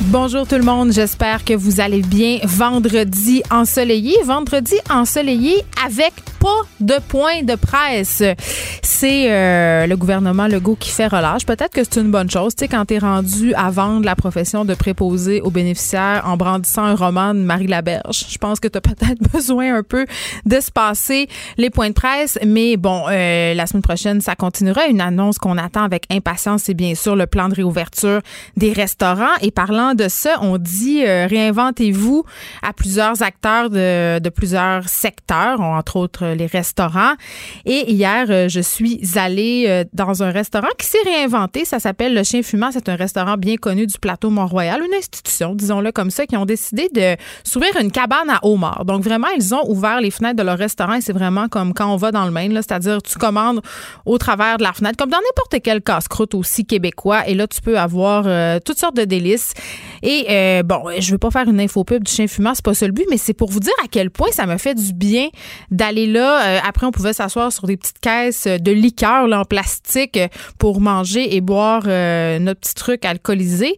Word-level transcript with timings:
Bonjour 0.00 0.46
tout 0.46 0.56
le 0.56 0.62
monde, 0.62 0.92
j'espère 0.92 1.44
que 1.44 1.54
vous 1.54 1.80
allez 1.80 2.02
bien. 2.02 2.38
Vendredi 2.44 3.42
ensoleillé, 3.50 4.16
vendredi 4.24 4.74
ensoleillé 4.90 5.64
avec 5.84 6.12
de 6.80 6.94
point 7.08 7.42
de 7.42 7.54
presse. 7.54 8.22
C'est 8.82 9.30
euh, 9.30 9.86
le 9.86 9.96
gouvernement 9.96 10.46
Legault 10.46 10.76
qui 10.76 10.90
fait 10.90 11.06
relâche. 11.06 11.46
Peut-être 11.46 11.72
que 11.72 11.82
c'est 11.84 12.00
une 12.00 12.10
bonne 12.10 12.30
chose, 12.30 12.54
tu 12.54 12.64
sais, 12.64 12.68
quand 12.68 12.84
t'es 12.84 12.98
rendu 12.98 13.54
à 13.54 13.70
vendre 13.70 14.04
la 14.04 14.14
profession 14.14 14.64
de 14.64 14.74
préposé 14.74 15.40
aux 15.40 15.50
bénéficiaires 15.50 16.22
en 16.26 16.36
brandissant 16.36 16.84
un 16.84 16.94
roman 16.94 17.34
de 17.34 17.40
Marie 17.40 17.66
Laberge. 17.66 18.26
Je 18.28 18.38
pense 18.38 18.60
que 18.60 18.68
t'as 18.68 18.80
peut-être 18.80 19.22
besoin 19.32 19.76
un 19.76 19.82
peu 19.82 20.06
de 20.44 20.60
se 20.60 20.70
passer 20.70 21.28
les 21.56 21.70
points 21.70 21.88
de 21.88 21.94
presse, 21.94 22.38
mais 22.46 22.76
bon, 22.76 23.04
euh, 23.08 23.54
la 23.54 23.66
semaine 23.66 23.82
prochaine, 23.82 24.20
ça 24.20 24.34
continuera. 24.34 24.86
Une 24.86 25.00
annonce 25.00 25.38
qu'on 25.38 25.58
attend 25.58 25.82
avec 25.82 26.04
impatience, 26.10 26.64
c'est 26.64 26.74
bien 26.74 26.94
sûr 26.94 27.16
le 27.16 27.26
plan 27.26 27.48
de 27.48 27.54
réouverture 27.54 28.20
des 28.56 28.72
restaurants. 28.72 29.34
Et 29.40 29.50
parlant 29.50 29.94
de 29.94 30.08
ça, 30.08 30.38
on 30.42 30.58
dit 30.58 31.04
euh, 31.04 31.26
réinventez-vous 31.26 32.24
à 32.62 32.72
plusieurs 32.72 33.22
acteurs 33.22 33.70
de, 33.70 34.18
de 34.18 34.28
plusieurs 34.28 34.88
secteurs, 34.88 35.60
entre 35.60 35.96
autres 35.96 36.33
les 36.34 36.46
restaurants. 36.46 37.14
Et 37.66 37.92
hier, 37.92 38.26
euh, 38.30 38.48
je 38.48 38.60
suis 38.60 39.00
allée 39.16 39.66
euh, 39.68 39.84
dans 39.92 40.22
un 40.22 40.30
restaurant 40.30 40.68
qui 40.78 40.86
s'est 40.86 41.02
réinventé. 41.04 41.64
Ça 41.64 41.78
s'appelle 41.78 42.14
Le 42.14 42.22
Chien 42.22 42.42
Fumant. 42.42 42.70
C'est 42.72 42.88
un 42.88 42.96
restaurant 42.96 43.36
bien 43.36 43.56
connu 43.56 43.86
du 43.86 43.98
plateau 43.98 44.30
Mont-Royal, 44.30 44.80
une 44.82 44.94
institution, 44.94 45.54
disons-le 45.54 45.92
comme 45.92 46.10
ça, 46.10 46.26
qui 46.26 46.36
ont 46.36 46.46
décidé 46.46 46.88
de 46.94 47.16
s'ouvrir 47.44 47.76
une 47.80 47.90
cabane 47.90 48.30
à 48.30 48.40
homard. 48.42 48.84
Donc 48.84 49.02
vraiment, 49.02 49.28
ils 49.36 49.54
ont 49.54 49.68
ouvert 49.68 50.00
les 50.00 50.10
fenêtres 50.10 50.36
de 50.36 50.42
leur 50.42 50.58
restaurant 50.58 50.94
et 50.94 51.00
c'est 51.00 51.12
vraiment 51.12 51.48
comme 51.48 51.74
quand 51.74 51.92
on 51.92 51.96
va 51.96 52.10
dans 52.12 52.24
le 52.24 52.30
Maine, 52.30 52.52
c'est-à-dire 52.54 53.02
tu 53.02 53.18
commandes 53.18 53.60
au 54.06 54.18
travers 54.18 54.58
de 54.58 54.62
la 54.62 54.72
fenêtre, 54.72 54.96
comme 54.96 55.10
dans 55.10 55.18
n'importe 55.18 55.62
quel 55.62 55.82
casse-croûte 55.82 56.34
aussi 56.34 56.64
québécois. 56.64 57.28
Et 57.28 57.34
là, 57.34 57.46
tu 57.46 57.60
peux 57.60 57.78
avoir 57.78 58.24
euh, 58.26 58.58
toutes 58.64 58.78
sortes 58.78 58.96
de 58.96 59.04
délices. 59.04 59.52
Et 60.02 60.62
bon, 60.64 60.84
je 60.98 61.10
veux 61.10 61.18
pas 61.18 61.30
faire 61.30 61.48
une 61.48 61.60
info 61.60 61.82
pub 61.84 62.04
du 62.04 62.10
chien 62.10 62.26
fumant, 62.26 62.54
c'est 62.54 62.64
pas 62.64 62.74
ça 62.74 62.84
but, 62.94 63.06
mais 63.10 63.18
c'est 63.18 63.34
pour 63.34 63.50
vous 63.50 63.60
dire 63.60 63.74
à 63.82 63.88
quel 63.90 64.10
point 64.10 64.28
ça 64.32 64.46
me 64.46 64.56
fait 64.56 64.74
du 64.74 64.92
bien 64.92 65.28
d'aller 65.70 66.06
là 66.06 66.23
euh, 66.24 66.58
après, 66.64 66.86
on 66.86 66.90
pouvait 66.90 67.12
s'asseoir 67.12 67.52
sur 67.52 67.66
des 67.66 67.76
petites 67.76 67.98
caisses 68.00 68.46
de 68.46 68.72
liqueur 68.72 69.26
là, 69.26 69.40
en 69.40 69.44
plastique 69.44 70.18
pour 70.58 70.80
manger 70.80 71.34
et 71.34 71.40
boire 71.40 71.82
euh, 71.86 72.38
notre 72.38 72.60
petit 72.60 72.74
truc 72.74 73.04
alcoolisé. 73.04 73.76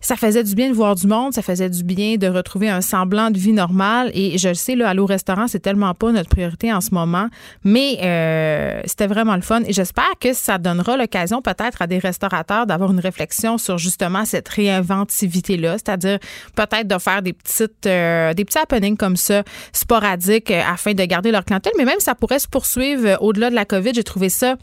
Ça 0.00 0.16
faisait 0.16 0.44
du 0.44 0.54
bien 0.54 0.68
de 0.68 0.74
voir 0.74 0.94
du 0.94 1.06
monde, 1.06 1.32
ça 1.32 1.42
faisait 1.42 1.70
du 1.70 1.82
bien 1.82 2.16
de 2.16 2.26
retrouver 2.26 2.68
un 2.68 2.80
semblant 2.80 3.30
de 3.30 3.38
vie 3.38 3.52
normale. 3.52 4.10
Et 4.14 4.38
je 4.38 4.48
le 4.48 4.54
sais, 4.54 4.76
là, 4.76 4.90
aller 4.90 5.00
au 5.00 5.06
restaurant, 5.06 5.48
c'est 5.48 5.60
tellement 5.60 5.94
pas 5.94 6.12
notre 6.12 6.28
priorité 6.28 6.72
en 6.72 6.80
ce 6.80 6.90
moment, 6.92 7.28
mais 7.64 7.98
euh, 8.02 8.82
c'était 8.84 9.06
vraiment 9.06 9.36
le 9.36 9.42
fun. 9.42 9.62
Et 9.66 9.72
j'espère 9.72 10.12
que 10.20 10.32
ça 10.32 10.58
donnera 10.58 10.96
l'occasion 10.96 11.40
peut-être 11.40 11.80
à 11.82 11.86
des 11.86 11.98
restaurateurs 11.98 12.66
d'avoir 12.66 12.92
une 12.92 13.00
réflexion 13.00 13.58
sur 13.58 13.78
justement 13.78 14.24
cette 14.24 14.48
réinventivité-là, 14.48 15.72
c'est-à-dire 15.72 16.18
peut-être 16.54 16.86
de 16.86 16.98
faire 16.98 17.22
des 17.22 17.32
petites, 17.32 17.84
des 17.84 18.44
petits 18.44 18.58
happenings 18.58 18.96
comme 18.96 19.16
ça, 19.16 19.42
sporadiques, 19.72 20.50
afin 20.50 20.92
de 20.92 21.04
garder 21.04 21.30
leur 21.30 21.44
clientèle, 21.44 21.72
même 21.84 22.00
ça 22.00 22.14
pourrait 22.14 22.38
se 22.38 22.48
poursuivre 22.48 23.06
euh, 23.06 23.16
au-delà 23.20 23.50
de 23.50 23.54
la 23.54 23.64
COVID. 23.64 23.92
J'ai 23.94 24.04
trouvé 24.04 24.28
ça 24.28 24.56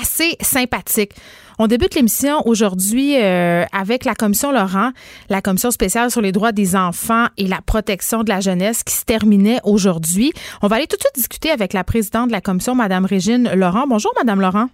assez 0.00 0.36
sympathique. 0.40 1.12
On 1.58 1.68
débute 1.68 1.94
l'émission 1.94 2.42
aujourd'hui 2.46 3.16
euh, 3.16 3.64
avec 3.72 4.04
la 4.04 4.14
commission 4.14 4.50
Laurent, 4.50 4.90
la 5.28 5.40
commission 5.40 5.70
spéciale 5.70 6.10
sur 6.10 6.20
les 6.20 6.32
droits 6.32 6.50
des 6.52 6.74
enfants 6.74 7.26
et 7.36 7.46
la 7.46 7.60
protection 7.64 8.24
de 8.24 8.28
la 8.28 8.40
jeunesse 8.40 8.82
qui 8.82 8.94
se 8.94 9.04
terminait 9.04 9.60
aujourd'hui. 9.62 10.32
On 10.62 10.66
va 10.66 10.76
aller 10.76 10.86
tout 10.88 10.96
de 10.96 11.02
suite 11.02 11.14
discuter 11.14 11.50
avec 11.50 11.72
la 11.72 11.84
présidente 11.84 12.28
de 12.28 12.32
la 12.32 12.40
commission, 12.40 12.74
Madame 12.74 13.04
Régine 13.04 13.52
Laurent. 13.54 13.86
Bonjour, 13.86 14.12
Madame 14.16 14.40
Laurent. 14.40 14.68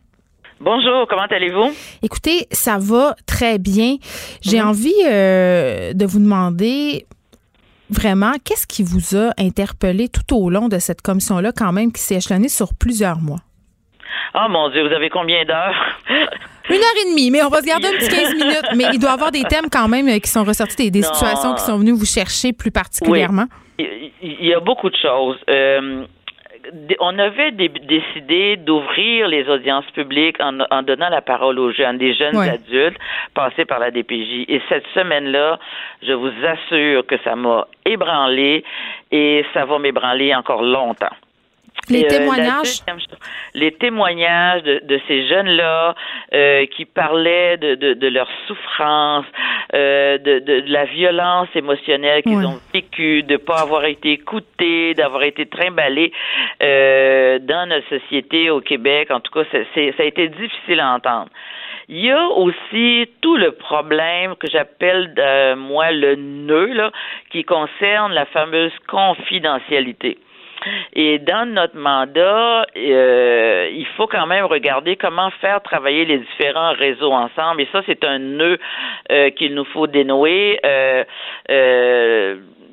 Bonjour, 0.63 1.07
comment 1.09 1.27
allez-vous? 1.31 1.73
Écoutez, 2.03 2.47
ça 2.51 2.77
va 2.79 3.17
très 3.27 3.59
bien. 3.59 3.97
J'ai 4.43 4.61
envie 4.61 4.93
euh, 5.07 5.95
de 5.95 6.05
vous 6.05 6.19
demander 6.19 7.07
vraiment, 7.91 8.33
qu'est-ce 8.45 8.67
qui 8.67 8.83
vous 8.83 9.17
a 9.17 9.33
interpellé 9.39 10.09
tout 10.09 10.37
au 10.37 10.51
long 10.51 10.69
de 10.69 10.79
cette 10.79 11.03
commission-là, 11.03 11.53
quand 11.57 11.73
même, 11.73 11.93
qui 11.93 12.01
s'est 12.01 12.17
échelonnée 12.17 12.49
sur 12.49 12.75
plusieurs 12.75 13.19
mois? 13.19 13.41
Oh 14.35 14.47
mon 14.49 14.71
Dieu, 14.71 14.87
vous 14.87 14.95
avez 14.95 15.11
combien 15.11 15.45
d'heures? 15.45 15.99
Une 16.69 16.77
heure 16.77 17.05
et 17.05 17.11
demie, 17.11 17.31
mais 17.31 17.43
on 17.43 17.49
va 17.49 17.61
se 17.61 17.67
garder 17.67 17.89
un 17.89 17.99
petit 17.99 18.09
15 18.09 18.35
minutes. 18.35 18.69
Mais 18.77 18.85
il 18.93 19.01
doit 19.01 19.11
y 19.11 19.15
avoir 19.15 19.33
des 19.33 19.43
thèmes 19.43 19.69
quand 19.71 19.89
même 19.89 20.07
qui 20.21 20.31
sont 20.31 20.45
ressortis, 20.45 20.91
des, 20.91 21.03
situations 21.03 21.55
qui 21.55 21.65
sont 21.65 21.79
venues 21.79 21.93
vous 21.93 22.07
chercher 22.07 22.53
plus 22.53 22.71
particulièrement. 22.71 23.47
Il 23.79 24.47
y 24.47 24.55
a 24.55 24.61
beaucoup 24.61 24.89
de 24.89 24.97
choses. 24.97 25.37
Euh, 25.49 26.05
on 27.01 27.19
avait 27.19 27.53
décidé 27.53 28.57
d'ouvrir 28.57 29.29
les 29.29 29.49
audiences 29.49 29.91
publiques 29.93 30.39
en, 30.41 30.83
donnant 30.83 31.09
la 31.09 31.21
parole 31.21 31.59
aux 31.59 31.73
jeunes, 31.73 31.99
des 31.99 32.15
jeunes 32.15 32.37
adultes 32.37 32.99
passés 33.35 33.65
par 33.65 33.79
la 33.79 33.91
DPJ. 33.91 34.47
Et 34.49 34.61
cette 34.69 34.87
semaine-là, 34.95 35.59
je 36.03 36.13
vous 36.13 36.33
assure 36.45 37.07
que 37.07 37.17
ça 37.25 37.37
m'a 37.37 37.67
ébranlé 37.85 38.65
et 39.11 39.45
ça 39.55 39.65
va 39.65 39.79
m'ébranler 39.79 40.35
encore 40.35 40.63
longtemps. 40.63 41.15
Les 41.89 42.05
euh, 42.05 42.09
témoignages? 42.09 42.81
les 43.55 43.73
témoignages 43.73 44.63
de, 44.63 45.01
ces 45.09 45.27
jeunes-là 45.29 45.95
euh, 46.33 46.67
qui 46.67 46.85
parlaient 46.85 47.57
de, 47.57 47.75
de, 47.75 48.09
leur 48.09 48.29
souffrance, 48.47 49.25
euh, 49.75 50.19
de, 50.19 50.39
de, 50.41 50.65
la 50.67 50.85
violence 50.85 51.49
émotionnelle 51.55 52.23
qu'ils 52.23 52.47
ont 52.47 52.61
vécue, 52.73 53.23
de 53.23 53.37
pas 53.37 53.61
avoir 53.61 53.85
été 53.87 54.13
écoutés, 54.13 54.95
d'avoir 54.95 55.23
été 55.23 55.47
trimballés 55.47 56.13
dans 56.61 57.69
notre 57.69 57.89
société 57.89 58.51
au 58.51 58.61
Québec. 58.61 59.11
En 59.11 59.21
tout 59.21 59.33
cas, 59.33 59.49
c'est, 59.53 59.95
ça 59.97 60.03
a 60.03 60.07
été 60.07 60.29
difficile 60.29 60.81
à 60.81 60.93
entendre. 60.93 61.29
Il 61.89 62.05
y 62.05 62.11
a 62.13 62.25
aussi 62.29 63.09
tout 63.21 63.37
le 63.37 63.51
problème 63.53 64.37
que 64.37 64.49
j'appelle 64.49 65.13
moi 65.57 65.91
le 65.91 66.15
nœud 66.15 66.73
là, 66.73 66.93
qui 67.31 67.43
concerne 67.43 68.13
la 68.13 68.27
fameuse 68.27 68.73
confidentialité. 68.87 70.19
Et 70.93 71.19
dans 71.19 71.49
notre 71.49 71.77
mandat, 71.77 72.67
euh, 72.77 73.71
il 73.73 73.87
faut 73.97 74.07
quand 74.07 74.27
même 74.27 74.45
regarder 74.45 74.97
comment 74.97 75.31
faire 75.41 75.63
travailler 75.63 76.05
les 76.05 76.19
différents 76.19 76.73
réseaux 76.73 77.13
ensemble. 77.13 77.63
Et 77.63 77.69
ça, 77.73 77.83
c'est 77.87 78.05
un 78.05 78.19
nœud 78.19 78.59
euh, 79.11 79.31
qu'il 79.31 79.55
nous 79.55 79.65
faut 79.65 79.87
dénouer. 79.87 80.61
Euh, 80.65 81.05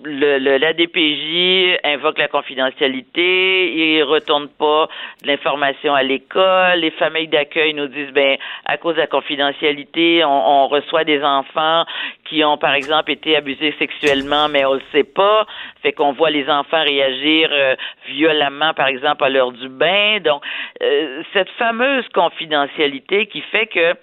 le, 0.03 0.39
le, 0.39 0.57
la 0.57 0.73
DPJ 0.73 1.79
invoque 1.83 2.17
la 2.17 2.27
confidentialité, 2.27 3.73
il 3.75 4.03
retourne 4.03 4.47
pas 4.47 4.87
l'information 5.25 5.93
à 5.93 6.03
l'école, 6.03 6.79
les 6.79 6.91
familles 6.91 7.27
d'accueil 7.27 7.73
nous 7.73 7.87
disent 7.87 8.11
ben 8.11 8.37
à 8.65 8.77
cause 8.77 8.95
de 8.95 9.01
la 9.01 9.07
confidentialité, 9.07 10.23
on, 10.23 10.63
on, 10.63 10.67
reçoit 10.67 11.03
des 11.03 11.23
enfants 11.23 11.83
qui 12.29 12.43
ont 12.43 12.57
par 12.57 12.73
exemple 12.73 13.11
été 13.11 13.35
abusés 13.35 13.73
sexuellement 13.79 14.49
mais 14.49 14.65
on 14.65 14.75
le 14.75 14.81
sait 14.91 15.03
pas, 15.03 15.45
fait 15.81 15.93
qu'on 15.93 16.13
voit 16.13 16.29
les 16.29 16.49
enfants 16.49 16.83
réagir 16.83 17.49
euh, 17.51 17.75
violemment 18.07 18.73
par 18.73 18.87
exemple 18.87 19.23
à 19.23 19.29
l'heure 19.29 19.51
du 19.51 19.69
bain. 19.69 20.19
Donc 20.23 20.43
euh, 20.81 21.23
cette 21.33 21.49
fameuse 21.51 22.07
confidentialité 22.13 23.27
qui 23.27 23.41
fait 23.41 23.67
que 23.67 23.95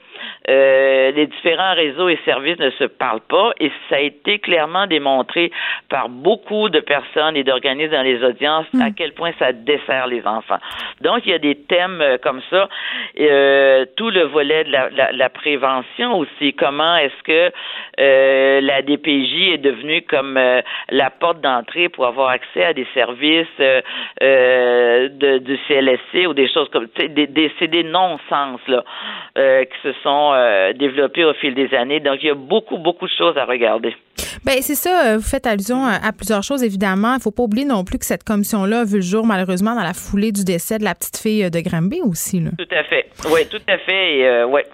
euh, 0.49 1.11
les 1.13 1.27
différents 1.27 1.75
réseaux 1.75 2.09
et 2.09 2.19
services 2.25 2.59
ne 2.59 2.71
se 2.71 2.85
parlent 2.85 3.21
pas 3.21 3.53
et 3.61 3.71
ça 3.89 3.97
a 3.97 4.01
été 4.01 4.39
clairement 4.39 4.87
démontré 4.87 5.51
par 5.89 6.09
beaucoup 6.09 6.69
de 6.69 6.81
personnes 6.81 7.37
et 7.37 7.45
d'organismes 7.45 7.93
dans 7.93 8.03
les 8.03 8.23
audiences 8.23 8.67
à 8.75 8.91
hmm. 8.91 8.95
quel 8.95 9.13
point 9.13 9.33
ça 9.39 9.53
dessert 9.53 10.07
les 10.07 10.27
enfants. 10.27 10.59
Donc, 11.01 11.21
il 11.25 11.31
y 11.31 11.35
a 11.35 11.39
des 11.39 11.55
thèmes 11.55 12.01
euh, 12.01 12.19
comme 12.19 12.41
ça. 12.51 12.69
Euh, 13.21 13.87
tout 13.97 14.11
le 14.11 14.25
volet 14.25 14.65
de 14.65 14.71
la, 14.71 14.91
la, 14.91 15.13
la 15.13 15.29
prévention 15.29 16.19
aussi. 16.19 16.53
Comment 16.55 16.97
est-ce 16.97 17.23
que 17.23 17.53
euh, 18.15 18.61
la 18.61 18.83
DPJ 18.83 19.55
est 19.55 19.59
devenue 19.59 20.03
comme 20.03 20.37
euh, 20.37 20.61
la 20.91 21.11
porte 21.11 21.41
d'entrée 21.41 21.89
pour 21.89 22.07
avoir 22.07 22.29
accès 22.31 22.65
à 22.65 22.73
des 22.73 22.87
services 22.95 23.47
de, 23.59 25.39
du 25.39 25.59
CLSC 25.69 26.27
ou 26.27 26.35
des 26.35 26.49
choses 26.49 26.69
comme 26.71 26.89
des, 26.99 27.27
des, 27.27 27.53
c'est 27.59 27.69
des 27.69 27.85
non-sens 27.85 28.61
là 28.69 28.85
qui 29.37 29.79
se 29.83 29.93
sont 30.03 30.33
développés 30.77 31.25
au 31.25 31.35
fil 31.35 31.55
des 31.55 31.75
années. 31.75 32.01
Donc, 32.01 32.19
il 32.23 32.27
y 32.27 32.31
a 32.31 32.35
beaucoup, 32.35 32.79
beaucoup 32.79 33.07
de 33.07 33.13
choses 33.13 33.37
à 33.37 33.45
regarder. 33.45 33.95
Ben 34.45 34.61
c'est 34.61 34.75
ça. 34.75 35.17
Vous 35.17 35.23
faites 35.23 35.47
allusion 35.47 35.85
à 35.85 36.13
plusieurs 36.13 36.43
choses, 36.43 36.63
évidemment. 36.63 37.15
Il 37.15 37.23
faut 37.23 37.31
pas 37.31 37.43
oublier 37.43 37.65
non 37.65 37.85
plus 37.85 37.99
que 37.99 38.05
cette 38.05 38.25
commission-là 38.25 38.81
a 38.81 38.85
vu 38.85 38.97
le 38.97 39.03
jour, 39.03 39.27
malheureusement, 39.27 39.75
dans 39.75 39.83
la 39.83 39.95
foulée 39.95 40.33
du 40.33 40.45
décès 40.45 40.79
de 40.79 40.85
la 40.85 40.95
petite 40.95 41.17
fille 41.17 41.51
de 41.51 41.61
Granby 41.61 42.01
aussi. 42.03 42.41
Là. 42.41 42.51
Tout 42.59 42.75
à 42.75 42.85
fait. 42.85 43.07
Oui, 43.33 43.41
tout 43.51 43.63
à 43.67 43.79
fait. 43.79 44.19
Et, 44.19 44.27
euh, 44.27 44.47
ouais. 44.47 44.65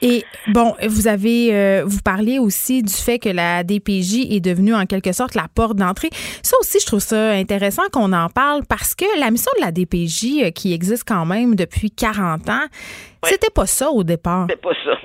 Et 0.00 0.24
bon, 0.48 0.74
vous 0.86 1.08
avez, 1.08 1.52
euh, 1.52 1.82
vous 1.84 2.00
parlez 2.04 2.38
aussi 2.38 2.82
du 2.82 2.92
fait 2.92 3.18
que 3.18 3.28
la 3.28 3.64
DPJ 3.64 4.32
est 4.32 4.40
devenue 4.40 4.74
en 4.74 4.86
quelque 4.86 5.12
sorte 5.12 5.34
la 5.34 5.46
porte 5.54 5.76
d'entrée. 5.76 6.10
Ça 6.42 6.56
aussi, 6.60 6.78
je 6.80 6.86
trouve 6.86 7.00
ça 7.00 7.30
intéressant 7.32 7.82
qu'on 7.92 8.12
en 8.12 8.28
parle 8.28 8.62
parce 8.68 8.94
que 8.94 9.04
la 9.18 9.30
mission 9.30 9.50
de 9.58 9.64
la 9.64 9.72
DPJ, 9.72 10.44
euh, 10.46 10.50
qui 10.50 10.72
existe 10.72 11.04
quand 11.06 11.26
même 11.26 11.56
depuis 11.56 11.90
40 11.90 12.48
ans, 12.48 12.66
c'était 13.24 13.50
pas 13.52 13.66
ça 13.66 13.90
au 13.90 14.04
départ. 14.04 14.46
C'était 14.48 14.60
pas 14.60 14.74
ça. 14.84 14.98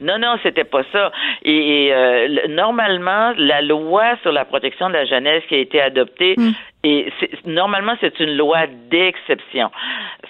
Non, 0.00 0.18
non, 0.18 0.36
c'était 0.42 0.64
pas 0.64 0.82
ça. 0.92 1.12
Et, 1.44 1.90
euh, 1.92 2.48
normalement, 2.48 3.32
la 3.36 3.60
loi 3.60 4.16
sur 4.22 4.32
la 4.32 4.44
protection 4.44 4.88
de 4.88 4.94
la 4.94 5.04
jeunesse 5.04 5.42
qui 5.48 5.54
a 5.54 5.58
été 5.58 5.80
adoptée, 5.80 6.34
hmm. 6.38 6.52
Et 6.82 7.12
normalement, 7.44 7.94
c'est 8.00 8.20
une 8.20 8.36
loi 8.38 8.66
d'exception. 8.90 9.70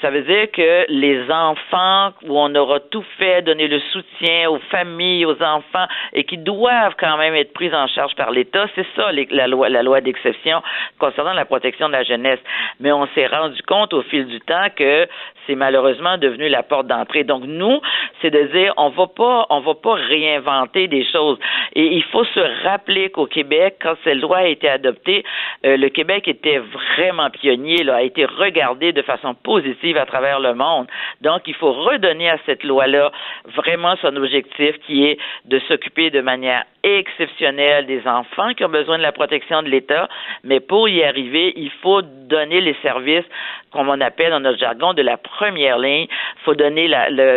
Ça 0.00 0.10
veut 0.10 0.22
dire 0.22 0.50
que 0.50 0.84
les 0.88 1.30
enfants 1.30 2.12
où 2.24 2.40
on 2.40 2.52
aura 2.56 2.80
tout 2.80 3.04
fait, 3.18 3.42
donner 3.42 3.68
le 3.68 3.78
soutien 3.92 4.50
aux 4.50 4.58
familles, 4.70 5.26
aux 5.26 5.40
enfants, 5.40 5.86
et 6.12 6.24
qui 6.24 6.38
doivent 6.38 6.96
quand 6.98 7.16
même 7.18 7.36
être 7.36 7.52
pris 7.52 7.72
en 7.72 7.86
charge 7.86 8.16
par 8.16 8.32
l'État, 8.32 8.66
c'est 8.74 8.86
ça 8.96 9.12
la 9.12 9.46
loi, 9.46 9.68
la 9.68 9.84
loi 9.84 10.00
d'exception 10.00 10.60
concernant 10.98 11.34
la 11.34 11.44
protection 11.44 11.86
de 11.86 11.92
la 11.92 12.02
jeunesse. 12.02 12.40
Mais 12.80 12.90
on 12.90 13.06
s'est 13.14 13.28
rendu 13.28 13.62
compte 13.62 13.94
au 13.94 14.02
fil 14.02 14.26
du 14.26 14.40
temps 14.40 14.66
que 14.74 15.06
c'est 15.46 15.54
malheureusement 15.54 16.18
devenu 16.18 16.48
la 16.48 16.64
porte 16.64 16.88
d'entrée. 16.88 17.22
Donc 17.22 17.44
nous, 17.44 17.80
c'est 18.22 18.30
de 18.30 18.42
dire 18.52 18.74
on 18.76 18.88
va 18.88 19.06
pas, 19.06 19.46
on 19.50 19.60
va 19.60 19.74
pas 19.74 19.94
réinventer 19.94 20.88
des 20.88 21.04
choses. 21.04 21.38
Et 21.74 21.94
il 21.94 22.02
faut 22.04 22.24
se 22.24 22.64
rappeler 22.64 23.10
qu'au 23.10 23.26
Québec, 23.26 23.76
quand 23.82 23.94
cette 24.02 24.20
loi 24.20 24.38
a 24.38 24.46
été 24.46 24.68
adoptée, 24.68 25.24
euh, 25.64 25.76
le 25.76 25.88
Québec 25.88 26.26
était 26.40 26.58
vraiment 26.58 27.28
pionnier, 27.30 27.84
là, 27.84 27.96
a 27.96 28.02
été 28.02 28.24
regardé 28.24 28.92
de 28.92 29.02
façon 29.02 29.34
positive 29.34 29.96
à 29.98 30.06
travers 30.06 30.40
le 30.40 30.54
monde. 30.54 30.86
Donc 31.20 31.42
il 31.46 31.54
faut 31.54 31.72
redonner 31.72 32.30
à 32.30 32.38
cette 32.46 32.64
loi-là 32.64 33.12
vraiment 33.56 33.94
son 34.00 34.16
objectif 34.16 34.78
qui 34.86 35.04
est 35.04 35.18
de 35.44 35.58
s'occuper 35.68 36.10
de 36.10 36.20
manière 36.20 36.64
exceptionnelle 36.82 37.86
des 37.86 38.06
enfants 38.06 38.54
qui 38.54 38.64
ont 38.64 38.70
besoin 38.70 38.96
de 38.96 39.02
la 39.02 39.12
protection 39.12 39.62
de 39.62 39.68
l'État, 39.68 40.08
mais 40.44 40.60
pour 40.60 40.88
y 40.88 41.04
arriver, 41.04 41.52
il 41.56 41.70
faut 41.82 42.00
donner 42.02 42.62
les 42.62 42.76
services, 42.82 43.26
comme 43.72 43.88
on 43.88 44.00
appelle 44.00 44.30
dans 44.30 44.40
notre 44.40 44.58
jargon, 44.58 44.94
de 44.94 45.02
la 45.02 45.16
première 45.16 45.78
ligne. 45.78 46.06
Il 46.08 46.44
faut 46.44 46.54
donner 46.54 46.88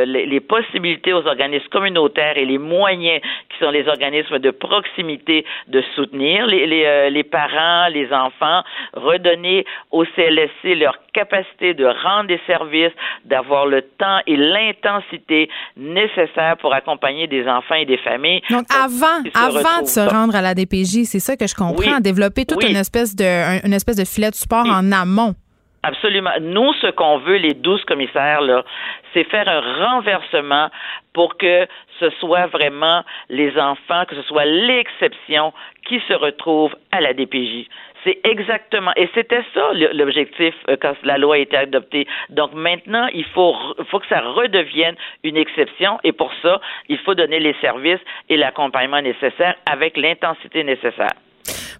les 0.06 0.40
possibilités 0.40 1.14
aux 1.14 1.26
organismes 1.26 1.68
communautaires 1.70 2.38
et 2.38 2.46
les 2.46 2.58
moyens 2.58 3.22
qui 3.50 3.64
sont 3.64 3.72
les 3.72 3.88
organismes 3.88 4.40
de 4.40 4.52
proximité 4.52 5.46
de 5.68 5.84
soutenir 5.96 6.48
les, 6.48 6.66
les, 6.66 6.86
euh, 6.86 7.10
les 7.10 7.24
parents, 7.24 7.88
les 7.90 8.12
enfants, 8.12 8.64
redonner 8.94 9.66
au 9.92 10.06
CLSC 10.06 10.76
leur 10.76 10.98
capacité 11.14 11.74
de 11.74 11.86
rendre 11.86 12.28
des 12.28 12.40
services, 12.48 12.94
d'avoir 13.26 13.66
le 13.66 13.82
temps 13.82 14.20
et 14.26 14.36
l'intensité 14.36 15.50
nécessaires 15.78 16.58
pour 16.60 16.74
accompagner 16.74 17.28
des 17.28 17.48
enfants 17.48 17.76
et 17.76 17.86
des 17.86 17.98
familles. 17.98 18.42
Donc, 18.50 18.66
avant, 18.74 19.22
avant 19.36 19.82
de 19.82 19.88
se 19.88 20.00
rendre 20.00 20.36
à 20.36 20.42
la 20.42 20.56
DPJ, 20.56 21.04
c'est 21.06 21.20
ça 21.20 21.38
que 21.38 21.48
je 21.48 21.56
comprends, 21.56 22.00
développer 22.00 22.46
toute 22.46 22.64
une 22.64 22.76
espèce 22.76 23.16
de 23.16 23.66
une 23.66 23.74
espèce 23.74 23.98
de 23.98 24.06
filet 24.06 24.30
de 24.30 24.36
support 24.36 24.66
en 24.66 24.92
amont. 24.92 25.36
Absolument. 25.84 26.32
Nous, 26.40 26.74
ce 26.76 26.88
qu'on 26.88 27.18
veut, 27.18 27.36
les 27.36 27.54
douze 27.54 27.84
commissaires, 27.84 28.40
là, 28.40 28.64
c'est 29.14 29.26
faire 29.26 29.50
un 29.50 29.60
renversement 29.86 30.70
pour 31.14 31.38
que 31.38 31.68
ce 32.00 32.10
soit 32.22 32.48
vraiment 32.48 33.04
les 33.30 33.58
enfants, 33.60 34.06
que 34.08 34.16
ce 34.16 34.22
soit 34.24 34.46
l'exception 34.46 35.54
qui 35.86 36.02
se 36.08 36.14
retrouve 36.14 36.74
à 36.92 37.02
la 37.02 37.14
DPJ. 37.14 37.68
C'est 38.06 38.20
exactement, 38.26 38.92
et 38.98 39.10
c'était 39.14 39.44
ça 39.54 39.72
l'objectif 39.94 40.54
euh, 40.70 40.76
quand 40.82 40.94
la 41.04 41.18
loi 41.18 41.36
a 41.36 41.38
été 41.38 41.56
adoptée. 41.56 42.06
Donc 42.30 42.54
maintenant, 42.54 43.08
il 43.14 43.24
faut, 43.26 43.56
faut 43.90 44.00
que 44.00 44.08
ça 44.08 44.20
redevienne 44.20 44.96
une 45.24 45.38
exception, 45.38 46.00
et 46.04 46.12
pour 46.12 46.32
ça, 46.42 46.60
il 46.90 46.98
faut 46.98 47.16
donner 47.16 47.40
les 47.40 47.56
services 47.62 48.02
et 48.28 48.36
l'accompagnement 48.36 49.02
nécessaire 49.02 49.56
avec 49.66 49.96
l'intensité 49.96 50.66
nécessaire. 50.66 51.14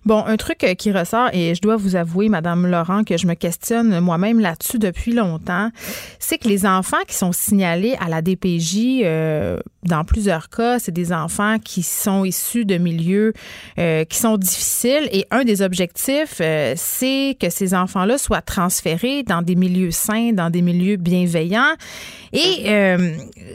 Bon, 0.06 0.22
un 0.26 0.36
truc 0.36 0.66
euh, 0.66 0.74
qui 0.74 0.92
ressort, 0.92 1.30
et 1.32 1.56
je 1.56 1.62
dois 1.62 1.78
vous 1.78 1.96
avouer, 1.96 2.28
Madame 2.28 2.68
Laurent, 2.68 3.06
que 3.06 3.16
je 3.16 3.26
me 3.26 3.36
questionne 3.36 4.02
moi-même 4.02 4.40
là-dessus 4.40 4.78
depuis 4.78 5.14
longtemps, 5.14 5.70
c'est 6.20 6.38
que 6.38 6.50
les 6.50 6.66
enfants 6.66 6.98
qui 7.08 7.16
sont 7.16 7.32
signalés 7.32 7.96
à 8.02 8.10
la 8.10 8.22
DPJ, 8.22 9.02
euh, 9.04 9.60
dans 9.84 10.04
plusieurs 10.04 10.50
cas, 10.50 10.80
c'est 10.80 10.92
des 10.92 11.14
enfants 11.14 11.58
qui 11.58 11.84
sont 11.84 12.26
issus 12.26 12.66
de 12.66 12.78
milieux 12.78 13.32
euh, 13.80 14.04
qui 14.04 14.18
sont 14.18 14.38
difficiles. 14.38 15.08
Et 15.14 15.26
un 15.32 15.46
des 15.46 15.62
objectifs, 15.62 16.42
c'est 16.76 17.38
que 17.40 17.50
ces 17.50 17.74
enfants-là 17.74 18.18
soient 18.18 18.42
transférés 18.42 19.24
dans 19.24 19.42
des 19.42 19.56
milieux 19.56 19.92
sains, 19.92 20.32
dans 20.34 20.50
des 20.50 20.62
milieux 20.62 20.98
bienveillants. 20.98 21.74
Et, 22.34 22.64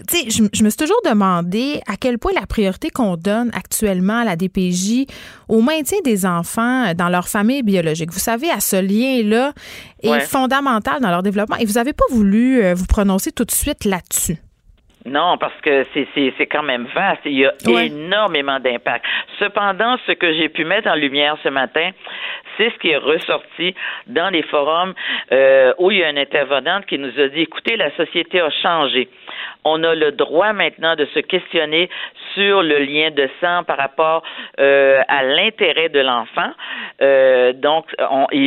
tu 0.07 0.17
sais, 0.17 0.31
je, 0.31 0.45
je 0.53 0.65
me 0.65 0.71
suis 0.71 0.77
toujours 0.77 1.01
demandé 1.05 1.81
à 1.87 1.97
quel 1.97 2.19
point 2.19 2.33
la 2.39 2.47
priorité 2.47 2.91
qu'on 2.91 3.17
donne 3.17 3.51
actuellement 3.55 4.21
à 4.21 4.25
la 4.25 4.37
DPJ 4.37 5.07
au 5.49 5.63
maintien 5.63 5.99
des 6.05 6.27
enfants 6.27 6.38
enfants 6.39 6.93
dans 6.95 7.09
leur 7.09 7.29
famille 7.29 7.63
biologique. 7.63 8.11
Vous 8.11 8.19
savez, 8.19 8.51
à 8.51 8.61
ce 8.61 8.77
lien-là 8.77 9.53
est 10.03 10.21
fondamental 10.21 11.01
dans 11.01 11.11
leur 11.11 11.23
développement. 11.23 11.57
Et 11.57 11.65
vous 11.65 11.75
n'avez 11.75 11.93
pas 11.93 12.05
voulu 12.11 12.63
euh, 12.63 12.75
vous 12.75 12.87
prononcer 12.87 13.33
tout 13.33 13.45
de 13.45 13.51
suite 13.51 13.85
là-dessus. 13.85 14.39
Non, 15.09 15.39
parce 15.39 15.59
que 15.63 15.87
c'est 15.95 16.47
quand 16.47 16.63
même 16.63 16.87
vaste. 16.95 17.23
Il 17.25 17.39
y 17.39 17.47
a 17.47 17.55
énormément 17.83 18.61
d'impact. 18.61 19.05
Cependant, 19.39 19.97
ce 20.07 20.13
que 20.13 20.35
j'ai 20.35 20.49
pu 20.49 20.65
mettre 20.65 20.89
en 20.89 20.95
lumière 20.95 21.37
ce 21.43 21.49
matin, 21.49 21.91
c'est 22.57 22.71
ce 22.71 22.79
qui 22.79 22.91
est 22.91 22.99
ressorti 22.99 23.75
dans 24.07 24.29
les 24.31 24.43
forums 24.43 24.95
euh, 25.33 25.73
où 25.79 25.91
il 25.91 25.99
y 25.99 26.05
a 26.05 26.11
une 26.11 26.19
intervenante 26.19 26.85
qui 26.87 26.99
nous 26.99 27.19
a 27.19 27.29
dit, 27.29 27.43
écoutez, 27.43 27.77
la 27.77 27.95
société 27.97 28.41
a 28.41 28.51
changé. 28.51 29.09
On 29.65 29.83
a 29.85 29.95
le 29.95 30.13
droit 30.13 30.53
maintenant 30.53 30.97
de 30.97 31.07
se 31.15 31.21
questionner 31.21 31.89
sur 32.39 32.63
le 32.63 32.79
lien 32.79 33.11
de 33.11 33.29
sang 33.41 33.65
par 33.65 33.77
rapport 33.77 34.23
euh, 34.61 35.01
à 35.09 35.25
l'intérêt 35.25 35.89
de 35.89 35.99
l'enfant. 35.99 36.51
Euh, 37.03 37.53
donc, 37.53 37.87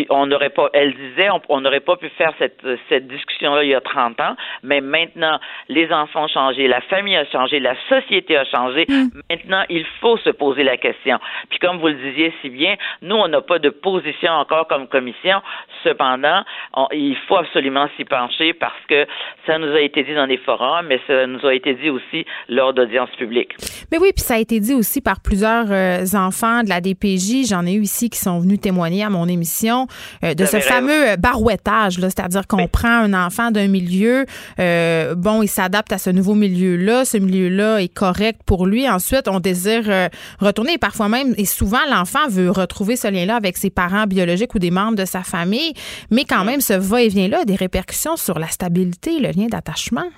on 0.10 0.26
n'aurait 0.26 0.50
pas, 0.50 0.70
elle 0.74 0.94
disait, 0.94 1.28
on 1.50 1.62
n'aurait 1.62 1.82
pas 1.82 1.98
pu 1.98 2.10
faire 2.18 2.34
cette, 2.40 2.62
cette 2.88 3.08
discussion-là 3.08 3.64
il 3.64 3.70
y 3.70 3.76
a 3.76 3.82
30 3.82 4.20
ans, 4.22 4.36
mais 4.64 4.80
maintenant, 4.80 5.40
les 5.68 5.92
enfants 5.92 6.24
ont 6.24 6.28
changé, 6.28 6.68
la 6.68 6.82
famille 6.82 7.18
a 7.18 7.26
changé, 7.26 7.60
la 7.60 7.76
société 7.90 8.38
a 8.38 8.46
changé. 8.46 8.86
Mm. 8.88 9.08
Maintenant, 9.30 9.64
il 9.70 9.86
faut 10.00 10.18
se 10.18 10.30
poser 10.30 10.64
la 10.64 10.78
question. 10.78 11.20
Puis 11.50 11.60
comme 11.60 11.78
vous 11.80 11.88
le 11.88 11.96
disiez 11.96 12.34
si 12.42 12.50
bien, 12.50 12.76
nous, 13.02 13.16
on 13.16 13.28
n'a 13.28 13.42
pas 13.42 13.60
de 13.60 13.70
position 13.70 14.32
encore 14.32 14.68
comme 14.68 14.88
commission. 14.88 15.42
Cependant, 15.84 16.44
il 16.92 17.18
faut 17.28 17.38
absolument 17.38 17.88
s'y 17.98 18.06
pencher 18.06 18.54
parce 18.54 18.86
que 18.88 19.06
ça 19.46 19.58
nous 19.58 19.74
a 19.74 19.82
été 19.82 20.04
dit 20.04 20.14
dans 20.14 20.26
les 20.26 20.38
forums, 20.38 20.86
mais 20.88 21.00
ça 21.08 21.26
nous 21.28 21.46
a 21.46 21.54
été 21.54 21.74
dit 21.74 21.90
aussi 21.90 22.26
lors 22.48 22.74
d'audiences 22.74 23.16
publiques. 23.18 23.56
Mais 23.92 23.98
oui, 23.98 24.12
puis 24.16 24.24
ça 24.24 24.36
a 24.36 24.38
été 24.38 24.60
dit 24.60 24.74
aussi 24.74 25.02
par 25.02 25.20
plusieurs 25.20 25.68
euh, 25.70 26.06
enfants 26.14 26.64
de 26.64 26.70
la 26.70 26.82
DPJ. 26.82 27.48
J'en 27.48 27.66
ai 27.66 27.74
eu 27.74 27.82
ici 27.82 28.10
qui 28.10 28.20
sont 28.20 28.40
venus 28.40 28.60
témoigner 28.60 29.04
à 29.04 29.10
mon 29.10 29.28
émission 29.28 29.88
euh, 30.24 30.34
de 30.34 30.46
ce 30.46 30.60
fameux 30.60 31.12
euh, 31.12 31.16
barouettage, 31.18 31.96
c'est-à-dire 31.96 32.48
qu'on 32.48 32.68
prend 32.68 32.90
un 32.90 33.14
enfant 33.14 33.52
d'un 33.52 33.68
milieu, 33.68 34.26
bon, 34.58 35.42
il 35.42 35.48
s'adapte 35.48 35.92
à 35.92 35.98
ce 35.98 36.10
nouveau 36.10 36.36
milieu-là, 36.36 37.06
ce 37.06 37.18
milieu-là 37.18 37.82
est 37.82 37.94
correct 37.94 38.42
pour 38.46 38.66
lui. 38.66 38.90
Ensuite, 38.90 39.28
on 39.28 39.40
désire 39.40 40.10
retourner 40.40 40.74
et 40.74 40.78
parfois 40.78 41.10
même, 41.10 41.34
et 41.38 41.46
souvent, 41.46 41.80
l'enfant 41.90 42.28
veut 42.30 42.50
retrouver 42.50 42.96
ce 42.96 43.08
lien-là 43.08 43.36
avec 43.36 43.58
ses 43.58 43.70
parents 43.70 44.06
biologiques 44.06 44.54
ou 44.56 44.60
des 44.60 44.72
membres 44.72 44.96
de 44.96 45.06
sa 45.06 45.22
famille, 45.24 45.74
mais 46.10 46.24
quand 46.28 46.44
même, 46.44 46.62
ce 46.62 46.74
va-et-vient-là 46.74 47.42
a 47.42 47.46
des 47.46 47.56
répercussions 47.56 48.16
sur 48.16 48.40
la 48.40 48.48
stabilité, 48.48 49.20
le 49.20 49.30
lien 49.30 49.48
d'attachement. 49.48 50.10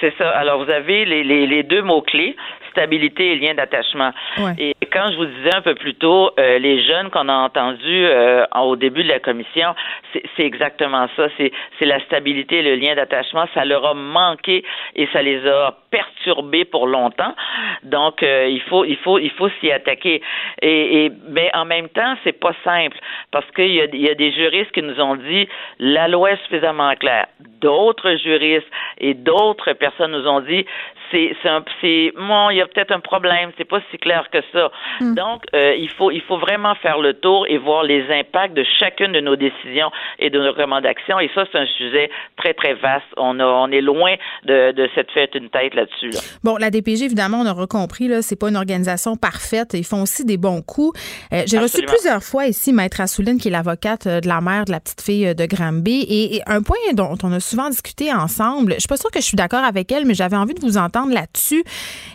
C'est 0.00 0.12
ça. 0.18 0.28
Alors, 0.30 0.62
vous 0.62 0.70
avez 0.70 1.04
les, 1.04 1.24
les, 1.24 1.46
les 1.46 1.62
deux 1.62 1.82
mots-clés, 1.82 2.36
stabilité 2.70 3.32
et 3.32 3.36
lien 3.36 3.54
d'attachement. 3.54 4.12
Et 4.58 4.74
quand 4.92 5.10
je 5.10 5.16
vous 5.16 5.26
disais 5.26 5.54
un 5.54 5.62
peu 5.62 5.74
plus 5.74 5.94
tôt, 5.94 6.30
euh, 6.38 6.58
les 6.58 6.82
jeunes 6.84 7.10
qu'on 7.10 7.28
a 7.28 7.34
entendus 7.34 8.04
euh, 8.06 8.44
au 8.60 8.76
début 8.76 9.02
de 9.02 9.08
la 9.08 9.20
commission, 9.20 9.74
c'est 10.12 10.44
exactement 10.44 11.08
ça. 11.16 11.28
C'est 11.36 11.84
la 11.84 12.00
stabilité 12.00 12.58
et 12.58 12.62
le 12.62 12.76
lien 12.76 12.94
d'attachement. 12.94 13.46
Ça 13.54 13.64
leur 13.64 13.84
a 13.86 13.94
manqué 13.94 14.64
et 14.94 15.08
ça 15.12 15.22
les 15.22 15.46
a 15.46 15.76
perturbés 15.90 16.64
pour 16.64 16.86
longtemps. 16.86 17.34
Donc, 17.82 18.22
euh, 18.22 18.48
il 18.48 18.62
faut, 18.62 18.84
il 18.84 18.96
faut, 18.96 19.18
il 19.18 19.30
faut 19.30 19.48
s'y 19.60 19.70
attaquer. 19.70 20.22
Et, 20.62 21.04
et, 21.04 21.12
mais 21.28 21.50
en 21.54 21.64
même 21.64 21.88
temps, 21.88 22.14
c'est 22.24 22.38
pas 22.38 22.54
simple 22.64 22.96
parce 23.30 23.50
qu'il 23.52 23.72
y 23.72 23.80
a, 23.80 23.86
y 23.92 24.08
a 24.08 24.14
des 24.14 24.32
juristes 24.32 24.72
qui 24.72 24.82
nous 24.82 25.00
ont 25.00 25.16
dit 25.16 25.48
la 25.78 26.08
loi 26.08 26.32
est 26.32 26.42
suffisamment 26.44 26.94
claire. 26.96 27.26
D'autres 27.60 28.14
juristes 28.16 28.68
et 28.98 29.14
d'autres 29.14 29.72
personnes 29.72 30.12
nous 30.12 30.26
ont 30.26 30.40
dit 30.40 30.64
c'est 31.10 31.32
c'est 31.80 32.12
bon, 32.16 32.50
il 32.50 32.56
y 32.56 32.60
a 32.60 32.66
peut-être 32.66 32.92
un 32.92 33.00
problème, 33.00 33.50
c'est 33.56 33.64
pas 33.64 33.80
si 33.90 33.98
clair 33.98 34.28
que 34.32 34.38
ça. 34.52 34.70
Hmm. 35.00 35.14
Donc 35.14 35.44
euh, 35.54 35.74
il 35.76 35.88
faut 35.90 36.10
il 36.10 36.22
faut 36.22 36.38
vraiment 36.38 36.74
faire 36.76 36.98
le 36.98 37.14
tour 37.14 37.46
et 37.48 37.58
voir 37.58 37.82
les 37.82 38.04
impacts 38.10 38.54
de 38.54 38.64
chacune 38.78 39.12
de 39.12 39.20
nos 39.20 39.36
décisions 39.36 39.90
et 40.18 40.30
de 40.30 40.38
nos 40.38 40.48
recommandations 40.48 41.18
et 41.20 41.30
ça 41.34 41.44
c'est 41.50 41.58
un 41.58 41.66
sujet 41.66 42.10
très 42.36 42.54
très 42.54 42.74
vaste. 42.74 43.06
On 43.16 43.38
a, 43.40 43.44
on 43.44 43.70
est 43.70 43.80
loin 43.80 44.14
de, 44.44 44.72
de 44.72 44.88
cette 44.94 45.10
fête 45.12 45.34
une 45.34 45.50
tête 45.50 45.74
là-dessus. 45.74 46.10
Bon, 46.44 46.56
la 46.56 46.70
DPG 46.70 47.04
évidemment, 47.04 47.40
on 47.40 47.50
aura 47.50 47.66
compris 47.66 48.08
là, 48.08 48.22
c'est 48.22 48.38
pas 48.38 48.48
une 48.48 48.56
organisation 48.56 49.16
parfaite, 49.16 49.74
ils 49.74 49.84
font 49.84 50.02
aussi 50.02 50.24
des 50.24 50.36
bons 50.36 50.62
coups. 50.62 50.98
Euh, 51.32 51.42
j'ai 51.46 51.58
reçu 51.58 51.82
plusieurs 51.82 52.22
fois 52.22 52.46
ici 52.46 52.72
maître 52.72 53.00
Assouline 53.00 53.38
qui 53.38 53.48
est 53.48 53.52
l'avocate 53.52 54.06
euh, 54.06 54.20
de 54.20 54.28
la 54.28 54.40
mère 54.40 54.64
de 54.64 54.72
la 54.72 54.80
petite 54.80 55.02
fille 55.02 55.34
de 55.34 55.46
Granby 55.46 56.02
et, 56.08 56.36
et 56.36 56.42
un 56.46 56.62
point 56.62 56.76
dont 56.94 57.16
on 57.22 57.32
a 57.32 57.40
souvent 57.40 57.70
discuté 57.70 58.12
ensemble, 58.12 58.74
je 58.74 58.80
suis 58.80 58.88
pas 58.88 58.96
sûre 58.96 59.10
que 59.10 59.20
je 59.20 59.24
suis 59.24 59.36
d'accord 59.36 59.64
avec 59.64 59.90
elle, 59.92 60.04
mais 60.04 60.14
j'avais 60.14 60.36
envie 60.36 60.54
de 60.54 60.60
vous 60.60 60.76
entendre 60.76 60.97
là-dessus. 61.06 61.62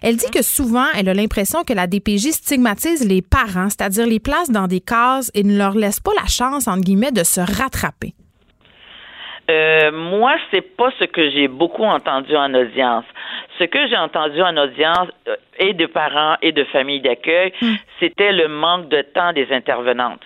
Elle 0.01 0.17
dit 0.17 0.29
que 0.31 0.43
souvent, 0.43 0.85
elle 0.97 1.09
a 1.09 1.13
l'impression 1.13 1.63
que 1.63 1.73
la 1.73 1.87
DPJ 1.87 2.31
stigmatise 2.31 3.07
les 3.07 3.21
parents, 3.21 3.69
c'est-à-dire 3.69 4.07
les 4.07 4.19
place 4.19 4.51
dans 4.51 4.67
des 4.67 4.81
cases 4.81 5.31
et 5.33 5.43
ne 5.43 5.57
leur 5.57 5.75
laisse 5.75 5.99
pas 5.99 6.11
la 6.19 6.27
chance, 6.27 6.67
entre 6.67 6.81
guillemets, 6.81 7.11
de 7.11 7.23
se 7.23 7.41
rattraper. 7.41 8.13
Euh, 9.51 9.91
moi, 9.91 10.35
c'est 10.51 10.61
pas 10.61 10.89
ce 10.99 11.05
que 11.05 11.29
j'ai 11.29 11.47
beaucoup 11.47 11.83
entendu 11.83 12.35
en 12.35 12.53
audience. 12.53 13.03
Ce 13.59 13.65
que 13.65 13.87
j'ai 13.87 13.97
entendu 13.97 14.41
en 14.41 14.55
audience, 14.55 15.09
euh, 15.27 15.35
et 15.59 15.73
de 15.73 15.85
parents 15.85 16.37
et 16.41 16.53
de 16.53 16.63
familles 16.65 17.01
d'accueil, 17.01 17.51
hmm. 17.61 17.73
c'était 17.99 18.31
le 18.31 18.47
manque 18.47 18.87
de 18.89 19.01
temps 19.01 19.33
des 19.33 19.47
intervenantes. 19.51 20.21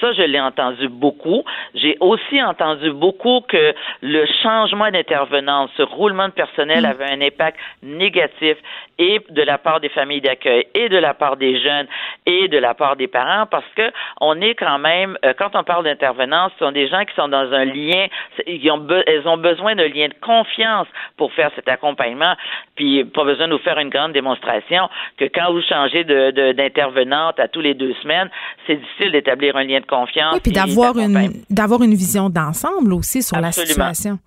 Ça, 0.00 0.12
je 0.12 0.22
l'ai 0.22 0.40
entendu 0.40 0.88
beaucoup. 0.88 1.44
J'ai 1.74 1.96
aussi 2.00 2.42
entendu 2.42 2.92
beaucoup 2.92 3.40
que 3.48 3.74
le 4.02 4.26
changement 4.42 4.90
d'intervenance, 4.90 5.70
ce 5.76 5.82
roulement 5.82 6.28
de 6.28 6.32
personnel 6.32 6.82
mm. 6.82 6.86
avait 6.86 7.10
un 7.10 7.20
impact 7.20 7.58
négatif 7.82 8.56
et 8.98 9.20
de 9.30 9.42
la 9.42 9.58
part 9.58 9.80
des 9.80 9.88
familles 9.88 10.20
d'accueil 10.20 10.66
et 10.74 10.88
de 10.88 10.96
la 10.96 11.14
part 11.14 11.36
des 11.36 11.60
jeunes 11.60 11.86
et 12.26 12.48
de 12.48 12.58
la 12.58 12.74
part 12.74 12.96
des 12.96 13.06
parents 13.06 13.46
parce 13.46 13.64
que 13.76 13.90
on 14.20 14.40
est 14.40 14.54
quand 14.54 14.78
même, 14.78 15.16
euh, 15.24 15.32
quand 15.38 15.50
on 15.54 15.64
parle 15.64 15.84
d'intervenance, 15.84 16.52
ce 16.58 16.64
sont 16.64 16.72
des 16.72 16.88
gens 16.88 17.04
qui 17.04 17.14
sont 17.14 17.28
dans 17.28 17.52
un 17.52 17.64
lien, 17.64 18.06
ils 18.46 18.70
ont 18.70 18.86
elles 19.06 19.26
ont 19.26 19.36
besoin 19.36 19.74
d'un 19.76 19.88
lien 19.88 20.08
de 20.08 20.14
confiance 20.20 20.86
pour 21.16 21.32
faire 21.32 21.50
cet 21.54 21.68
accompagnement, 21.68 22.34
puis 22.74 23.04
pas 23.04 23.24
besoin 23.24 23.46
de 23.46 23.52
nous 23.52 23.58
faire 23.58 23.78
une 23.78 23.90
grande 23.90 24.12
démonstration 24.12 24.88
que 25.16 25.24
quand 25.26 25.52
vous 25.52 25.62
changez 25.62 26.04
d'intervenante 26.04 27.38
à 27.38 27.48
tous 27.48 27.60
les 27.60 27.74
deux 27.74 27.94
semaines, 28.02 28.30
c'est 28.66 28.76
difficile 28.76 29.12
d'établir 29.12 29.56
un 29.56 29.64
lien 29.64 29.80
de 29.80 29.86
confiance. 29.86 30.34
Oui, 30.34 30.40
puis 30.42 30.52
d'avoir 30.52 30.98
une, 30.98 31.42
d'avoir 31.50 31.82
une 31.82 31.94
vision 31.94 32.28
d'ensemble 32.28 32.92
aussi 32.92 33.22
sur 33.22 33.40
la 33.40 33.52
situation. 33.52 34.18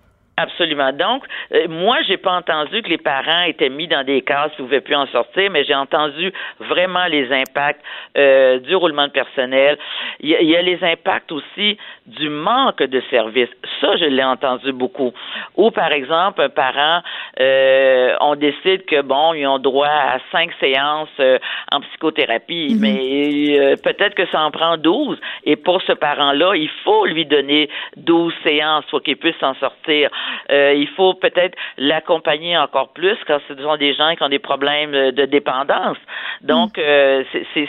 Absolument. 0.42 0.92
Donc, 0.92 1.24
euh, 1.54 1.68
moi, 1.68 1.98
j'ai 2.08 2.18
pas 2.18 2.32
entendu 2.32 2.82
que 2.82 2.90
les 2.90 2.98
parents 2.98 3.44
étaient 3.44 3.70
mis 3.70 3.88
dans 3.88 4.04
des 4.04 4.24
cases 4.24 4.52
pouvaient 4.58 4.82
plus 4.82 4.96
en 4.96 5.06
sortir, 5.08 5.52
mais 5.52 5.64
j'ai 5.64 5.76
entendu 5.76 6.34
vraiment 6.60 7.06
les 7.06 7.32
impacts 7.32 7.82
euh, 8.18 8.58
du 8.60 8.76
roulement 8.76 9.06
de 9.06 9.12
personnel. 9.12 9.78
Il 10.20 10.30
y, 10.30 10.56
a, 10.56 10.62
les 10.64 10.84
impacts 10.84 11.32
aussi 11.32 11.78
du 12.08 12.30
manque 12.30 12.82
de 12.82 13.02
services. 13.12 13.50
Ça, 13.80 13.96
je 13.98 14.06
l'ai 14.06 14.24
entendu 14.24 14.72
beaucoup. 14.72 15.14
Ou, 15.58 15.70
par 15.70 15.92
exemple, 15.92 16.42
un 16.42 16.50
parent, 16.50 17.02
euh, 17.40 18.16
on 18.20 18.36
décide 18.36 18.86
que, 18.86 19.02
bon, 19.02 19.36
ils 19.36 19.46
ont 19.46 19.60
droit 19.60 19.88
à 19.88 20.18
cinq 20.32 20.52
séances 20.60 21.10
euh, 21.20 21.38
en 21.72 21.82
psychothérapie, 21.82 22.74
mhm. 22.74 22.80
mais 22.80 23.76
peut-être 23.84 24.16
que 24.16 24.26
ça 24.32 24.42
en 24.42 24.50
prend 24.50 24.78
douze. 24.78 25.20
Et 25.46 25.56
pour 25.56 25.84
ce 25.84 25.94
parent-là, 25.94 26.56
il 26.56 26.70
faut 26.84 27.06
lui 27.06 27.26
donner 27.26 27.70
douze 27.96 28.34
séances 28.44 28.86
pour 28.86 29.04
qu'il 29.04 29.18
puisse 29.18 29.38
s'en 29.40 29.54
sortir. 29.56 30.10
Euh, 30.52 30.74
il 30.74 30.88
faut 30.90 31.14
peut-être 31.14 31.58
l'accompagner 31.78 32.58
encore 32.58 32.90
plus 32.90 33.18
quand 33.28 33.40
ce 33.48 33.56
sont 33.56 33.78
des 33.78 33.94
gens 33.94 34.16
qui 34.16 34.24
ont 34.24 34.30
des 34.30 34.40
problèmes 34.40 35.12
de 35.12 35.26
dépendance. 35.26 35.98
Donc, 36.42 36.78
mm. 36.78 36.82
euh, 36.82 37.24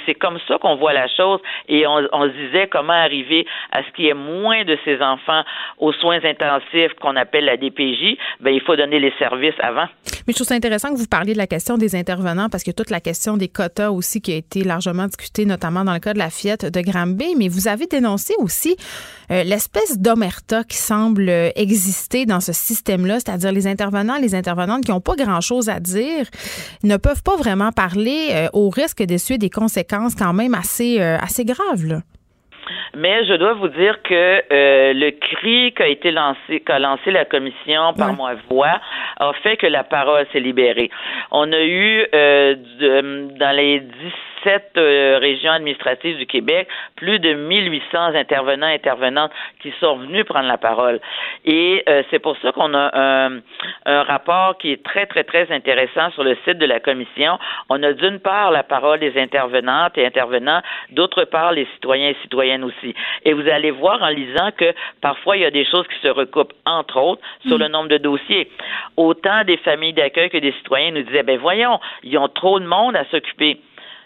c'est 0.07 0.15
comme 0.15 0.39
ça 0.49 0.59
qu'on 0.59 0.77
voit 0.77 0.93
la 0.93 1.09
chose 1.09 1.41
et 1.69 1.87
on, 1.87 2.07
on, 2.13 2.25
se 2.25 2.47
disait 2.47 2.69
comment 2.69 2.93
arriver 2.93 3.47
à 3.71 3.83
ce 3.83 3.91
qu'il 3.93 4.07
y 4.07 4.09
ait 4.09 4.15
moins 4.15 4.65
de 4.65 4.79
ces 4.85 5.01
enfants 5.03 5.43
aux 5.79 5.93
soins 5.93 6.21
intensifs 6.25 6.93
qu'on 7.01 7.17
appelle 7.17 7.45
la 7.45 7.57
DPJ. 7.57 8.17
Ben, 8.41 8.51
il 8.51 8.61
faut 8.61 8.77
donner 8.77 8.99
les 8.99 9.13
services 9.19 9.55
avant. 9.61 9.87
Mais 10.27 10.33
je 10.33 10.35
trouve 10.35 10.47
ça 10.47 10.55
intéressant 10.55 10.93
que 10.93 10.99
vous 10.99 11.07
parliez 11.07 11.33
de 11.33 11.39
la 11.39 11.47
question 11.47 11.77
des 11.77 11.95
intervenants 11.97 12.49
parce 12.49 12.63
que 12.63 12.71
toute 12.71 12.91
la 12.91 13.01
question 13.01 13.37
des 13.37 13.49
quotas 13.49 13.91
aussi 13.91 14.21
qui 14.21 14.33
a 14.33 14.37
été 14.37 14.65
largement 14.65 15.07
discutée, 15.07 15.45
notamment 15.45 15.85
dans 15.85 15.95
le 15.95 16.01
cas 16.01 16.15
de 16.15 16.19
la 16.19 16.31
Fiat 16.31 16.57
de 16.57 16.81
Granby. 16.81 17.35
Mais 17.37 17.49
vous 17.49 17.69
avez 17.69 17.87
dénoncé 17.87 18.35
aussi 18.39 18.77
euh, 19.31 19.43
l'espèce 19.45 19.99
d'omerta 19.99 20.65
qui 20.65 20.77
semble 20.77 21.29
exister 21.57 22.27
dans 22.27 22.41
ce 22.41 22.52
système-là, 22.53 23.21
c'est-à-dire 23.21 23.53
les 23.53 23.67
intervenants, 23.67 24.19
les 24.21 24.35
intervenantes 24.35 24.85
qui 24.85 24.91
n'ont 24.91 25.01
pas 25.01 25.15
grand-chose 25.17 25.69
à 25.69 25.81
dire, 25.81 26.27
ne 26.85 26.97
peuvent 26.97 27.23
pas 27.23 27.37
vraiment 27.37 27.73
parler 27.73 28.31
euh, 28.33 28.49
au 28.53 28.71
risque 28.71 29.03
d'essuyer 29.03 29.39
des 29.39 29.51
conséquences 29.51 30.15
quand 30.15 30.33
même 30.33 30.55
assez, 30.55 31.01
euh, 31.01 31.17
assez 31.19 31.45
graves. 31.45 31.87
Là. 31.87 31.99
Mais 32.95 33.25
je 33.25 33.35
dois 33.35 33.55
vous 33.55 33.69
dire 33.69 34.03
que 34.03 34.15
euh, 34.53 34.93
le 34.93 35.11
cri 35.11 35.73
qu'a 35.73 35.89
été 35.89 36.11
lancé, 36.11 36.61
qu'a 36.61 36.79
lancé 36.79 37.11
la 37.11 37.25
commission 37.25 37.95
par 37.95 38.13
moi 38.15 38.35
voix 38.51 38.81
a 39.19 39.33
fait 39.43 39.57
que 39.57 39.67
la 39.67 39.83
parole 39.83 40.27
s'est 40.33 40.41
libérée. 40.41 40.91
On 41.31 41.51
a 41.53 41.61
eu 41.61 42.07
euh, 42.15 42.55
dans 43.39 43.57
les 43.57 43.81
17 44.45 44.73
euh, 44.77 45.19
régions 45.21 45.53
administratives 45.53 46.17
du 46.19 46.27
Québec 46.27 46.69
plus 46.97 47.19
de 47.19 47.35
1800 47.35 48.15
intervenants 48.15 48.69
et 48.69 48.75
intervenantes 48.75 49.33
qui 49.61 49.73
sont 49.81 49.97
venus 49.97 50.25
prendre 50.25 50.49
la 50.49 50.59
parole. 50.59 51.01
Et 51.45 51.85
c'est 52.11 52.19
pour 52.19 52.37
ça 52.39 52.53
qu'on 52.53 52.75
a 52.75 52.91
un, 52.95 53.41
un 53.87 54.03
rapport 54.03 54.57
qui 54.59 54.73
est 54.73 54.83
très, 54.83 55.07
très, 55.07 55.25
très 55.25 55.51
intéressant 55.51 56.11
sur 56.13 56.25
le 56.25 56.37
site 56.45 56.59
de 56.59 56.67
la 56.67 56.81
commission. 56.81 57.39
On 57.69 57.83
a 57.83 57.93
d'une 57.93 58.21
part 58.21 58.51
la 58.51 58.63
parole 58.63 59.01
des 59.01 59.19
intervenantes 59.21 59.97
et 59.99 60.07
intervenants, 60.07 60.63
d'autre 60.91 61.25
part 61.25 61.53
les 61.53 61.67
citoyens 61.75 62.11
et 62.11 62.17
citoyennes 62.23 62.65
aussi. 62.65 62.95
Et 63.25 63.33
vous 63.33 63.49
allez 63.49 63.71
voir 63.71 64.03
en 64.03 64.09
lisant 64.09 64.51
que 64.57 64.73
parfois 65.01 65.37
il 65.37 65.43
y 65.43 65.47
a 65.47 65.51
des 65.51 65.65
choses 65.65 65.87
qui 65.89 66.01
se 66.01 66.09
recoupent, 66.09 66.53
entre 66.67 66.99
autres, 66.99 67.23
sur 67.47 67.59
le 67.59 67.69
mm. 67.69 67.73
nombre 67.73 67.89
de 67.89 67.99
dossiers. 67.99 68.51
Autant 68.97 69.45
des 69.45 69.57
familles 69.59 69.93
d'accueil 69.93 70.31
que 70.31 70.39
des 70.39 70.53
citoyens 70.53 70.93
nous 70.93 71.03
disaient, 71.03 71.23
ben 71.23 71.39
voyons, 71.39 71.81
ils 72.03 72.17
ont 72.19 72.29
trop 72.29 72.61
de 72.61 72.67
monde 72.67 72.97
à 72.97 73.05
s'occuper 73.07 73.59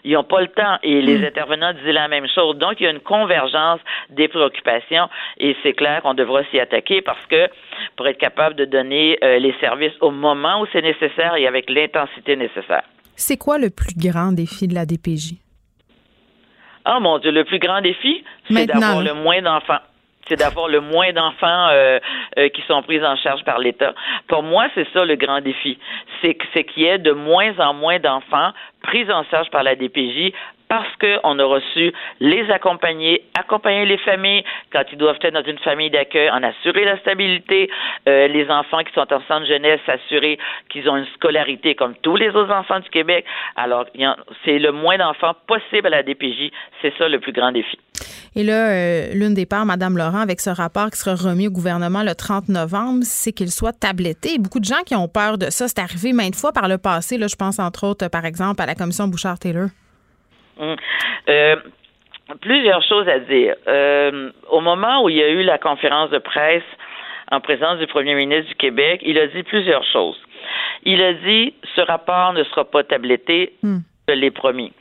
ils 0.07 0.13
n'ont 0.13 0.23
pas 0.23 0.41
le 0.41 0.47
temps. 0.47 0.77
Et 0.83 1.01
les 1.01 1.19
mm. 1.19 1.25
intervenants 1.25 1.73
disaient 1.73 1.91
la 1.91 2.07
même 2.07 2.27
chose. 2.33 2.57
Donc, 2.57 2.75
il 2.79 2.83
y 2.83 2.87
a 2.87 2.91
une 2.91 3.01
convergence 3.01 3.79
des 4.09 4.27
préoccupations 4.27 5.09
et 5.37 5.55
c'est 5.61 5.73
clair 5.73 6.01
qu'on 6.01 6.13
devra 6.13 6.43
s'y 6.45 6.59
attaquer 6.59 7.01
parce 7.01 7.23
que 7.27 7.49
pour 7.95 8.07
être 8.07 8.17
capable 8.17 8.55
de 8.55 8.65
donner 8.65 9.17
euh, 9.23 9.37
les 9.39 9.53
services 9.59 9.93
au 9.99 10.11
moment 10.11 10.61
où 10.61 10.65
c'est 10.71 10.81
nécessaire 10.81 11.35
et 11.35 11.45
avec 11.45 11.69
l'intensité 11.69 12.35
nécessaire. 12.37 12.83
C'est 13.15 13.37
quoi 13.37 13.57
le 13.57 13.69
plus 13.69 13.95
grand 13.97 14.31
défi 14.31 14.67
de 14.67 14.75
la 14.75 14.85
DPJ? 14.85 15.33
Ah 16.85 16.99
mon 17.01 17.19
Dieu, 17.19 17.31
le 17.31 17.43
plus 17.43 17.59
grand 17.59 17.81
défi, 17.81 18.23
c'est 18.49 18.65
d'avoir 18.65 19.01
le 19.01 19.13
moins 19.13 19.41
d'enfants 19.41 19.81
c'est 20.27 20.37
d'avoir 20.37 20.67
le 20.67 20.81
moins 20.81 21.11
d'enfants 21.13 21.67
euh, 21.69 21.99
euh, 22.37 22.49
qui 22.49 22.61
sont 22.63 22.81
pris 22.83 23.03
en 23.05 23.15
charge 23.15 23.43
par 23.43 23.59
l'État. 23.59 23.93
Pour 24.27 24.43
moi, 24.43 24.67
c'est 24.75 24.87
ça 24.93 25.05
le 25.05 25.15
grand 25.15 25.41
défi. 25.41 25.77
C'est 26.21 26.35
qu'il 26.35 26.83
y 26.83 26.85
ait 26.85 26.97
de 26.97 27.11
moins 27.11 27.57
en 27.59 27.73
moins 27.73 27.99
d'enfants 27.99 28.51
pris 28.81 29.11
en 29.11 29.23
charge 29.25 29.49
par 29.49 29.63
la 29.63 29.75
DPJ 29.75 30.33
parce 30.69 30.89
qu'on 30.99 31.39
a 31.39 31.45
reçu 31.45 31.93
les 32.19 32.49
accompagner, 32.51 33.23
accompagner 33.37 33.85
les 33.85 33.97
familles 33.99 34.43
quand 34.71 34.83
ils 34.91 34.97
doivent 34.97 35.17
être 35.21 35.33
dans 35.33 35.49
une 35.49 35.59
famille 35.59 35.89
d'accueil, 35.89 36.29
en 36.29 36.43
assurer 36.43 36.85
la 36.85 36.97
stabilité, 36.99 37.69
euh, 38.07 38.27
les 38.27 38.49
enfants 38.49 38.83
qui 38.83 38.93
sont 38.93 39.11
en 39.13 39.21
centre 39.27 39.45
jeunesse, 39.45 39.79
s'assurer 39.85 40.37
qu'ils 40.69 40.89
ont 40.89 40.97
une 40.97 41.07
scolarité 41.15 41.75
comme 41.75 41.95
tous 42.01 42.15
les 42.15 42.29
autres 42.29 42.51
enfants 42.51 42.79
du 42.79 42.89
Québec. 42.89 43.25
Alors, 43.55 43.85
c'est 44.45 44.59
le 44.59 44.71
moins 44.71 44.97
d'enfants 44.97 45.35
possible 45.47 45.87
à 45.87 45.89
la 45.89 46.03
DPJ. 46.03 46.51
C'est 46.81 46.93
ça 46.97 47.07
le 47.07 47.19
plus 47.19 47.31
grand 47.31 47.51
défi. 47.51 47.77
Et 48.35 48.43
là, 48.43 48.69
euh, 48.69 49.13
l'une 49.13 49.33
des 49.33 49.45
parts, 49.45 49.65
Mme 49.65 49.97
Laurent, 49.97 50.19
avec 50.19 50.41
ce 50.41 50.49
rapport 50.49 50.91
qui 50.91 50.99
sera 50.99 51.15
remis 51.15 51.47
au 51.47 51.51
gouvernement 51.51 52.03
le 52.03 52.13
30 52.13 52.49
novembre, 52.49 52.99
c'est 53.03 53.31
qu'il 53.31 53.49
soit 53.51 53.73
tabletté. 53.73 54.37
Beaucoup 54.37 54.59
de 54.59 54.65
gens 54.65 54.83
qui 54.85 54.95
ont 54.95 55.07
peur 55.07 55.37
de 55.37 55.49
ça, 55.49 55.67
c'est 55.67 55.79
arrivé 55.79 56.13
maintes 56.13 56.35
fois 56.35 56.51
par 56.51 56.67
le 56.67 56.77
passé. 56.77 57.17
Là, 57.17 57.27
je 57.27 57.35
pense 57.35 57.57
entre 57.57 57.87
autres, 57.87 58.07
par 58.09 58.25
exemple, 58.25 58.61
à 58.61 58.65
la 58.65 58.75
commission 58.75 59.07
Bouchard-Taylor. 59.07 59.69
Hum. 60.59 60.75
Euh, 61.29 61.55
plusieurs 62.41 62.83
choses 62.83 63.07
à 63.07 63.19
dire. 63.19 63.55
Euh, 63.67 64.31
au 64.49 64.59
moment 64.59 65.03
où 65.03 65.09
il 65.09 65.17
y 65.17 65.23
a 65.23 65.29
eu 65.29 65.43
la 65.43 65.57
conférence 65.57 66.09
de 66.09 66.17
presse 66.17 66.63
en 67.31 67.39
présence 67.41 67.79
du 67.79 67.87
premier 67.87 68.15
ministre 68.15 68.49
du 68.49 68.55
Québec, 68.55 69.01
il 69.03 69.17
a 69.19 69.27
dit 69.27 69.43
plusieurs 69.43 69.83
choses. 69.83 70.17
Il 70.83 71.01
a 71.01 71.13
dit 71.13 71.53
ce 71.75 71.81
rapport 71.81 72.33
ne 72.33 72.43
sera 72.45 72.65
pas 72.65 72.83
tabletté, 72.83 73.53
hum. 73.63 73.81
je 74.07 74.13
l'ai 74.13 74.31
promis. 74.31 74.73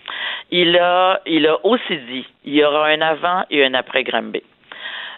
Il 0.50 0.78
a, 0.78 1.20
il 1.26 1.46
a 1.46 1.64
aussi 1.66 1.96
dit 2.08 2.26
il 2.44 2.54
y 2.54 2.64
aura 2.64 2.86
un 2.86 3.00
avant 3.00 3.44
et 3.50 3.64
un 3.64 3.74
après 3.74 4.04
Granby. 4.04 4.42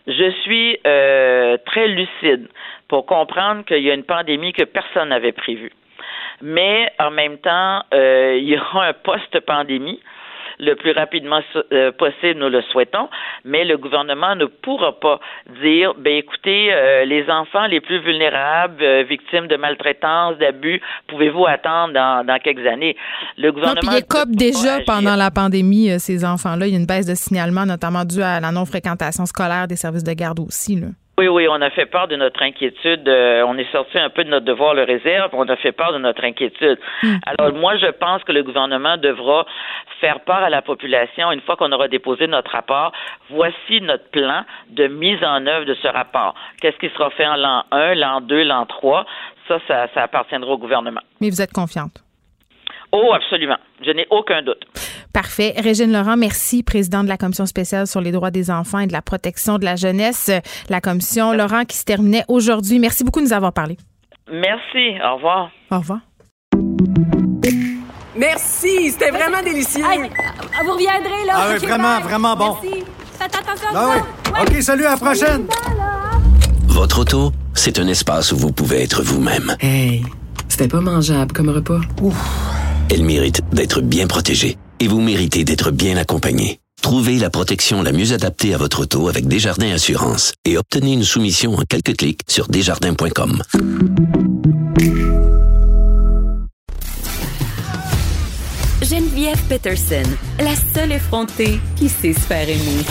Je 0.06 0.30
suis 0.42 0.78
euh, 0.86 1.58
très 1.66 1.88
lucide 1.88 2.48
pour 2.88 3.04
comprendre 3.04 3.62
qu'il 3.66 3.82
y 3.82 3.90
a 3.90 3.94
une 3.94 4.04
pandémie 4.04 4.54
que 4.54 4.64
personne 4.64 5.10
n'avait 5.10 5.32
prévue. 5.32 5.72
Mais 6.40 6.90
en 6.98 7.10
même 7.10 7.36
temps, 7.38 7.82
il 7.92 8.44
y 8.44 8.56
aura 8.56 8.86
un 8.86 8.92
post-pandémie 8.94 10.00
le 10.58 10.74
plus 10.74 10.92
rapidement 10.92 11.40
euh, 11.72 11.92
possible, 11.92 12.38
nous 12.40 12.48
le 12.48 12.62
souhaitons, 12.62 13.08
mais 13.44 13.64
le 13.64 13.76
gouvernement 13.76 14.34
ne 14.34 14.46
pourra 14.46 14.98
pas 14.98 15.20
dire, 15.62 15.94
ben 15.98 16.14
écoutez, 16.14 16.72
euh, 16.72 17.04
les 17.04 17.28
enfants 17.30 17.66
les 17.66 17.80
plus 17.80 18.00
vulnérables, 18.00 18.82
euh, 18.82 19.04
victimes 19.08 19.46
de 19.46 19.56
maltraitance, 19.56 20.36
d'abus, 20.38 20.80
pouvez-vous 21.08 21.46
attendre 21.46 21.94
dans, 21.94 22.26
dans, 22.26 22.38
quelques 22.38 22.66
années? 22.66 22.96
Le 23.36 23.52
gouvernement... 23.52 23.80
Non, 23.92 23.98
puis 23.98 24.36
déjà 24.36 24.80
pendant 24.86 25.16
la 25.16 25.30
pandémie, 25.30 25.98
ces 25.98 26.24
enfants-là. 26.24 26.66
Il 26.66 26.72
y 26.72 26.76
a 26.76 26.78
une 26.78 26.86
baisse 26.86 27.06
de 27.06 27.14
signalement, 27.14 27.66
notamment 27.66 28.04
due 28.04 28.22
à 28.22 28.40
la 28.40 28.52
non-fréquentation 28.52 29.26
scolaire 29.26 29.68
des 29.68 29.76
services 29.76 30.04
de 30.04 30.12
garde 30.12 30.40
aussi. 30.40 30.76
Là. 30.76 30.88
Oui, 31.18 31.26
oui, 31.26 31.48
on 31.50 31.60
a 31.60 31.70
fait 31.70 31.86
part 31.86 32.06
de 32.06 32.14
notre 32.14 32.40
inquiétude. 32.44 33.08
Euh, 33.08 33.42
on 33.44 33.58
est 33.58 33.68
sorti 33.72 33.98
un 33.98 34.08
peu 34.08 34.22
de 34.22 34.30
notre 34.30 34.46
devoir 34.46 34.72
le 34.72 34.84
réserve. 34.84 35.30
On 35.32 35.48
a 35.48 35.56
fait 35.56 35.72
part 35.72 35.92
de 35.92 35.98
notre 35.98 36.22
inquiétude. 36.22 36.78
Hmm. 37.02 37.16
Alors, 37.26 37.52
moi, 37.54 37.76
je 37.76 37.88
pense 37.88 38.22
que 38.22 38.30
le 38.30 38.44
gouvernement 38.44 38.96
devra 38.96 39.44
faire 40.00 40.20
part 40.20 40.44
à 40.44 40.48
la 40.48 40.62
population, 40.62 41.32
une 41.32 41.40
fois 41.40 41.56
qu'on 41.56 41.72
aura 41.72 41.88
déposé 41.88 42.28
notre 42.28 42.52
rapport, 42.52 42.92
voici 43.30 43.80
notre 43.80 44.08
plan 44.10 44.44
de 44.70 44.86
mise 44.86 45.22
en 45.24 45.44
œuvre 45.48 45.66
de 45.66 45.74
ce 45.82 45.88
rapport. 45.88 46.36
Qu'est-ce 46.60 46.78
qui 46.78 46.88
sera 46.90 47.10
fait 47.10 47.26
en 47.26 47.34
l'an 47.34 47.64
1, 47.72 47.94
l'an 47.96 48.20
2, 48.20 48.44
l'an 48.44 48.64
3? 48.66 49.04
Ça, 49.48 49.58
ça, 49.66 49.88
ça 49.94 50.04
appartiendra 50.04 50.52
au 50.52 50.58
gouvernement. 50.58 51.02
Mais 51.20 51.30
vous 51.30 51.42
êtes 51.42 51.52
confiante? 51.52 52.00
Oh, 52.92 53.12
absolument. 53.12 53.58
Je 53.84 53.90
n'ai 53.90 54.06
aucun 54.10 54.42
doute. 54.42 54.64
Parfait. 55.18 55.52
Régine 55.58 55.90
Laurent, 55.92 56.16
merci, 56.16 56.62
présidente 56.62 57.02
de 57.02 57.08
la 57.08 57.16
Commission 57.16 57.44
spéciale 57.44 57.88
sur 57.88 58.00
les 58.00 58.12
droits 58.12 58.30
des 58.30 58.52
enfants 58.52 58.78
et 58.78 58.86
de 58.86 58.92
la 58.92 59.02
protection 59.02 59.58
de 59.58 59.64
la 59.64 59.74
jeunesse. 59.74 60.30
La 60.68 60.80
commission 60.80 61.32
Laurent 61.32 61.64
qui 61.64 61.76
se 61.76 61.82
terminait 61.82 62.22
aujourd'hui. 62.28 62.78
Merci 62.78 63.02
beaucoup 63.02 63.18
de 63.18 63.24
nous 63.24 63.32
avoir 63.32 63.52
parlé. 63.52 63.76
Merci. 64.30 64.94
Au 65.04 65.16
revoir. 65.16 65.50
Au 65.72 65.78
revoir. 65.78 65.98
Merci, 68.16 68.92
c'était 68.92 69.10
vraiment 69.10 69.42
délicieux. 69.42 69.82
vous 69.82 70.72
reviendrez, 70.72 71.24
là. 71.26 71.32
Ah 71.34 71.46
oui, 71.50 71.66
vraiment, 71.66 71.98
vraiment 71.98 72.36
bon. 72.36 72.56
Merci. 72.62 72.84
Faites 73.18 73.34
attention 73.34 73.68
Ah 73.74 73.88
oui. 73.96 74.32
OK, 74.40 74.62
salut, 74.62 74.86
à 74.86 74.90
la 74.90 74.96
prochaine. 74.98 75.48
Votre 76.68 77.00
auto, 77.00 77.32
c'est 77.54 77.80
un 77.80 77.88
espace 77.88 78.30
où 78.30 78.36
vous 78.36 78.52
pouvez 78.52 78.84
être 78.84 79.02
vous-même. 79.02 79.56
Hey, 79.58 80.04
c'était 80.46 80.68
pas 80.68 80.80
mangeable 80.80 81.32
comme 81.32 81.48
repas. 81.48 81.80
Elle 82.88 83.02
mérite 83.02 83.42
d'être 83.52 83.80
bien 83.80 84.06
protégée 84.06 84.56
et 84.80 84.88
vous 84.88 85.00
méritez 85.00 85.44
d'être 85.44 85.70
bien 85.70 85.96
accompagné. 85.96 86.60
Trouvez 86.82 87.18
la 87.18 87.30
protection 87.30 87.82
la 87.82 87.92
mieux 87.92 88.12
adaptée 88.12 88.54
à 88.54 88.58
votre 88.58 88.80
auto 88.80 89.08
avec 89.08 89.26
Desjardins 89.26 89.72
Assurance 89.72 90.32
et 90.44 90.56
obtenez 90.56 90.92
une 90.92 91.04
soumission 91.04 91.54
en 91.54 91.62
quelques 91.62 91.96
clics 91.96 92.20
sur 92.28 92.48
desjardins.com. 92.48 93.42
Geneviève 98.82 99.42
Peterson, 99.48 100.08
la 100.38 100.54
seule 100.74 100.92
effrontée 100.92 101.58
qui 101.76 101.88
sait 101.88 102.14
se 102.14 102.20
faire 102.20 102.48
aimer. 102.48 102.84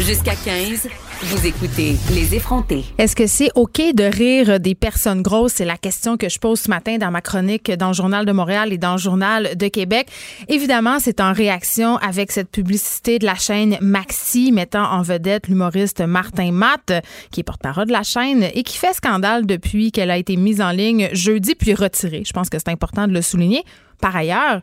Jusqu'à 0.00 0.34
15, 0.34 0.88
vous 1.22 1.46
écoutez 1.46 1.96
Les 2.10 2.34
effrontés. 2.34 2.84
Est-ce 2.98 3.16
que 3.16 3.26
c'est 3.26 3.48
OK 3.54 3.80
de 3.94 4.04
rire 4.04 4.60
des 4.60 4.74
personnes 4.74 5.22
grosses? 5.22 5.54
C'est 5.54 5.64
la 5.64 5.78
question 5.78 6.18
que 6.18 6.28
je 6.28 6.38
pose 6.38 6.60
ce 6.60 6.68
matin 6.68 6.98
dans 6.98 7.10
ma 7.10 7.22
chronique 7.22 7.70
dans 7.72 7.94
Journal 7.94 8.26
de 8.26 8.32
Montréal 8.32 8.70
et 8.70 8.76
dans 8.76 8.98
Journal 8.98 9.56
de 9.56 9.68
Québec. 9.68 10.08
Évidemment, 10.48 10.98
c'est 11.00 11.20
en 11.20 11.32
réaction 11.32 11.96
avec 11.96 12.32
cette 12.32 12.50
publicité 12.50 13.18
de 13.18 13.24
la 13.24 13.34
chaîne 13.34 13.78
Maxi 13.80 14.52
mettant 14.52 14.84
en 14.84 15.00
vedette 15.00 15.48
l'humoriste 15.48 16.02
Martin 16.02 16.52
Matt, 16.52 16.92
qui 17.30 17.40
est 17.40 17.44
porte-parole 17.44 17.86
de 17.86 17.92
la 17.92 18.02
chaîne 18.02 18.42
et 18.42 18.62
qui 18.62 18.76
fait 18.76 18.92
scandale 18.92 19.46
depuis 19.46 19.92
qu'elle 19.92 20.10
a 20.10 20.18
été 20.18 20.36
mise 20.36 20.60
en 20.60 20.70
ligne 20.70 21.08
jeudi 21.12 21.54
puis 21.54 21.72
retirée. 21.72 22.24
Je 22.26 22.32
pense 22.34 22.50
que 22.50 22.58
c'est 22.58 22.70
important 22.70 23.08
de 23.08 23.14
le 23.14 23.22
souligner. 23.22 23.64
Par 24.02 24.14
ailleurs, 24.14 24.60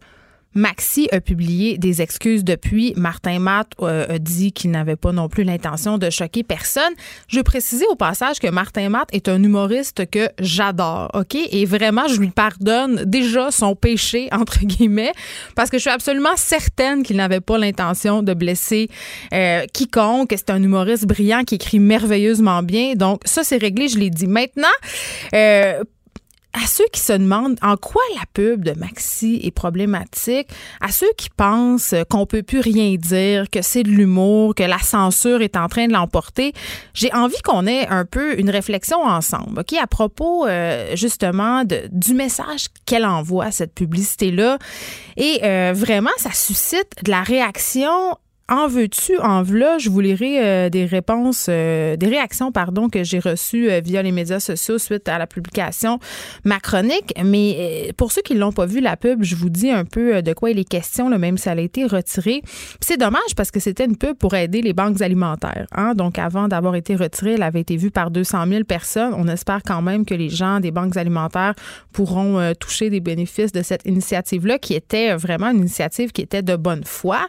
Maxi 0.55 1.07
a 1.11 1.19
publié 1.19 1.77
des 1.77 2.01
excuses 2.01 2.43
depuis. 2.43 2.93
Martin 2.95 3.39
Matt 3.39 3.71
euh, 3.81 4.15
a 4.15 4.19
dit 4.19 4.51
qu'il 4.51 4.71
n'avait 4.71 4.95
pas 4.95 5.11
non 5.11 5.29
plus 5.29 5.43
l'intention 5.43 5.97
de 5.97 6.09
choquer 6.09 6.43
personne. 6.43 6.93
Je 7.27 7.37
veux 7.37 7.43
préciser 7.43 7.85
au 7.89 7.95
passage 7.95 8.39
que 8.39 8.47
Martin 8.47 8.89
Matt 8.89 9.09
est 9.11 9.29
un 9.29 9.41
humoriste 9.41 10.09
que 10.09 10.29
j'adore, 10.39 11.09
OK? 11.13 11.35
Et 11.35 11.65
vraiment, 11.65 12.07
je 12.07 12.19
lui 12.19 12.29
pardonne 12.29 13.03
déjà 13.05 13.51
son 13.51 13.75
péché, 13.75 14.29
entre 14.31 14.59
guillemets, 14.59 15.13
parce 15.55 15.69
que 15.69 15.77
je 15.77 15.81
suis 15.81 15.89
absolument 15.89 16.35
certaine 16.35 17.03
qu'il 17.03 17.17
n'avait 17.17 17.41
pas 17.41 17.57
l'intention 17.57 18.23
de 18.23 18.33
blesser 18.33 18.89
euh, 19.33 19.65
quiconque. 19.73 20.33
C'est 20.35 20.49
un 20.49 20.61
humoriste 20.61 21.05
brillant 21.05 21.43
qui 21.43 21.55
écrit 21.55 21.79
merveilleusement 21.79 22.63
bien. 22.63 22.93
Donc, 22.95 23.21
ça, 23.25 23.43
c'est 23.43 23.57
réglé, 23.57 23.87
je 23.87 23.97
l'ai 23.97 24.09
dit. 24.09 24.27
Maintenant, 24.27 24.67
euh, 25.33 25.83
à 26.53 26.67
ceux 26.67 26.85
qui 26.91 26.99
se 26.99 27.13
demandent 27.13 27.57
en 27.61 27.77
quoi 27.77 28.01
la 28.15 28.23
pub 28.33 28.63
de 28.63 28.71
Maxi 28.77 29.41
est 29.43 29.51
problématique, 29.51 30.47
à 30.81 30.91
ceux 30.91 31.11
qui 31.17 31.29
pensent 31.29 31.95
qu'on 32.09 32.25
peut 32.25 32.43
plus 32.43 32.59
rien 32.59 32.95
dire, 32.95 33.49
que 33.49 33.61
c'est 33.61 33.83
de 33.83 33.89
l'humour, 33.89 34.53
que 34.55 34.63
la 34.63 34.77
censure 34.77 35.41
est 35.41 35.57
en 35.57 35.67
train 35.67 35.87
de 35.87 35.93
l'emporter, 35.93 36.53
j'ai 36.93 37.11
envie 37.13 37.41
qu'on 37.43 37.65
ait 37.65 37.87
un 37.87 38.05
peu 38.05 38.39
une 38.39 38.49
réflexion 38.49 39.01
ensemble, 39.03 39.61
ok, 39.61 39.73
à 39.81 39.87
propos 39.87 40.45
euh, 40.45 40.95
justement 40.95 41.63
du 41.91 42.13
message 42.13 42.67
qu'elle 42.85 43.05
envoie 43.05 43.51
cette 43.51 43.73
publicité 43.73 44.31
là, 44.31 44.57
et 45.17 45.39
euh, 45.43 45.73
vraiment 45.75 46.11
ça 46.17 46.31
suscite 46.31 46.89
de 47.03 47.11
la 47.11 47.23
réaction 47.23 48.17
en 48.49 48.67
veux-tu, 48.67 49.17
en 49.19 49.41
v'là, 49.41 49.77
je 49.77 49.89
vous 49.89 50.01
lirai 50.01 50.43
euh, 50.43 50.69
des 50.69 50.85
réponses, 50.85 51.45
euh, 51.47 51.95
des 51.95 52.07
réactions, 52.07 52.51
pardon, 52.51 52.89
que 52.89 53.01
j'ai 53.01 53.19
reçues 53.19 53.71
euh, 53.71 53.79
via 53.79 54.01
les 54.01 54.11
médias 54.11 54.41
sociaux 54.41 54.77
suite 54.77 55.07
à 55.07 55.17
la 55.17 55.27
publication 55.27 55.97
ma 56.43 56.59
chronique. 56.59 57.13
Mais 57.23 57.93
pour 57.95 58.11
ceux 58.11 58.21
qui 58.21 58.33
l'ont 58.33 58.51
pas 58.51 58.65
vu, 58.65 58.81
la 58.81 58.97
pub, 58.97 59.23
je 59.23 59.35
vous 59.35 59.49
dis 59.49 59.71
un 59.71 59.85
peu 59.85 60.21
de 60.21 60.33
quoi 60.33 60.51
il 60.51 60.59
est 60.59 60.67
question, 60.67 61.07
là, 61.07 61.17
même 61.17 61.37
si 61.37 61.47
elle 61.47 61.59
a 61.59 61.61
été 61.61 61.85
retirée. 61.85 62.41
C'est 62.81 62.97
dommage 62.97 63.33
parce 63.37 63.49
que 63.49 63.61
c'était 63.61 63.85
une 63.85 63.95
pub 63.95 64.17
pour 64.17 64.33
aider 64.33 64.61
les 64.61 64.73
banques 64.73 65.01
alimentaires. 65.01 65.67
Hein? 65.71 65.93
Donc, 65.95 66.19
avant 66.19 66.49
d'avoir 66.49 66.75
été 66.75 66.97
retirée, 66.97 67.35
elle 67.35 67.43
avait 67.43 67.61
été 67.61 67.77
vue 67.77 67.91
par 67.91 68.11
200 68.11 68.45
000 68.47 68.63
personnes. 68.65 69.13
On 69.15 69.29
espère 69.29 69.61
quand 69.65 69.81
même 69.81 70.05
que 70.05 70.15
les 70.15 70.29
gens 70.29 70.59
des 70.59 70.71
banques 70.71 70.97
alimentaires 70.97 71.53
pourront 71.93 72.53
toucher 72.59 72.89
des 72.89 72.99
bénéfices 72.99 73.53
de 73.53 73.61
cette 73.61 73.85
initiative-là, 73.85 74.59
qui 74.59 74.73
était 74.73 75.15
vraiment 75.15 75.49
une 75.49 75.59
initiative 75.59 76.11
qui 76.11 76.21
était 76.21 76.41
de 76.41 76.57
bonne 76.57 76.83
foi. 76.83 77.19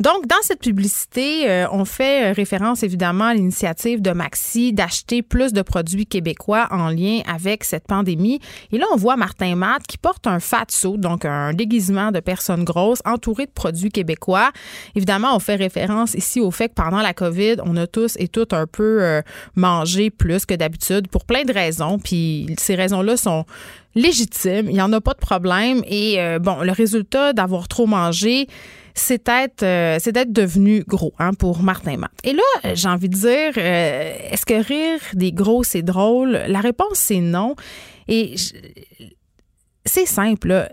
Donc, 0.00 0.26
dans 0.26 0.36
cette 0.42 0.55
publicité, 0.60 1.50
euh, 1.50 1.66
on 1.70 1.84
fait 1.84 2.32
référence 2.32 2.82
évidemment 2.82 3.26
à 3.26 3.34
l'initiative 3.34 4.02
de 4.02 4.10
Maxi 4.10 4.72
d'acheter 4.72 5.22
plus 5.22 5.52
de 5.52 5.62
produits 5.62 6.06
québécois 6.06 6.68
en 6.70 6.88
lien 6.88 7.20
avec 7.26 7.64
cette 7.64 7.86
pandémie. 7.86 8.40
Et 8.72 8.78
là, 8.78 8.86
on 8.92 8.96
voit 8.96 9.16
Martin 9.16 9.56
Matt 9.56 9.86
qui 9.86 9.98
porte 9.98 10.26
un 10.26 10.40
fat 10.40 10.66
suit, 10.68 10.98
donc 10.98 11.24
un 11.24 11.52
déguisement 11.52 12.12
de 12.12 12.20
personnes 12.20 12.64
grosses 12.64 13.02
entouré 13.04 13.46
de 13.46 13.50
produits 13.50 13.90
québécois. 13.90 14.50
Évidemment, 14.94 15.34
on 15.34 15.38
fait 15.38 15.56
référence 15.56 16.14
ici 16.14 16.40
au 16.40 16.50
fait 16.50 16.68
que 16.68 16.74
pendant 16.74 17.02
la 17.02 17.14
COVID, 17.14 17.56
on 17.64 17.76
a 17.76 17.86
tous 17.86 18.16
et 18.18 18.28
toutes 18.28 18.52
un 18.52 18.66
peu 18.66 19.02
euh, 19.02 19.22
mangé 19.54 20.10
plus 20.10 20.46
que 20.46 20.54
d'habitude 20.54 21.08
pour 21.08 21.24
plein 21.24 21.44
de 21.44 21.52
raisons. 21.52 21.98
Puis 21.98 22.54
ces 22.58 22.74
raisons-là 22.74 23.16
sont 23.16 23.44
légitimes. 23.96 24.68
Il 24.68 24.74
n'y 24.74 24.82
en 24.82 24.92
a 24.92 25.00
pas 25.00 25.14
de 25.14 25.18
problème. 25.18 25.82
Et 25.86 26.20
euh, 26.20 26.38
bon, 26.38 26.62
le 26.62 26.70
résultat 26.72 27.32
d'avoir 27.32 27.66
trop 27.66 27.86
mangé, 27.86 28.46
c'est 28.96 29.28
être, 29.28 29.62
euh, 29.62 29.98
c'est 30.00 30.16
être 30.16 30.32
devenu 30.32 30.82
gros 30.82 31.12
hein, 31.18 31.34
pour 31.34 31.62
Martin 31.62 31.98
Matt. 31.98 32.12
Et 32.24 32.32
là, 32.32 32.74
j'ai 32.74 32.88
envie 32.88 33.10
de 33.10 33.14
dire, 33.14 33.52
euh, 33.58 34.16
est-ce 34.30 34.46
que 34.46 34.54
rire 34.54 35.00
des 35.12 35.32
gros, 35.32 35.62
c'est 35.62 35.82
drôle? 35.82 36.32
La 36.48 36.60
réponse, 36.60 36.94
c'est 36.94 37.20
non. 37.20 37.54
Et 38.08 38.34
c'est 39.84 40.06
simple. 40.06 40.48
Là. 40.48 40.70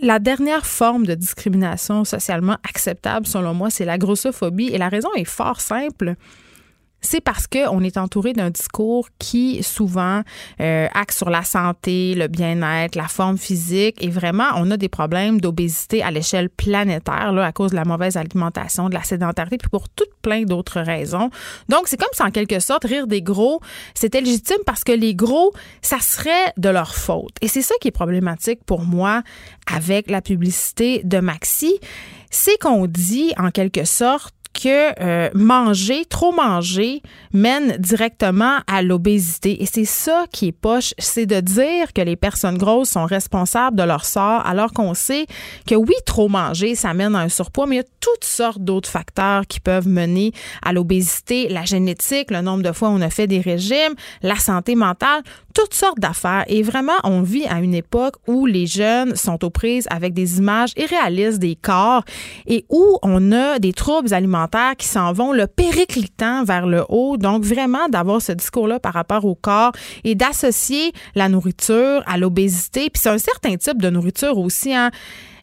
La 0.00 0.18
dernière 0.18 0.66
forme 0.66 1.06
de 1.06 1.14
discrimination 1.14 2.04
socialement 2.04 2.56
acceptable, 2.68 3.26
selon 3.26 3.52
moi, 3.52 3.68
c'est 3.70 3.84
la 3.84 3.98
grossophobie. 3.98 4.68
Et 4.68 4.78
la 4.78 4.88
raison 4.88 5.10
est 5.16 5.24
fort 5.24 5.60
simple 5.60 6.16
c'est 7.06 7.20
parce 7.20 7.46
qu'on 7.46 7.80
est 7.82 7.96
entouré 7.96 8.32
d'un 8.32 8.50
discours 8.50 9.08
qui 9.18 9.62
souvent 9.62 10.22
euh, 10.60 10.88
axe 10.92 11.16
sur 11.16 11.30
la 11.30 11.42
santé, 11.42 12.14
le 12.14 12.26
bien-être, 12.28 12.96
la 12.96 13.08
forme 13.08 13.38
physique 13.38 14.02
et 14.02 14.10
vraiment 14.10 14.48
on 14.56 14.70
a 14.70 14.76
des 14.76 14.88
problèmes 14.88 15.40
d'obésité 15.40 16.02
à 16.02 16.10
l'échelle 16.10 16.50
planétaire 16.50 17.32
là, 17.32 17.46
à 17.46 17.52
cause 17.52 17.70
de 17.70 17.76
la 17.76 17.84
mauvaise 17.84 18.16
alimentation, 18.16 18.88
de 18.88 18.94
la 18.94 19.02
sédentarité 19.02 19.56
puis 19.56 19.70
pour 19.70 19.88
toutes 19.88 20.14
plein 20.20 20.42
d'autres 20.42 20.80
raisons. 20.80 21.30
Donc 21.68 21.82
c'est 21.86 21.96
comme 21.96 22.08
si 22.12 22.22
en 22.22 22.30
quelque 22.30 22.60
sorte 22.60 22.84
rire 22.84 23.06
des 23.06 23.22
gros, 23.22 23.60
c'était 23.94 24.20
légitime 24.20 24.58
parce 24.66 24.84
que 24.84 24.92
les 24.92 25.14
gros, 25.14 25.52
ça 25.82 26.00
serait 26.00 26.52
de 26.56 26.68
leur 26.68 26.94
faute. 26.94 27.36
Et 27.40 27.48
c'est 27.48 27.62
ça 27.62 27.74
qui 27.80 27.88
est 27.88 27.92
problématique 27.92 28.60
pour 28.64 28.82
moi 28.82 29.22
avec 29.72 30.10
la 30.10 30.20
publicité 30.20 31.02
de 31.04 31.18
Maxi, 31.18 31.78
c'est 32.30 32.58
qu'on 32.58 32.86
dit 32.86 33.32
en 33.38 33.50
quelque 33.50 33.84
sorte 33.84 34.34
que 34.56 35.00
euh, 35.00 35.28
manger, 35.34 36.04
trop 36.06 36.32
manger, 36.32 37.02
mène 37.32 37.76
directement 37.78 38.58
à 38.66 38.82
l'obésité. 38.82 39.62
Et 39.62 39.66
c'est 39.66 39.84
ça 39.84 40.24
qui 40.32 40.48
est 40.48 40.52
poche, 40.52 40.94
c'est 40.98 41.26
de 41.26 41.40
dire 41.40 41.92
que 41.92 42.00
les 42.00 42.16
personnes 42.16 42.56
grosses 42.56 42.90
sont 42.90 43.04
responsables 43.04 43.76
de 43.76 43.82
leur 43.82 44.04
sort, 44.04 44.44
alors 44.46 44.72
qu'on 44.72 44.94
sait 44.94 45.26
que 45.66 45.74
oui, 45.74 45.94
trop 46.06 46.28
manger, 46.28 46.74
ça 46.74 46.94
mène 46.94 47.14
à 47.14 47.20
un 47.20 47.28
surpoids, 47.28 47.66
mais 47.66 47.76
il 47.76 47.78
y 47.78 47.82
a 47.82 47.88
toutes 48.00 48.24
sortes 48.24 48.60
d'autres 48.60 48.88
facteurs 48.88 49.46
qui 49.46 49.60
peuvent 49.60 49.88
mener 49.88 50.32
à 50.64 50.72
l'obésité, 50.72 51.48
la 51.48 51.64
génétique, 51.64 52.30
le 52.30 52.40
nombre 52.40 52.62
de 52.62 52.72
fois 52.72 52.88
où 52.88 52.92
on 52.92 53.02
a 53.02 53.10
fait 53.10 53.26
des 53.26 53.40
régimes, 53.40 53.94
la 54.22 54.36
santé 54.36 54.74
mentale, 54.74 55.22
toutes 55.54 55.74
sortes 55.74 55.98
d'affaires. 55.98 56.44
Et 56.48 56.62
vraiment, 56.62 56.96
on 57.04 57.22
vit 57.22 57.46
à 57.46 57.60
une 57.60 57.74
époque 57.74 58.16
où 58.26 58.46
les 58.46 58.66
jeunes 58.66 59.16
sont 59.16 59.44
aux 59.44 59.50
prises 59.50 59.86
avec 59.90 60.14
des 60.14 60.38
images 60.38 60.72
irréalistes 60.76 61.38
des 61.38 61.56
corps 61.56 62.04
et 62.46 62.64
où 62.70 62.98
on 63.02 63.32
a 63.32 63.58
des 63.58 63.72
troubles 63.72 64.12
alimentaires 64.14 64.45
qui 64.78 64.86
s'en 64.86 65.12
vont 65.12 65.32
le 65.32 65.46
périclitant 65.46 66.44
vers 66.44 66.66
le 66.66 66.84
haut. 66.88 67.16
Donc, 67.16 67.44
vraiment 67.44 67.88
d'avoir 67.88 68.22
ce 68.22 68.32
discours-là 68.32 68.80
par 68.80 68.94
rapport 68.94 69.24
au 69.24 69.34
corps 69.34 69.72
et 70.04 70.14
d'associer 70.14 70.92
la 71.14 71.28
nourriture 71.28 72.02
à 72.06 72.18
l'obésité. 72.18 72.90
Puis 72.90 73.02
c'est 73.02 73.10
un 73.10 73.18
certain 73.18 73.56
type 73.56 73.80
de 73.80 73.90
nourriture 73.90 74.38
aussi. 74.38 74.74
Hein. 74.74 74.90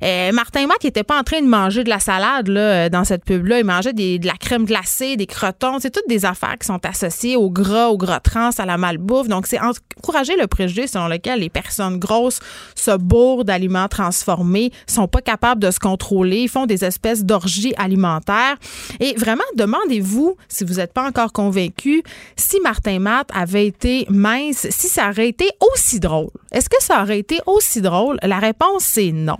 Euh, 0.03 0.33
Martin 0.33 0.67
Matt, 0.67 0.77
il 0.83 0.87
était 0.87 1.03
pas 1.03 1.17
en 1.17 1.23
train 1.23 1.41
de 1.41 1.47
manger 1.47 1.85
de 1.85 1.89
la 1.89 1.99
salade 1.99 2.49
là, 2.49 2.89
dans 2.89 3.05
cette 3.05 3.23
pub-là. 3.23 3.59
Il 3.59 3.65
mangeait 3.65 3.93
de 3.93 4.27
la 4.27 4.33
crème 4.33 4.65
glacée, 4.65 5.15
des 5.15 5.27
crotons. 5.27 5.79
C'est 5.79 5.91
toutes 5.91 6.09
des 6.09 6.25
affaires 6.25 6.57
qui 6.59 6.67
sont 6.67 6.85
associées 6.85 7.37
au 7.37 7.49
gras, 7.49 7.87
au 7.87 7.97
gras 7.97 8.19
trans, 8.19 8.49
à 8.57 8.65
la 8.65 8.77
malbouffe. 8.77 9.29
Donc, 9.29 9.47
c'est 9.47 9.59
encourager 9.59 10.35
le 10.35 10.47
préjugé 10.47 10.87
selon 10.87 11.07
lequel 11.07 11.39
les 11.39 11.49
personnes 11.49 11.99
grosses 11.99 12.39
se 12.75 12.95
bourrent 12.97 13.45
d'aliments 13.45 13.87
transformés, 13.87 14.71
sont 14.87 15.07
pas 15.07 15.21
capables 15.21 15.61
de 15.61 15.71
se 15.71 15.79
contrôler, 15.79 16.49
font 16.49 16.65
des 16.65 16.83
espèces 16.83 17.23
d'orgies 17.23 17.73
alimentaires. 17.77 18.57
Et 18.99 19.13
vraiment, 19.15 19.43
demandez-vous, 19.55 20.35
si 20.49 20.65
vous 20.65 20.75
n'êtes 20.75 20.91
pas 20.91 21.07
encore 21.07 21.31
convaincu, 21.31 22.03
si 22.35 22.59
Martin 22.59 22.99
Matt 22.99 23.29
avait 23.33 23.67
été 23.67 24.05
mince, 24.09 24.67
si 24.69 24.87
ça 24.89 25.09
aurait 25.09 25.29
été 25.29 25.49
aussi 25.71 26.01
drôle. 26.01 26.29
Est-ce 26.51 26.69
que 26.69 26.81
ça 26.81 27.01
aurait 27.01 27.19
été 27.19 27.39
aussi 27.45 27.81
drôle? 27.81 28.17
La 28.21 28.39
réponse, 28.39 28.83
c'est 28.83 29.11
non. 29.11 29.37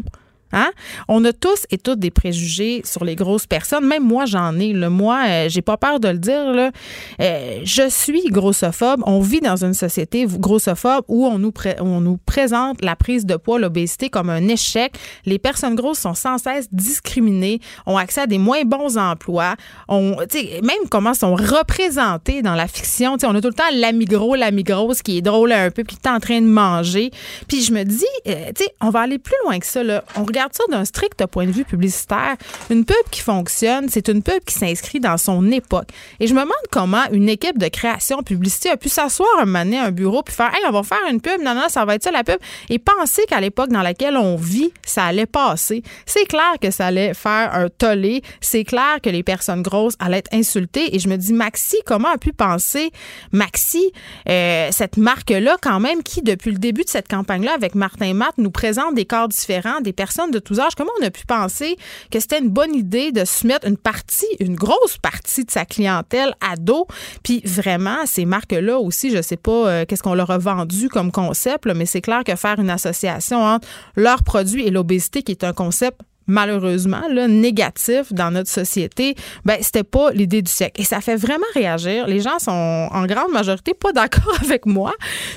Hein? 0.54 0.72
On 1.08 1.26
a 1.26 1.34
tous 1.34 1.66
et 1.72 1.78
toutes 1.78 2.00
des 2.00 2.12
préjugés 2.12 2.82
sur 2.86 3.04
les 3.04 3.16
grosses 3.16 3.48
personnes. 3.48 3.86
Même 3.86 4.04
moi, 4.04 4.26
j'en 4.26 4.58
ai. 4.60 4.72
Le 4.72 4.90
Moi, 4.90 5.20
euh, 5.28 5.50
j'ai 5.50 5.62
pas 5.62 5.78
peur 5.78 6.00
de 6.00 6.08
le 6.08 6.20
dire. 6.20 6.52
Là. 6.52 6.72
Euh, 7.20 7.60
je 7.64 7.90
suis 7.90 8.24
grossophobe. 8.30 9.04
On 9.06 9.20
vit 9.20 9.42
dans 9.42 9.64
une 9.64 9.74
société 9.74 10.26
grossophobe 10.28 11.04
où 11.08 11.26
on 11.26 11.40
nous, 11.40 12.18
présente 12.26 12.84
la 12.84 12.96
prise 12.96 13.26
de 13.26 13.36
poids, 13.36 13.60
l'obésité 13.60 14.10
comme 14.10 14.30
un 14.30 14.48
échec. 14.48 14.94
Les 15.26 15.40
personnes 15.40 15.76
grosses 15.76 16.00
sont 16.00 16.14
sans 16.14 16.38
cesse 16.38 16.68
discriminées, 16.72 17.60
ont 17.86 17.98
accès 17.98 18.22
à 18.22 18.28
des 18.28 18.38
moins 18.38 18.64
bons 18.64 18.98
emplois. 18.98 19.56
Même 19.90 20.88
comment 20.90 21.14
sont 21.14 21.36
représentées 21.36 22.42
dans 22.42 22.56
la 22.56 22.68
fiction. 22.68 23.18
on 23.24 23.36
a 23.36 23.42
tout 23.42 23.48
le 23.48 23.54
temps 23.54 23.64
l'ami 23.74 24.06
gros, 24.06 24.36
l'ami 24.36 24.64
grosse 24.64 25.02
qui 25.02 25.18
est 25.18 25.22
drôle 25.22 25.52
un 25.52 25.72
peu, 25.72 25.84
qui 25.84 25.96
est 25.96 26.10
en 26.10 26.20
train 26.20 26.42
de 26.42 26.48
manger. 26.48 27.12
Puis 27.48 27.64
je 27.64 27.74
me 27.74 27.84
dis, 27.84 28.06
euh, 28.28 28.52
on 28.82 28.90
va 28.90 29.02
aller 29.02 29.20
plus 29.20 29.36
loin 29.44 29.60
que 29.60 29.66
ça. 29.66 29.84
Là. 29.84 30.04
On 30.16 30.24
regarde 30.24 30.43
ça 30.52 30.64
d'un 30.70 30.86
strict 30.86 31.26
point 31.28 31.46
de 31.46 31.52
vue 31.52 31.66
publicitaire. 31.66 32.36
Une 32.70 32.86
pub 32.86 32.96
qui 33.12 33.22
fonctionne, 33.22 33.90
c'est 33.90 34.08
une 34.08 34.22
pub 34.22 34.44
qui 34.46 34.54
s'inscrit 34.54 35.00
dans 35.00 35.18
son 35.18 35.52
époque. 35.52 35.90
Et 36.20 36.28
je 36.28 36.34
me 36.34 36.42
demande 36.42 36.54
comment 36.72 37.04
une 37.12 37.30
équipe 37.30 37.58
de 37.58 37.68
création 37.68 38.24
publicité 38.24 38.70
a 38.70 38.78
pu 38.78 38.90
s'asseoir 38.90 39.30
un 39.40 39.46
moment 39.46 39.64
donné 39.64 39.80
un 39.80 39.92
bureau 39.92 40.24
puis 40.24 40.34
faire 40.34 40.54
Hey, 40.54 40.62
on 40.68 40.72
va 40.72 40.84
faire 40.84 41.02
une 41.10 41.22
pub, 41.22 41.42
non, 41.42 41.56
non, 41.56 41.70
ça 41.70 41.86
va 41.86 41.96
être 41.96 42.04
ça 42.04 42.12
la 42.12 42.24
pub. 42.24 42.38
Et 42.70 42.80
penser 42.80 43.24
qu'à 43.28 43.40
l'époque 43.40 43.70
dans 43.70 43.82
laquelle 43.82 44.18
on 44.18 44.36
vit, 44.36 44.72
ça 44.86 45.06
allait 45.06 45.26
passer. 45.26 45.84
C'est 46.06 46.26
clair 46.26 46.54
que 46.62 46.72
ça 46.72 46.88
allait 46.88 47.14
faire 47.14 47.54
un 47.54 47.70
tollé. 47.70 48.22
C'est 48.42 48.64
clair 48.64 49.00
que 49.02 49.10
les 49.10 49.24
personnes 49.24 49.62
grosses 49.62 49.96
allaient 50.00 50.18
être 50.20 50.34
insultées. 50.34 50.96
Et 50.96 51.00
je 51.00 51.08
me 51.08 51.18
dis, 51.18 51.34
Maxi, 51.34 51.78
comment 51.86 52.10
a 52.10 52.18
pu 52.18 52.34
penser 52.34 52.92
Maxi, 53.32 53.92
euh, 54.30 54.70
cette 54.72 54.98
marque-là, 54.98 55.58
quand 55.62 55.80
même, 55.80 56.04
qui, 56.04 56.22
depuis 56.22 56.52
le 56.52 56.58
début 56.58 56.84
de 56.84 56.90
cette 56.90 57.08
campagne-là, 57.08 57.54
avec 57.54 57.76
Martin 57.76 58.14
Matt, 58.14 58.34
nous 58.38 58.52
présente 58.52 58.96
des 58.96 59.06
corps 59.06 59.28
différents, 59.28 59.82
des 59.82 59.94
personnes 59.94 60.32
de 60.34 60.40
tous 60.40 60.60
âges. 60.60 60.76
Comment 60.76 60.92
on 61.02 61.06
a 61.06 61.12
pu 61.12 61.26
penser 61.26 61.78
que 62.12 62.20
c'était 62.20 62.40
une 62.40 62.50
bonne 62.50 62.76
idée 62.76 63.12
de 63.12 63.26
soumettre 63.26 63.68
une 63.68 63.78
partie, 63.78 64.26
une 64.40 64.56
grosse 64.56 64.98
partie 64.98 65.46
de 65.46 65.52
sa 65.52 65.66
clientèle 65.66 66.34
à 66.42 66.56
dos? 66.56 66.88
Puis 67.24 67.42
vraiment, 67.46 68.06
ces 68.06 68.26
marques-là 68.26 68.80
aussi, 68.80 69.12
je 69.12 69.22
sais 69.22 69.38
pas 69.38 69.52
euh, 69.52 69.86
qu'est-ce 69.86 70.04
qu'on 70.04 70.16
leur 70.16 70.32
a 70.32 70.38
vendu 70.38 70.90
comme 70.90 71.12
concept, 71.12 71.66
mais 71.74 71.86
c'est 71.86 72.02
clair 72.02 72.24
que 72.24 72.36
faire 72.36 72.60
une 72.60 72.70
association 72.70 73.42
entre 73.42 73.68
leurs 73.96 74.24
produits 74.24 74.66
et 74.66 74.72
l'obésité, 74.72 75.24
qui 75.24 75.32
est 75.32 75.44
un 75.44 75.54
concept 75.54 76.02
malheureusement 76.28 77.02
là, 77.10 77.28
négatif 77.28 78.12
dans 78.12 78.32
notre 78.32 78.50
société, 78.50 79.16
ben 79.46 79.58
c'était 79.62 79.84
pas 79.84 80.12
l'idée 80.12 80.42
du 80.42 80.52
siècle. 80.52 80.82
Et 80.82 80.86
ça 80.86 81.02
fait 81.02 81.16
vraiment 81.16 81.46
réagir. 81.54 82.08
Les 82.08 82.20
gens 82.20 82.40
sont 82.40 82.52
en 82.52 83.06
grande 83.06 83.32
majorité 83.32 83.74
pas 83.74 83.92
d'accord 83.92 84.38
avec 84.44 84.66
moi, 84.66 84.94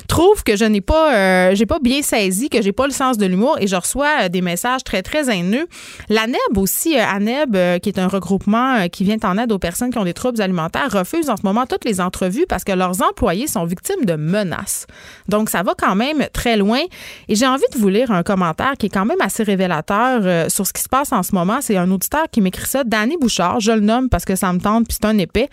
trouvent 0.07 0.43
que 0.43 0.55
je 0.55 0.65
n'ai 0.65 0.81
pas, 0.81 1.15
euh, 1.15 1.55
j'ai 1.55 1.65
pas 1.65 1.79
bien 1.79 2.01
saisi, 2.01 2.49
que 2.49 2.61
j'ai 2.61 2.71
pas 2.71 2.85
le 2.85 2.93
sens 2.93 3.17
de 3.17 3.25
l'humour, 3.25 3.57
et 3.59 3.67
je 3.67 3.75
reçois 3.75 4.23
euh, 4.23 4.29
des 4.29 4.41
messages 4.41 4.83
très 4.83 5.01
très 5.01 5.29
haineux. 5.29 5.67
La 6.09 6.27
NEB 6.27 6.57
aussi, 6.57 6.97
euh, 6.97 7.03
ANEB, 7.05 7.79
qui 7.79 7.89
est 7.89 7.99
un 7.99 8.07
regroupement 8.07 8.87
qui 8.89 9.03
vient 9.03 9.17
en 9.23 9.37
aide 9.37 9.51
aux 9.51 9.59
personnes 9.59 9.91
qui 9.91 9.97
ont 9.97 10.03
des 10.03 10.13
troubles 10.13 10.41
alimentaires, 10.41 10.91
refuse 10.91 11.29
en 11.29 11.37
ce 11.37 11.43
moment 11.43 11.65
toutes 11.65 11.85
les 11.85 12.01
entrevues 12.01 12.45
parce 12.47 12.63
que 12.63 12.71
leurs 12.71 13.01
employés 13.01 13.47
sont 13.47 13.65
victimes 13.65 14.05
de 14.05 14.15
menaces. 14.15 14.87
Donc 15.27 15.49
ça 15.49 15.63
va 15.63 15.73
quand 15.77 15.95
même 15.95 16.27
très 16.33 16.57
loin. 16.57 16.79
Et 17.27 17.35
j'ai 17.35 17.47
envie 17.47 17.63
de 17.73 17.77
vous 17.77 17.89
lire 17.89 18.11
un 18.11 18.23
commentaire 18.23 18.73
qui 18.77 18.87
est 18.87 18.89
quand 18.89 19.05
même 19.05 19.21
assez 19.21 19.43
révélateur 19.43 20.49
sur 20.49 20.65
ce 20.65 20.73
qui 20.77 20.83
se 20.83 20.89
passe 20.89 21.11
en 21.11 21.23
ce 21.23 21.33
moment, 21.33 21.59
c'est 21.59 21.75
un 21.75 21.89
auditeur 21.89 22.27
qui 22.31 22.39
m'écrit 22.39 22.67
ça, 22.67 22.83
Danny 22.83 23.17
Bouchard, 23.17 23.59
je 23.59 23.71
le 23.71 23.79
nomme 23.79 24.09
parce 24.09 24.25
que 24.25 24.35
ça 24.35 24.53
me 24.53 24.59
tente, 24.59 24.87
puis 24.87 24.97
c'est 25.01 25.07
un 25.07 25.17
épais. 25.17 25.49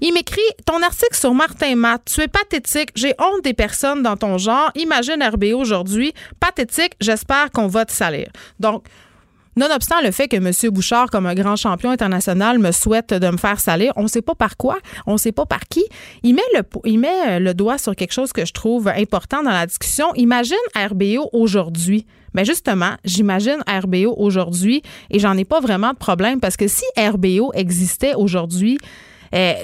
Il 0.00 0.14
m'écrit 0.14 0.40
Ton 0.64 0.80
article 0.82 1.16
sur 1.16 1.34
Martin 1.34 1.74
Matt, 1.74 2.02
tu 2.04 2.20
es 2.20 2.28
pathétique, 2.28 2.90
j'ai 2.94 3.12
honte 3.18 3.42
des 3.42 3.54
personnes 3.54 4.02
dans 4.02 4.16
ton 4.16 4.38
genre, 4.38 4.70
imagine 4.76 5.22
RBO 5.22 5.58
aujourd'hui, 5.58 6.12
pathétique, 6.38 6.92
j'espère 7.00 7.50
qu'on 7.50 7.66
va 7.66 7.84
te 7.84 7.92
salir. 7.92 8.28
Donc, 8.60 8.84
Nonobstant 9.56 10.00
le 10.04 10.12
fait 10.12 10.28
que 10.28 10.36
M. 10.36 10.52
Bouchard, 10.72 11.10
comme 11.10 11.26
un 11.26 11.34
grand 11.34 11.56
champion 11.56 11.90
international, 11.90 12.60
me 12.60 12.70
souhaite 12.70 13.12
de 13.12 13.28
me 13.28 13.36
faire 13.36 13.58
salir, 13.58 13.92
on 13.96 14.04
ne 14.04 14.08
sait 14.08 14.22
pas 14.22 14.36
par 14.36 14.56
quoi, 14.56 14.78
on 15.04 15.14
ne 15.14 15.18
sait 15.18 15.32
pas 15.32 15.46
par 15.46 15.62
qui. 15.68 15.84
Il 16.22 16.36
met, 16.36 16.42
le, 16.54 16.60
il 16.84 17.00
met 17.00 17.40
le 17.40 17.54
doigt 17.54 17.76
sur 17.76 17.96
quelque 17.96 18.12
chose 18.12 18.32
que 18.32 18.46
je 18.46 18.52
trouve 18.52 18.86
important 18.86 19.42
dans 19.42 19.50
la 19.50 19.66
discussion. 19.66 20.14
Imagine 20.14 20.56
RBO 20.76 21.28
aujourd'hui. 21.32 22.06
Mais 22.38 22.44
justement, 22.44 22.92
j'imagine 23.04 23.64
RBO 23.66 24.14
aujourd'hui 24.16 24.84
et 25.10 25.18
j'en 25.18 25.36
ai 25.36 25.44
pas 25.44 25.58
vraiment 25.58 25.90
de 25.90 25.96
problème 25.96 26.38
parce 26.38 26.56
que 26.56 26.68
si 26.68 26.84
RBO 26.96 27.50
existait 27.52 28.14
aujourd'hui, 28.14 28.78
euh, 29.34 29.54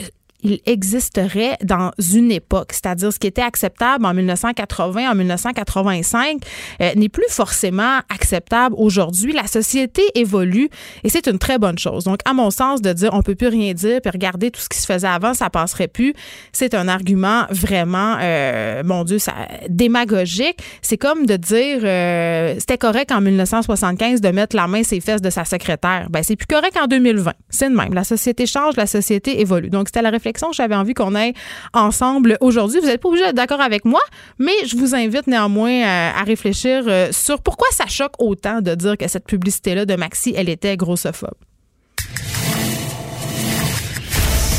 il 0.44 0.60
existerait 0.66 1.56
dans 1.62 1.90
une 2.12 2.30
époque, 2.30 2.72
c'est-à-dire 2.72 3.12
ce 3.12 3.18
qui 3.18 3.26
était 3.26 3.42
acceptable 3.42 4.04
en 4.04 4.12
1980, 4.12 5.10
en 5.10 5.14
1985 5.14 6.36
euh, 6.80 6.90
n'est 6.94 7.08
plus 7.08 7.24
forcément 7.30 7.98
acceptable 8.14 8.74
aujourd'hui. 8.78 9.32
La 9.32 9.46
société 9.46 10.02
évolue 10.14 10.68
et 11.02 11.08
c'est 11.08 11.26
une 11.26 11.38
très 11.38 11.58
bonne 11.58 11.78
chose. 11.78 12.04
Donc, 12.04 12.20
à 12.26 12.34
mon 12.34 12.50
sens, 12.50 12.82
de 12.82 12.92
dire 12.92 13.10
on 13.14 13.22
peut 13.22 13.34
plus 13.34 13.48
rien 13.48 13.72
dire 13.72 14.00
puis 14.02 14.10
regarder 14.10 14.50
tout 14.50 14.60
ce 14.60 14.68
qui 14.68 14.78
se 14.78 14.86
faisait 14.86 15.08
avant, 15.08 15.32
ça 15.32 15.48
passerait 15.48 15.88
plus, 15.88 16.12
c'est 16.52 16.74
un 16.74 16.88
argument 16.88 17.44
vraiment, 17.50 18.16
euh, 18.20 18.82
mon 18.84 19.04
Dieu, 19.04 19.18
ça 19.18 19.32
démagogique. 19.70 20.58
C'est 20.82 20.98
comme 20.98 21.24
de 21.24 21.36
dire 21.36 21.80
euh, 21.84 22.54
c'était 22.58 22.78
correct 22.78 23.12
en 23.12 23.22
1975 23.22 24.20
de 24.20 24.28
mettre 24.28 24.54
la 24.54 24.66
main 24.66 24.82
ses 24.82 25.00
fesses 25.00 25.22
de 25.22 25.30
sa 25.30 25.46
secrétaire. 25.46 26.08
Ben 26.10 26.22
c'est 26.22 26.36
plus 26.36 26.46
correct 26.46 26.76
en 26.80 26.86
2020. 26.86 27.32
C'est 27.48 27.70
le 27.70 27.74
même. 27.74 27.94
La 27.94 28.04
société 28.04 28.44
change, 28.44 28.76
la 28.76 28.86
société 28.86 29.40
évolue. 29.40 29.70
Donc, 29.70 29.88
c'était 29.88 30.02
la 30.02 30.10
réflexion 30.10 30.33
que 30.50 30.56
j'avais 30.56 30.74
envie 30.74 30.94
qu'on 30.94 31.14
ait 31.16 31.34
ensemble 31.72 32.36
aujourd'hui. 32.40 32.80
Vous 32.80 32.86
n'êtes 32.86 33.00
pas 33.00 33.08
obligé 33.08 33.24
d'être 33.24 33.36
d'accord 33.36 33.60
avec 33.60 33.84
moi, 33.84 34.00
mais 34.38 34.52
je 34.66 34.76
vous 34.76 34.94
invite 34.94 35.26
néanmoins 35.26 35.82
euh, 35.82 36.10
à, 36.14 36.22
réfléchir 36.24 36.84
euh, 36.86 37.08
sur 37.12 37.40
pourquoi 37.42 37.68
ça 37.70 37.86
choque 37.86 38.14
autant 38.18 38.60
de 38.60 38.74
dire 38.74 38.96
que 38.96 39.08
cette 39.08 39.26
publicité-là 39.26 39.86
de 39.86 39.94
Maxi, 39.96 40.34
elle 40.36 40.48
était 40.48 40.76
grossophobe. 40.76 41.34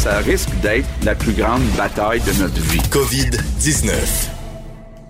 Ça 0.06 0.20
risque 0.20 0.50
d'être 0.62 0.88
la 1.04 1.16
plus 1.16 1.34
grande 1.34 1.64
bataille 1.78 2.22
de 2.22 2.40
notre 2.40 2.62
vie. 2.62 2.80
COVID-19. 2.90 4.35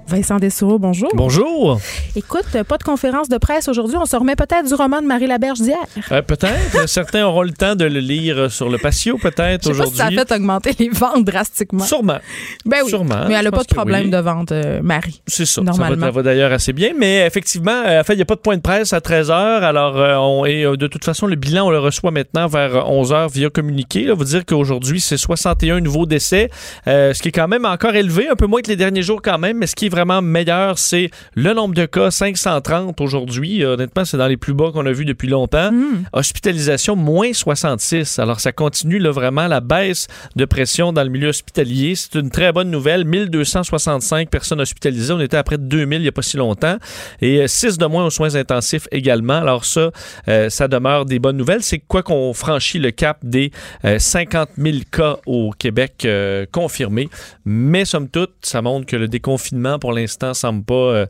Vincent 0.08 0.38
Dessoureau, 0.38 0.78
bonjour. 0.78 1.10
Bonjour. 1.16 1.80
Écoute, 2.16 2.46
pas 2.68 2.78
de 2.78 2.84
conférence 2.84 3.28
de 3.28 3.40
presse 3.40 3.68
aujourd'hui. 3.68 3.98
On 3.98 4.06
se 4.06 4.16
remet 4.16 4.36
peut-être 4.36 4.68
du 4.68 4.76
roman 4.76 5.02
de 5.02 5.08
Marie 5.08 5.26
Laberge 5.26 5.62
d'hier. 5.62 5.80
Euh, 6.12 6.22
peut-être. 6.22 6.88
Certains 6.88 7.26
auront 7.26 7.42
le 7.42 7.52
temps 7.52 7.76
de 7.76 7.86
le 7.86 8.00
lire 8.00 8.52
sur 8.52 8.70
le 8.70 8.78
patio, 8.78 9.18
peut-être, 9.18 9.68
aujourd'hui. 9.68 9.98
ça 9.98 10.06
a 10.06 10.12
fait 10.12 10.32
augmenter 10.32 10.76
les 10.78 10.90
ventes 10.90 11.26
drastiquement. 11.26 11.84
Sûrement. 11.84 12.20
Ben 12.66 12.82
oui. 12.84 12.90
Sûrement. 12.90 13.26
Mais 13.28 13.34
elle 13.34 13.46
n'a 13.46 13.52
pas 13.52 13.64
de 13.64 13.74
problème 13.74 14.12
de 14.12 14.18
vente, 14.18 14.52
euh, 14.52 14.80
Marie. 14.84 15.24
C'est 15.26 15.48
ça. 15.48 15.62
Normalement. 15.62 16.06
Ça 16.06 16.12
va, 16.12 16.22
d'ailleurs 16.22 16.52
assez 16.52 16.72
bien. 16.72 16.92
Mais 16.96 17.26
effectivement, 17.26 17.84
euh, 17.88 18.02
en 18.02 18.04
fait, 18.04 18.14
il 18.14 18.18
n'y 18.18 18.22
a 18.22 18.26
pas 18.26 18.36
de 18.36 18.42
point 18.42 18.58
de 18.58 18.62
presse 18.62 18.94
à 18.94 19.02
13 19.02 19.30
h. 19.30 19.34
Alors, 19.34 19.96
on, 20.24 20.44
de 20.44 20.88
toute 20.88 21.04
façon, 21.04 21.26
le 21.26 21.36
bilan, 21.36 21.66
on 21.66 21.72
le 21.72 21.80
reçoit 21.80 22.12
maintenant 22.12 22.46
vers 22.46 22.88
11 22.88 23.12
h 23.12 23.32
via 23.32 23.50
communiqué. 23.50 24.04
Là, 24.04 24.14
vous 24.14 24.24
dire 24.24 24.46
qu'aujourd'hui, 24.46 25.02
c'est 25.02 25.18
61 25.18 25.82
nouveaux 25.82 26.06
décès, 26.06 26.52
ce 26.86 27.20
qui 27.20 27.30
est 27.30 27.32
quand 27.32 27.48
même 27.48 27.66
encore 27.66 27.96
élevé, 27.96 28.30
un 28.30 28.36
peu 28.36 28.46
moins 28.46 28.62
que 28.62 28.68
les 28.68 28.76
derniers 28.76 29.02
jours 29.02 29.24
quand 29.24 29.40
même, 29.40 29.58
mais 29.58 29.66
ce 29.66 29.76
qui 29.76 29.88
est 29.88 29.95
vraiment 29.96 30.22
meilleur, 30.22 30.78
c'est 30.78 31.10
le 31.36 31.54
nombre 31.54 31.74
de 31.74 31.86
cas, 31.86 32.12
530 32.12 33.00
aujourd'hui. 33.00 33.64
Honnêtement, 33.64 34.04
c'est 34.04 34.18
dans 34.18 34.28
les 34.28 34.36
plus 34.36 34.54
bas 34.54 34.72
qu'on 34.74 34.86
a 34.86 34.92
vu 34.92 35.06
depuis 35.06 35.30
longtemps. 35.30 35.72
Hmm. 35.72 36.04
Hospitalisation, 36.12 36.98
moins 36.98 37.32
66. 37.32 38.20
Alors, 38.20 38.42
ça 38.42 38.52
continue 38.52 39.00
là, 39.00 39.12
vraiment 39.12 39.48
la 39.48 39.62
baisse 39.62 40.08
de 40.36 40.44
pression 40.44 40.92
dans 40.92 41.04
le 41.04 41.10
milieu 41.10 41.30
hospitalier. 41.30 41.96
C'est 41.96 42.16
une 42.16 42.30
très 42.30 42.52
bonne 42.52 42.70
nouvelle. 42.70 43.06
1265 43.06 44.30
personnes 44.30 44.60
hospitalisées. 44.60 45.14
On 45.14 45.20
était 45.22 45.38
à 45.38 45.44
près 45.44 45.58
de 45.58 45.64
2000 45.64 46.00
il 46.00 46.02
n'y 46.02 46.08
a 46.08 46.12
pas 46.12 46.22
si 46.22 46.36
longtemps. 46.36 46.78
Et 47.22 47.48
6 47.48 47.66
euh, 47.66 47.78
de 47.78 47.86
moins 47.86 48.06
aux 48.06 48.10
soins 48.10 48.36
intensifs 48.36 48.88
également. 48.92 49.36
Alors 49.36 49.66
ça, 49.66 49.92
euh, 50.28 50.50
ça 50.50 50.68
demeure 50.68 51.06
des 51.06 51.20
bonnes 51.20 51.38
nouvelles. 51.38 51.64
C'est 51.64 51.80
quoi 51.80 52.04
qu'on 52.04 52.34
franchit 52.34 52.80
le 52.80 52.92
cap 52.92 53.20
des 53.24 53.52
50 53.98 54.50
euh, 54.60 54.64
000 54.64 54.78
cas 54.92 55.18
au 55.26 55.52
Québec 55.52 56.08
confirmés. 56.52 57.10
Mais 57.46 57.86
somme 57.86 58.10
toute, 58.10 58.34
ça 58.42 58.62
montre 58.62 58.86
que 58.86 58.96
le 58.96 59.08
déconfinement 59.08 59.80
pour 59.86 59.94
l'instant 59.94 60.34
semble 60.34 60.64
pas 60.66 61.06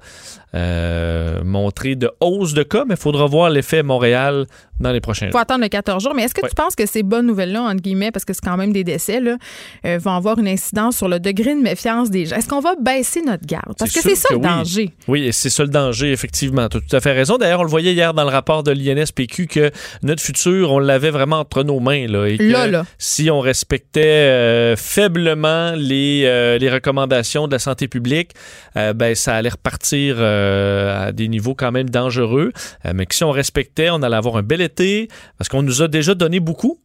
euh, 0.55 1.43
montrer 1.43 1.95
de 1.95 2.09
hausse 2.21 2.53
de 2.53 2.63
cas, 2.63 2.83
mais 2.87 2.95
il 2.95 2.99
faudra 3.01 3.25
voir 3.25 3.49
l'effet 3.49 3.83
Montréal 3.83 4.45
dans 4.79 4.91
les 4.91 4.99
prochains 5.01 5.27
faut 5.27 5.31
jours. 5.33 5.39
attendre 5.41 5.61
le 5.63 5.69
14 5.69 6.03
jours. 6.03 6.13
Mais 6.15 6.23
est-ce 6.23 6.33
que 6.33 6.41
Ouais. 6.41 6.49
tu 6.49 6.55
penses 6.55 6.75
que 6.75 6.85
ces 6.85 7.01
bonnes 7.03 7.25
nouvelles-là, 7.27 7.61
entre 7.63 7.81
guillemets, 7.81 8.11
parce 8.11 8.25
que 8.25 8.33
c'est 8.33 8.43
quand 8.43 8.57
même 8.57 8.73
des 8.73 8.83
décès, 8.83 9.19
là, 9.21 9.37
euh, 9.85 9.97
vont 10.01 10.11
avoir 10.11 10.37
une 10.37 10.47
incidence 10.47 10.97
sur 10.97 11.07
le 11.07 11.19
degré 11.19 11.55
de 11.55 11.61
méfiance 11.61 12.09
des 12.09 12.25
gens? 12.25 12.35
Est-ce 12.35 12.47
qu'on 12.49 12.59
va 12.59 12.75
baisser 12.79 13.21
notre 13.21 13.45
garde? 13.45 13.73
Parce 13.77 13.91
que 13.93 14.01
C'est 14.01 14.15
ça 14.15 14.29
le 14.31 14.37
oui. 14.37 14.41
danger. 14.43 14.91
Oui, 15.07 15.29
c'est 15.31 15.49
ça 15.49 15.63
le 15.63 15.69
danger, 15.69 16.11
effectivement. 16.11 16.67
Tu 16.69 16.77
as 16.77 16.81
tout 16.81 16.95
à 16.95 16.99
fait 16.99 17.13
raison. 17.13 17.37
D'ailleurs, 17.37 17.61
on 17.61 17.63
le 17.63 17.69
voyait 17.69 17.93
hier 17.93 18.13
dans 18.13 18.23
le 18.23 18.29
rapport 18.29 18.63
de 18.63 18.71
l'INSPQ 18.71 19.47
que 19.47 19.71
notre 20.03 20.21
futur, 20.21 20.71
on 20.71 20.79
l'avait 20.79 21.09
vraiment 21.11 21.39
entre 21.39 21.63
nos 21.63 21.79
mains. 21.79 22.07
Là, 22.07 22.25
et 22.27 22.37
que 22.37 22.43
Là, 22.43 22.67
là. 22.67 22.85
Si 22.97 23.29
on 23.31 23.39
respectait 23.39 24.01
euh, 24.03 24.75
faiblement 24.75 25.71
les, 25.75 26.23
euh, 26.25 26.57
les 26.57 26.69
recommandations 26.69 27.47
de 27.47 27.53
la 27.53 27.59
santé 27.59 27.87
publique, 27.87 28.31
ben, 28.75 29.15
ça 29.15 29.35
allait 29.35 29.49
repartir 29.49 30.17
à 30.45 31.11
des 31.11 31.27
niveaux 31.27 31.55
quand 31.55 31.71
même 31.71 31.89
dangereux. 31.89 32.51
Euh, 32.85 32.91
mais 32.93 33.05
que 33.05 33.15
si 33.15 33.23
on 33.23 33.31
respectait, 33.31 33.89
on 33.89 34.01
allait 34.01 34.15
avoir 34.15 34.37
un 34.37 34.43
bel 34.43 34.61
été 34.61 35.07
parce 35.37 35.49
qu'on 35.49 35.63
nous 35.63 35.81
a 35.81 35.87
déjà 35.87 36.15
donné 36.15 36.39
beaucoup. 36.39 36.79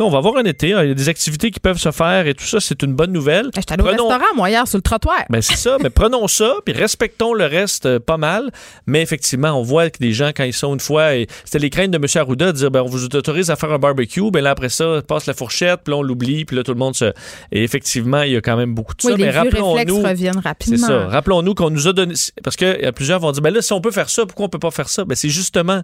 On 0.00 0.10
va 0.10 0.18
avoir 0.18 0.36
un 0.38 0.42
été. 0.44 0.72
hein. 0.72 0.82
Il 0.82 0.88
y 0.88 0.90
a 0.90 0.94
des 0.94 1.08
activités 1.08 1.52
qui 1.52 1.60
peuvent 1.60 1.78
se 1.78 1.92
faire 1.92 2.26
et 2.26 2.34
tout 2.34 2.42
ça, 2.44 2.58
c'est 2.58 2.82
une 2.82 2.94
bonne 2.94 3.12
nouvelle. 3.12 3.50
J'étais 3.54 3.74
allée 3.74 3.82
au 3.84 3.86
Prenons- 3.86 4.08
restaurant, 4.08 4.34
moi, 4.34 4.50
hier, 4.50 4.66
sur 4.66 4.76
le 4.78 4.82
trottoir. 4.82 5.22
ben 5.30 5.40
c'est 5.40 5.54
ça, 5.54 5.76
mais 5.80 5.88
prenons 5.94 6.26
ça, 6.26 6.54
puis 6.64 6.74
respectons 6.74 7.32
le 7.32 7.46
reste 7.46 7.86
euh, 7.86 8.00
pas 8.00 8.16
mal. 8.16 8.50
Mais 8.88 9.02
effectivement, 9.02 9.52
on 9.52 9.62
voit 9.62 9.90
que 9.90 9.98
des 10.00 10.12
gens, 10.12 10.30
quand 10.34 10.42
ils 10.42 10.52
sont 10.52 10.74
une 10.74 10.80
fois, 10.80 11.14
et 11.14 11.28
c'était 11.44 11.60
les 11.60 11.70
craintes 11.70 11.92
de 11.92 11.96
M. 11.98 12.06
Arruda 12.16 12.46
de 12.46 12.56
dire, 12.56 12.72
ben, 12.72 12.82
on 12.82 12.86
vous 12.88 13.04
autorise 13.04 13.52
à 13.52 13.56
faire 13.56 13.70
un 13.70 13.78
barbecue, 13.78 14.32
ben 14.32 14.42
là, 14.42 14.50
après 14.50 14.68
ça, 14.68 15.00
passe 15.06 15.26
la 15.26 15.34
fourchette, 15.34 15.82
puis 15.84 15.92
là, 15.92 15.98
on 15.98 16.02
l'oublie, 16.02 16.44
puis 16.44 16.56
là, 16.56 16.64
tout 16.64 16.72
le 16.72 16.78
monde 16.78 16.96
se... 16.96 17.12
Et 17.52 17.62
effectivement, 17.62 18.22
il 18.22 18.32
y 18.32 18.36
a 18.36 18.40
quand 18.40 18.56
même 18.56 18.74
beaucoup 18.74 18.96
de 18.96 19.00
ça. 19.02 19.10
oui, 19.12 19.18
les 19.18 19.26
mais 19.26 19.30
rappelons-nous... 19.30 20.02
reviennent 20.02 20.40
C'est 20.42 20.48
rapidement. 20.48 20.86
ça. 20.88 21.06
Rappelons-nous 21.06 21.54
qu'on 21.54 21.70
nous 21.70 21.86
a 21.86 21.92
donné. 21.92 22.14
Parce 22.42 22.56
que 22.56 22.82
y 22.82 22.84
a 22.84 22.90
plusieurs 22.90 23.20
vont 23.20 23.30
dire, 23.30 23.42
ben 23.42 23.54
là, 23.54 23.62
si 23.62 23.72
on 23.72 23.80
peut 23.80 23.92
faire 23.92 24.10
ça, 24.10 24.26
pourquoi 24.26 24.46
on 24.46 24.48
peut 24.48 24.58
pas 24.58 24.72
faire 24.72 24.88
ça? 24.88 25.04
Ben 25.04 25.14
c'est 25.14 25.28
justement 25.28 25.82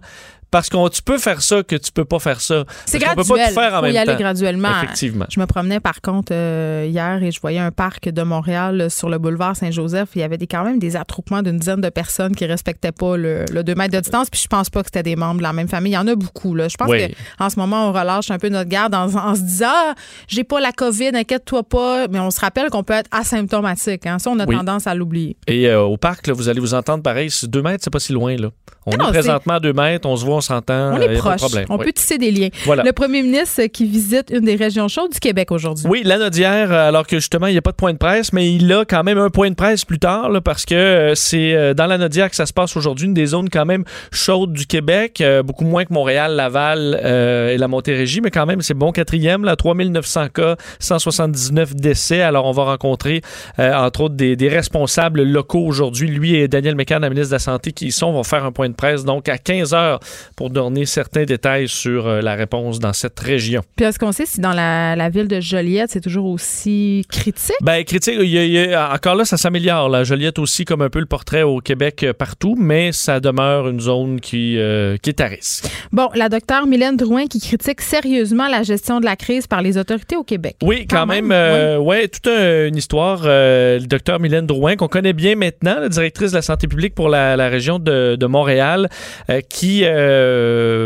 parce 0.49 0.69
qu'on 0.69 0.89
tu 0.89 1.01
peux 1.01 1.17
faire 1.17 1.41
ça 1.41 1.63
que 1.63 1.77
tu 1.77 1.93
peux 1.93 2.03
pas 2.03 2.19
faire 2.19 2.41
ça. 2.41 2.65
C'est 2.85 2.99
graduel. 2.99 3.25
peut 3.25 3.35
pas 3.35 3.47
tout 3.47 3.53
faire 3.53 3.73
en 3.75 3.81
même 3.83 3.93
aller 4.01 4.15
graduellement. 4.15 4.69
Effectivement. 4.83 5.25
Je 5.29 5.39
me 5.39 5.45
promenais 5.45 5.79
par 5.79 6.01
contre 6.01 6.31
euh, 6.33 6.85
hier 6.89 7.21
et 7.23 7.31
je 7.31 7.39
voyais 7.41 7.59
un 7.59 7.71
parc 7.71 8.09
de 8.09 8.21
Montréal 8.23 8.81
euh, 8.81 8.89
sur 8.89 9.09
le 9.09 9.17
boulevard 9.17 9.55
Saint-Joseph. 9.55 10.09
Il 10.15 10.19
y 10.21 10.23
avait 10.23 10.37
des, 10.37 10.47
quand 10.47 10.63
même 10.63 10.79
des 10.79 10.95
attroupements 10.95 11.41
d'une 11.41 11.57
dizaine 11.57 11.81
de 11.81 11.89
personnes 11.89 12.35
qui 12.35 12.45
respectaient 12.45 12.91
pas 12.91 13.17
le, 13.17 13.45
le 13.51 13.63
2 13.63 13.75
mètres 13.75 13.93
de 13.93 13.99
distance. 13.99 14.29
Puis 14.29 14.41
je 14.43 14.47
pense 14.47 14.69
pas 14.69 14.81
que 14.81 14.87
c'était 14.87 15.03
des 15.03 15.15
membres 15.15 15.37
de 15.37 15.43
la 15.43 15.53
même 15.53 15.67
famille. 15.67 15.91
Il 15.93 15.95
y 15.95 15.97
en 15.97 16.07
a 16.07 16.15
beaucoup. 16.15 16.55
Là. 16.55 16.67
Je 16.67 16.75
pense 16.77 16.89
Oui. 16.89 17.13
qu'en 17.37 17.49
ce 17.49 17.57
moment, 17.59 17.89
on 17.89 17.91
relâche 17.93 18.31
un 18.31 18.37
peu 18.37 18.49
notre 18.49 18.69
garde 18.69 18.93
en, 18.95 19.13
en 19.13 19.35
se 19.35 19.41
disant 19.41 19.67
Ah, 19.69 19.93
j'ai 20.27 20.43
pas 20.43 20.59
la 20.59 20.71
COVID, 20.71 21.11
inquiète-toi 21.13 21.63
pas. 21.63 22.07
Mais 22.09 22.19
on 22.19 22.31
se 22.31 22.39
rappelle 22.39 22.69
qu'on 22.69 22.83
peut 22.83 22.93
être 22.93 23.09
asymptomatique. 23.11 24.05
Hein. 24.05 24.19
Ça, 24.19 24.29
on 24.29 24.39
a 24.39 24.45
Oui. 24.45 24.55
tendance 24.55 24.87
à 24.87 24.95
l'oublier. 24.95 25.37
Et 25.47 25.67
euh, 25.67 25.81
au 25.81 25.97
parc, 25.97 26.27
là, 26.27 26.33
vous 26.33 26.49
allez 26.49 26.59
vous 26.59 26.73
entendre 26.73 27.03
pareil. 27.03 27.29
C'est 27.31 27.49
deux 27.49 27.61
mètres, 27.61 27.83
c'est 27.83 27.89
pas 27.89 27.99
si 27.99 28.13
loin. 28.13 28.35
Là. 28.35 28.49
On 28.85 28.97
non, 28.97 29.09
est 29.09 29.11
présentement 29.11 29.53
à 29.55 29.59
deux 29.59 29.73
mètres, 29.73 30.07
on 30.07 30.15
se 30.15 30.25
voit, 30.25 30.37
on 30.37 30.41
s'entend. 30.41 30.93
On 30.93 30.99
est 30.99 31.07
pas 31.07 31.13
de 31.13 31.17
proche. 31.19 31.35
problème. 31.41 31.65
On 31.69 31.77
Oui. 31.77 31.85
peut 31.85 31.93
tisser 31.93 32.17
des 32.17 32.31
liens. 32.31 32.49
Voilà. 32.65 32.83
Le 32.83 32.91
premier 32.93 33.21
ministre 33.21 33.63
qui 33.65 33.85
visite 33.91 34.31
une 34.31 34.45
des 34.45 34.55
régions 34.55 34.87
chaudes 34.87 35.11
du 35.11 35.19
Québec 35.19 35.51
aujourd'hui. 35.51 35.85
Oui, 35.87 36.01
l'anodière, 36.03 36.71
euh, 36.71 36.87
alors 36.87 37.05
que 37.05 37.17
justement, 37.17 37.47
il 37.47 37.51
n'y 37.51 37.57
a 37.57 37.61
pas 37.61 37.71
de 37.71 37.75
point 37.75 37.93
de 37.93 37.97
presse, 37.97 38.31
mais 38.33 38.51
il 38.51 38.71
a 38.71 38.85
quand 38.85 39.03
même 39.03 39.17
un 39.17 39.29
point 39.29 39.49
de 39.49 39.55
presse 39.55 39.83
plus 39.85 39.99
tard, 39.99 40.31
parce 40.43 40.65
que 40.65 40.73
euh, 40.73 41.15
c'est 41.15 41.53
euh, 41.53 41.73
dans 41.73 41.85
l'anodière 41.85 42.29
que 42.29 42.35
ça 42.35 42.45
se 42.45 42.53
passe 42.53 42.75
aujourd'hui, 42.77 43.07
une 43.07 43.13
des 43.13 43.27
zones 43.27 43.49
quand 43.49 43.65
même 43.65 43.83
chaudes 44.11 44.53
du 44.53 44.65
Québec, 44.65 45.23
beaucoup 45.43 45.65
moins 45.65 45.83
que 45.83 45.93
Montréal, 45.93 46.35
Laval 46.35 46.99
et 47.03 47.57
la 47.57 47.67
Montérégie, 47.67 48.21
mais 48.21 48.31
quand 48.31 48.45
même, 48.45 48.61
c'est 48.61 48.73
bon 48.73 48.91
quatrième, 48.91 49.43
là, 49.43 49.55
3900 49.55 50.29
cas, 50.29 50.55
179 50.79 51.75
décès. 51.75 52.21
Alors, 52.21 52.45
on 52.45 52.51
va 52.51 52.63
rencontrer, 52.63 53.21
entre 53.57 54.01
autres, 54.01 54.15
des, 54.15 54.49
responsables 54.49 55.23
locaux 55.23 55.65
aujourd'hui. 55.65 56.07
Lui 56.07 56.35
et 56.35 56.47
Daniel 56.47 56.75
Mécan, 56.75 56.99
la 56.99 57.09
ministre 57.09 57.29
de 57.29 57.35
la 57.35 57.39
Santé, 57.39 57.71
qui 57.71 57.87
y 57.87 57.91
sont, 57.91 58.11
vont 58.13 58.23
faire 58.23 58.45
un 58.45 58.51
point 58.51 58.69
de 58.69 58.75
presse, 58.75 59.03
donc 59.03 59.27
à 59.27 59.37
15 59.37 59.73
heures, 59.73 59.99
pour 60.35 60.49
donner 60.49 60.85
certains 60.85 61.23
détails 61.23 61.67
sur 61.67 62.07
la 62.07 62.35
réponse 62.35 62.79
dans 62.79 62.93
cette 62.93 63.19
région. 63.19 63.61
Puis 63.81 63.87
est-ce 63.87 63.97
qu'on 63.97 64.11
sait 64.11 64.27
si 64.27 64.39
dans 64.41 64.53
la, 64.53 64.95
la 64.95 65.09
ville 65.09 65.27
de 65.27 65.39
Joliette, 65.39 65.89
c'est 65.89 66.01
toujours 66.01 66.27
aussi 66.27 67.03
critique? 67.09 67.55
Ben, 67.63 67.83
critique, 67.83 68.13
il 68.21 68.29
y 68.29 68.37
a- 68.37 68.43
il 68.45 68.51
y 68.51 68.73
a- 68.75 68.93
encore 68.93 69.15
là, 69.15 69.25
ça 69.25 69.37
s'améliore. 69.37 69.89
La 69.89 70.03
Joliette 70.03 70.37
aussi, 70.37 70.65
comme 70.65 70.83
un 70.83 70.91
peu 70.91 70.99
le 70.99 71.07
portrait 71.07 71.41
au 71.41 71.61
Québec 71.61 72.03
euh, 72.03 72.13
partout, 72.13 72.55
mais 72.59 72.91
ça 72.91 73.19
demeure 73.19 73.67
une 73.69 73.79
zone 73.79 74.19
qui, 74.19 74.59
euh, 74.59 74.97
qui 75.01 75.09
est 75.09 75.19
à 75.19 75.25
risque. 75.25 75.65
Bon, 75.91 76.09
la 76.13 76.29
docteure 76.29 76.67
Mylène 76.67 76.95
Drouin 76.95 77.25
qui 77.25 77.39
critique 77.39 77.81
sérieusement 77.81 78.47
la 78.47 78.61
gestion 78.61 78.99
de 78.99 79.05
la 79.05 79.15
crise 79.15 79.47
par 79.47 79.63
les 79.63 79.79
autorités 79.79 80.15
au 80.15 80.23
Québec. 80.23 80.57
Oui, 80.61 80.85
quand, 80.87 80.97
Quand 80.97 81.05
même, 81.07 81.25
même, 81.29 81.31
euh, 81.35 81.77
ouais, 81.79 82.07
toute 82.07 82.27
un- 82.27 82.67
une 82.67 82.75
histoire. 82.77 83.21
euh, 83.25 83.79
le 83.79 83.87
docteur 83.87 84.19
Mylène 84.19 84.45
Drouin, 84.45 84.75
qu'on 84.75 84.89
connaît 84.89 85.13
bien 85.13 85.33
maintenant, 85.35 85.79
la 85.79 85.89
directrice 85.89 86.29
de 86.29 86.35
la 86.35 86.43
santé 86.43 86.67
publique 86.67 86.93
pour 86.93 87.09
la, 87.09 87.35
la 87.35 87.49
région 87.49 87.79
de, 87.79 88.15
de 88.15 88.25
Montréal, 88.27 88.89
euh, 89.31 89.41
qui 89.49 89.81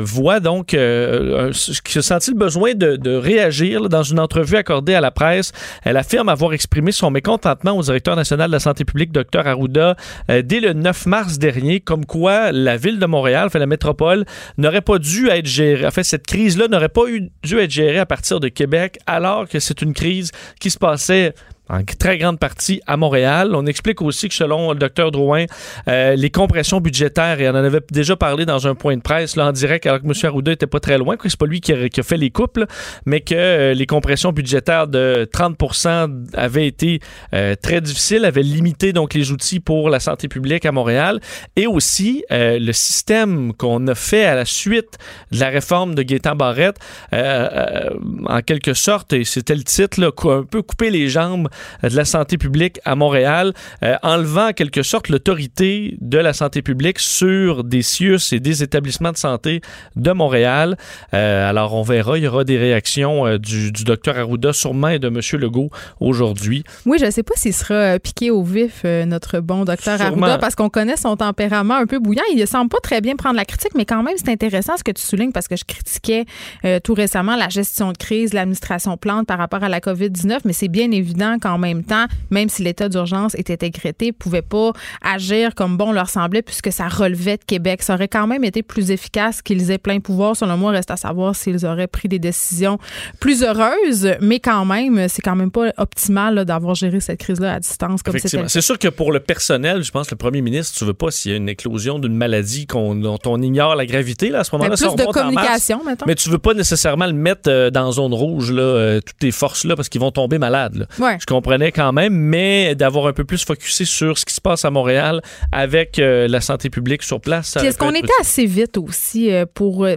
voit 0.06 0.40
donc, 0.40 0.68
qui 0.68 0.78
a 0.78 2.02
senti 2.02 2.32
le 2.32 2.38
besoin 2.38 2.74
de, 2.74 2.85
de 2.86 3.16
réagir 3.16 3.90
dans 3.90 4.04
une 4.04 4.20
entrevue 4.20 4.58
accordée 4.58 4.94
à 4.94 5.02
la 5.02 5.12
presse. 5.12 5.52
Elle 5.84 5.98
affirme 5.98 6.30
avoir 6.30 6.54
exprimé 6.54 6.92
son 6.92 7.12
mécontentement 7.12 7.78
au 7.78 7.82
directeur 7.82 8.16
national 8.16 8.48
de 8.50 8.54
la 8.54 8.60
santé 8.60 8.86
publique, 8.86 9.12
docteur 9.12 9.48
Arruda, 9.48 9.96
euh, 10.30 10.42
dès 10.42 10.60
le 10.60 10.74
9 10.74 11.06
mars 11.06 11.38
dernier, 11.38 11.80
comme 11.80 12.06
quoi 12.06 12.52
la 12.52 12.78
ville 12.78 13.00
de 13.00 13.06
Montréal, 13.06 13.50
fait 13.50 13.60
la 13.60 13.66
métropole, 13.66 14.26
n'aurait 14.58 14.82
pas 14.82 15.00
dû 15.00 15.30
être 15.30 15.46
gérée. 15.46 15.86
En 15.86 15.92
fait, 15.92 16.04
cette 16.04 16.28
crise-là 16.28 16.68
n'aurait 16.68 16.90
pas 16.90 17.04
dû 17.44 17.60
être 17.60 17.72
gérée 17.72 18.00
à 18.00 18.06
partir 18.06 18.40
de 18.40 18.48
Québec, 18.48 19.00
alors 19.08 19.48
que 19.48 19.60
c'est 19.60 19.82
une 19.82 19.94
crise 19.94 20.32
qui 20.60 20.70
se 20.70 20.78
passait 20.78 21.34
en 21.70 21.84
très 21.84 22.18
grande 22.18 22.40
partie 22.40 22.82
à 22.88 22.98
Montréal. 22.98 23.56
On 23.56 23.66
explique 23.66 24.02
aussi 24.02 24.30
que 24.30 24.36
selon 24.36 24.72
le 24.72 24.80
docteur 24.80 25.12
Drouin, 25.12 25.46
euh, 25.88 26.16
les 26.16 26.30
compressions 26.30 26.80
budgétaires, 26.80 27.40
et 27.40 27.50
on 27.50 27.54
en 27.54 27.56
avait 27.56 27.82
déjà 27.92 28.16
parlé 28.16 28.46
dans 28.46 28.68
un 28.68 28.76
point 28.76 28.96
de 28.96 29.02
presse 29.02 29.36
là, 29.36 29.48
en 29.48 29.52
direct, 29.52 29.86
alors 29.86 30.02
que 30.02 30.06
M. 30.06 30.14
Arruda 30.24 30.52
était 30.52 30.68
pas 30.68 30.80
très 30.80 30.98
loin, 30.98 31.16
c'est 31.24 31.38
pas 31.38 31.46
lui 31.46 31.62
qui 31.62 31.74
a, 31.74 32.04
fait 32.04 32.18
les 32.18 32.30
coupes, 32.30 32.58
là, 32.58 32.68
mais 33.06 33.22
que 33.22 33.36
euh, 33.36 33.74
les 33.74 33.86
compressions 33.86 34.32
budgétaires 34.32 34.88
de 34.88 35.28
30% 35.34 36.28
avaient 36.36 36.68
été 36.68 37.00
euh, 37.34 37.56
très 37.56 37.82
difficiles, 37.82 38.26
avaient 38.26 38.44
limité 38.44 38.94
donc 38.94 39.14
les 39.14 39.32
outils 39.32 39.60
pour 39.60 39.90
la 39.90 40.00
santé 40.00 40.28
publique 40.28 40.66
à 40.66 40.72
Montréal, 40.72 41.20
et 41.56 41.68
aussi 41.68 42.24
euh, 42.32 42.60
le 42.60 42.74
système 42.74 43.54
qu'on 43.54 43.88
a 43.88 43.96
fait 43.96 44.26
à 44.26 44.36
la 44.36 44.46
suite 44.46 44.98
de 45.32 45.40
la 45.40 45.50
réforme 45.50 45.96
de 45.96 46.04
Gaétan 46.04 46.36
Barrette, 46.36 46.78
euh, 47.14 47.90
en 48.28 48.42
quelque 48.42 48.74
sorte, 48.74 49.14
et 49.14 49.24
c'était 49.24 49.56
le 49.56 49.64
titre, 49.64 50.00
là, 50.00 50.08
un 50.08 50.44
peu 50.44 50.62
couper 50.62 50.90
les 50.90 51.10
jambes 51.10 51.50
de 51.84 51.96
la 51.96 52.06
santé 52.06 52.38
publique 52.38 52.80
à 52.86 52.96
Montréal, 52.96 53.54
euh, 53.84 53.96
enlevant 54.04 54.50
en 54.50 54.54
quelque 54.54 54.84
sorte 54.84 55.10
l'autorité 55.10 55.98
de 56.02 56.18
la 56.18 56.34
santé 56.34 56.62
publique 56.62 57.00
sur 57.00 57.64
des 57.64 57.82
CIUS 57.82 58.34
et 58.34 58.40
des 58.40 58.64
établissements 58.64 59.12
de 59.12 59.18
santé 59.18 59.62
de 59.96 60.12
Montréal. 60.12 60.78
Euh, 61.14 61.50
alors, 61.50 61.74
on 61.74 61.84
verra, 61.84 62.18
il 62.18 62.24
y 62.24 62.28
aura 62.28 62.44
des 62.44 62.58
réactions 62.58 63.26
euh, 63.26 63.38
du, 63.38 63.72
du 63.72 63.84
docteur 63.84 64.18
Arruda 64.18 64.54
sûrement 64.54 64.90
et 64.90 65.00
de 65.00 65.08
M. 65.08 65.20
Legault 65.40 65.70
aujourd'hui. 66.00 66.64
Oui, 66.86 66.98
je 67.00 67.06
ne 67.06 67.12
sais 67.12 67.24
pas 67.24 67.34
s'il 67.36 67.54
sera 67.54 67.74
euh, 67.74 68.00
piqué 68.00 68.32
au 68.32 68.44
vif, 68.44 68.82
euh, 68.86 69.06
notre 69.06 69.40
bon 69.40 69.66
docteur. 69.66 70.02
Arruda, 70.02 70.38
parce 70.38 70.56
qu'on 70.56 70.70
connaît 70.70 70.98
son 70.98 71.16
tempérament 71.18 71.76
un 71.76 71.86
peu 71.86 72.00
bouillant. 72.00 72.24
Il 72.32 72.40
ne 72.40 72.46
semble 72.46 72.70
pas 72.70 72.80
très 72.82 73.02
bien 73.02 73.16
prendre 73.16 73.36
la 73.36 73.46
critique, 73.46 73.72
mais 73.76 73.86
quand 73.86 74.04
même, 74.04 74.16
c'est 74.18 74.30
intéressant 74.30 74.78
ce 74.78 74.84
que 74.84 74.92
tu 74.92 75.02
soulignes 75.02 75.32
parce 75.32 75.48
que 75.48 75.56
je 75.56 75.66
critiquais 75.66 76.26
euh, 76.64 76.80
tout 76.80 76.94
récemment 76.94 77.36
la 77.36 77.50
gestion 77.50 77.92
de 77.92 77.98
crise, 77.98 78.34
l'administration 78.34 78.98
plante 78.98 79.28
par 79.28 79.38
rapport 79.38 79.64
à 79.64 79.70
la 79.70 79.80
COVID-19, 79.80 80.40
mais 80.46 80.54
c'est 80.54 80.68
bien 80.68 80.92
évident 80.92 81.38
qu'en 81.46 81.58
même 81.60 81.84
temps, 81.84 82.06
même 82.32 82.50
si 82.50 82.64
l'état 82.64 82.90
d'urgence 82.90 83.36
était 83.36 83.58
décrété, 83.58 84.08
ne 84.08 84.12
pouvait 84.12 84.42
pas 84.42 84.72
agir 85.04 85.54
comme 85.54 85.78
bon 85.78 85.92
leur 85.92 86.10
semblait 86.10 86.42
puisque 86.42 86.72
ça 86.72 86.88
relevait 86.88 87.38
de 87.38 87.44
Québec. 87.46 87.84
Ça 87.84 87.94
aurait 87.94 88.08
quand 88.08 88.26
même 88.26 88.44
été 88.44 88.64
plus 88.64 88.90
efficace 88.90 89.42
qu'ils 89.44 89.70
aient 89.70 89.78
plein 89.78 90.00
pouvoir. 90.00 90.36
Selon 90.36 90.58
moi, 90.58 90.72
reste 90.72 90.90
à 90.90 90.98
savoir 90.98 91.36
s'ils 91.36 91.66
auraient 91.66 91.88
pris 91.88 92.08
des 92.08 92.18
décisions 92.18 92.80
plus 93.20 93.44
heureuses, 93.44 94.10
mais 94.22 94.40
quand 94.40 94.66
même, 94.66 95.08
c'est 95.08 95.22
quand 95.22 95.36
même 95.36 95.52
pas 95.52 95.72
optimal 95.78 96.46
d'avoir 96.46 96.74
géré 96.74 97.00
cette 97.00 97.20
crise-là 97.20 97.54
à 97.54 97.60
distance 97.60 98.02
comme 98.02 98.18
c'était. 98.18 98.48
C'est 98.48 98.62
sûr 98.62 98.80
que 98.80 98.88
pour 98.88 99.12
le 99.12 99.20
personnel, 99.20 99.84
je 99.84 99.92
pense 99.92 100.08
que 100.08 100.16
le 100.16 100.18
premier 100.18 100.42
ministre, 100.42 100.78
tu 100.78 100.86
veux 100.86 100.94
pas 100.94 101.12
s'il 101.12 101.32
y 101.32 101.34
a 101.36 101.38
une 101.38 101.50
éclosion 101.50 102.00
d'une 102.00 102.16
maladie 102.16 102.66
qu'on, 102.66 102.96
dont 102.96 103.20
on 103.26 103.42
ignore 103.42 103.76
la 103.76 103.86
gravité 103.86 104.30
là, 104.30 104.40
à 104.40 104.44
ce 104.44 104.50
Mais 104.54 104.60
moment-là. 104.68 104.78
plus 104.78 104.96
de 104.96 105.04
mars. 105.04 105.14
communication, 105.14 105.84
mettons. 105.86 106.06
Mais 106.08 106.16
tu 106.16 106.30
veux 106.30 106.40
pas 106.40 106.54
nécessairement 106.56 107.06
le 107.06 107.14
mettre 107.14 107.50
euh, 107.50 107.70
dans 107.70 107.92
zone 107.92 108.14
rouge, 108.14 108.52
là, 108.52 108.62
euh, 108.62 109.00
toutes 109.06 109.18
tes 109.20 109.32
forces-là, 109.32 109.76
parce 109.76 109.90
qu'ils 109.90 110.02
vont 110.02 110.12
tomber 110.12 110.38
malades. 110.40 110.76
là. 110.76 110.86
Ouais. 111.06 111.18
Je 111.20 111.26
comprenais 111.36 111.72
quand 111.72 111.92
même, 111.92 112.14
mais 112.14 112.76
d'avoir 112.76 113.08
un 113.08 113.14
peu 113.14 113.26
plus 113.26 113.44
focusé 113.44 113.86
sur 113.86 114.18
ce 114.18 114.26
qui 114.26 114.34
se 114.34 114.42
passe 114.42 114.64
à 114.64 114.72
Montréal 114.72 115.22
avec 115.52 116.00
euh, 116.00 116.28
la 116.28 116.42
santé 116.42 116.70
publique 116.70 117.04
sur 117.04 117.20
place. 117.20 117.58
est-ce 117.58 117.78
qu'on 117.78 117.92
était 117.94 118.08
assez 118.22 118.46
vite 118.46 118.78
aussi 118.78 119.32
euh, 119.32 119.46
pour. 119.52 119.88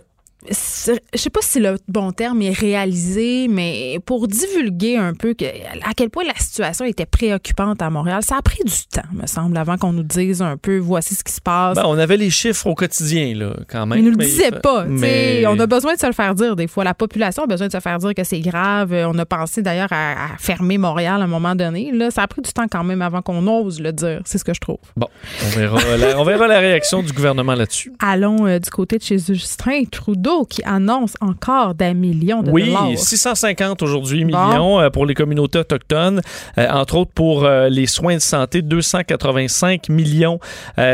Je 0.48 1.18
sais 1.18 1.30
pas 1.30 1.40
si 1.42 1.58
le 1.58 1.76
bon 1.88 2.12
terme 2.12 2.42
est 2.42 2.56
réalisé, 2.56 3.48
mais 3.48 3.98
pour 4.06 4.28
divulguer 4.28 4.96
un 4.96 5.12
peu 5.12 5.34
que, 5.34 5.44
à 5.44 5.94
quel 5.96 6.10
point 6.10 6.24
la 6.24 6.34
situation 6.36 6.84
était 6.84 7.06
préoccupante 7.06 7.82
à 7.82 7.90
Montréal, 7.90 8.22
ça 8.22 8.36
a 8.38 8.42
pris 8.42 8.62
du 8.64 8.72
temps, 8.92 9.02
me 9.12 9.26
semble, 9.26 9.56
avant 9.58 9.76
qu'on 9.76 9.92
nous 9.92 10.04
dise 10.04 10.40
un 10.40 10.56
peu 10.56 10.78
voici 10.78 11.14
ce 11.16 11.24
qui 11.24 11.32
se 11.32 11.40
passe. 11.40 11.74
Ben, 11.76 11.82
on 11.86 11.98
avait 11.98 12.16
les 12.16 12.30
chiffres 12.30 12.66
au 12.68 12.74
quotidien, 12.74 13.34
là, 13.34 13.54
quand 13.68 13.84
même. 13.86 13.98
Ils 13.98 14.04
nous 14.04 14.10
le 14.12 14.16
mais- 14.16 14.26
disaient 14.26 14.52
pas. 14.52 14.84
mais- 14.84 15.44
On 15.48 15.58
a 15.58 15.66
besoin 15.66 15.94
de 15.94 15.98
se 16.00 16.06
le 16.06 16.12
faire 16.12 16.34
dire 16.34 16.54
des 16.56 16.68
fois. 16.68 16.84
La 16.84 16.94
population 16.94 17.42
a 17.44 17.46
besoin 17.46 17.66
de 17.66 17.72
se 17.72 17.80
faire 17.80 17.98
dire 17.98 18.14
que 18.14 18.24
c'est 18.24 18.40
grave. 18.40 18.92
Euh, 18.92 19.08
On 19.08 19.18
a 19.18 19.26
pensé 19.26 19.62
d'ailleurs 19.62 19.88
à, 19.92 20.12
à 20.34 20.36
fermer 20.38 20.78
Montréal 20.78 21.20
à 21.20 21.24
un 21.24 21.28
moment 21.28 21.54
donné. 21.56 21.90
Là, 21.92 22.10
ça 22.10 22.22
a 22.22 22.26
pris 22.28 22.42
du 22.42 22.52
temps 22.52 22.66
quand 22.70 22.84
même 22.84 23.02
avant 23.02 23.22
qu'on 23.22 23.46
ose 23.46 23.80
le 23.80 23.92
dire. 23.92 24.20
C'est 24.24 24.38
ce 24.38 24.44
que 24.44 24.54
je 24.54 24.60
trouve. 24.60 24.78
Bon, 24.96 25.08
on 25.46 25.48
verra, 25.58 25.78
la, 25.96 26.20
on 26.20 26.24
verra 26.24 26.46
la 26.46 26.58
réaction 26.60 27.02
du 27.02 27.12
gouvernement 27.12 27.54
là-dessus. 27.54 27.92
Allons 27.98 28.46
euh, 28.46 28.58
du 28.58 28.70
côté 28.70 28.98
de 28.98 29.02
chez 29.02 29.18
Justin 29.18 29.84
Trudeau. 29.90 30.27
Trudeau 30.28 30.44
qui 30.44 30.62
annonce 30.64 31.14
encore 31.20 31.74
des 31.74 31.94
millions 31.94 32.42
de 32.42 32.50
Oui, 32.50 32.66
dollars. 32.66 32.88
650 32.96 33.82
aujourd'hui 33.82 34.24
millions 34.24 34.78
euh, 34.80 34.90
pour 34.90 35.06
les 35.06 35.14
communautés 35.14 35.58
autochtones, 35.60 36.20
euh, 36.58 36.68
entre 36.70 36.96
autres 36.96 37.12
pour 37.14 37.44
euh, 37.44 37.68
les 37.68 37.86
soins 37.86 38.16
de 38.16 38.20
santé, 38.20 38.60
285 38.62 39.88
millions. 39.88 40.38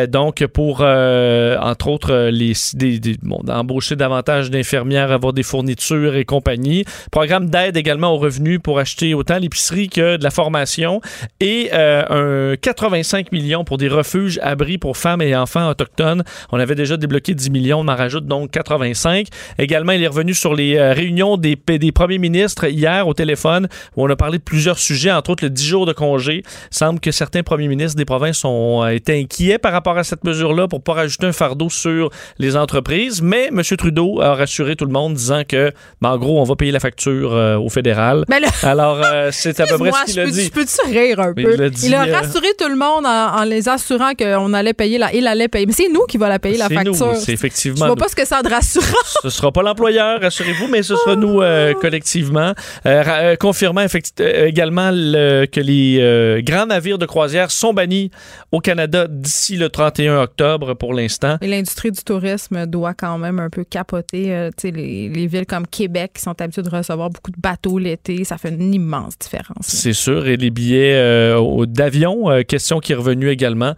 donc 0.08 0.46
pour, 0.46 0.80
entre 0.82 1.88
autres, 1.88 2.28
les, 2.30 2.52
des, 2.74 2.98
des- 3.00 3.16
bon, 3.22 3.40
d'embaucher 3.42 3.96
davantage 3.96 4.50
d'infirmières, 4.50 5.10
avoir 5.10 5.32
des 5.32 5.42
fournitures 5.42 6.14
et 6.16 6.24
compagnie. 6.24 6.84
Programme 7.10 7.48
d'aide 7.50 7.76
également 7.76 8.12
aux 8.14 8.18
revenus 8.18 8.60
pour 8.62 8.78
acheter 8.78 9.14
autant 9.14 9.38
l'épicerie 9.38 9.88
que 9.88 10.16
de 10.16 10.22
la 10.24 10.30
formation 10.30 11.00
et 11.40 11.70
un 11.72 12.54
85 12.60 13.32
millions 13.32 13.64
pour 13.64 13.78
des 13.78 13.88
refuges, 13.88 14.38
abris 14.42 14.78
pour 14.78 14.96
femmes 14.96 15.22
et 15.22 15.34
enfants 15.36 15.68
autochtones. 15.68 16.22
On 16.52 16.60
avait 16.60 16.74
déjà 16.74 16.96
débloqué 16.96 17.34
10 17.34 17.50
millions, 17.50 17.80
on 17.80 17.88
en 17.88 17.96
rajoute 17.96 18.26
donc 18.26 18.50
85. 18.50 19.23
Également, 19.58 19.92
il 19.92 20.02
est 20.02 20.06
revenu 20.08 20.34
sur 20.34 20.54
les 20.54 20.76
euh, 20.76 20.92
réunions 20.92 21.36
des, 21.36 21.56
des 21.56 21.92
premiers 21.92 22.18
ministres 22.18 22.64
hier 22.66 23.06
au 23.08 23.14
téléphone 23.14 23.68
où 23.96 24.04
on 24.04 24.10
a 24.10 24.16
parlé 24.16 24.38
de 24.38 24.42
plusieurs 24.42 24.78
sujets, 24.78 25.10
entre 25.12 25.30
autres 25.30 25.44
le 25.44 25.50
10 25.50 25.64
jours 25.66 25.86
de 25.86 25.92
congé. 25.92 26.42
Il 26.44 26.76
semble 26.76 27.00
que 27.00 27.10
certains 27.10 27.42
premiers 27.42 27.68
ministres 27.68 27.96
des 27.96 28.04
provinces 28.04 28.44
ont 28.44 28.82
euh, 28.84 28.88
été 28.88 29.18
inquiets 29.20 29.58
par 29.58 29.72
rapport 29.72 29.96
à 29.98 30.04
cette 30.04 30.24
mesure-là 30.24 30.68
pour 30.68 30.82
pas 30.82 30.92
rajouter 30.94 31.26
un 31.26 31.32
fardeau 31.32 31.70
sur 31.70 32.10
les 32.38 32.56
entreprises. 32.56 33.22
Mais 33.22 33.48
M. 33.48 33.62
Trudeau 33.76 34.20
a 34.20 34.34
rassuré 34.34 34.76
tout 34.76 34.84
le 34.84 34.92
monde 34.92 35.14
disant 35.14 35.42
que, 35.46 35.72
ben, 36.00 36.10
en 36.10 36.18
gros, 36.18 36.40
on 36.40 36.44
va 36.44 36.56
payer 36.56 36.72
la 36.72 36.80
facture 36.80 37.34
euh, 37.34 37.56
au 37.56 37.68
fédéral. 37.68 38.24
Ben 38.28 38.40
là- 38.40 38.48
Alors, 38.62 39.00
euh, 39.04 39.30
c'est 39.32 39.58
à 39.60 39.66
peu 39.66 39.78
près 39.78 39.92
ce 39.92 40.04
qu'il 40.12 40.20
a 40.20 40.26
dit. 40.26 40.44
je 40.44 40.50
peux-tu 40.50 40.90
rire 40.92 41.20
un 41.20 41.32
peu? 41.34 41.54
il 41.54 41.62
a 41.62 41.68
dit, 41.70 41.94
rassuré 41.94 42.48
tout 42.58 42.68
le 42.68 42.76
monde 42.76 43.04
en, 43.06 43.36
en 43.40 43.44
les 43.44 43.68
assurant 43.68 44.12
qu'on 44.18 44.52
allait 44.54 44.72
payer 44.74 44.98
la, 44.98 45.12
il 45.14 45.26
allait 45.26 45.48
payer. 45.48 45.66
Mais 45.66 45.72
c'est 45.72 45.88
nous 45.88 46.04
qui 46.08 46.16
va 46.18 46.28
la 46.28 46.38
payer 46.38 46.56
la 46.58 46.68
C'est 46.68 46.74
facture. 46.74 46.92
nous, 47.06 47.14
c'est 47.20 47.32
effectivement 47.32 47.76
Je 47.76 47.80
vois 47.80 47.88
nous. 47.90 47.94
pas 47.96 48.08
ce 48.08 48.16
que 48.16 48.26
ça 48.26 48.38
a 48.38 48.42
de 48.42 48.48
rassurant. 48.48 48.84
Ce 49.22 49.30
sera 49.30 49.52
pas 49.52 49.62
l'employeur, 49.62 50.20
rassurez-vous, 50.20 50.68
mais 50.68 50.82
ce 50.82 50.96
sera 50.96 51.16
nous 51.16 51.40
euh, 51.40 51.72
collectivement. 51.74 52.52
Euh, 52.86 53.02
euh, 53.06 53.36
confirmant 53.36 53.82
euh, 54.20 54.46
également 54.46 54.90
le- 54.92 55.46
que 55.46 55.60
les 55.60 56.42
grands 56.42 56.66
navires 56.66 56.98
de 56.98 57.06
croisière 57.06 57.50
sont 57.50 57.72
bannis 57.72 58.10
au 58.52 58.60
Canada 58.60 59.06
d'ici 59.08 59.56
le 59.56 59.68
31 59.68 60.20
octobre 60.22 60.74
pour 60.74 60.94
l'instant. 60.94 61.36
Et 61.40 61.46
l'industrie 61.48 61.90
du 61.90 62.02
tourisme 62.02 62.66
doit 62.66 62.94
quand 62.94 63.18
même 63.18 63.38
un 63.38 63.50
peu 63.50 63.64
capoter. 63.64 64.50
les, 64.62 65.08
les 65.08 65.26
villes 65.26 65.46
comme 65.46 65.66
Québec 65.66 66.12
qui 66.16 66.22
sont 66.22 66.40
habituées 66.40 66.62
de 66.62 66.70
recevoir 66.70 67.10
beaucoup 67.10 67.30
de 67.30 67.40
bateaux 67.40 67.78
l'été, 67.78 68.24
ça 68.24 68.38
fait 68.38 68.50
une 68.50 68.74
immense 68.74 69.18
différence. 69.18 69.66
C'est 69.66 69.92
sûr. 69.92 70.26
Et 70.26 70.36
les 70.36 70.50
billets 70.50 71.34
d'avion, 71.66 72.42
question 72.46 72.80
qui 72.80 72.92
est 72.92 72.96
revenue 72.96 73.28
également 73.30 73.74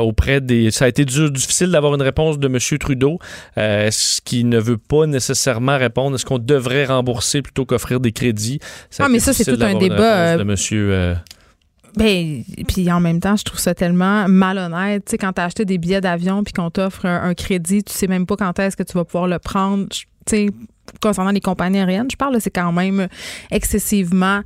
auprès 0.00 0.40
des. 0.40 0.70
Ça 0.70 0.86
a 0.86 0.88
été 0.88 1.04
dur, 1.04 1.30
difficile 1.30 1.70
d'avoir 1.70 1.94
une 1.94 2.02
réponse 2.02 2.38
de 2.38 2.46
M. 2.48 2.58
Trudeau, 2.78 3.18
ce 3.56 4.20
qui 4.22 4.44
ne 4.44 4.58
veut 4.58 4.71
pas 4.76 5.06
nécessairement 5.06 5.78
répondre. 5.78 6.14
Est-ce 6.16 6.24
qu'on 6.26 6.38
devrait 6.38 6.84
rembourser 6.86 7.42
plutôt 7.42 7.64
qu'offrir 7.64 8.00
des 8.00 8.12
crédits? 8.12 8.58
Ah, 8.98 9.08
mais 9.08 9.18
ça, 9.20 9.32
c'est 9.32 9.44
tout 9.44 9.62
un 9.62 9.78
débat, 9.78 10.34
euh, 10.34 10.36
De 10.38 10.44
monsieur. 10.44 10.90
euh, 10.92 11.14
Ben, 11.96 12.42
puis 12.68 12.90
en 12.90 13.00
même 13.00 13.20
temps, 13.20 13.36
je 13.36 13.44
trouve 13.44 13.60
ça 13.60 13.74
tellement 13.74 14.26
malhonnête. 14.28 15.04
Tu 15.04 15.10
sais, 15.12 15.18
quand 15.18 15.32
t'as 15.34 15.44
acheté 15.44 15.64
des 15.64 15.78
billets 15.78 16.00
d'avion 16.00 16.42
puis 16.42 16.52
qu'on 16.52 16.70
t'offre 16.70 17.04
un, 17.06 17.22
un 17.24 17.34
crédit, 17.34 17.84
tu 17.84 17.92
sais 17.92 18.06
même 18.06 18.26
pas 18.26 18.36
quand 18.36 18.58
est-ce 18.58 18.76
que 18.76 18.82
tu 18.82 18.94
vas 18.94 19.04
pouvoir 19.04 19.26
le 19.26 19.38
prendre. 19.38 19.86
Tu 19.90 20.06
sais, 20.26 20.46
concernant 21.00 21.30
les 21.30 21.40
compagnies 21.40 21.78
aériennes, 21.78 22.08
je 22.10 22.16
parle, 22.16 22.36
c'est 22.40 22.50
quand 22.50 22.72
même 22.72 23.08
excessivement 23.50 24.40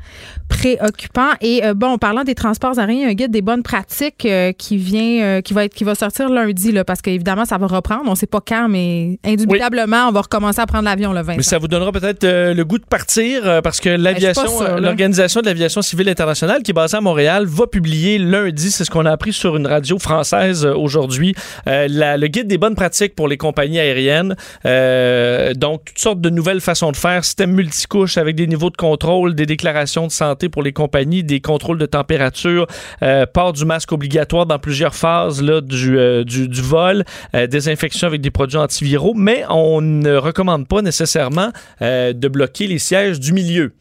préoccupant. 0.48 1.30
Et 1.40 1.64
euh, 1.64 1.74
bon, 1.74 1.98
parlant 1.98 2.24
des 2.24 2.34
transports 2.34 2.78
aériens, 2.78 2.94
il 2.94 3.02
y 3.02 3.04
a 3.04 3.08
un 3.08 3.14
guide 3.14 3.30
des 3.30 3.42
bonnes 3.42 3.62
pratiques 3.62 4.24
euh, 4.26 4.52
qui 4.52 4.76
vient, 4.76 5.22
euh, 5.22 5.40
qui 5.40 5.54
va 5.54 5.64
être, 5.64 5.74
qui 5.74 5.84
va 5.84 5.94
sortir 5.94 6.28
lundi, 6.28 6.72
là, 6.72 6.84
parce 6.84 7.02
qu'évidemment, 7.02 7.44
ça 7.44 7.58
va 7.58 7.66
reprendre. 7.66 8.04
On 8.06 8.14
sait 8.14 8.26
pas 8.26 8.40
quand, 8.46 8.68
mais 8.68 9.18
indubitablement, 9.24 10.08
on 10.08 10.12
va 10.12 10.22
recommencer 10.22 10.60
à 10.60 10.66
prendre 10.66 10.84
l'avion 10.84 11.12
le 11.12 11.22
20. 11.22 11.36
Mais 11.36 11.42
ça 11.42 11.58
vous 11.58 11.68
donnera 11.68 11.92
peut-être 11.92 12.24
euh, 12.24 12.54
le 12.54 12.64
goût 12.64 12.78
de 12.78 12.84
partir 12.84 13.46
euh, 13.46 13.60
parce 13.60 13.80
que 13.80 13.88
l'aviation, 13.88 14.42
Ben, 14.58 14.64
euh, 14.64 14.74
là. 14.74 14.80
l'organisation 14.80 15.40
de 15.40 15.46
l'aviation 15.46 15.82
civile 15.82 16.08
internationale 16.08 16.62
qui 16.62 16.70
est 16.70 16.74
basée 16.74 16.96
à 16.96 17.00
Montréal 17.00 17.46
va 17.46 17.66
publier 17.66 18.18
lundi, 18.18 18.70
c'est 18.70 18.84
ce 18.84 18.90
qu'on 18.90 19.06
a 19.06 19.10
appris 19.10 19.32
sur 19.32 19.56
une 19.56 19.66
radio 19.66 19.98
française 19.98 20.64
euh, 20.64 20.74
aujourd'hui, 20.74 21.34
euh, 21.68 21.86
le 21.88 22.26
guide 22.28 22.46
des 22.46 22.58
bonnes 22.58 22.74
pratiques 22.74 23.14
pour 23.14 23.28
les 23.28 23.36
compagnies 23.36 23.78
aériennes. 23.78 24.36
Euh, 24.64 25.52
donc 25.54 25.84
toutes 25.86 25.98
sortes 25.98 26.20
de 26.20 26.25
nouvelles 26.28 26.60
façons 26.60 26.92
de 26.92 26.96
faire, 26.96 27.24
système 27.24 27.52
multicouche 27.52 28.18
avec 28.18 28.36
des 28.36 28.46
niveaux 28.46 28.70
de 28.70 28.76
contrôle, 28.76 29.34
des 29.34 29.46
déclarations 29.46 30.06
de 30.06 30.12
santé 30.12 30.48
pour 30.48 30.62
les 30.62 30.72
compagnies, 30.72 31.22
des 31.24 31.40
contrôles 31.40 31.78
de 31.78 31.86
température, 31.86 32.66
euh, 33.02 33.26
port 33.26 33.52
du 33.52 33.64
masque 33.64 33.92
obligatoire 33.92 34.46
dans 34.46 34.58
plusieurs 34.58 34.94
phases 34.94 35.42
là, 35.42 35.60
du, 35.60 35.98
euh, 35.98 36.24
du, 36.24 36.48
du 36.48 36.62
vol, 36.62 37.04
euh, 37.34 37.46
désinfection 37.46 38.06
avec 38.06 38.20
des 38.20 38.30
produits 38.30 38.58
antiviraux, 38.58 39.14
mais 39.14 39.44
on 39.48 39.80
ne 39.80 40.14
recommande 40.16 40.66
pas 40.68 40.82
nécessairement 40.82 41.50
euh, 41.82 42.12
de 42.12 42.28
bloquer 42.28 42.66
les 42.66 42.78
sièges 42.78 43.20
du 43.20 43.32
milieu. 43.32 43.72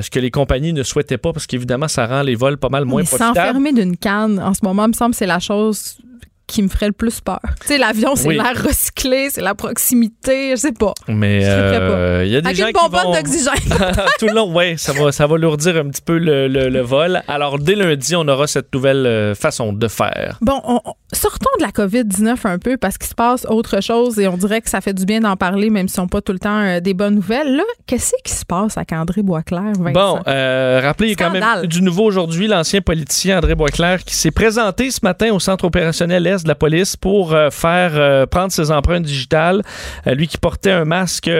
Ce 0.00 0.08
que 0.08 0.18
les 0.18 0.30
compagnies 0.30 0.72
ne 0.72 0.82
souhaitaient 0.82 1.18
pas 1.18 1.34
parce 1.34 1.46
qu'évidemment, 1.46 1.86
ça 1.86 2.06
rend 2.06 2.22
les 2.22 2.34
vols 2.34 2.56
pas 2.56 2.70
mal 2.70 2.86
moins 2.86 3.02
Mais 3.02 3.06
profitables. 3.06 3.36
s'enfermer 3.36 3.74
d'une 3.74 3.98
canne, 3.98 4.38
en 4.38 4.54
ce 4.54 4.60
moment, 4.62 4.88
me 4.88 4.94
semble 4.94 5.14
c'est 5.14 5.26
la 5.26 5.38
chose 5.38 5.98
qui 6.46 6.62
me 6.62 6.68
ferait 6.68 6.86
le 6.86 6.92
plus 6.92 7.20
peur. 7.20 7.40
Tu 7.62 7.68
sais, 7.68 7.78
l'avion, 7.78 8.14
c'est 8.14 8.28
Oui. 8.28 8.34
l'air 8.34 8.52
recyclé, 8.62 9.28
c'est 9.30 9.40
la 9.40 9.54
proximité, 9.54 10.50
je 10.52 10.56
sais 10.56 10.72
pas. 10.72 10.92
Mais 11.08 11.38
triperais 11.40 11.78
euh, 11.80 12.24
il 12.26 12.32
y 12.32 12.36
a 12.36 12.40
des 12.40 12.46
Avec 12.48 12.58
gens 12.58 12.66
une 12.66 12.72
bonbonne 12.72 13.04
vont... 13.06 13.12
d'oxygène. 13.14 13.54
Tout 14.18 14.26
le 14.26 14.34
long, 14.34 14.52
oui, 14.54 14.76
ça 14.78 14.92
va, 14.92 15.12
ça 15.12 15.26
va 15.26 15.36
lourdir 15.38 15.76
un 15.76 15.88
petit 15.88 16.02
peu 16.02 16.18
le, 16.18 16.48
le- 16.48 16.68
le 16.68 16.80
vol. 16.80 17.22
Alors, 17.28 17.58
dès 17.58 17.74
lundi, 17.74 18.14
on 18.16 18.26
aura 18.28 18.46
cette 18.46 18.72
nouvelle 18.74 19.06
euh, 19.06 19.34
façon 19.34 19.72
de 19.72 19.88
faire. 19.88 20.38
Bon, 20.40 20.60
on- 20.64 20.80
on- 20.84 20.92
sortons 21.14 21.50
de 21.58 21.62
la 21.64 21.70
COVID-19 21.70 22.36
un 22.44 22.58
peu 22.58 22.76
parce 22.76 22.98
qu'il 22.98 23.08
se 23.08 23.14
passe 23.14 23.46
autre 23.48 23.82
chose 23.82 24.18
et 24.18 24.28
on 24.28 24.36
dirait 24.36 24.60
que 24.60 24.68
ça 24.70 24.80
fait 24.80 24.94
du 24.94 25.04
bien 25.06 25.20
d'en 25.20 25.36
parler, 25.36 25.70
même 25.70 25.88
si 25.88 26.00
on 26.00 26.06
pas 26.08 26.20
tout 26.20 26.32
le 26.32 26.38
temps 26.38 26.58
euh, 26.60 26.80
des 26.80 26.94
bonnes 26.94 27.14
nouvelles. 27.16 27.56
Là, 27.56 27.62
qu'est-ce 27.86 28.12
qui 28.24 28.32
se 28.32 28.44
passe 28.44 28.76
avec 28.76 28.92
André 28.92 29.22
Boisclair, 29.22 29.72
Vincent? 29.78 29.92
Bon, 29.92 30.20
euh, 30.26 30.80
rappelez 30.82 31.08
il 31.08 31.18
y 31.18 31.22
a 31.22 31.24
quand 31.26 31.30
même 31.32 31.66
du 31.66 31.82
nouveau 31.82 32.04
aujourd'hui, 32.04 32.46
l'ancien 32.46 32.80
politicien 32.80 33.38
André 33.38 33.54
Boisclair 33.54 34.04
qui 34.04 34.14
s'est 34.14 34.30
présenté 34.30 34.90
ce 34.90 35.00
matin 35.02 35.32
au 35.32 35.40
centre 35.40 35.64
opérationnel 35.64 36.26
De 36.42 36.48
la 36.48 36.54
police 36.54 36.96
pour 36.96 37.34
euh, 37.34 37.50
faire 37.50 37.92
euh, 37.94 38.26
prendre 38.26 38.50
ses 38.52 38.70
empreintes 38.70 39.02
digitales. 39.04 39.62
Euh, 40.06 40.14
lui 40.14 40.26
qui 40.26 40.38
portait 40.38 40.72
un 40.72 40.84
masque 40.84 41.30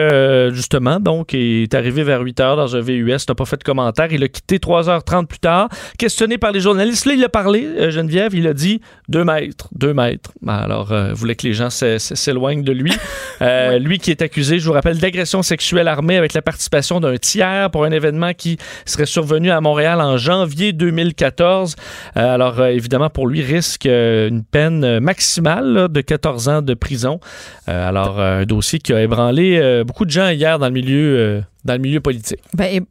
justement, 0.51 0.99
donc 0.99 1.33
il 1.33 1.63
est 1.63 1.73
arrivé 1.73 2.03
vers 2.03 2.21
8 2.21 2.39
heures 2.39 2.55
dans 2.57 2.75
un 2.75 2.79
VUS, 2.81 3.17
n'a 3.27 3.35
pas 3.35 3.45
fait 3.45 3.57
de 3.57 3.63
commentaire, 3.63 4.07
il 4.11 4.23
a 4.23 4.27
quitté 4.27 4.57
3h30 4.57 5.25
plus 5.27 5.39
tard. 5.39 5.69
Questionné 5.97 6.37
par 6.37 6.51
les 6.51 6.59
journalistes, 6.61 7.05
là 7.05 7.13
il 7.13 7.23
a 7.23 7.29
parlé, 7.29 7.91
Geneviève, 7.91 8.33
il 8.35 8.47
a 8.47 8.53
dit 8.53 8.81
2 9.09 9.23
mètres, 9.23 9.67
2 9.73 9.93
mètres. 9.93 10.31
Ben, 10.41 10.53
Alors, 10.55 10.91
il 10.91 11.13
voulait 11.13 11.35
que 11.35 11.47
les 11.47 11.53
gens 11.53 11.69
s'é- 11.69 11.99
s'é- 11.99 12.15
s'éloignent 12.15 12.63
de 12.63 12.71
lui? 12.71 12.93
Euh, 13.41 13.77
Lui 13.77 13.97
qui 13.99 14.09
est 14.11 14.21
accusé, 14.21 14.59
je 14.59 14.65
vous 14.65 14.71
rappelle, 14.71 14.99
d'agression 14.99 15.41
sexuelle 15.43 15.89
armée 15.89 16.15
avec 16.17 16.33
la 16.33 16.41
participation 16.41 17.01
d'un 17.01 17.17
tiers 17.17 17.69
pour 17.71 17.83
un 17.83 17.91
événement 17.91 18.33
qui 18.33 18.57
serait 18.85 19.05
survenu 19.07 19.51
à 19.51 19.59
Montréal 19.59 19.99
en 19.99 20.15
janvier 20.17 20.71
2014. 20.71 21.75
Euh, 22.15 22.33
alors, 22.33 22.59
euh, 22.61 22.67
évidemment, 22.67 23.09
pour 23.09 23.27
lui, 23.27 23.41
risque 23.41 23.85
une 23.85 24.43
peine 24.43 24.82
euh, 24.83 24.99
maximale 24.99 25.87
de 25.89 26.01
14 26.01 26.49
ans 26.49 26.61
de 26.61 26.73
prison. 26.73 27.19
Euh, 27.67 27.89
alors, 27.89 28.19
euh, 28.19 28.41
un 28.41 28.45
dossier 28.45 28.79
qui 28.79 28.93
a 28.93 29.01
ébranlé 29.01 29.57
euh, 29.57 29.83
beaucoup 29.83 30.05
de 30.05 30.11
gens 30.11 30.29
hier 30.29 30.59
dans 30.59 30.67
le 30.67 30.73
milieu, 30.73 31.43
dans 31.65 31.73
le 31.73 31.79
milieu 31.79 31.99
politique. 31.99 32.39
Ben, 32.53 32.85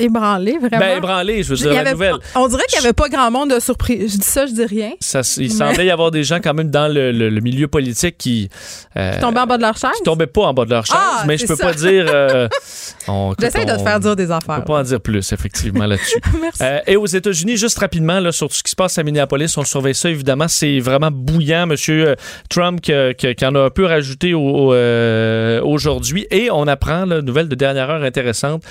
ébranlé, 0.00 0.58
vraiment. 0.58 0.78
Ben, 0.78 0.96
ébranlé, 0.98 1.42
je 1.42 1.50
veux 1.50 1.56
dire, 1.56 1.72
la 1.82 1.92
nouvelle. 1.92 2.14
on 2.34 2.48
dirait 2.48 2.62
qu'il 2.68 2.80
n'y 2.80 2.86
avait 2.86 2.92
pas 2.94 3.08
grand 3.08 3.30
monde 3.30 3.54
de 3.54 3.60
surpris. 3.60 4.08
Je 4.08 4.16
dis 4.16 4.26
ça, 4.26 4.46
je 4.46 4.52
dis 4.52 4.64
rien. 4.64 4.92
Ça, 5.00 5.20
il 5.36 5.42
Mais- 5.44 5.48
semblait 5.48 5.86
y 5.86 5.90
avoir 5.90 6.10
des 6.10 6.24
gens 6.24 6.38
quand 6.42 6.54
même 6.54 6.70
dans 6.70 6.92
le, 6.92 7.12
le- 7.12 7.28
le 7.30 7.40
milieu 7.40 7.68
politique 7.68 8.16
qui... 8.18 8.48
euh, 8.96 9.12
Qui 9.14 9.20
tombaient 9.20 9.40
en 9.40 9.46
bas 9.46 9.56
de 9.56 9.62
leur 9.62 9.76
chaise? 9.76 9.90
qui 9.96 10.02
tombaient 10.02 10.26
pas 10.26 10.42
en 10.42 10.54
bas 10.54 10.64
de 10.64 10.70
leur 10.70 10.86
chaise, 10.86 10.96
Ah, 10.98 11.24
mais 11.26 11.36
je 11.38 11.46
peux 11.46 11.56
ça. 11.56 11.66
pas 11.66 11.74
dire... 11.74 12.06
euh, 12.08 12.48
on- 13.08 13.34
J'essaie 13.38 13.64
de 13.64 13.72
te 13.72 13.76
on- 13.80 13.84
faire 13.84 14.00
dire 14.00 14.16
des 14.16 14.30
On 14.30 14.36
affaires. 14.36 14.56
peut 14.56 14.64
pas 14.72 14.80
en 14.80 14.82
dire 14.82 15.00
plus, 15.00 15.32
effectivement, 15.32 15.86
là-dessus. 15.86 16.20
Merci. 16.40 16.62
Euh, 16.62 16.78
et 16.86 16.96
aux 16.96 17.06
États-Unis, 17.06 17.56
juste 17.56 17.78
rapidement, 17.78 18.20
là, 18.20 18.32
sur 18.32 18.48
tout 18.48 18.54
ce 18.56 18.62
qui 18.62 18.70
se 18.70 18.76
passe 18.76 18.98
à 18.98 19.02
Minneapolis, 19.02 19.56
on 19.56 19.64
surveille 19.64 19.94
ça, 19.94 20.08
évidemment. 20.10 20.48
C'est 20.48 20.80
vraiment 20.80 21.10
bouillant. 21.12 21.66
Monsieur 21.66 22.08
euh, 22.10 22.14
Trump 22.48 22.80
qui, 22.80 22.92
en 23.44 23.54
a 23.54 23.60
un 23.60 23.70
peu 23.70 23.84
rajouté 23.86 24.34
au- 24.34 24.40
au, 24.72 24.74
aujourd'hui. 25.64 26.26
Et 26.30 26.50
on 26.50 26.66
apprend, 26.66 27.04
là, 27.04 27.22
nouvelle 27.22 27.48
de 27.48 27.54
dernière 27.54 27.90
heure 27.90 28.02
intéressante, 28.02 28.62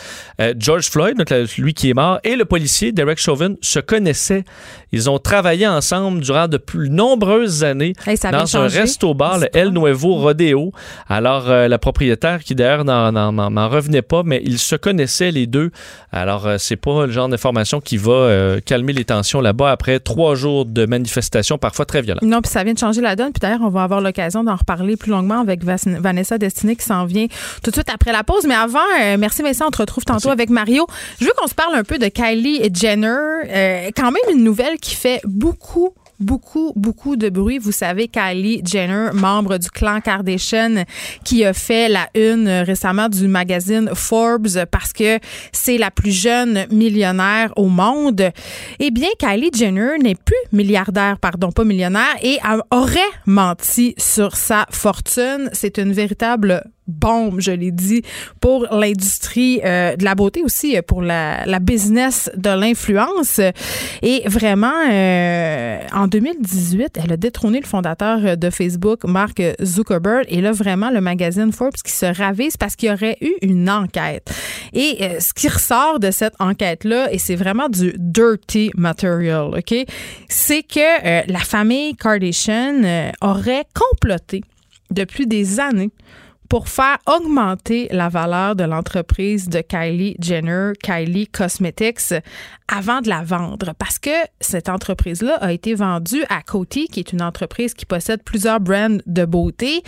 George 0.57 0.89
Floyd, 0.89 1.15
donc, 1.19 1.57
lui 1.57 1.73
qui 1.73 1.89
est 1.89 1.93
mort, 1.93 2.19
et 2.23 2.35
le 2.35 2.45
policier 2.45 2.91
Derek 2.91 3.19
Chauvin 3.19 3.55
se 3.61 3.79
connaissaient. 3.79 4.43
Ils 4.91 5.09
ont 5.09 5.19
travaillé 5.19 5.67
ensemble 5.67 6.21
durant 6.21 6.47
de 6.47 6.57
plus 6.57 6.89
nombreuses 6.89 7.63
années 7.63 7.93
Hey, 8.07 8.17
dans 8.31 8.57
un 8.57 8.67
resto-bar, 8.67 9.39
le 9.39 9.47
El 9.55 9.69
Nuevo 9.69 10.15
Rodeo. 10.15 10.71
Alors, 11.07 11.49
euh, 11.49 11.67
la 11.67 11.77
propriétaire, 11.77 12.43
qui 12.43 12.55
d'ailleurs 12.55 12.83
n'en- 12.85 13.69
revenait 13.69 14.01
pas, 14.01 14.23
mais 14.25 14.41
ils 14.43 14.57
se 14.57 14.75
connaissaient 14.75 15.31
les 15.31 15.45
deux. 15.45 15.69
Alors, 16.11 16.47
euh, 16.47 16.55
c'est 16.57 16.75
pas 16.75 17.05
le 17.05 17.11
genre 17.11 17.29
d'information 17.29 17.79
qui 17.81 17.97
va 17.97 18.11
euh, 18.13 18.59
calmer 18.65 18.93
les 18.93 19.05
tensions 19.05 19.41
là-bas 19.41 19.69
après 19.71 19.99
trois 19.99 20.33
jours 20.35 20.65
de 20.65 20.85
manifestations 20.85 21.57
parfois 21.59 21.85
très 21.85 22.01
violentes. 22.01 22.23
Non, 22.23 22.41
puis 22.41 22.51
ça 22.51 22.63
vient 22.63 22.73
de 22.73 22.79
changer 22.79 23.01
la 23.01 23.15
donne. 23.15 23.31
Puis 23.31 23.39
d'ailleurs, 23.41 23.61
on 23.61 23.69
va 23.69 23.83
avoir 23.83 24.01
l'occasion 24.01 24.43
d'en 24.43 24.55
reparler 24.55 24.97
plus 24.97 25.11
longuement 25.11 25.39
avec 25.41 25.63
Vanessa 25.63 26.37
Destinée 26.39 26.75
qui 26.75 26.85
s'en 26.85 27.05
vient 27.05 27.27
tout 27.63 27.69
de 27.69 27.75
suite 27.75 27.89
après 27.93 28.11
la 28.11 28.23
pause. 28.23 28.45
Mais 28.47 28.55
avant, 28.55 28.79
euh, 29.01 29.17
merci 29.19 29.43
Vincent, 29.43 29.65
on 29.67 29.71
te 29.71 29.77
retrouve 29.77 30.03
tantôt 30.05 30.29
avec 30.29 30.49
Mario. 30.49 30.87
Je 31.19 31.25
veux 31.25 31.33
qu'on 31.37 31.47
se 31.47 31.53
parle 31.53 31.75
un 31.75 31.83
peu 31.83 31.99
de 31.99 32.07
Kylie 32.07 32.61
Jenner. 32.73 33.91
Quand 33.95 34.11
même 34.11 34.35
une 34.35 34.43
nouvelle 34.43 34.77
qui 34.81 34.95
fait 34.95 35.21
beaucoup 35.25 35.93
beaucoup, 36.19 36.73
beaucoup 36.75 37.15
de 37.15 37.29
bruit. 37.29 37.57
Vous 37.57 37.71
savez, 37.71 38.07
Kylie 38.07 38.61
Jenner, 38.65 39.09
membre 39.13 39.57
du 39.57 39.69
clan 39.69 40.01
Kardashian, 40.01 40.83
qui 41.23 41.45
a 41.45 41.53
fait 41.53 41.89
la 41.89 42.09
une 42.15 42.49
récemment 42.49 43.09
du 43.09 43.27
magazine 43.27 43.89
Forbes 43.93 44.65
parce 44.71 44.93
que 44.93 45.19
c'est 45.51 45.77
la 45.77 45.91
plus 45.91 46.11
jeune 46.11 46.65
millionnaire 46.71 47.53
au 47.55 47.67
monde. 47.67 48.31
Eh 48.79 48.91
bien, 48.91 49.09
Kylie 49.17 49.51
Jenner 49.53 49.97
n'est 50.01 50.15
plus 50.15 50.35
milliardaire, 50.51 51.17
pardon, 51.19 51.51
pas 51.51 51.63
millionnaire, 51.63 52.15
et 52.21 52.37
aurait 52.71 52.99
menti 53.25 53.93
sur 53.97 54.35
sa 54.35 54.65
fortune. 54.71 55.49
C'est 55.53 55.77
une 55.77 55.93
véritable 55.93 56.63
bombe, 56.89 57.39
je 57.39 57.51
l'ai 57.51 57.71
dit, 57.71 58.01
pour 58.41 58.67
l'industrie 58.71 59.61
euh, 59.63 59.95
de 59.95 60.03
la 60.03 60.15
beauté 60.15 60.41
aussi, 60.43 60.75
euh, 60.75 60.81
pour 60.81 61.01
la, 61.01 61.45
business 61.59 62.29
de 62.35 62.49
l'influence. 62.49 63.39
Et 64.01 64.23
vraiment, 64.25 64.73
euh, 64.89 65.79
en 65.93 66.07
2018, 66.07 66.97
elle 67.03 67.13
a 67.13 67.17
détrôné 67.17 67.59
le 67.59 67.65
fondateur 67.65 68.37
de 68.37 68.49
Facebook, 68.49 69.03
Mark 69.03 69.41
Zuckerberg. 69.61 70.25
Et 70.29 70.41
là, 70.41 70.51
vraiment, 70.51 70.89
le 70.89 71.01
magazine 71.01 71.51
Forbes 71.51 71.73
qui 71.83 71.91
se 71.91 72.05
ravise 72.05 72.55
parce 72.57 72.75
qu'il 72.75 72.89
y 72.89 72.91
aurait 72.91 73.17
eu 73.21 73.33
une 73.41 73.69
enquête. 73.69 74.33
Et 74.73 75.19
ce 75.19 75.33
qui 75.33 75.49
ressort 75.49 75.99
de 75.99 76.11
cette 76.11 76.33
enquête-là, 76.39 77.11
et 77.11 77.17
c'est 77.17 77.35
vraiment 77.35 77.67
du 77.67 77.93
dirty 77.97 78.71
material, 78.75 79.51
OK, 79.57 79.75
c'est 80.29 80.63
que 80.63 81.29
la 81.29 81.39
famille 81.39 81.95
Kardashian 81.95 83.11
aurait 83.21 83.65
comploté 83.73 84.41
depuis 84.91 85.27
des 85.27 85.59
années 85.59 85.91
pour 86.49 86.67
faire 86.67 86.97
augmenter 87.05 87.87
la 87.91 88.09
valeur 88.09 88.55
de 88.55 88.63
l'entreprise 88.63 89.47
de 89.47 89.61
Kylie 89.61 90.15
Jenner, 90.19 90.71
Kylie 90.81 91.27
Cosmetics, 91.27 92.15
avant 92.67 93.01
de 93.01 93.09
la 93.09 93.21
vendre. 93.23 93.73
Parce 93.77 93.99
que 93.99 94.09
cette 94.41 94.67
entreprise-là 94.67 95.35
a 95.41 95.53
été 95.53 95.75
vendue 95.75 96.23
à 96.29 96.41
Coty, 96.41 96.87
qui 96.87 96.99
est 96.99 97.13
une 97.13 97.21
entreprise 97.21 97.75
qui 97.75 97.85
possède 97.85 98.23
plusieurs 98.23 98.59
brands 98.59 98.97
de 99.05 99.25
beauté. 99.25 99.83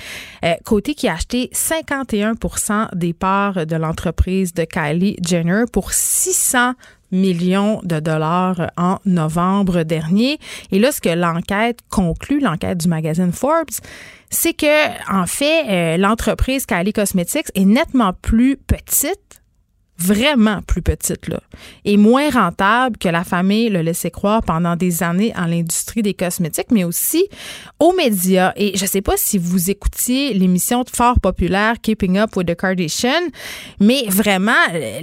Euh, 0.45 0.53
Coty 0.63 0.93
qui 0.93 1.07
a 1.07 1.13
acheté 1.13 1.49
51% 1.51 2.95
des 2.95 3.13
parts 3.13 3.65
de 3.65 3.75
l'entreprise 3.75 4.53
de 4.53 4.63
Kylie 4.63 5.17
Jenner 5.27 5.63
pour 5.71 5.91
600 5.91 6.73
millions 7.11 7.81
de 7.83 7.99
dollars 7.99 8.71
en 8.77 8.97
novembre 9.05 9.83
dernier. 9.83 10.39
Et 10.71 10.79
là, 10.79 10.91
ce 10.91 11.01
que 11.01 11.09
l'enquête 11.09 11.79
conclut, 11.89 12.39
l'enquête 12.39 12.77
du 12.77 12.87
magazine 12.87 13.31
Forbes, 13.31 13.81
c'est 14.31 14.53
que, 14.53 15.11
en 15.11 15.27
fait, 15.27 15.67
euh, 15.69 15.97
l'entreprise 15.97 16.65
Kylie 16.65 16.93
Cosmetics 16.93 17.51
est 17.53 17.65
nettement 17.65 18.13
plus 18.13 18.57
petite 18.57 19.40
vraiment 20.01 20.61
plus 20.61 20.81
petite 20.81 21.27
là, 21.27 21.39
et 21.85 21.97
moins 21.97 22.29
rentable 22.29 22.97
que 22.97 23.09
la 23.09 23.23
famille 23.23 23.69
le 23.69 23.81
laissait 23.81 24.11
croire 24.11 24.41
pendant 24.43 24.75
des 24.75 25.03
années 25.03 25.33
en 25.37 25.45
l'industrie 25.45 26.01
des 26.01 26.13
cosmétiques, 26.13 26.71
mais 26.71 26.83
aussi 26.83 27.27
aux 27.79 27.93
médias. 27.93 28.53
Et 28.55 28.77
je 28.77 28.83
ne 28.83 28.87
sais 28.87 29.01
pas 29.01 29.15
si 29.17 29.37
vous 29.37 29.69
écoutiez 29.69 30.33
l'émission 30.33 30.83
fort 30.91 31.19
populaire 31.19 31.75
Keeping 31.81 32.17
Up 32.17 32.35
with 32.35 32.47
the 32.47 32.55
Kardashians, 32.55 33.29
mais 33.79 34.05
vraiment, 34.07 34.51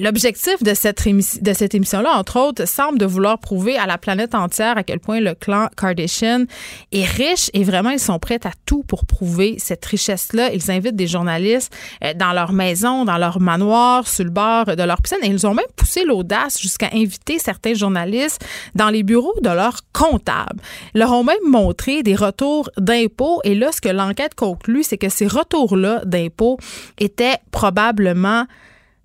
l'objectif 0.01 0.63
de 0.63 0.75
cette, 0.75 1.07
de 1.07 1.53
cette 1.53 1.75
émission-là, 1.75 2.11
entre 2.17 2.39
autres, 2.39 2.67
semble 2.67 2.99
de 2.99 3.07
vouloir 3.07 3.39
prouver 3.39 3.79
à 3.79 3.87
la 3.87 3.99
planète 3.99 4.35
entière 4.35 4.77
à 4.77 4.83
quel 4.83 5.01
point 5.01 5.21
le 5.21 5.35
clan 5.35 5.69
Kardashian 5.77 6.45
est 6.93 7.05
riche 7.05 7.51
et 7.55 7.65
vraiment, 7.65 7.91
ils 7.91 8.01
sont 8.01 8.19
prêts 8.19 8.41
à 8.45 8.51
tout 8.67 8.83
pour 8.83 9.07
prouver 9.07 9.57
cette 9.59 9.85
richesse-là. 9.85 10.53
Ils 10.53 10.71
invitent 10.71 10.97
des 10.97 11.07
journalistes 11.07 11.75
euh, 12.05 12.15
dans 12.15 12.33
leur 12.33 12.53
maison, 12.53 13.05
dans 13.05 13.19
leur 13.19 13.41
manoir, 13.41 14.07
sur 14.07 14.25
le 14.25 14.31
bord 14.31 14.67
de 14.67 14.83
Et 15.23 15.27
ils 15.29 15.47
ont 15.47 15.55
même 15.55 15.67
poussé 15.77 16.05
l'audace 16.05 16.61
jusqu'à 16.61 16.91
inviter 16.93 17.39
certains 17.39 17.75
journalistes 17.75 18.45
dans 18.75 18.91
les 18.91 19.03
bureaux 19.03 19.35
de 19.43 19.51
leurs 19.51 19.81
comptables. 19.93 20.61
Ils 20.95 21.01
leur 21.01 21.13
ont 21.13 21.25
même 21.25 21.37
montré 21.47 22.03
des 22.03 22.15
retours 22.15 22.71
d'impôts. 22.77 23.41
Et 23.45 23.55
là, 23.55 23.73
ce 23.73 23.81
que 23.81 23.89
l'enquête 23.89 24.35
conclut, 24.35 24.83
c'est 24.83 24.99
que 24.99 25.09
ces 25.09 25.27
retours-là 25.27 26.03
d'impôts 26.05 26.59
étaient 26.99 27.39
probablement 27.51 28.47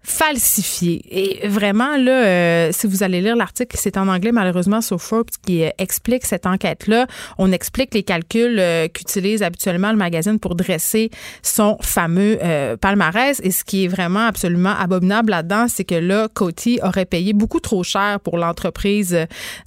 falsifié. 0.03 1.01
Et 1.09 1.47
vraiment, 1.47 1.95
là, 1.95 2.25
euh, 2.25 2.69
si 2.73 2.87
vous 2.87 3.03
allez 3.03 3.21
lire 3.21 3.37
l'article, 3.37 3.77
c'est 3.79 3.97
en 3.97 4.09
anglais 4.09 4.33
malheureusement 4.33 4.81
sur 4.81 5.01
Forbes 5.01 5.29
qui 5.45 5.63
euh, 5.63 5.69
explique 5.77 6.25
cette 6.25 6.45
enquête-là. 6.45 7.07
On 7.37 7.51
explique 7.53 7.93
les 7.93 8.03
calculs 8.03 8.59
euh, 8.59 8.87
qu'utilise 8.89 9.43
habituellement 9.43 9.91
le 9.91 9.97
magazine 9.97 10.39
pour 10.39 10.55
dresser 10.55 11.09
son 11.41 11.77
fameux 11.81 12.37
palmarès. 12.81 13.39
Et 13.43 13.51
ce 13.51 13.63
qui 13.63 13.85
est 13.85 13.87
vraiment 13.87 14.27
absolument 14.27 14.75
abominable 14.77 15.31
là-dedans, 15.31 15.67
c'est 15.69 15.83
que 15.85 15.95
là, 15.95 16.27
Coty 16.33 16.79
aurait 16.83 17.05
payé 17.05 17.33
beaucoup 17.33 17.59
trop 17.59 17.83
cher 17.83 18.19
pour 18.19 18.37
l'entreprise 18.37 19.17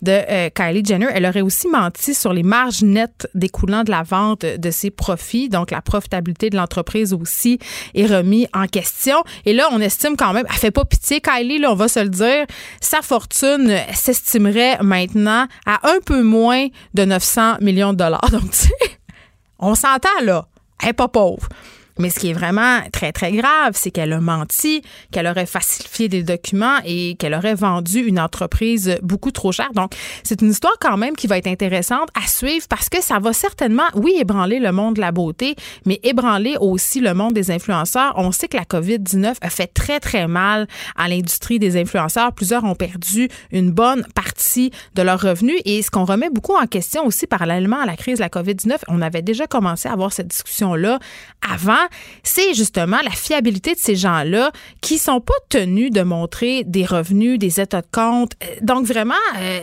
de 0.03 0.49
Kylie 0.51 0.85
Jenner. 0.85 1.09
Elle 1.15 1.27
aurait 1.27 1.41
aussi 1.41 1.69
menti 1.69 2.15
sur 2.15 2.33
les 2.33 2.43
marges 2.43 2.83
nettes 2.83 3.29
découlant 3.35 3.85
de 3.85 3.91
la 3.91 4.03
vente 4.03 4.45
de 4.45 4.71
ses 4.71 4.91
profits. 4.91 5.49
Donc, 5.49 5.71
la 5.71 5.81
profitabilité 5.81 6.51
de 6.51 6.57
l'entreprise 6.57 7.13
aussi 7.13 7.59
est 7.95 8.07
remis 8.07 8.47
en 8.53 8.67
question. 8.67 9.23
Et 9.45 9.53
là, 9.53 9.69
on 9.73 9.81
estime 9.81 10.17
quand 10.27 10.33
même, 10.33 10.47
elle 10.49 10.57
fait 10.57 10.71
pas 10.71 10.85
pitié, 10.85 11.21
Kylie, 11.21 11.59
là, 11.59 11.71
on 11.71 11.75
va 11.75 11.89
se 11.89 12.01
le 12.01 12.09
dire. 12.09 12.47
Sa 12.81 13.03
fortune 13.03 13.77
s'estimerait 13.95 14.79
maintenant 14.83 15.47
à 15.67 15.89
un 15.89 16.01
peu 16.05 16.23
moins 16.23 16.67
de 16.95 17.05
900 17.05 17.59
millions 17.61 17.93
de 17.93 17.99
dollars. 17.99 18.29
Donc, 18.31 18.51
tu 18.51 18.57
sais, 18.57 18.99
on 19.59 19.75
s'entend 19.75 20.09
là. 20.23 20.47
Elle 20.83 20.89
n'est 20.89 20.93
pas 20.93 21.09
pauvre. 21.09 21.49
Mais 21.99 22.11
ce 22.11 22.19
qui 22.19 22.31
est 22.31 22.35
vraiment 22.35 22.81
très, 22.93 23.13
très 23.13 23.33
grave, 23.33 23.73
c'est 23.75 23.91
qu'elle 23.91 24.13
a 24.13 24.21
menti, 24.21 24.83
qu'elle 25.11 25.27
aurait 25.27 25.47
falsifié 25.47 26.09
des 26.09 26.23
documents 26.23 26.79
et 26.85 27.17
qu'elle 27.17 27.35
aurait 27.35 27.55
vendu 27.55 28.01
une 28.01 28.21
entreprise 28.21 28.99
beaucoup 29.03 29.31
trop 29.31 29.53
chère. 29.53 29.73
Donc, 29.75 29.93
c'est 30.23 30.43
une 30.43 30.51
histoire 30.51 30.75
quand 30.81 30.97
même 30.97 31.17
qui 31.17 31.27
va 31.27 31.39
être 31.39 31.47
intéressante 31.47 32.09
à 32.15 32.27
suivre 32.27 32.67
parce 32.69 32.89
que 32.89 33.03
ça 33.03 33.19
va 33.19 33.33
certainement, 33.33 33.87
oui, 33.95 34.15
ébranler 34.19 34.59
le 34.59 34.73
monde 34.73 34.97
de 34.97 35.01
la 35.01 35.13
beauté, 35.13 35.57
mais 35.87 36.01
ébranler 36.03 36.57
aussi 36.61 37.01
le 37.01 37.15
monde 37.15 37.33
des 37.33 37.51
influenceurs. 37.51 38.13
On 38.17 38.33
sait 38.33 38.49
que 38.49 38.57
la 38.57 38.65
COVID-19 38.65 39.35
a 39.41 39.51
fait 39.51 39.69
très, 39.69 40.01
très 40.01 40.27
mal 40.27 40.67
à 40.97 41.09
l'industrie 41.09 41.59
des 41.59 41.77
influenceurs. 41.81 42.33
Plusieurs 42.33 42.65
ont 42.65 42.75
perdu 42.75 43.29
une 43.51 43.71
bonne 43.71 44.07
partie 44.15 44.71
de 44.95 45.03
leurs 45.03 45.21
revenus 45.21 45.61
et 45.65 45.83
ce 45.83 45.91
qu'on 45.91 46.05
remet 46.05 46.31
beaucoup 46.31 46.55
en 46.55 46.67
question 46.67 47.07
aussi 47.07 47.27
parallèlement 47.27 47.81
à 47.81 47.87
la 47.87 47.97
crise 47.97 48.19
de 48.19 48.23
la 48.23 48.29
COVID-19, 48.29 48.79
on 48.89 49.01
avait 49.03 49.23
déjà 49.23 49.47
commencé 49.47 49.89
à 49.89 49.93
avoir 49.93 50.13
cette 50.13 50.29
discussion-là 50.29 50.99
avant 51.49 51.86
c'est 52.23 52.55
justement 52.55 52.99
la 53.03 53.11
fiabilité 53.11 53.75
de 53.75 53.79
ces 53.79 53.97
gens-là 53.97 54.53
qui 54.81 54.99
sont 54.99 55.21
pas 55.21 55.35
tenus 55.49 55.91
de 55.91 56.03
montrer 56.03 56.65
des 56.65 56.85
revenus, 56.85 57.39
des 57.39 57.61
états 57.61 57.83
de 57.83 57.87
compte. 57.91 58.33
Euh, 58.43 58.47
donc 58.63 58.87
vraiment, 58.87 59.15
euh, 59.39 59.61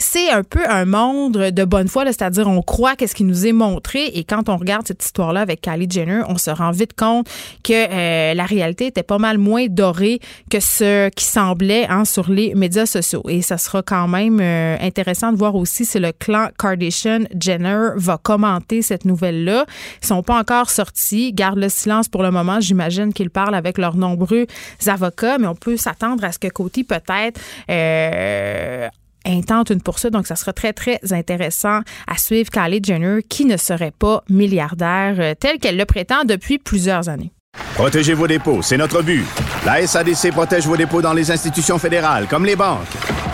c'est 0.00 0.30
un 0.30 0.42
peu 0.42 0.68
un 0.68 0.84
monde 0.84 1.36
de 1.36 1.64
bonne 1.64 1.88
foi, 1.88 2.06
c'est-à-dire 2.06 2.48
on 2.48 2.62
croit 2.62 2.96
qu'est-ce 2.96 3.14
qui 3.14 3.24
nous 3.24 3.46
est 3.46 3.52
montré 3.52 4.06
et 4.06 4.24
quand 4.24 4.48
on 4.48 4.56
regarde 4.56 4.86
cette 4.86 5.04
histoire-là 5.04 5.42
avec 5.42 5.60
Kylie 5.60 5.88
Jenner, 5.88 6.22
on 6.28 6.38
se 6.38 6.50
rend 6.50 6.70
vite 6.70 6.94
compte 6.94 7.28
que 7.62 7.72
euh, 7.72 8.34
la 8.34 8.44
réalité 8.44 8.86
était 8.86 9.02
pas 9.02 9.18
mal 9.18 9.38
moins 9.38 9.66
dorée 9.68 10.20
que 10.50 10.58
ce 10.58 11.10
qui 11.10 11.24
semblait 11.24 11.86
hein, 11.88 12.04
sur 12.04 12.30
les 12.30 12.54
médias 12.54 12.86
sociaux. 12.86 13.22
Et 13.28 13.42
ça 13.42 13.58
sera 13.58 13.82
quand 13.82 14.08
même 14.08 14.40
intéressant 14.40 15.32
de 15.32 15.36
voir 15.36 15.54
aussi 15.54 15.84
si 15.84 15.98
le 15.98 16.12
clan 16.12 16.48
Kardashian 16.58 17.24
Jenner 17.38 17.90
va 17.96 18.18
commenter 18.18 18.82
cette 18.82 19.04
nouvelle-là. 19.04 19.66
Ils 20.02 20.06
sont 20.06 20.22
pas 20.22 20.38
encore 20.38 20.70
sortis 20.70 21.34
le 21.56 21.68
silence 21.68 22.08
pour 22.08 22.22
le 22.22 22.30
moment. 22.30 22.60
J'imagine 22.60 23.12
qu'ils 23.12 23.30
parlent 23.30 23.54
avec 23.54 23.78
leurs 23.78 23.96
nombreux 23.96 24.46
avocats, 24.86 25.38
mais 25.38 25.46
on 25.46 25.54
peut 25.54 25.76
s'attendre 25.76 26.24
à 26.24 26.32
ce 26.32 26.38
que 26.38 26.48
Coty 26.48 26.84
peut-être 26.84 27.40
euh, 27.70 28.88
intente 29.26 29.70
une 29.70 29.80
poursuite. 29.80 30.12
Donc, 30.12 30.26
ça 30.26 30.36
sera 30.36 30.52
très, 30.52 30.72
très 30.72 30.98
intéressant 31.10 31.80
à 32.06 32.16
suivre 32.16 32.50
Kylie 32.50 32.80
Jenner, 32.82 33.22
qui 33.28 33.44
ne 33.44 33.56
serait 33.56 33.92
pas 33.96 34.22
milliardaire 34.28 35.16
euh, 35.18 35.34
tel 35.38 35.58
qu'elle 35.58 35.76
le 35.76 35.84
prétend 35.84 36.24
depuis 36.24 36.58
plusieurs 36.58 37.08
années. 37.08 37.32
Protégez 37.74 38.14
vos 38.14 38.26
dépôts, 38.26 38.62
c'est 38.62 38.76
notre 38.76 39.02
but. 39.02 39.24
La 39.64 39.86
SADC 39.86 40.30
protège 40.32 40.66
vos 40.66 40.76
dépôts 40.76 41.02
dans 41.02 41.12
les 41.12 41.30
institutions 41.30 41.78
fédérales, 41.78 42.26
comme 42.28 42.44
les 42.44 42.56
banques. 42.56 42.86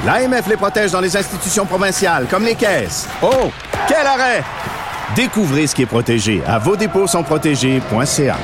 L'AMF 0.04 0.48
les 0.48 0.56
protège 0.56 0.92
dans 0.92 1.00
les 1.00 1.16
institutions 1.16 1.66
provinciales, 1.66 2.26
comme 2.30 2.44
les 2.44 2.54
caisses. 2.54 3.08
Oh, 3.22 3.50
quel 3.88 4.06
arrêt! 4.06 4.42
Découvrez 5.14 5.66
ce 5.66 5.74
qui 5.74 5.82
est 5.82 5.86
protégé 5.86 6.42
à 6.46 6.58
vos 6.58 6.76
dépôts 6.76 7.06
sont 7.06 7.22
protégés.ca. 7.22 8.36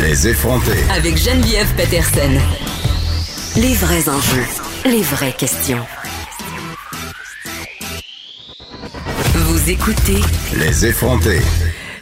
Les 0.00 0.28
effrontés. 0.28 0.84
Avec 0.94 1.16
Geneviève 1.16 1.72
Peterson. 1.76 2.40
Les 3.56 3.74
vrais 3.74 4.08
enjeux, 4.08 4.46
les 4.84 5.02
vraies 5.02 5.32
questions. 5.32 5.86
Vous 9.34 9.70
écoutez 9.70 10.20
Les 10.56 10.86
effrontés. 10.86 11.40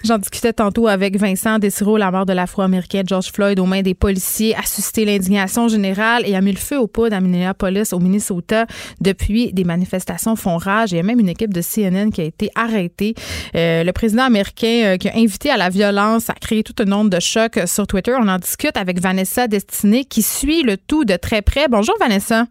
J'en 0.04 0.18
discutais 0.18 0.52
tantôt 0.52 0.88
avec 0.88 1.16
Vincent 1.16 1.60
Desiro, 1.60 1.96
la 1.96 2.10
mort 2.10 2.26
de 2.26 2.32
l'Afro-Américain 2.32 3.02
George 3.06 3.30
Floyd 3.32 3.60
aux 3.60 3.66
mains 3.66 3.82
des 3.82 3.94
policiers, 3.94 4.52
a 4.56 4.62
suscité 4.62 5.04
l'indignation 5.04 5.68
générale 5.68 6.24
et 6.26 6.34
a 6.34 6.40
mis 6.40 6.50
le 6.50 6.58
feu 6.58 6.76
au 6.76 6.88
poudre 6.88 7.14
à 7.14 7.20
Minneapolis, 7.20 7.92
au 7.92 8.00
Minnesota. 8.00 8.66
Depuis, 9.00 9.52
des 9.52 9.62
manifestations 9.62 10.34
font 10.34 10.56
rage. 10.56 10.90
Il 10.90 10.96
y 10.96 11.00
a 11.00 11.04
même 11.04 11.20
une 11.20 11.28
équipe 11.28 11.54
de 11.54 11.60
CNN 11.62 12.10
qui 12.10 12.20
a 12.20 12.24
été 12.24 12.50
arrêtée. 12.56 13.14
Euh, 13.54 13.84
le 13.84 13.92
président 13.92 14.24
américain 14.24 14.94
euh, 14.94 14.96
qui 14.96 15.08
a 15.08 15.16
invité 15.16 15.50
à 15.50 15.56
la 15.56 15.68
violence 15.68 16.30
a 16.30 16.34
créé 16.34 16.64
tout 16.64 16.74
un 16.80 16.84
nombre 16.84 17.10
de 17.10 17.20
chocs 17.20 17.60
sur 17.66 17.86
Twitter. 17.86 18.14
On 18.18 18.26
en 18.26 18.38
discute 18.38 18.76
avec 18.76 19.00
Vanessa 19.00 19.46
Destiné 19.46 20.04
qui 20.04 20.22
suit 20.22 20.64
le 20.64 20.76
tout 20.78 21.04
de 21.04 21.14
très 21.14 21.42
près. 21.42 21.68
Bonjour 21.68 21.94
Vanessa. 22.00 22.46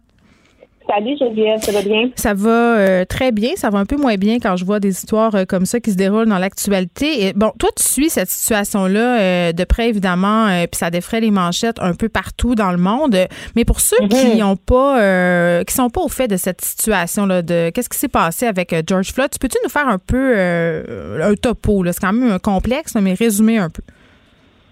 Salut 0.88 1.16
Geneviève, 1.18 1.60
ça 1.62 1.72
va 1.72 1.82
bien? 1.82 2.10
Ça 2.16 2.34
va 2.34 2.76
euh, 2.78 3.04
très 3.04 3.32
bien. 3.32 3.50
Ça 3.56 3.70
va 3.70 3.78
un 3.78 3.86
peu 3.86 3.96
moins 3.96 4.16
bien 4.16 4.38
quand 4.40 4.56
je 4.56 4.64
vois 4.64 4.80
des 4.80 4.90
histoires 4.90 5.34
euh, 5.34 5.44
comme 5.44 5.64
ça 5.64 5.80
qui 5.80 5.92
se 5.92 5.96
déroulent 5.96 6.28
dans 6.28 6.38
l'actualité. 6.38 7.26
Et, 7.26 7.32
Bon, 7.32 7.52
toi, 7.58 7.70
tu 7.76 7.82
suis 7.82 8.10
cette 8.10 8.28
situation-là 8.28 9.20
euh, 9.20 9.52
de 9.52 9.64
près, 9.64 9.88
évidemment, 9.88 10.48
puis 10.70 10.78
ça 10.78 10.90
défraie 10.90 11.20
les 11.20 11.30
manchettes 11.30 11.78
un 11.80 11.94
peu 11.94 12.08
partout 12.08 12.54
dans 12.54 12.70
le 12.70 12.78
monde. 12.78 13.16
Mais 13.56 13.64
pour 13.64 13.80
ceux 13.80 13.96
qui 14.08 14.42
ont 14.42 14.56
pas, 14.56 15.64
qui 15.64 15.74
sont 15.74 15.90
pas 15.90 16.00
au 16.00 16.08
fait 16.08 16.28
de 16.28 16.36
cette 16.36 16.60
situation-là, 16.60 17.42
de 17.42 17.70
qu'est-ce 17.70 17.88
qui 17.88 17.98
s'est 17.98 18.08
passé 18.08 18.46
avec 18.46 18.74
George 18.86 19.12
Floyd, 19.12 19.30
tu 19.30 19.38
peux-tu 19.38 19.58
nous 19.64 19.70
faire 19.70 19.88
un 19.88 19.98
peu 19.98 20.36
un 21.22 21.34
topo? 21.34 21.82
là? 21.82 21.92
C'est 21.92 22.00
quand 22.00 22.12
même 22.12 22.32
un 22.32 22.38
complexe, 22.38 22.94
mais 23.00 23.14
résumer 23.14 23.58
un 23.58 23.70
peu. 23.70 23.82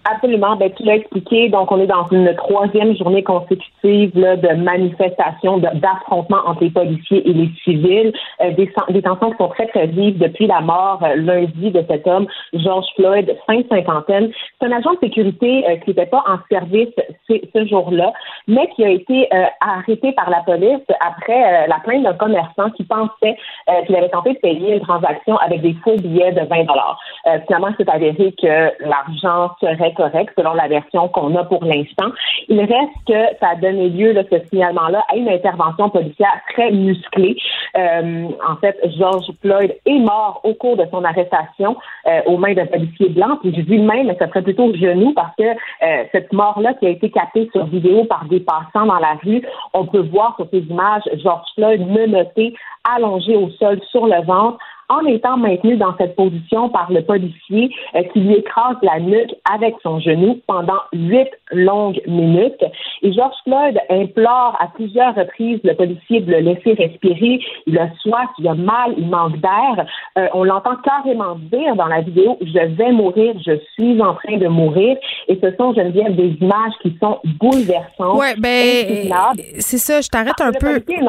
Absolument. 0.03 0.55
Ben, 0.55 0.71
tu 0.75 0.83
l'as 0.83 0.95
expliqué. 0.95 1.49
Donc, 1.49 1.71
on 1.71 1.79
est 1.79 1.87
dans 1.87 2.07
une 2.11 2.35
troisième 2.35 2.95
journée 2.97 3.23
consécutive 3.23 4.11
là, 4.15 4.35
de 4.35 4.49
manifestations, 4.55 5.57
d'affrontements 5.59 6.41
entre 6.45 6.63
les 6.63 6.71
policiers 6.71 7.29
et 7.29 7.33
les 7.33 7.49
civils. 7.63 8.11
Euh, 8.41 8.51
des, 8.51 8.71
des 8.89 9.01
tensions 9.01 9.31
qui 9.31 9.37
sont 9.37 9.49
très, 9.49 9.67
très 9.67 9.87
vives 9.87 10.17
depuis 10.17 10.47
la 10.47 10.61
mort 10.61 11.01
euh, 11.03 11.15
lundi 11.15 11.71
de 11.71 11.83
cet 11.87 12.07
homme, 12.07 12.27
George 12.53 12.87
Floyd, 12.95 13.35
fin 13.45 13.61
cinquantaine. 13.69 14.31
C'est 14.59 14.67
un 14.67 14.71
agent 14.71 14.93
de 14.93 14.99
sécurité 14.99 15.65
euh, 15.67 15.77
qui 15.77 15.89
n'était 15.89 16.05
pas 16.05 16.23
en 16.27 16.37
service 16.51 16.93
ce, 17.27 17.65
jour-là, 17.65 18.11
mais 18.47 18.67
qui 18.75 18.83
a 18.83 18.89
été 18.89 19.27
euh, 19.33 19.45
arrêté 19.59 20.11
par 20.13 20.29
la 20.29 20.41
police 20.41 20.81
après 20.99 21.63
euh, 21.63 21.67
la 21.67 21.79
plainte 21.79 22.03
d'un 22.03 22.13
commerçant 22.13 22.69
qui 22.71 22.83
pensait 22.83 23.37
qu'il 23.85 23.95
avait 23.95 24.09
tenté 24.09 24.33
de 24.33 24.39
payer 24.39 24.75
une 24.75 24.81
transaction 24.81 25.37
avec 25.37 25.61
des 25.61 25.75
faux 25.83 25.95
billets 25.95 26.31
de 26.31 26.41
20 26.41 26.63
dollars. 26.65 26.99
Finalement, 27.45 27.69
c'est 27.77 27.87
avéré 27.89 28.33
que 28.41 28.85
l'argent 28.85 29.51
serait 29.61 29.90
correct 29.93 30.33
selon 30.37 30.53
la 30.53 30.67
version 30.67 31.07
qu'on 31.09 31.35
a 31.35 31.43
pour 31.43 31.63
l'instant. 31.63 32.11
Il 32.47 32.59
reste 32.59 32.97
que 33.07 33.37
ça 33.39 33.49
a 33.49 33.55
donné 33.55 33.89
lieu, 33.89 34.11
là, 34.11 34.23
ce 34.31 34.37
signalement-là, 34.49 35.03
à 35.11 35.15
une 35.15 35.29
intervention 35.29 35.89
policière 35.89 36.41
très 36.53 36.71
musclée. 36.71 37.37
Euh, 37.77 38.27
en 38.47 38.55
fait, 38.57 38.77
George 38.97 39.25
Floyd 39.41 39.75
est 39.85 39.99
mort 39.99 40.41
au 40.43 40.53
cours 40.53 40.77
de 40.77 40.85
son 40.91 41.03
arrestation 41.03 41.77
euh, 42.07 42.21
aux 42.25 42.37
mains 42.37 42.53
d'un 42.53 42.65
policier 42.65 43.09
blanc. 43.09 43.37
Puis 43.41 43.53
je 43.55 43.61
dis 43.61 43.77
main, 43.77 44.03
mais 44.03 44.15
ça 44.17 44.27
serait 44.27 44.41
plutôt 44.41 44.73
genou 44.73 45.13
parce 45.13 45.35
que 45.37 45.43
euh, 45.43 46.03
cette 46.11 46.31
mort-là 46.33 46.73
qui 46.75 46.87
a 46.87 46.89
été 46.89 47.09
captée 47.09 47.49
sur 47.51 47.65
vidéo 47.65 48.05
par 48.05 48.25
des 48.25 48.39
passants 48.39 48.85
dans 48.85 48.99
la 48.99 49.17
rue, 49.23 49.41
on 49.73 49.85
peut 49.85 50.07
voir 50.11 50.35
sur 50.35 50.47
ces 50.51 50.59
images 50.59 51.03
George 51.23 51.47
Floyd 51.55 51.87
menotté, 51.87 52.53
allongé 52.95 53.35
au 53.35 53.49
sol 53.51 53.79
sur 53.91 54.07
le 54.07 54.21
ventre 54.25 54.57
en 54.91 55.05
étant 55.05 55.37
maintenu 55.37 55.77
dans 55.77 55.95
cette 55.97 56.15
position 56.15 56.69
par 56.69 56.91
le 56.91 57.01
policier 57.01 57.73
euh, 57.95 58.03
qui 58.11 58.19
lui 58.19 58.35
écrase 58.35 58.75
la 58.81 58.99
nuque 58.99 59.33
avec 59.53 59.75
son 59.83 59.99
genou 59.99 60.39
pendant 60.47 60.81
huit 60.93 61.29
longues 61.51 62.01
minutes. 62.07 62.63
Et 63.01 63.13
George 63.13 63.35
Floyd 63.45 63.79
implore 63.89 64.57
à 64.59 64.67
plusieurs 64.75 65.15
reprises 65.15 65.59
le 65.63 65.73
policier 65.75 66.19
de 66.21 66.31
le 66.31 66.39
laisser 66.39 66.73
respirer. 66.73 67.39
Il 67.67 67.77
a 67.79 67.89
soif, 68.01 68.29
il 68.39 68.47
a 68.47 68.55
mal, 68.55 68.93
il 68.97 69.07
manque 69.07 69.37
d'air. 69.39 69.85
Euh, 70.17 70.27
on 70.33 70.43
l'entend 70.43 70.75
carrément 70.83 71.35
dire 71.51 71.75
dans 71.75 71.87
la 71.87 72.01
vidéo 72.01 72.37
«Je 72.41 72.75
vais 72.75 72.91
mourir, 72.91 73.33
je 73.45 73.53
suis 73.73 74.01
en 74.01 74.13
train 74.15 74.37
de 74.37 74.47
mourir». 74.47 74.97
Et 75.27 75.39
ce 75.41 75.55
sont, 75.55 75.73
Geneviève, 75.73 76.15
des 76.15 76.35
images 76.41 76.73
qui 76.81 76.95
sont 77.01 77.19
bouleversantes, 77.39 78.19
Ouais, 78.19 78.35
ben, 78.37 79.35
c'est 79.59 79.77
ça. 79.77 80.01
Je 80.01 80.09
t'arrête 80.09 80.39
un 80.41 80.51
Le 80.51 80.59
peu. 80.59 80.79
policier. 80.81 81.01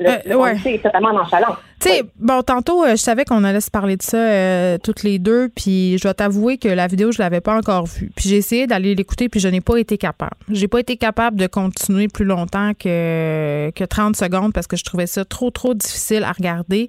Le, 0.00 0.08
Euh, 0.08 0.16
le 0.26 0.36
ouais. 0.36 0.56
est 0.64 0.82
totalement 0.82 1.12
nonchalant. 1.12 1.56
Tu 1.78 1.88
sais, 1.88 2.02
bon, 2.18 2.42
tantôt, 2.42 2.84
euh, 2.84 2.90
je 2.92 2.96
savais 2.96 3.24
qu'on 3.24 3.44
allait 3.44 3.60
se 3.60 3.70
parler 3.70 3.96
de 3.96 4.02
ça 4.02 4.16
euh, 4.16 4.78
toutes 4.82 5.02
les 5.02 5.18
deux, 5.18 5.48
puis 5.54 5.96
je 5.98 6.02
dois 6.02 6.14
t'avouer 6.14 6.56
que 6.58 6.68
la 6.68 6.86
vidéo, 6.86 7.12
je 7.12 7.18
l'avais 7.18 7.40
pas 7.40 7.54
encore 7.56 7.86
vue. 7.86 8.10
Puis 8.16 8.28
j'ai 8.28 8.36
essayé 8.36 8.66
d'aller 8.66 8.94
l'écouter, 8.94 9.28
puis 9.28 9.40
je 9.40 9.48
n'ai 9.48 9.60
pas 9.60 9.76
été 9.76 9.96
capable. 9.98 10.32
J'ai 10.50 10.68
pas 10.68 10.80
été 10.80 10.96
capable 10.96 11.36
de 11.38 11.46
continuer 11.46 12.08
plus 12.08 12.24
longtemps 12.24 12.72
que, 12.74 13.70
que 13.74 13.84
30 13.84 14.16
secondes 14.16 14.52
parce 14.52 14.66
que 14.66 14.76
je 14.76 14.84
trouvais 14.84 15.06
ça 15.06 15.24
trop, 15.24 15.50
trop 15.50 15.74
difficile 15.74 16.24
à 16.24 16.32
regarder. 16.32 16.88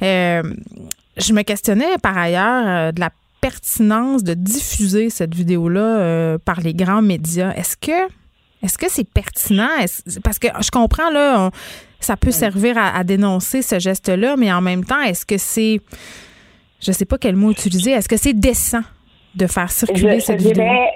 Je 0.00 1.32
me 1.32 1.42
questionnais 1.42 1.98
par 2.02 2.16
ailleurs 2.16 2.92
de 2.92 3.00
la 3.00 3.10
pertinence 3.40 4.22
de 4.22 4.34
diffuser 4.34 5.10
cette 5.10 5.34
vidéo-là 5.34 6.38
par 6.44 6.60
les 6.60 6.74
grands 6.74 7.02
médias. 7.02 7.52
Est-ce 7.54 7.76
que 7.76 8.08
est-ce 8.62 8.78
que 8.78 8.86
c'est 8.88 9.02
pertinent? 9.08 9.66
Parce 10.22 10.38
que 10.38 10.46
je 10.60 10.70
comprends, 10.70 11.10
là, 11.10 11.40
on- 11.40 11.50
ça 12.04 12.16
peut 12.16 12.30
servir 12.30 12.76
à, 12.78 12.96
à 12.96 13.04
dénoncer 13.04 13.62
ce 13.62 13.78
geste-là, 13.78 14.36
mais 14.36 14.52
en 14.52 14.60
même 14.60 14.84
temps, 14.84 15.00
est-ce 15.02 15.24
que 15.26 15.38
c'est. 15.38 15.80
Je 16.80 16.90
sais 16.92 17.04
pas 17.04 17.16
quel 17.18 17.36
mot 17.36 17.50
utiliser. 17.50 17.92
Est-ce 17.92 18.08
que 18.08 18.16
c'est 18.16 18.32
décent 18.32 18.80
de 19.34 19.46
faire 19.46 19.70
circuler 19.70 20.18
je, 20.20 20.24
cette 20.24 20.40
je 20.40 20.48
vidéo? 20.48 20.64
dirais, 20.64 20.90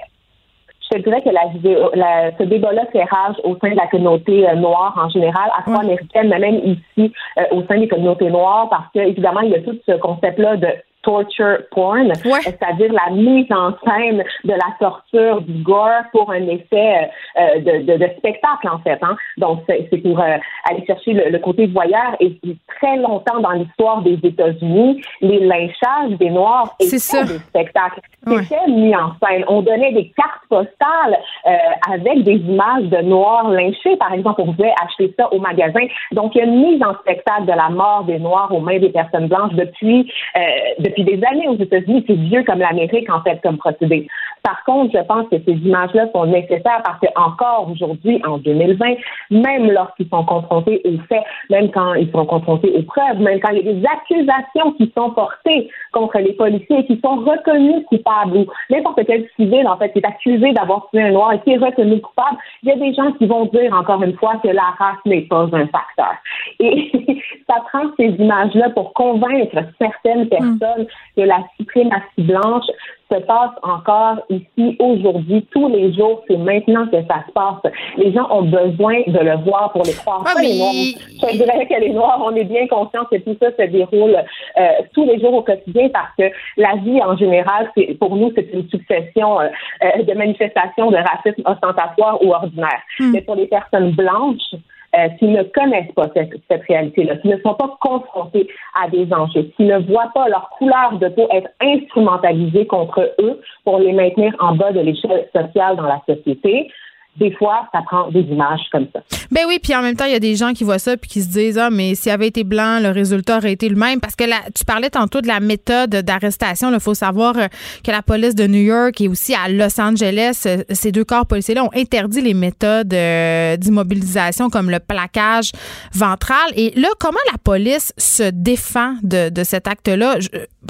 je 0.93 0.97
dirais 0.99 1.21
que 1.21 1.29
la 1.29 1.47
vidéo, 1.53 1.89
la- 1.95 2.31
ce 2.37 2.43
débat-là 2.43 2.83
fait 2.91 3.03
rage 3.03 3.35
au 3.43 3.57
sein 3.61 3.71
de 3.71 3.75
la 3.75 3.87
communauté 3.87 4.47
euh, 4.47 4.55
noire 4.55 4.93
en 5.01 5.09
général, 5.09 5.49
afro-américaine, 5.57 6.29
mais 6.29 6.39
même 6.39 6.59
ici 6.63 7.13
euh, 7.37 7.43
au 7.51 7.63
sein 7.67 7.79
des 7.79 7.87
communautés 7.87 8.29
noires, 8.29 8.67
parce 8.69 8.85
que 8.93 8.99
évidemment 8.99 9.41
il 9.41 9.51
y 9.51 9.55
a 9.55 9.61
tout 9.61 9.77
ce 9.87 9.93
concept-là 9.97 10.57
de 10.57 10.67
torture 11.03 11.59
porn, 11.71 12.11
c'est-à-dire 12.15 12.91
la 12.91 13.11
mise 13.11 13.51
en 13.51 13.71
scène 13.85 14.23
de 14.43 14.51
la 14.53 14.75
torture, 14.79 15.41
du 15.41 15.63
gore 15.63 16.03
pour 16.11 16.31
un 16.31 16.47
effet 16.47 17.09
euh, 17.37 17.59
de, 17.59 17.85
de, 17.85 17.97
de 17.97 18.09
spectacle 18.17 18.67
en 18.69 18.79
fait. 18.79 18.99
Hein. 19.01 19.15
Donc 19.37 19.61
c'est 19.67 19.97
pour 20.01 20.19
euh, 20.19 20.37
aller 20.69 20.85
chercher 20.85 21.13
le, 21.13 21.29
le 21.29 21.39
côté 21.39 21.67
voyeur 21.67 22.15
et 22.19 22.37
très 22.79 22.97
longtemps 22.97 23.39
dans 23.39 23.51
l'histoire 23.51 24.01
des 24.01 24.19
États-Unis, 24.23 25.01
les 25.21 25.39
lynchages 25.39 26.17
des 26.19 26.29
Noirs 26.29 26.75
étaient 26.79 26.91
des 26.95 27.39
spectacles. 27.39 28.01
C'était 28.27 28.67
mis 28.67 28.95
en 28.95 29.11
scène. 29.23 29.43
On 29.47 29.61
donnait 29.61 29.93
des 29.93 30.09
cartes 30.09 30.43
postales 30.49 31.17
euh, 31.45 31.51
avec 31.91 32.23
des 32.23 32.35
images 32.35 32.83
de 32.85 33.01
Noirs 33.03 33.49
lynchés, 33.49 33.95
par 33.97 34.13
exemple. 34.13 34.41
On 34.41 34.53
pouvait 34.53 34.73
acheter 34.83 35.13
ça 35.17 35.31
au 35.33 35.39
magasin. 35.39 35.79
Donc, 36.11 36.35
il 36.35 36.39
y 36.39 36.41
a 36.41 36.45
une 36.45 36.61
mise 36.61 36.83
en 36.83 36.93
spectacle 36.95 37.45
de 37.45 37.53
la 37.53 37.69
mort 37.69 38.03
des 38.05 38.19
Noirs 38.19 38.53
aux 38.53 38.59
mains 38.59 38.79
des 38.79 38.89
personnes 38.89 39.27
blanches 39.27 39.53
depuis 39.53 40.11
euh, 40.35 40.41
depuis 40.89 41.03
des 41.03 41.21
années 41.23 41.47
aux 41.47 41.57
États-Unis. 41.57 42.03
C'est 42.07 42.15
vieux 42.15 42.43
comme 42.43 42.59
l'Amérique, 42.59 43.09
en 43.09 43.21
fait, 43.21 43.39
comme 43.41 43.57
procédé. 43.57 44.07
Par 44.43 44.63
contre, 44.63 44.97
je 44.97 45.03
pense 45.03 45.27
que 45.29 45.35
ces 45.45 45.53
images-là 45.53 46.07
sont 46.13 46.25
nécessaires 46.25 46.81
parce 46.85 46.99
que 47.01 47.07
encore 47.15 47.69
aujourd'hui, 47.69 48.21
en 48.25 48.37
2020, 48.37 48.95
même 49.31 49.71
lorsqu'ils 49.71 50.07
sont 50.07 50.23
confrontés 50.23 50.81
aux 50.85 50.97
faits, 51.09 51.23
même 51.49 51.69
quand 51.71 51.95
ils 51.95 52.09
sont 52.11 52.25
confrontés 52.25 52.71
aux 52.77 52.83
preuves, 52.83 53.19
même 53.19 53.39
quand 53.41 53.51
il 53.51 53.65
y 53.65 53.69
a 53.69 53.73
des 53.73 53.85
accusations 53.85 54.71
qui 54.77 54.91
sont 54.95 55.11
portées 55.11 55.69
contre 55.91 56.19
les 56.19 56.33
policiers 56.33 56.79
et 56.79 56.85
qui 56.85 56.99
sont 57.03 57.17
reconnus 57.17 57.83
coupables 57.87 58.37
ou 58.37 58.45
n'importe 58.69 59.01
quel 59.05 59.27
civil, 59.35 59.67
en 59.67 59.77
fait, 59.77 59.91
qui 59.91 59.99
est 59.99 60.05
accusé 60.05 60.53
d'avoir 60.53 60.87
tué 60.91 61.01
un 61.01 61.11
noir 61.11 61.33
et 61.33 61.39
qui 61.41 61.51
est 61.51 61.57
reconnu 61.57 61.99
coupable, 61.99 62.37
il 62.63 62.69
y 62.69 62.71
a 62.71 62.75
des 62.77 62.93
gens 62.93 63.11
qui 63.13 63.25
vont 63.25 63.45
dire 63.45 63.73
encore 63.73 64.01
une 64.03 64.15
fois 64.15 64.35
que 64.41 64.49
la 64.49 64.75
race 64.77 65.03
n'est 65.05 65.21
pas 65.21 65.43
un 65.51 65.67
facteur. 65.67 66.13
Et 66.59 66.91
ça 67.49 67.55
prend 67.69 67.83
ces 67.97 68.09
images-là 68.19 68.69
pour 68.69 68.93
convaincre 68.93 69.57
certaines 69.79 70.29
personnes 70.29 70.76
que 71.15 71.21
la 71.21 71.43
suprématie 71.57 72.03
blanche 72.19 72.65
se 73.11 73.19
passe 73.19 73.51
encore 73.63 74.17
ici 74.29 74.75
aujourd'hui, 74.79 75.45
tous 75.51 75.69
les 75.69 75.93
jours. 75.93 76.23
C'est 76.27 76.37
maintenant 76.37 76.87
que 76.87 76.97
ça 77.07 77.23
se 77.27 77.31
passe. 77.31 77.73
Les 77.97 78.11
gens 78.11 78.27
ont 78.29 78.43
besoin 78.43 79.01
de 79.07 79.19
le 79.19 79.37
voir 79.43 79.71
pour 79.71 79.83
les 79.83 79.93
croire. 79.93 80.23
Ah, 80.25 80.33
Pas 80.35 80.41
les 80.41 80.49
mais 80.49 80.57
Noirs. 80.57 81.31
Je 81.31 81.37
dirais 81.37 81.67
que 81.67 81.79
les 81.79 81.93
Noirs, 81.93 82.21
on 82.23 82.35
est 82.35 82.43
bien 82.43 82.67
conscients 82.67 83.05
que 83.05 83.17
tout 83.17 83.37
ça 83.41 83.51
se 83.51 83.69
déroule 83.69 84.17
euh, 84.59 84.67
tous 84.93 85.05
les 85.05 85.19
jours 85.19 85.33
au 85.33 85.41
quotidien 85.41 85.89
parce 85.89 86.13
que 86.17 86.35
la 86.57 86.75
vie 86.83 87.01
en 87.01 87.15
général, 87.15 87.71
c'est 87.77 87.97
pour 87.97 88.15
nous, 88.15 88.31
c'est 88.35 88.49
une 88.53 88.67
succession 88.69 89.39
euh, 89.39 89.47
euh, 89.83 90.03
de 90.03 90.13
manifestations 90.13 90.91
de 90.91 90.97
racisme 90.97 91.43
ostentatoire 91.45 92.21
ou 92.23 92.33
ordinaire. 92.33 92.81
Mais 92.99 93.21
pour 93.21 93.35
les 93.35 93.47
personnes 93.47 93.91
blanches, 93.91 94.55
euh, 94.95 95.09
qui 95.19 95.25
ne 95.25 95.43
connaissent 95.43 95.91
pas 95.93 96.07
cette, 96.15 96.33
cette 96.49 96.63
réalité-là, 96.63 97.17
qui 97.17 97.27
ne 97.27 97.37
sont 97.39 97.55
pas 97.55 97.77
confrontés 97.81 98.47
à 98.81 98.89
des 98.89 99.11
enjeux, 99.11 99.43
qui 99.57 99.63
ne 99.63 99.79
voient 99.79 100.11
pas 100.13 100.29
leur 100.29 100.49
couleur 100.57 100.97
de 100.97 101.09
peau 101.09 101.27
être 101.31 101.49
instrumentalisée 101.61 102.65
contre 102.65 103.13
eux 103.19 103.41
pour 103.65 103.79
les 103.79 103.93
maintenir 103.93 104.33
en 104.39 104.55
bas 104.55 104.71
de 104.71 104.79
l'échelle 104.79 105.27
sociale 105.35 105.75
dans 105.75 105.87
la 105.87 106.01
société. 106.07 106.71
Des 107.19 107.31
fois, 107.35 107.67
ça 107.71 107.81
prend 107.85 108.09
des 108.11 108.21
images 108.21 108.61
comme 108.71 108.87
ça. 108.93 109.01
Ben 109.31 109.43
oui, 109.47 109.59
puis 109.61 109.75
en 109.75 109.81
même 109.81 109.95
temps, 109.95 110.05
il 110.05 110.11
y 110.11 110.15
a 110.15 110.19
des 110.19 110.35
gens 110.35 110.53
qui 110.53 110.63
voient 110.63 110.79
ça 110.79 110.95
puis 110.97 111.09
qui 111.09 111.21
se 111.21 111.29
disent 111.29 111.57
ah 111.57 111.69
mais 111.69 111.95
s'il 111.95 112.11
avait 112.11 112.27
été 112.27 112.43
blanc, 112.43 112.79
le 112.79 112.89
résultat 112.91 113.37
aurait 113.37 113.51
été 113.51 113.69
le 113.69 113.75
même 113.75 113.99
parce 113.99 114.15
que 114.15 114.23
là, 114.23 114.37
tu 114.55 114.63
parlais 114.65 114.89
tantôt 114.89 115.21
de 115.21 115.27
la 115.27 115.39
méthode 115.39 115.89
d'arrestation. 115.89 116.71
Il 116.71 116.79
faut 116.79 116.93
savoir 116.93 117.37
euh, 117.37 117.47
que 117.83 117.91
la 117.91 118.01
police 118.01 118.35
de 118.35 118.47
New 118.47 118.61
York 118.61 119.01
et 119.01 119.07
aussi 119.07 119.33
à 119.33 119.49
Los 119.49 119.79
Angeles, 119.79 120.43
euh, 120.45 120.63
ces 120.69 120.91
deux 120.91 121.03
corps 121.03 121.25
policiers-là 121.25 121.63
ont 121.63 121.71
interdit 121.75 122.21
les 122.21 122.33
méthodes 122.33 122.93
euh, 122.93 123.57
d'immobilisation 123.57 124.49
comme 124.49 124.69
le 124.69 124.79
plaquage 124.79 125.51
ventral. 125.93 126.51
Et 126.55 126.71
là, 126.79 126.89
comment 126.99 127.17
la 127.31 127.37
police 127.37 127.93
se 127.97 128.29
défend 128.31 128.95
de, 129.03 129.29
de 129.29 129.43
cet 129.43 129.67
acte-là? 129.67 130.17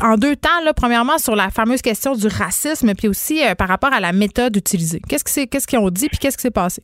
En 0.01 0.15
deux 0.15 0.35
temps, 0.35 0.49
là, 0.63 0.73
premièrement 0.73 1.17
sur 1.17 1.35
la 1.35 1.49
fameuse 1.49 1.81
question 1.81 2.15
du 2.15 2.27
racisme, 2.27 2.93
puis 2.93 3.07
aussi 3.07 3.41
par 3.57 3.67
rapport 3.67 3.93
à 3.93 3.99
la 3.99 4.13
méthode 4.13 4.55
utilisée. 4.55 5.01
Qu'est-ce 5.07 5.23
que 5.23 5.31
c'est, 5.31 5.47
qu'est-ce 5.47 5.67
qu'ils 5.67 5.79
ont 5.79 5.89
dit 5.89 6.07
puis 6.07 6.19
qu'est-ce 6.19 6.36
qui 6.37 6.43
s'est 6.43 6.51
passé? 6.51 6.81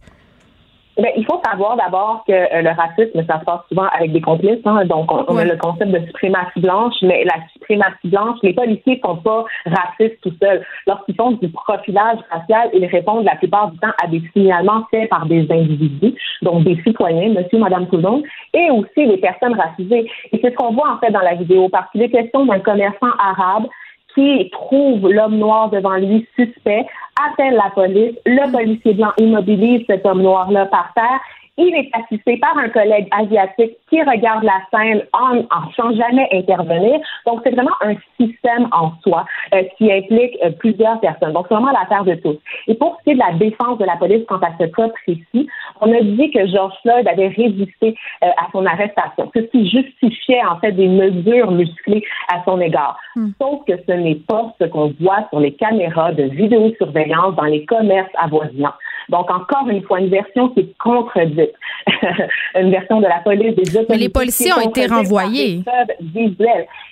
Ben, 0.96 1.10
il 1.18 1.26
faut 1.26 1.42
savoir 1.44 1.76
d'abord 1.76 2.24
que 2.28 2.34
euh, 2.34 2.62
le 2.62 2.70
racisme, 2.70 3.26
ça 3.26 3.40
se 3.40 3.46
passe 3.46 3.62
souvent 3.68 3.88
avec 3.98 4.12
des 4.12 4.22
complices. 4.22 4.62
Hein, 4.66 4.86
donc, 4.86 5.12
on, 5.12 5.26
on 5.28 5.38
a 5.38 5.44
le 5.44 5.58
concept 5.58 5.90
de 5.90 6.06
suprématie 6.06 6.60
blanche, 6.60 6.94
mais 7.02 7.24
la 7.24 7.42
suprématie 7.52 8.10
blanche, 8.10 8.38
les 8.44 8.54
policiers 8.54 9.02
sont 9.04 9.16
pas 9.16 9.44
racistes 9.66 10.22
tout 10.22 10.34
seuls. 10.40 10.64
Lorsqu'ils 10.86 11.16
font 11.16 11.32
du 11.32 11.50
profilage 11.50 12.20
racial, 12.30 12.70
ils 12.74 12.86
répondent 12.86 13.26
la 13.26 13.36
plupart 13.38 13.72
du 13.72 13.80
temps 13.80 13.94
à 14.04 14.08
des 14.08 14.22
signalements 14.34 14.86
faits 14.92 15.10
par 15.10 15.26
des 15.26 15.48
individus, 15.50 16.14
donc 16.44 16.64
des 16.64 16.80
citoyens, 16.84 17.30
monsieur, 17.30 17.58
madame, 17.58 17.88
tout 17.88 17.98
le 17.98 18.04
monde, 18.04 18.24
et 18.54 18.70
aussi 18.70 19.08
les 19.08 19.18
personnes 19.18 19.60
racisées. 19.60 20.08
Et 20.32 20.40
c'est 20.44 20.52
ce 20.52 20.56
qu'on 20.56 20.74
voit 20.74 20.92
en 20.92 21.00
fait 21.00 21.10
dans 21.12 21.22
la 21.22 21.34
vidéo, 21.34 21.70
parce 21.70 21.90
qu'il 21.92 22.04
est 22.04 22.12
question 22.12 22.46
d'un 22.46 22.60
commerçant 22.60 23.10
arabe 23.18 23.66
qui 24.14 24.50
trouve 24.52 25.10
l'homme 25.10 25.38
noir 25.38 25.70
devant 25.70 25.96
lui 25.96 26.28
suspect, 26.36 26.86
appelle 27.30 27.56
la 27.56 27.70
police, 27.74 28.16
le 28.26 28.52
policier 28.52 28.94
blanc 28.94 29.12
immobilise 29.18 29.86
cet 29.88 30.06
homme 30.06 30.22
noir-là 30.22 30.66
par 30.68 30.92
terre 30.94 31.20
il 31.58 31.76
est 31.76 31.90
assisté 31.94 32.38
par 32.38 32.58
un 32.58 32.70
collègue 32.70 33.08
asiatique 33.12 33.78
qui 33.90 34.02
regarde 34.02 34.44
la 34.44 34.62
scène 34.72 35.04
en, 35.14 35.40
en 35.40 35.72
sans 35.76 35.96
jamais 35.96 36.28
intervenir. 36.32 37.00
Donc, 37.26 37.42
c'est 37.44 37.52
vraiment 37.52 37.76
un 37.82 37.96
système 38.20 38.68
en 38.72 38.92
soi 39.04 39.26
euh, 39.54 39.64
qui 39.78 39.92
implique 39.92 40.36
euh, 40.44 40.50
plusieurs 40.52 41.00
personnes. 41.00 41.34
Donc, 41.34 41.46
c'est 41.48 41.56
vraiment 41.56 41.72
l'affaire 41.72 42.04
de 42.06 42.16
tous. 42.16 42.38
Et 42.68 42.74
pour 42.74 42.98
ce 42.98 43.04
qui 43.04 43.12
est 43.12 43.16
de 43.16 43.20
la 43.20 43.34
défense 43.34 43.78
de 43.78 43.86
la 43.86 43.98
police 43.98 44.26
quant 44.28 44.40
à 44.40 44.50
ce 44.60 44.66
cas 44.66 44.90
précis, 44.90 45.48
on 45.82 45.94
a 45.94 46.02
dit 46.02 46.32
que 46.32 46.48
George 46.48 46.74
Floyd 46.82 47.08
avait 47.08 47.28
résisté 47.28 47.96
euh, 48.24 48.28
à 48.38 48.48
son 48.52 48.66
arrestation, 48.66 49.32
ce 49.36 49.42
qui 49.42 49.70
justifiait 49.70 50.44
en 50.46 50.60
fait 50.60 50.72
des 50.72 50.88
mesures 50.88 51.52
musclées 51.52 52.04
à 52.34 52.44
son 52.46 52.60
égard. 52.60 52.98
Sauf 53.40 53.64
que 53.66 53.74
ce 53.88 53.92
n'est 53.92 54.16
pas 54.16 54.54
ce 54.60 54.66
qu'on 54.66 54.94
voit 55.00 55.28
sur 55.30 55.40
les 55.40 55.54
caméras 55.54 56.14
de 56.14 56.24
vidéosurveillance 56.24 57.36
dans 57.36 57.44
les 57.44 57.66
commerces 57.66 58.10
avoisinants. 58.18 58.74
Donc, 59.10 59.30
encore 59.30 59.68
une 59.70 59.84
fois, 59.84 60.00
une 60.00 60.10
version 60.10 60.50
qui 60.50 60.62
est 60.62 60.78
contredite. 60.78 61.52
une 62.56 62.72
version 62.72 63.00
de 63.00 63.06
la 63.06 63.20
police 63.20 63.56
des 63.56 63.70
autorités. 63.72 63.86
Mais 63.90 63.98
les 63.98 64.10
policiers 64.10 64.54
ont 64.54 64.70
été 64.70 64.86
renvoyés. 64.86 65.64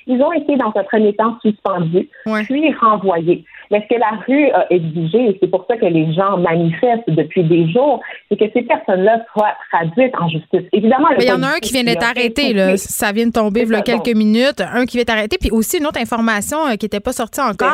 Ils 0.08 0.22
ont 0.22 0.34
été, 0.34 0.56
dans 0.58 0.72
un 0.76 0.84
premier 0.84 1.14
temps, 1.14 1.38
suspendus, 1.42 2.10
puis 2.46 2.74
renvoyés. 2.74 3.46
Mais 3.72 3.82
ce 3.90 3.96
que 3.96 4.00
la 4.00 4.20
rue 4.28 4.50
a 4.52 4.68
exigé, 4.70 5.30
et 5.30 5.38
c'est 5.40 5.50
pour 5.50 5.66
ça 5.68 5.78
que 5.78 5.86
les 5.86 6.14
gens 6.14 6.38
manifestent 6.38 7.10
depuis 7.10 7.44
des 7.44 7.72
jours, 7.72 8.02
c'est 8.30 8.38
que 8.38 8.46
ces 8.54 8.64
personnes-là 8.64 9.24
soient 9.32 9.54
traduites 9.72 10.14
en 10.20 10.28
justice. 10.28 10.64
Évidemment, 10.74 11.08
il 11.18 11.26
y 11.26 11.32
en 11.32 11.42
a 11.42 11.48
un 11.48 11.60
qui 11.60 11.74
vient 11.74 11.84
d'être 11.84 12.04
arrêté, 12.04 12.54
là. 12.54 12.76
Ça 12.78 13.12
vient 13.12 13.28
de 13.28 13.32
tomber 13.32 13.62
il 13.62 13.72
y 13.72 13.76
a 13.76 13.82
quelques 13.82 14.16
minutes. 14.16 14.62
Un 14.62 14.86
qui 14.86 14.98
vient 14.98 15.04
d'être 15.04 15.18
arrêté. 15.18 15.38
Puis 15.40 15.52
aussi, 15.52 15.78
une 15.78 15.88
autre 15.88 16.00
information 16.00 16.68
euh, 16.68 16.76
qui 16.76 16.86
n'était 16.86 17.00
pas 17.00 17.14
sortie 17.14 17.42
encore, 17.42 17.74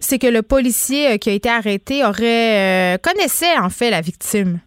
c'est 0.00 0.18
que 0.18 0.26
le 0.26 0.42
policier 0.42 1.12
euh, 1.12 1.16
qui 1.16 1.30
a 1.30 1.32
été 1.32 1.48
arrêté 1.48 2.04
aurait 2.04 2.94
euh, 2.94 2.98
connaissait, 2.98 3.56
en 3.58 3.70
fait, 3.70 3.90
la 3.90 4.00
victime. 4.00 4.60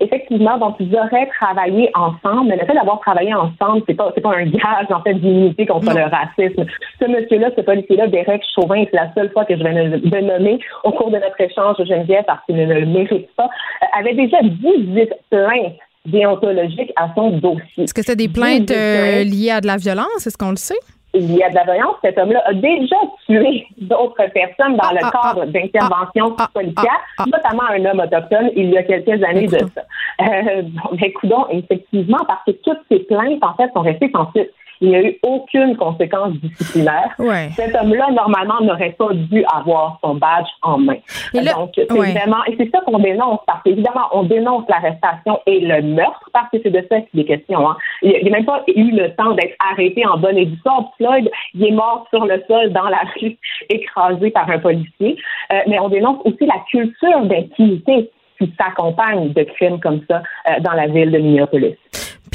Effectivement, 0.00 0.58
donc 0.58 0.76
ils 0.80 0.94
auraient 0.94 1.28
travaillé 1.38 1.90
ensemble, 1.94 2.48
mais 2.48 2.56
le 2.56 2.66
fait 2.66 2.74
d'avoir 2.74 3.00
travaillé 3.00 3.34
ensemble, 3.34 3.82
c'est 3.86 3.94
pas 3.94 4.10
c'est 4.14 4.20
pas 4.20 4.36
un 4.36 4.46
gage 4.46 4.90
en 4.90 5.02
fait 5.02 5.14
d'immunité 5.14 5.66
contre 5.66 5.92
le 5.92 6.04
racisme. 6.04 6.64
Ce 7.00 7.06
monsieur-là, 7.06 7.50
ce 7.56 7.62
policier-là, 7.62 8.06
Derek 8.08 8.42
Chauvin, 8.54 8.84
c'est 8.90 8.96
la 8.96 9.12
seule 9.14 9.30
fois 9.32 9.44
que 9.44 9.56
je 9.56 9.62
vais 9.62 9.72
le 9.72 10.20
nommer 10.20 10.58
au 10.84 10.92
cours 10.92 11.10
de 11.10 11.16
notre 11.16 11.40
échange 11.40 11.76
Geneviève 11.78 12.24
parce 12.26 12.44
qu'il 12.46 12.56
ne 12.56 12.72
le 12.72 12.86
mérite 12.86 13.28
pas, 13.36 13.44
euh, 13.44 13.98
avait 13.98 14.14
déjà 14.14 14.38
18 14.42 15.10
plaintes 15.30 15.74
déontologiques 16.06 16.92
à 16.96 17.10
son 17.14 17.30
dossier. 17.30 17.84
Est-ce 17.84 17.94
que 17.94 18.02
c'est 18.02 18.16
des 18.16 18.28
plaintes 18.28 18.70
euh, 18.70 19.24
liées 19.24 19.50
à 19.50 19.60
de 19.60 19.66
la 19.66 19.76
violence? 19.76 20.26
Est-ce 20.26 20.38
qu'on 20.38 20.50
le 20.50 20.56
sait? 20.56 20.74
Il 21.16 21.34
y 21.34 21.42
a 21.42 21.50
de 21.50 21.54
la 21.54 21.64
violence, 21.64 21.96
cet 22.02 22.18
homme-là 22.18 22.42
a 22.46 22.52
déjà 22.54 22.96
tué 23.26 23.66
d'autres 23.78 24.26
personnes 24.32 24.76
dans 24.76 24.90
le 24.90 25.00
ah, 25.02 25.10
ah, 25.12 25.20
cadre 25.22 25.42
ah, 25.42 25.46
d'interventions 25.46 26.36
policières, 26.52 27.00
notamment 27.26 27.64
un 27.70 27.84
homme 27.84 28.00
autochtone 28.00 28.50
il 28.54 28.70
y 28.70 28.78
a 28.78 28.82
quelques 28.82 29.22
années 29.22 29.46
de 29.46 29.58
ça. 29.58 29.82
Euh, 30.18 30.62
mais 30.98 31.12
coudons, 31.12 31.46
effectivement, 31.50 32.24
parce 32.26 32.42
que 32.46 32.52
toutes 32.52 32.80
ces 32.90 33.00
plaintes, 33.00 33.44
en 33.44 33.54
fait, 33.54 33.70
sont 33.74 33.82
restées 33.82 34.10
sans 34.14 34.30
suite 34.30 34.50
il 34.80 34.88
n'y 34.88 34.96
a 34.96 35.02
eu 35.02 35.18
aucune 35.22 35.76
conséquence 35.76 36.32
disciplinaire. 36.34 37.14
Cet 37.54 37.74
homme-là, 37.74 38.08
normalement, 38.12 38.60
n'aurait 38.60 38.94
pas 38.98 39.08
dû 39.12 39.44
avoir 39.52 39.98
son 40.02 40.14
badge 40.14 40.48
en 40.62 40.78
main. 40.78 40.96
Donc, 41.32 41.72
c'est 41.74 41.88
vraiment, 41.88 42.44
et 42.46 42.56
c'est 42.58 42.70
ça 42.70 42.80
qu'on 42.80 42.98
dénonce, 42.98 43.40
parce 43.46 43.62
qu'évidemment, 43.62 44.08
on 44.12 44.24
dénonce 44.24 44.64
l'arrestation 44.68 45.40
et 45.46 45.60
le 45.60 45.82
meurtre, 45.82 46.30
parce 46.32 46.50
que 46.50 46.58
c'est 46.62 46.70
de 46.70 46.84
ça 46.90 47.00
qu'il 47.00 47.20
est 47.20 47.24
question. 47.24 47.68
Hein. 47.68 47.76
Il 48.02 48.24
n'a 48.24 48.30
même 48.30 48.44
pas 48.44 48.62
eu 48.68 48.90
le 48.90 49.14
temps 49.14 49.32
d'être 49.34 49.56
arrêté 49.72 50.06
en 50.06 50.18
bonne 50.18 50.36
et 50.36 50.46
due 50.46 50.58
forme. 50.62 50.86
Floyd, 50.96 51.30
il 51.54 51.66
est 51.66 51.72
mort 51.72 52.06
sur 52.10 52.24
le 52.26 52.42
sol 52.48 52.72
dans 52.72 52.88
la 52.88 53.00
rue, 53.20 53.36
écrasé 53.70 54.30
par 54.30 54.48
un 54.50 54.58
policier. 54.58 55.16
Euh, 55.52 55.60
mais 55.66 55.78
on 55.78 55.88
dénonce 55.88 56.18
aussi 56.24 56.46
la 56.46 56.60
culture 56.70 57.22
d'impunité 57.24 58.10
qui 58.38 58.52
s'accompagne 58.58 59.32
de 59.32 59.42
crimes 59.42 59.80
comme 59.80 60.00
ça 60.08 60.22
euh, 60.48 60.60
dans 60.60 60.72
la 60.72 60.86
ville 60.86 61.10
de 61.10 61.18
Minneapolis. 61.18 61.76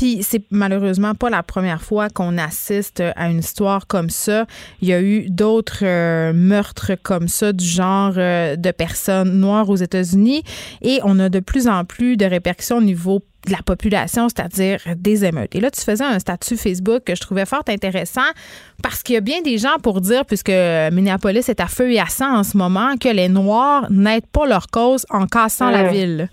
Puis 0.02 0.24
c'est 0.24 0.41
malheureusement 0.49 1.14
pas 1.14 1.30
la 1.30 1.43
première 1.43 1.80
fois 1.80 2.10
qu'on 2.10 2.39
assiste 2.39 3.04
à 3.16 3.30
une 3.30 3.38
histoire 3.38 3.86
comme 3.86 4.10
ça. 4.10 4.47
Il 4.82 4.88
y 4.88 4.93
a 4.93 4.99
eu 4.99 5.30
d'autres 5.30 5.84
euh, 5.86 6.34
meurtres 6.34 6.93
comme 7.04 7.28
ça 7.28 7.54
du 7.54 7.64
genre 7.64 8.14
euh, 8.18 8.56
de 8.56 8.72
personnes 8.72 9.39
noires 9.39 9.70
aux 9.70 9.76
États-Unis 9.76 10.41
et 10.82 10.97
on 11.04 11.20
a 11.20 11.30
de 11.30 11.39
plus 11.39 11.68
en 11.68 11.86
plus 11.86 12.18
de 12.18 12.26
répercussions 12.26 12.78
au 12.78 12.82
niveau 12.82 13.20
de 13.45 13.52
la 13.52 13.62
population, 13.64 14.28
c'est-à-dire 14.28 14.80
des 14.97 15.24
émeutes. 15.24 15.56
Et 15.56 15.60
là, 15.60 15.70
tu 15.70 15.82
faisais 15.82 16.04
un 16.04 16.18
statut 16.18 16.58
Facebook 16.58 17.04
que 17.04 17.14
je 17.14 17.22
trouvais 17.22 17.45
fort 17.45 17.62
intéressant 17.68 18.22
parce 18.82 19.04
qu'il 19.04 19.14
y 19.14 19.18
a 19.20 19.22
bien 19.22 19.43
des 19.43 19.60
gens 19.60 19.78
pour 19.84 20.02
dire, 20.02 20.26
puisque 20.26 20.49
Minneapolis 20.49 21.47
est 21.47 21.60
à 21.60 21.68
feu 21.68 21.91
et 21.91 21.99
à 21.99 22.08
sang 22.08 22.39
en 22.39 22.43
ce 22.43 22.58
moment, 22.58 22.97
que 22.99 23.10
les 23.10 23.30
Noirs 23.30 23.86
n'aident 23.91 24.26
pas 24.34 24.47
leur 24.47 24.66
cause 24.66 25.06
en 25.12 25.28
cassant 25.28 25.70
la 25.70 25.89
ville. 25.89 26.30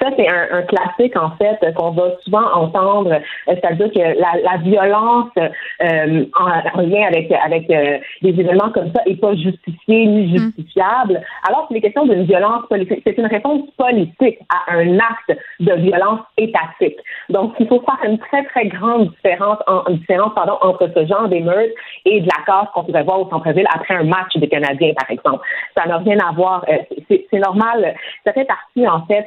Ça, 0.00 0.10
c'est 0.16 0.28
un, 0.28 0.58
un, 0.58 0.62
classique, 0.62 1.16
en 1.16 1.30
fait, 1.32 1.58
qu'on 1.74 1.90
va 1.90 2.10
souvent 2.24 2.52
entendre, 2.54 3.12
euh, 3.12 3.18
c'est-à-dire 3.46 3.90
que 3.90 3.98
la, 3.98 4.40
la 4.42 4.56
violence 4.58 5.30
euh, 5.36 6.24
en, 6.38 6.80
lien 6.82 7.06
avec, 7.08 7.32
avec 7.32 7.68
euh, 7.70 7.98
des 8.22 8.28
événements 8.28 8.70
comme 8.70 8.92
ça 8.94 9.02
n'est 9.06 9.16
pas 9.16 9.34
justifiée 9.34 10.06
ni 10.06 10.26
mm. 10.26 10.38
justifiable, 10.38 11.20
alors 11.48 11.66
que 11.68 11.74
les 11.74 11.80
questions 11.80 12.06
d'une 12.06 12.24
violence 12.24 12.66
politique, 12.68 13.02
c'est 13.04 13.18
une 13.18 13.26
réponse 13.26 13.62
politique 13.76 14.38
à 14.50 14.74
un 14.74 14.98
acte 14.98 15.36
de 15.58 15.72
violence 15.74 16.20
étatique. 16.36 16.98
Donc, 17.28 17.54
il 17.58 17.66
faut 17.66 17.80
faire 17.80 17.98
une 18.08 18.18
très, 18.18 18.44
très 18.44 18.66
grande 18.68 19.10
différence, 19.10 19.58
en, 19.66 19.82
différence 19.90 20.32
pardon, 20.34 20.58
entre 20.60 20.88
ce 20.94 21.06
genre 21.06 21.28
d'émeute 21.28 21.74
et 22.04 22.20
de 22.20 22.26
la 22.26 22.44
casse 22.46 22.68
qu'on 22.72 22.84
pourrait 22.84 23.02
voir 23.02 23.20
au 23.20 23.30
centre-ville 23.30 23.66
après 23.74 23.96
un 23.96 24.04
match 24.04 24.36
des 24.36 24.48
Canadiens, 24.48 24.92
par 24.96 25.10
exemple. 25.10 25.44
Ça 25.76 25.88
n'a 25.88 25.98
rien 25.98 26.18
à 26.20 26.32
voir. 26.32 26.64
c'est 27.08 27.26
normal. 27.32 27.96
Ça 28.24 28.32
fait 28.32 28.44
partie, 28.44 28.86
en 28.86 29.04
fait, 29.06 29.26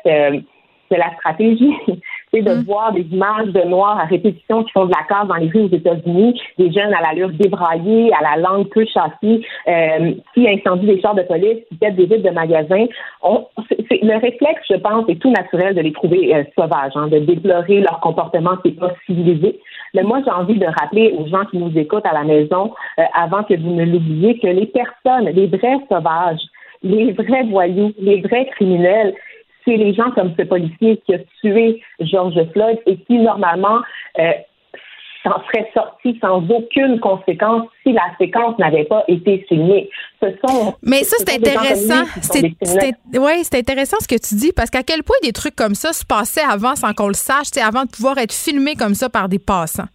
de 0.92 0.98
la 0.98 1.12
stratégie. 1.16 1.74
c'est 2.34 2.42
de 2.42 2.54
mm. 2.54 2.64
voir 2.64 2.92
des 2.94 3.06
images 3.12 3.48
de 3.48 3.62
noirs 3.68 4.00
à 4.00 4.06
répétition 4.06 4.64
qui 4.64 4.72
font 4.72 4.86
de 4.86 4.92
la 4.92 5.04
casse 5.08 5.28
dans 5.28 5.36
les 5.36 5.50
rues 5.50 5.66
aux 5.66 5.76
États-Unis, 5.76 6.40
des 6.58 6.72
jeunes 6.72 6.94
à 6.94 7.02
l'allure 7.02 7.30
débraillée, 7.32 8.12
à 8.14 8.22
la 8.24 8.42
langue 8.42 8.68
peu 8.70 8.86
châssée, 8.86 9.46
euh, 9.68 10.14
qui 10.34 10.48
incendient 10.48 10.94
des 10.94 11.02
chars 11.02 11.16
de 11.16 11.24
police, 11.24 11.60
qui 11.70 11.76
pètent 11.76 11.96
des 11.96 12.06
vides 12.06 12.24
de 12.24 12.30
magasins. 12.30 12.86
On, 13.22 13.46
le 13.70 14.20
réflexe, 14.20 14.62
je 14.70 14.78
pense, 14.78 15.08
est 15.10 15.20
tout 15.20 15.32
naturel 15.32 15.76
de 15.76 15.82
les 15.82 15.92
trouver 15.92 16.34
euh, 16.36 16.44
sauvages, 16.58 16.94
hein, 16.96 17.08
de 17.08 17.20
déplorer 17.20 17.82
leur 17.82 18.00
comportement 18.00 18.58
qui 18.58 18.70
n'est 18.70 18.76
pas 18.76 18.94
civilisé. 19.06 19.60
Mais 19.94 20.04
moi, 20.04 20.22
j'ai 20.24 20.32
envie 20.32 20.58
de 20.58 20.66
rappeler 20.66 21.14
aux 21.18 21.28
gens 21.28 21.46
qui 21.46 21.58
nous 21.58 21.78
écoutent 21.78 22.06
à 22.06 22.14
la 22.14 22.24
maison, 22.24 22.74
euh, 23.00 23.04
avant 23.14 23.44
que 23.44 23.56
vous 23.56 23.72
ne 23.72 23.86
l'oubliez, 23.86 24.40
que 24.40 24.48
les 24.48 24.68
personnes, 24.68 25.26
les 25.26 25.48
vrais 25.48 25.80
sauvages, 25.90 26.42
les 26.84 27.12
vrais 27.12 27.44
voyous, 27.44 27.94
les 28.00 28.22
vrais 28.22 28.46
criminels, 28.48 29.14
c'est 29.66 29.78
les 29.78 29.94
gens 29.94 30.12
comme 30.12 30.34
ce 30.38 30.44
policier 30.44 31.02
qui 31.06 31.16
a 31.16 31.20
tué 31.42 31.82
George 32.00 32.40
Floyd 32.54 32.80
et 32.86 32.98
qui, 32.98 33.18
normalement, 33.18 33.80
euh, 34.20 34.32
s'en 35.24 35.42
serait 35.46 35.70
sorti 35.74 36.18
sans 36.20 36.44
aucune 36.50 37.00
conséquence 37.00 37.68
si 37.84 37.94
la 37.94 38.16
séquence 38.18 38.58
n'avait 38.58 38.86
pas 38.86 39.04
été. 39.08 39.46
Ce 39.50 40.28
sont, 40.46 40.74
Mais 40.82 41.04
ça, 41.04 41.18
c'est 41.20 41.36
intéressant. 41.36 42.04
Oui, 43.14 43.32
c'est 43.44 43.60
intéressant 43.60 43.98
ce 44.00 44.08
que 44.08 44.16
tu 44.16 44.36
dis 44.36 44.52
parce 44.56 44.70
qu'à 44.70 44.84
quel 44.84 45.04
point 45.04 45.18
des 45.24 45.32
trucs 45.32 45.56
comme 45.56 45.76
ça 45.76 45.94
se 45.94 46.06
passaient 46.06 46.42
avant 46.48 46.76
sans 46.76 46.94
qu'on 46.94 47.08
le 47.08 47.14
sache, 47.14 47.48
avant 47.64 47.84
de 47.84 47.90
pouvoir 47.90 48.18
être 48.18 48.34
filmé 48.34 48.76
comme 48.76 48.96
ça 48.96 49.10
par 49.10 49.30
des 49.30 49.40
passants? 49.40 49.88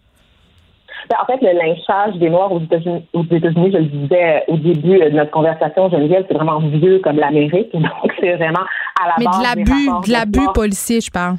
Ben, 1.09 1.17
en 1.21 1.25
fait, 1.25 1.39
le 1.41 1.57
lynchage 1.57 2.15
des 2.15 2.29
Noirs 2.29 2.51
aux 2.51 2.61
États-Unis, 2.61 3.05
je 3.13 3.77
le 3.77 3.85
disais 3.85 4.43
au 4.47 4.57
début 4.57 4.99
de 4.99 5.09
notre 5.09 5.31
conversation, 5.31 5.89
Geneviève, 5.89 6.25
c'est 6.27 6.33
vraiment 6.33 6.59
vieux 6.59 6.99
comme 6.99 7.17
l'Amérique. 7.17 7.71
Donc, 7.73 8.13
c'est 8.19 8.35
vraiment 8.35 8.65
à 9.01 9.07
la 9.07 9.13
Mais 9.19 9.25
base. 9.25 9.55
Mais 9.55 9.63
de 9.63 9.69
l'abus, 9.69 10.07
de 10.07 10.11
l'abus 10.11 10.47
policier, 10.53 11.01
je 11.01 11.11
parle. 11.11 11.37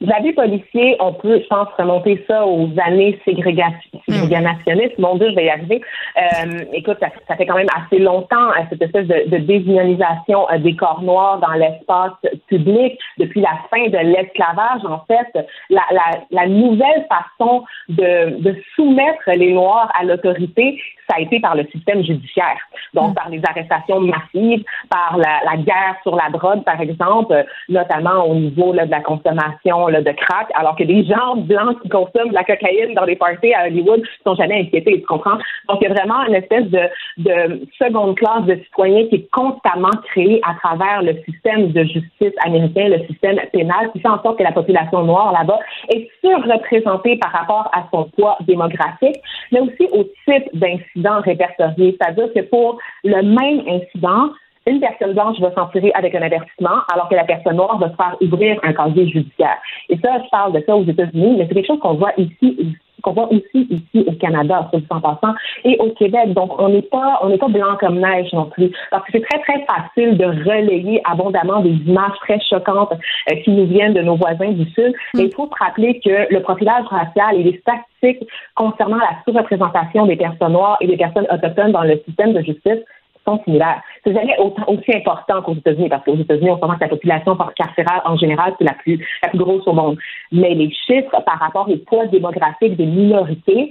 L'abus 0.00 0.32
policier, 0.32 0.96
on 1.00 1.12
peut, 1.12 1.40
je 1.42 1.46
pense, 1.48 1.68
remonter 1.76 2.24
ça 2.28 2.46
aux 2.46 2.68
années 2.84 3.18
ségrégationnistes. 3.24 4.98
Mon 4.98 5.16
Dieu, 5.16 5.30
je 5.30 5.34
vais 5.34 5.46
y 5.46 5.50
arriver. 5.50 5.80
Euh, 6.16 6.64
écoute, 6.72 6.98
ça, 7.00 7.08
ça, 7.26 7.34
fait 7.34 7.46
quand 7.46 7.56
même 7.56 7.68
assez 7.74 7.98
longtemps, 7.98 8.50
euh, 8.50 8.62
cette 8.70 8.82
espèce 8.82 9.08
de, 9.08 9.28
de 9.28 9.38
désignalisation 9.38 10.48
euh, 10.50 10.58
des 10.58 10.76
corps 10.76 11.02
noirs 11.02 11.40
dans 11.40 11.52
l'espace 11.54 12.12
public. 12.46 12.96
Depuis 13.18 13.40
la 13.40 13.58
fin 13.70 13.88
de 13.88 13.98
l'esclavage, 13.98 14.84
en 14.84 15.04
fait, 15.06 15.46
la, 15.68 15.82
la, 15.90 16.20
la 16.30 16.46
nouvelle 16.46 17.06
façon 17.08 17.64
de, 17.88 18.40
de 18.40 18.56
soumettre 18.76 19.30
les 19.32 19.52
Noirs 19.52 19.90
à 19.98 20.04
l'autorité, 20.04 20.80
ça 21.08 21.16
a 21.16 21.20
été 21.20 21.40
par 21.40 21.54
le 21.54 21.66
système 21.72 22.02
judiciaire. 22.02 22.58
Donc, 22.94 23.14
par 23.14 23.28
les 23.28 23.40
arrestations 23.48 24.00
massives, 24.00 24.64
par 24.90 25.16
la, 25.16 25.40
la, 25.44 25.56
guerre 25.56 25.96
sur 26.02 26.14
la 26.14 26.28
drogue, 26.30 26.64
par 26.64 26.80
exemple, 26.80 27.44
notamment 27.68 28.24
au 28.24 28.34
niveau 28.34 28.72
là, 28.72 28.86
de 28.86 28.90
la 28.90 29.00
consommation 29.00 29.88
là, 29.88 30.02
de 30.02 30.10
crack, 30.12 30.48
alors 30.54 30.76
que 30.76 30.84
les 30.84 31.04
gens 31.04 31.36
blancs 31.36 31.80
qui 31.82 31.88
consomment 31.88 32.28
de 32.28 32.34
la 32.34 32.44
cocaïne 32.44 32.94
dans 32.94 33.04
les 33.04 33.16
parties 33.16 33.54
à 33.54 33.66
Hollywood 33.66 34.02
sont 34.24 34.34
jamais 34.34 34.60
inquiétés, 34.60 35.00
tu 35.00 35.06
comprends? 35.06 35.38
Donc, 35.68 35.78
il 35.80 35.88
y 35.88 35.90
a 35.90 35.94
vraiment 35.94 36.24
une 36.26 36.34
espèce 36.34 36.66
de, 36.66 36.80
de 37.18 37.66
seconde 37.78 38.16
classe 38.16 38.44
de 38.44 38.56
citoyens 38.64 39.06
qui 39.08 39.16
est 39.16 39.30
constamment 39.30 39.90
créée 40.10 40.40
à 40.46 40.54
travers 40.54 41.02
le 41.02 41.14
système 41.24 41.72
de 41.72 41.84
justice 41.84 42.34
américain, 42.44 42.88
le 42.88 43.06
système 43.06 43.38
pénal, 43.52 43.90
qui 43.92 44.00
fait 44.00 44.08
en 44.08 44.22
sorte 44.22 44.38
que 44.38 44.44
la 44.44 44.52
population 44.52 45.04
noire 45.04 45.32
là-bas 45.32 45.58
est 45.88 46.08
surreprésentée 46.22 47.16
par 47.16 47.32
rapport 47.32 47.70
à 47.72 47.84
son 47.90 48.04
poids 48.10 48.36
démographique, 48.42 49.16
mais 49.52 49.60
aussi 49.60 49.88
au 49.92 50.04
type 50.26 50.48
d'incident 50.54 50.97
répertorié. 51.24 51.96
C'est-à-dire 51.98 52.32
que 52.34 52.40
pour 52.42 52.78
le 53.04 53.22
même 53.22 53.62
incident, 53.68 54.30
une 54.66 54.80
personne 54.80 55.14
blanche 55.14 55.40
va 55.40 55.52
s'en 55.54 55.66
tirer 55.68 55.90
avec 55.94 56.14
un 56.14 56.22
avertissement, 56.22 56.82
alors 56.92 57.08
que 57.08 57.14
la 57.14 57.24
personne 57.24 57.56
noire 57.56 57.78
va 57.78 57.90
se 57.90 57.96
faire 57.96 58.16
ouvrir 58.20 58.60
un 58.62 58.72
casier 58.72 59.08
judiciaire. 59.08 59.56
Et 59.88 59.96
ça, 59.98 60.18
je 60.22 60.28
parle 60.30 60.52
de 60.52 60.62
ça 60.66 60.76
aux 60.76 60.84
États-Unis, 60.84 61.36
mais 61.38 61.46
c'est 61.48 61.54
quelque 61.54 61.66
chose 61.66 61.80
qu'on 61.80 61.94
voit 61.94 62.12
ici 62.18 62.76
qu'on 63.02 63.12
voit 63.12 63.32
aussi 63.32 63.66
ici 63.70 64.04
au 64.06 64.12
Canada, 64.12 64.68
sur 64.72 64.80
en 64.90 65.00
passant, 65.00 65.34
et 65.64 65.76
au 65.78 65.90
Québec. 65.90 66.32
Donc, 66.32 66.60
on 66.60 66.68
n'est 66.68 66.82
pas, 66.82 67.20
on 67.22 67.28
n'est 67.28 67.38
pas 67.38 67.48
blanc 67.48 67.76
comme 67.78 67.98
neige 67.98 68.32
non 68.32 68.46
plus. 68.46 68.70
Parce 68.90 69.04
que 69.06 69.12
c'est 69.12 69.24
très, 69.24 69.40
très 69.40 69.64
facile 69.66 70.16
de 70.16 70.24
relayer 70.24 71.00
abondamment 71.04 71.60
des 71.60 71.74
images 71.86 72.16
très 72.20 72.40
choquantes 72.40 72.92
euh, 72.92 73.34
qui 73.44 73.50
nous 73.50 73.66
viennent 73.66 73.94
de 73.94 74.02
nos 74.02 74.16
voisins 74.16 74.52
du 74.52 74.64
Sud. 74.70 74.94
Mais 75.14 75.24
il 75.24 75.32
faut 75.32 75.46
se 75.46 75.64
rappeler 75.64 76.00
que 76.00 76.32
le 76.32 76.40
profilage 76.40 76.84
racial 76.86 77.36
et 77.36 77.42
les 77.42 77.58
statistiques 77.58 78.28
concernant 78.54 78.98
la 78.98 79.10
sous-représentation 79.24 80.06
des 80.06 80.16
personnes 80.16 80.52
noires 80.52 80.78
et 80.80 80.86
des 80.86 80.96
personnes 80.96 81.26
autochtones 81.30 81.72
dans 81.72 81.84
le 81.84 82.00
système 82.06 82.32
de 82.32 82.40
justice 82.40 82.82
C'est 84.04 84.14
jamais 84.14 84.36
aussi 84.38 84.94
important 84.94 85.42
qu'aux 85.42 85.54
États-Unis, 85.54 85.88
parce 85.88 86.04
qu'aux 86.04 86.16
États-Unis, 86.16 86.50
on 86.50 86.58
sent 86.58 86.74
que 86.76 86.84
la 86.84 86.88
population 86.88 87.36
carcérale, 87.56 88.02
en 88.04 88.16
général, 88.16 88.54
c'est 88.58 88.64
la 88.64 88.74
plus, 88.74 89.04
la 89.22 89.28
plus 89.28 89.38
grosse 89.38 89.66
au 89.66 89.72
monde. 89.72 89.98
Mais 90.32 90.54
les 90.54 90.70
chiffres 90.70 91.22
par 91.24 91.38
rapport 91.38 91.68
aux 91.68 91.76
poids 91.76 92.06
démographiques 92.06 92.76
des 92.76 92.86
minorités, 92.86 93.70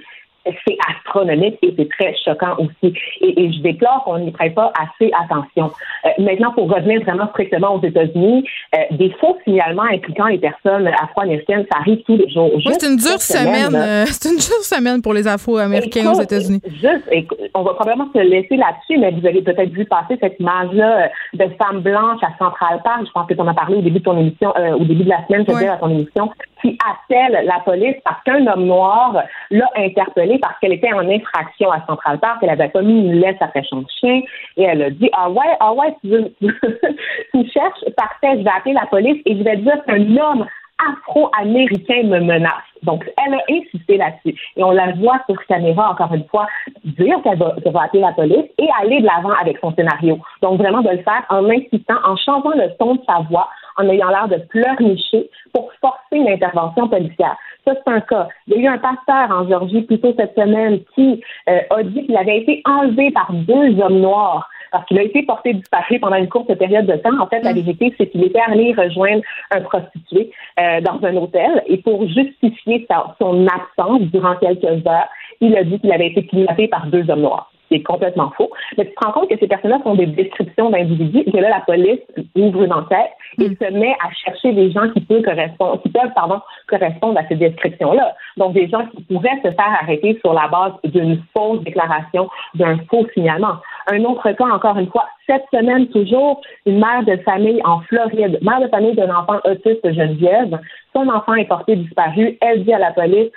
c'est 0.68 0.78
astronomique 0.90 1.58
et 1.62 1.74
c'est 1.78 1.90
très 1.90 2.16
choquant 2.24 2.56
aussi. 2.58 2.94
Et, 3.22 3.52
je 3.52 3.62
déplore 3.62 4.04
qu'on 4.04 4.20
n'y 4.20 4.32
prête 4.32 4.56
pas 4.56 4.72
assez 4.80 5.12
attention. 5.24 5.72
Euh, 6.06 6.10
maintenant, 6.20 6.52
pour 6.54 6.70
revenir 6.70 7.02
vraiment 7.02 7.28
strictement 7.30 7.76
aux 7.76 7.82
États-Unis, 7.82 8.44
euh, 8.76 8.80
des 8.92 9.12
faux 9.20 9.38
signalements 9.44 9.84
impliquant 9.84 10.26
les 10.28 10.38
personnes 10.38 10.88
afro-américaines, 10.88 11.66
ça 11.72 11.80
arrive 11.80 12.02
tous 12.04 12.18
les 12.18 12.30
jours. 12.30 12.52
Oui, 12.56 12.74
c'est 12.78 12.88
une 12.88 12.98
dure 12.98 13.22
semaine. 13.22 13.76
Euh, 13.76 14.06
c'est 14.08 14.30
une 14.30 14.38
dure 14.38 14.64
semaine 14.64 15.02
pour 15.02 15.14
les 15.14 15.28
afro-américains 15.28 16.12
aux 16.12 16.22
États-Unis. 16.22 16.62
Juste, 16.66 17.10
on 17.54 17.64
va 17.64 17.74
probablement 17.74 18.10
se 18.14 18.20
laisser 18.20 18.58
là-dessus, 18.58 18.98
mais 19.00 19.12
vous 19.12 19.26
avez 19.26 19.42
peut-être 19.42 19.72
vu 19.72 19.86
passer 19.86 20.18
cette 20.22 20.40
image-là 20.40 21.10
de 21.34 21.46
femme 21.58 21.82
blanche 21.82 22.20
à 22.24 22.38
Central 22.38 22.82
Park. 22.84 23.06
Je 23.06 23.12
pense 23.12 23.28
que 23.28 23.34
tu 23.34 23.42
en 23.42 23.48
as 23.48 23.54
parlé 23.54 23.78
au 23.78 23.82
début 23.82 24.00
de 24.00 24.04
ton 24.04 24.18
émission, 24.18 24.54
au 24.80 24.84
début 24.84 25.04
de 25.04 25.10
la 25.10 25.26
semaine, 25.28 25.46
je 25.48 25.54
veux 25.54 25.60
dire, 25.60 25.74
à 25.74 25.78
ton 25.78 25.90
émission, 25.90 26.30
qui 26.62 26.78
appelle 26.86 27.46
la 27.46 27.60
police 27.60 27.96
parce 28.04 28.22
qu'un 28.24 28.46
homme 28.48 28.66
noir 28.66 29.24
l'a 29.52 29.70
interpellé 29.76 30.37
parce 30.40 30.58
qu'elle 30.60 30.74
était 30.74 30.94
en 30.94 31.10
infraction 31.10 31.72
à 31.72 31.86
Central 31.86 32.20
Park. 32.20 32.40
Elle 32.42 32.50
avait 32.50 32.70
commis 32.70 32.94
une 32.94 33.14
laisse 33.14 33.38
après 33.42 33.64
son 33.70 33.86
chien 34.00 34.22
et 34.58 34.64
elle 34.64 34.82
a 34.82 34.90
dit 34.90 35.10
Ah 35.14 35.30
ouais, 35.30 35.58
ah 35.60 35.74
ouais, 35.74 35.96
tu, 36.04 37.50
cherches, 37.52 37.94
parfait, 37.96 38.38
je 38.38 38.44
vais 38.44 38.52
appeler 38.56 38.74
la 38.74 38.86
police 38.88 39.22
et 39.26 39.38
je 39.38 39.44
vais 39.44 39.58
dire 39.58 39.84
qu'un 39.86 40.18
homme 40.18 40.46
afro-américain 40.80 42.04
me 42.04 42.20
menace. 42.20 42.52
Donc, 42.84 43.04
elle 43.26 43.34
a 43.34 43.42
insisté 43.50 43.98
là-dessus. 43.98 44.40
Et 44.56 44.64
on 44.64 44.72
la 44.72 44.92
voit 44.94 45.20
sur 45.28 45.44
caméra, 45.48 45.90
encore 45.92 46.14
une 46.14 46.26
fois, 46.26 46.48
dire 46.84 47.18
qu'elle 47.24 47.40
va, 47.40 47.56
va, 47.66 47.84
appeler 47.84 48.02
la 48.02 48.12
police 48.14 48.46
et 48.60 48.68
aller 48.82 49.02
de 49.02 49.06
l'avant 49.06 49.34
avec 49.42 49.58
son 49.60 49.74
scénario. 49.74 50.20
Donc, 50.44 50.60
vraiment 50.60 50.82
de 50.82 50.90
le 50.90 51.00
faire 51.00 51.26
en 51.30 51.50
insistant, 51.50 51.96
en 52.06 52.16
changeant 52.18 52.52
le 52.52 52.70
ton 52.78 52.96
de 52.96 53.02
sa 53.08 53.20
voix, 53.30 53.50
en 53.78 53.90
ayant 53.90 54.10
l'air 54.10 54.28
de 54.28 54.38
pleurnicher 54.38 55.30
pour 55.54 55.72
forcer 55.82 56.18
une 56.18 56.30
intervention 56.30 56.88
policière. 56.88 57.38
Ça, 57.68 57.74
c'est 57.76 57.92
un 57.92 58.00
cas. 58.00 58.30
Il 58.48 58.54
y 58.54 58.58
a 58.60 58.62
eu 58.62 58.68
un 58.68 58.78
pasteur 58.78 59.30
en 59.30 59.46
Géorgie 59.46 59.82
plus 59.82 60.00
tôt 60.00 60.14
cette 60.16 60.34
semaine 60.36 60.80
qui 60.96 61.22
euh, 61.50 61.60
a 61.70 61.84
dit 61.84 62.06
qu'il 62.06 62.16
avait 62.16 62.38
été 62.38 62.62
enlevé 62.64 63.12
par 63.12 63.34
deux 63.34 63.78
hommes 63.82 64.00
noirs 64.00 64.50
parce 64.72 64.86
qu'il 64.86 64.98
a 64.98 65.04
été 65.04 65.24
porté 65.24 65.54
disparu 65.54 66.00
pendant 66.00 66.16
une 66.16 66.30
courte 66.30 66.54
période 66.56 66.86
de 66.86 66.96
temps. 66.96 67.20
En 67.20 67.28
fait, 67.28 67.42
la 67.42 67.52
mm. 67.52 67.56
vérité, 67.56 67.94
c'est 67.98 68.08
qu'il 68.08 68.24
était 68.24 68.40
allé 68.40 68.74
rejoindre 68.74 69.22
un 69.52 69.60
prostitué 69.60 70.32
euh, 70.62 70.80
dans 70.80 71.06
un 71.06 71.18
hôtel 71.18 71.62
et 71.68 71.78
pour 71.80 72.08
justifier 72.08 72.86
sa, 72.90 73.14
son 73.20 73.46
absence 73.48 74.02
durant 74.14 74.38
quelques 74.38 74.88
heures, 74.88 75.10
il 75.42 75.54
a 75.58 75.66
dit 75.66 75.78
qu'il 75.82 75.92
avait 75.92 76.08
été 76.08 76.26
kidnappé 76.26 76.70
par 76.70 76.88
deux 76.88 77.10
hommes 77.10 77.22
noirs 77.22 77.52
c'est 77.70 77.82
complètement 77.84 78.32
faux. 78.38 78.50
Mais 78.78 78.86
tu 78.86 78.94
te 78.94 79.06
rends 79.06 79.12
compte 79.12 79.30
que 79.30 79.38
ces 79.38 79.48
personnes-là 79.48 79.80
font 79.84 79.96
des 79.96 80.06
descriptions 80.06 80.70
d'individus 80.70 81.24
et 81.26 81.32
que 81.32 81.38
là, 81.38 81.50
la 81.50 81.62
police 81.62 82.00
ouvre 82.36 82.64
une 82.64 82.74
enquête 82.74 83.12
et 83.40 83.50
mm. 83.50 83.56
se 83.62 83.72
met 83.74 83.96
à 84.04 84.12
chercher 84.12 84.54
des 84.54 84.72
gens 84.72 84.90
qui 84.90 85.02
peuvent 85.02 85.24
correspondre, 85.24 85.82
qui 85.82 85.90
peuvent, 85.90 86.14
pardon, 86.16 86.42
correspondre 86.68 87.20
à 87.20 87.28
ces 87.28 87.36
descriptions-là. 87.36 88.16
Donc, 88.38 88.54
des 88.54 88.68
gens 88.68 88.86
qui 88.88 89.04
pourraient 89.04 89.40
se 89.44 89.52
faire 89.52 89.78
arrêter 89.82 90.20
sur 90.24 90.34
la 90.34 90.48
base 90.48 90.74
d'une 90.84 91.22
fausse 91.36 91.62
déclaration, 91.64 92.30
d'un 92.56 92.78
faux 92.90 93.06
signalement. 93.14 93.58
Un 93.92 94.04
autre 94.04 94.32
cas, 94.32 94.46
encore 94.46 94.78
une 94.78 94.90
fois, 94.90 95.06
cette 95.26 95.46
semaine 95.54 95.88
toujours, 95.88 96.42
une 96.66 96.80
mère 96.80 97.04
de 97.04 97.18
famille 97.24 97.62
en 97.66 97.82
Floride, 97.82 98.40
mère 98.42 98.62
de 98.62 98.68
famille 98.68 98.96
d'un 98.96 99.14
enfant 99.14 99.40
autiste 99.46 99.94
Geneviève, 99.94 100.58
son 100.94 101.08
enfant 101.10 101.36
est 101.36 101.46
porté 101.46 101.76
disparu. 101.76 102.38
Elle 102.42 102.64
dit 102.64 102.74
à 102.74 102.80
la 102.80 102.92
police, 102.92 103.32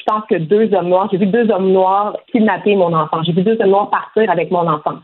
je 0.00 0.04
pense 0.06 0.24
que 0.28 0.36
deux 0.36 0.72
hommes 0.74 0.88
noirs, 0.88 1.08
j'ai 1.10 1.18
vu 1.18 1.26
deux 1.26 1.50
hommes 1.50 1.72
noirs 1.72 2.16
kidnapper 2.32 2.74
mon 2.74 2.92
enfant. 2.92 3.22
J'ai 3.22 3.32
vu 3.32 3.42
deux 3.42 3.58
hommes 3.60 3.70
noirs 3.70 3.90
partir 3.90 4.30
avec 4.30 4.50
mon 4.50 4.66
enfant. 4.66 4.96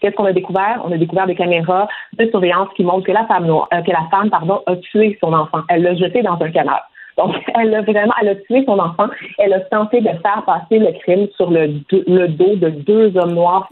Qu'est-ce 0.00 0.14
qu'on 0.16 0.26
a 0.26 0.32
découvert? 0.32 0.82
On 0.84 0.92
a 0.92 0.98
découvert 0.98 1.26
des 1.26 1.34
caméras 1.34 1.88
de 2.18 2.26
surveillance 2.28 2.68
qui 2.76 2.84
montrent 2.84 3.06
que 3.06 3.12
la 3.12 3.26
femme 3.26 3.46
noire, 3.46 3.68
euh, 3.72 3.80
que 3.80 3.90
la 3.90 4.06
femme, 4.10 4.28
pardon, 4.28 4.60
a 4.66 4.76
tué 4.76 5.16
son 5.20 5.32
enfant. 5.32 5.62
Elle 5.68 5.82
l'a 5.82 5.94
jeté 5.94 6.22
dans 6.22 6.38
un 6.40 6.50
canal. 6.50 6.82
Donc, 7.16 7.34
elle 7.54 7.74
a 7.74 7.80
vraiment, 7.80 8.12
elle 8.20 8.28
a 8.28 8.34
tué 8.34 8.64
son 8.66 8.78
enfant. 8.78 9.08
Elle 9.38 9.54
a 9.54 9.60
tenté 9.60 10.00
de 10.00 10.08
faire 10.08 10.42
passer 10.44 10.78
le 10.78 10.92
crime 11.00 11.28
sur 11.36 11.50
le, 11.50 11.80
le 11.90 12.26
dos 12.28 12.56
de 12.56 12.68
deux 12.68 13.16
hommes 13.16 13.34
noirs. 13.34 13.66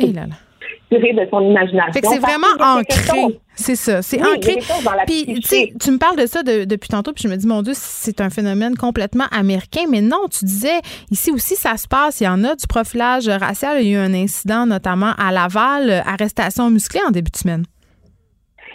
De 0.93 1.29
son 1.31 1.41
imagination. 1.41 2.03
c'est 2.11 2.19
vraiment 2.19 2.47
ancré. 2.61 3.39
C'est 3.55 3.77
ça, 3.77 4.03
c'est 4.03 4.21
ancré. 4.21 4.59
Puis 5.07 5.41
tu 5.81 5.91
me 5.91 5.99
parles 5.99 6.17
de 6.17 6.27
ça 6.27 6.43
depuis 6.43 6.89
tantôt, 6.89 7.13
puis 7.13 7.25
je 7.25 7.29
me 7.29 7.37
dis 7.37 7.47
mon 7.47 7.63
Dieu, 7.63 7.73
c'est 7.75 8.21
un 8.21 8.31
phénomène 8.31 8.77
complètement 8.77 9.27
américain, 9.31 9.83
mais 9.89 10.01
non, 10.01 10.27
tu 10.31 10.45
disais 10.45 10.81
ici 11.11 11.31
aussi 11.31 11.57
ça 11.57 11.77
se 11.77 11.89
passe, 11.89 12.21
il 12.21 12.25
y 12.25 12.29
en 12.29 12.45
a 12.45 12.55
du 12.57 12.67
profilage 12.67 13.29
racial, 13.29 13.79
il 13.81 13.89
y 13.89 13.97
a 13.97 14.01
eu 14.01 14.03
un 14.03 14.15
incident 14.15 14.67
notamment 14.67 15.13
à 15.19 15.33
Laval, 15.33 16.03
arrestation 16.07 16.71
musclée 16.71 17.01
en 17.07 17.11
début 17.11 17.31
de 17.31 17.37
semaine 17.37 17.65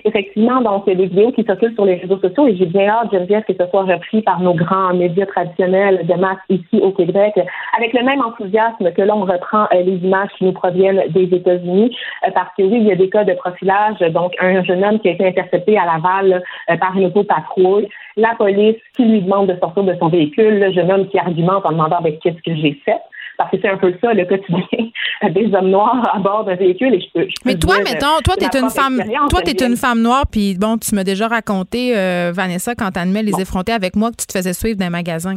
effectivement, 0.05 0.61
donc, 0.61 0.83
il 0.87 0.93
y 0.93 0.95
a 0.95 0.99
des 0.99 1.07
vidéos 1.07 1.31
qui 1.31 1.43
circulent 1.43 1.73
sur 1.73 1.85
les 1.85 1.95
réseaux 1.95 2.19
sociaux 2.19 2.47
et 2.47 2.55
j'ai 2.55 2.65
bien 2.65 2.87
hâte, 2.89 3.11
Geneviève, 3.11 3.43
que 3.43 3.53
ce 3.53 3.69
soit 3.69 3.83
repris 3.83 4.21
par 4.21 4.39
nos 4.39 4.53
grands 4.53 4.93
médias 4.93 5.25
traditionnels 5.25 6.05
de 6.05 6.13
masse 6.13 6.37
ici 6.49 6.79
au 6.81 6.91
Québec, 6.91 7.33
avec 7.77 7.93
le 7.93 8.03
même 8.03 8.21
enthousiasme 8.21 8.91
que 8.91 9.01
l'on 9.01 9.21
reprend 9.21 9.65
euh, 9.73 9.81
les 9.83 9.97
images 9.97 10.29
qui 10.37 10.45
nous 10.45 10.53
proviennent 10.53 11.03
des 11.09 11.23
États-Unis, 11.23 11.95
euh, 12.25 12.31
parce 12.33 12.49
que 12.57 12.63
oui, 12.63 12.77
il 12.79 12.87
y 12.87 12.91
a 12.91 12.95
des 12.95 13.09
cas 13.09 13.23
de 13.23 13.33
profilage, 13.33 13.99
donc 14.11 14.33
un 14.39 14.63
jeune 14.63 14.83
homme 14.83 14.99
qui 14.99 15.09
a 15.09 15.11
été 15.11 15.27
intercepté 15.27 15.77
à 15.77 15.85
Laval 15.85 16.41
euh, 16.69 16.77
par 16.77 16.95
une 16.97 17.05
auto-patrouille, 17.05 17.87
la 18.15 18.33
police 18.35 18.77
qui 18.95 19.05
lui 19.05 19.21
demande 19.21 19.47
de 19.47 19.59
sortir 19.59 19.83
de 19.83 19.95
son 19.99 20.09
véhicule, 20.09 20.59
le 20.59 20.71
jeune 20.71 20.91
homme 20.91 21.07
qui 21.07 21.19
argumente 21.19 21.65
en 21.65 21.71
demandant 21.71 21.97
avec 21.97 22.19
qu'est-ce 22.19 22.41
que 22.41 22.55
j'ai 22.55 22.73
fait? 22.83 22.99
Parce 23.37 23.51
que 23.51 23.57
c'est 23.61 23.69
un 23.69 23.77
peu 23.77 23.93
ça 24.01 24.13
le 24.13 24.25
quotidien 24.25 24.89
des 25.29 25.53
hommes 25.53 25.69
noirs 25.69 26.11
à 26.13 26.19
bord 26.19 26.45
d'un 26.45 26.55
véhicule. 26.55 26.93
Et 26.93 27.01
je 27.01 27.07
peux, 27.13 27.27
mais 27.45 27.55
toi, 27.55 27.77
mettons, 27.79 28.19
toi, 28.23 28.35
t'es 28.37 28.57
une 28.57 28.69
femme, 28.69 29.01
toi, 29.29 29.41
t'es 29.41 29.65
une 29.65 29.77
femme 29.77 30.01
noire, 30.01 30.25
puis 30.29 30.57
bon, 30.57 30.77
tu 30.77 30.95
m'as 30.95 31.03
déjà 31.03 31.27
raconté, 31.27 31.97
euh, 31.97 32.31
Vanessa, 32.33 32.75
quand 32.75 32.91
t'animais 32.91 33.23
les 33.23 33.39
effrontés 33.39 33.73
avec 33.73 33.95
moi, 33.95 34.11
que 34.11 34.17
tu 34.17 34.27
te 34.27 34.33
faisais 34.33 34.53
suivre 34.53 34.77
d'un 34.77 34.89
magasin. 34.89 35.35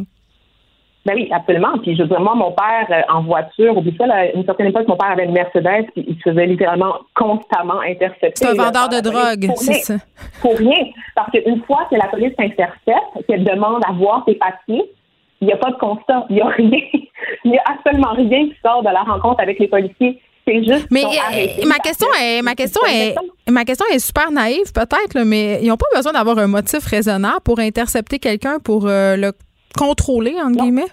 Ben 1.03 1.13
oui, 1.15 1.29
absolument. 1.31 1.79
Puis 1.81 1.95
je 1.95 2.03
veux 2.03 2.07
dire, 2.07 2.21
moi, 2.21 2.35
mon 2.35 2.51
père 2.51 2.85
euh, 2.91 3.01
en 3.11 3.23
voiture, 3.23 3.75
au 3.75 3.81
bout 3.81 3.95
ça, 3.97 4.05
à 4.13 4.25
une 4.25 4.45
certaine 4.45 4.67
époque, 4.67 4.87
mon 4.87 4.97
père 4.97 5.11
avait 5.11 5.25
une 5.25 5.31
Mercedes, 5.31 5.87
puis 5.93 6.05
il 6.07 6.15
se 6.17 6.29
faisait 6.29 6.45
littéralement 6.45 6.93
constamment 7.15 7.79
intercepter. 7.81 8.33
C'est 8.35 8.49
un 8.49 8.63
vendeur 8.63 8.87
de 8.89 8.99
drogue, 8.99 9.51
c'est 9.55 9.73
ça. 9.73 9.95
Pour 10.41 10.55
rien. 10.57 10.85
Parce 11.15 11.31
qu'une 11.31 11.63
fois 11.63 11.87
que 11.89 11.95
la 11.95 12.07
police 12.07 12.35
t'intercepte, 12.35 13.25
qu'elle 13.27 13.43
demande 13.43 13.81
à 13.87 13.93
voir 13.93 14.23
tes 14.25 14.35
papiers, 14.35 14.91
il 15.41 15.47
n'y 15.47 15.53
a 15.53 15.57
pas 15.57 15.71
de 15.71 15.77
constat, 15.77 16.25
il 16.29 16.35
n'y 16.35 16.41
a 16.41 16.47
rien. 16.47 16.79
Il 17.45 17.51
n'y 17.51 17.57
a 17.57 17.63
absolument 17.67 18.13
rien 18.13 18.47
qui 18.47 18.55
sort 18.65 18.81
de 18.81 18.89
la 18.89 19.01
rencontre 19.03 19.41
avec 19.41 19.59
les 19.59 19.67
policiers. 19.67 20.19
c'est 20.45 20.63
juste. 20.63 20.87
Mais 20.91 21.03
euh, 21.03 21.65
ma 21.67 21.77
question 21.77 22.07
que- 22.07 22.39
est 22.39 22.41
ma 22.41 22.55
question 22.55 22.81
est 22.87 23.15
ma 23.49 23.63
question 23.63 23.85
est 23.93 23.99
super 23.99 24.31
naïve 24.31 24.71
peut-être 24.73 25.23
mais 25.23 25.59
ils 25.61 25.67
n'ont 25.67 25.77
pas 25.77 25.85
besoin 25.95 26.13
d'avoir 26.13 26.37
un 26.39 26.47
motif 26.47 26.83
raisonnable 26.85 27.41
pour 27.45 27.59
intercepter 27.59 28.17
quelqu'un 28.19 28.57
pour 28.59 28.87
euh, 28.87 29.15
le 29.17 29.31
contrôler 29.77 30.35
entre 30.43 30.63
guillemets? 30.63 30.89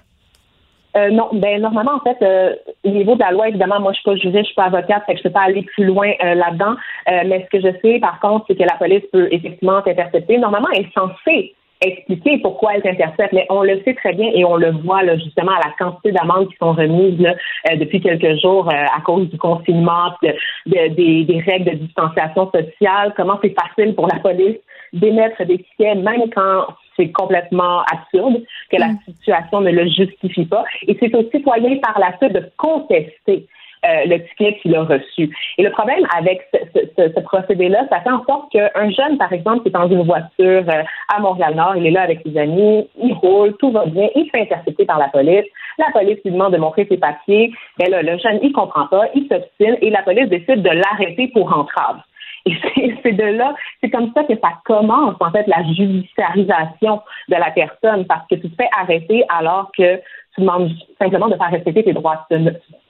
Euh, 0.96 1.11
non, 1.11 1.28
ben 1.32 1.61
normalement, 1.61 1.92
en 1.92 2.01
fait, 2.01 2.16
euh, 2.22 2.55
au 2.82 2.88
niveau 2.88 3.14
de 3.14 3.20
la 3.20 3.30
loi, 3.30 3.49
évidemment, 3.49 3.78
moi, 3.78 3.92
je 3.92 4.01
suis 4.01 4.05
pas 4.05 4.16
juriste, 4.16 4.38
je 4.38 4.46
suis 4.46 4.55
pas 4.55 4.64
avocate, 4.64 5.05
fait 5.07 5.12
que 5.12 5.18
je 5.18 5.22
peux 5.24 5.30
pas 5.30 5.42
aller 5.42 5.62
plus 5.62 5.84
loin 5.84 6.11
euh, 6.24 6.34
là-dedans. 6.34 6.74
Mais 7.07 7.44
ce 7.44 7.57
que 7.57 7.62
je 7.62 7.72
sais, 7.82 8.01
par 8.01 8.18
contre, 8.20 8.46
c'est 8.49 8.57
que 8.57 8.62
la 8.62 8.76
police 8.78 9.05
peut 9.12 9.28
effectivement 9.30 9.80
t'intercepter. 9.82 10.38
Normalement, 10.38 10.68
elle 10.74 10.86
est 10.86 10.94
censée 10.94 11.55
expliquer 11.81 12.39
pourquoi 12.39 12.74
elle 12.74 12.83
t'intercepte, 12.83 13.33
mais 13.33 13.47
on 13.51 13.62
le 13.62 13.81
sait 13.85 13.95
très 13.95 14.12
bien 14.12 14.31
et 14.35 14.45
on 14.45 14.57
le 14.57 14.70
voit 14.83 15.03
là, 15.03 15.16
justement 15.16 15.53
à 15.53 15.61
la 15.68 15.72
quantité 15.79 16.12
d'amendes 16.12 16.49
qui 16.49 16.57
sont 16.57 16.72
remises 16.72 17.20
là, 17.20 17.35
euh, 17.70 17.76
depuis 17.76 18.01
quelques 18.01 18.41
jours 18.41 18.68
euh, 18.68 18.85
à 18.97 19.01
cause 19.03 19.29
du 19.31 19.39
confinement, 19.39 20.12
de- 20.22 20.35
de- 20.66 20.95
des, 20.95 21.24
des 21.24 21.41
règles 21.41 21.70
de 21.72 21.76
distanciation 21.76 22.51
sociale, 22.51 23.14
comment 23.16 23.39
c'est 23.43 23.55
facile 23.59 23.95
pour 23.95 24.09
la 24.09 24.18
police 24.18 24.57
d'émettre 24.93 25.45
des 25.45 25.59
tickets, 25.59 25.99
même 25.99 26.31
quand 26.35 26.66
c'est 26.97 27.12
complètement 27.12 27.83
absurde, 27.93 28.43
que 28.72 28.76
la 28.76 28.89
situation 29.07 29.61
ne 29.61 29.70
le 29.70 29.87
justifie 29.87 30.47
pas. 30.47 30.64
Et 30.89 30.97
c'est 30.99 31.14
au 31.14 31.22
citoyen 31.31 31.76
par 31.79 31.99
la 32.01 32.16
suite 32.18 32.33
de 32.33 32.51
contester 32.57 33.47
euh, 33.87 34.05
le 34.07 34.18
ticket 34.29 34.59
qu'il 34.61 34.74
a 34.74 34.83
reçu. 34.83 35.35
Et 35.57 35.62
le 35.62 35.70
problème 35.70 36.07
avec 36.16 36.43
ce, 36.53 37.20
procédé-là, 37.20 37.87
ça 37.91 38.01
fait 38.01 38.11
en 38.11 38.24
sorte 38.24 38.51
qu'un 38.53 38.91
jeune, 38.91 39.18
par 39.18 39.33
exemple, 39.33 39.62
qui 39.62 39.68
est 39.68 39.72
dans 39.72 39.89
une 39.89 40.03
voiture 40.03 40.64
euh, 40.68 40.83
à 41.14 41.20
Montréal-Nord, 41.20 41.76
il 41.76 41.87
est 41.87 41.91
là 41.91 42.03
avec 42.03 42.20
ses 42.24 42.37
amis, 42.39 42.89
il 43.01 43.12
roule, 43.14 43.57
tout 43.59 43.70
va 43.70 43.87
bien, 43.87 44.09
il 44.14 44.29
fait 44.31 44.43
intercepter 44.43 44.85
par 44.85 44.99
la 44.99 45.09
police. 45.09 45.45
La 45.79 45.91
police 45.93 46.18
lui 46.24 46.33
demande 46.33 46.53
de 46.53 46.59
montrer 46.59 46.87
ses 46.89 46.97
papiers. 46.97 47.53
Ben 47.79 47.91
là, 47.91 48.03
le 48.03 48.18
jeune, 48.18 48.41
il 48.43 48.53
comprend 48.53 48.87
pas, 48.87 49.07
il 49.14 49.29
s'obstine 49.29 49.76
et 49.81 49.91
la 49.91 50.03
police 50.03 50.29
décide 50.29 50.62
de 50.62 50.70
l'arrêter 50.70 51.29
pour 51.29 51.53
entrave. 51.57 51.99
Et 52.47 52.95
c'est 53.03 53.12
de 53.12 53.24
là, 53.24 53.55
c'est 53.81 53.91
comme 53.91 54.12
ça 54.14 54.24
que 54.24 54.35
ça 54.41 54.53
commence, 54.64 55.16
en 55.20 55.31
fait, 55.31 55.47
la 55.47 55.62
judiciarisation 55.64 57.01
de 57.29 57.37
la 57.37 57.51
personne, 57.51 58.07
parce 58.07 58.26
que 58.29 58.37
tu 58.37 58.51
te 58.51 58.57
fais 58.57 58.68
arrêter 58.79 59.24
alors 59.29 59.70
que 59.76 59.97
tu 60.35 60.41
demandes 60.41 60.70
simplement 60.99 61.29
de 61.29 61.37
faire 61.37 61.51
respecter 61.51 61.85
tes 61.85 61.93
droits. 61.93 62.26
Tu, 62.31 62.37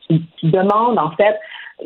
tu- 0.09 0.21
tu 0.41 0.47
demandes, 0.47 0.99
en 0.99 1.11
fait, 1.13 1.37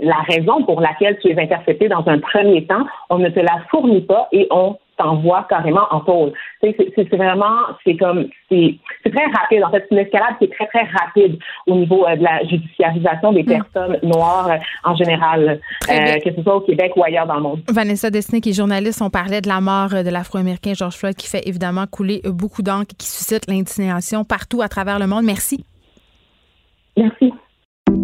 la 0.01 0.17
raison 0.29 0.65
pour 0.65 0.81
laquelle 0.81 1.19
tu 1.21 1.29
es 1.29 1.39
intercepté 1.41 1.89
dans 1.89 2.03
un 2.07 2.19
premier 2.19 2.67
temps, 2.67 2.87
on 3.11 3.19
ne 3.19 3.29
te 3.29 3.41
la 3.41 3.61
fournit 3.71 4.01
pas 4.01 4.27
et 4.33 4.47
on 4.51 4.79
t'envoie 4.97 5.47
carrément 5.51 5.87
en 5.91 6.01
pause. 6.01 6.33
C'est 6.63 7.15
vraiment, 7.17 7.57
c'est 7.85 7.97
comme, 7.97 8.27
c'est 8.49 8.77
c'est 9.03 9.11
très 9.11 9.25
rapide. 9.27 9.65
En 9.65 9.71
fait, 9.71 9.85
c'est 9.89 9.95
une 9.95 10.01
escalade 10.03 10.37
qui 10.39 10.45
est 10.45 10.53
très, 10.55 10.67
très 10.67 10.85
rapide 10.85 11.39
au 11.67 11.75
niveau 11.75 12.07
euh, 12.07 12.15
de 12.17 12.23
la 12.23 12.43
judiciarisation 12.45 13.33
des 13.33 13.43
personnes 13.45 13.99
noires 14.03 14.49
euh, 14.51 14.57
en 14.85 14.95
général, 14.97 15.61
euh, 15.91 16.19
que 16.25 16.35
ce 16.35 16.43
soit 16.43 16.57
au 16.57 16.61
Québec 16.61 16.93
ou 16.97 17.03
ailleurs 17.05 17.27
dans 17.27 17.37
le 17.37 17.43
monde. 17.43 17.61
Vanessa 17.69 18.11
Destiné, 18.11 18.41
qui 18.41 18.51
est 18.51 18.55
journaliste, 18.55 19.03
on 19.03 19.11
parlait 19.11 19.41
de 19.41 19.49
la 19.49 19.61
mort 19.61 19.91
de 19.91 20.11
l'Afro-Américain 20.11 20.73
George 20.75 20.95
Floyd, 20.95 21.17
qui 21.17 21.29
fait 21.29 21.47
évidemment 21.47 21.85
couler 21.87 22.21
beaucoup 22.25 22.63
d'encre, 22.63 22.95
qui 22.99 23.07
suscite 23.07 23.47
l'indignation 23.49 24.25
partout 24.25 24.63
à 24.63 24.69
travers 24.69 24.99
le 24.99 25.07
monde. 25.07 25.25
Merci. 25.25 25.65
Merci. 26.97 27.33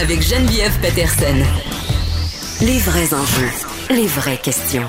Avec 0.00 0.22
Geneviève 0.22 0.72
Peterson. 0.80 1.44
Les 2.62 2.78
vrais 2.78 3.12
enjeux, 3.12 3.50
les 3.90 4.06
vraies 4.06 4.38
questions. 4.38 4.88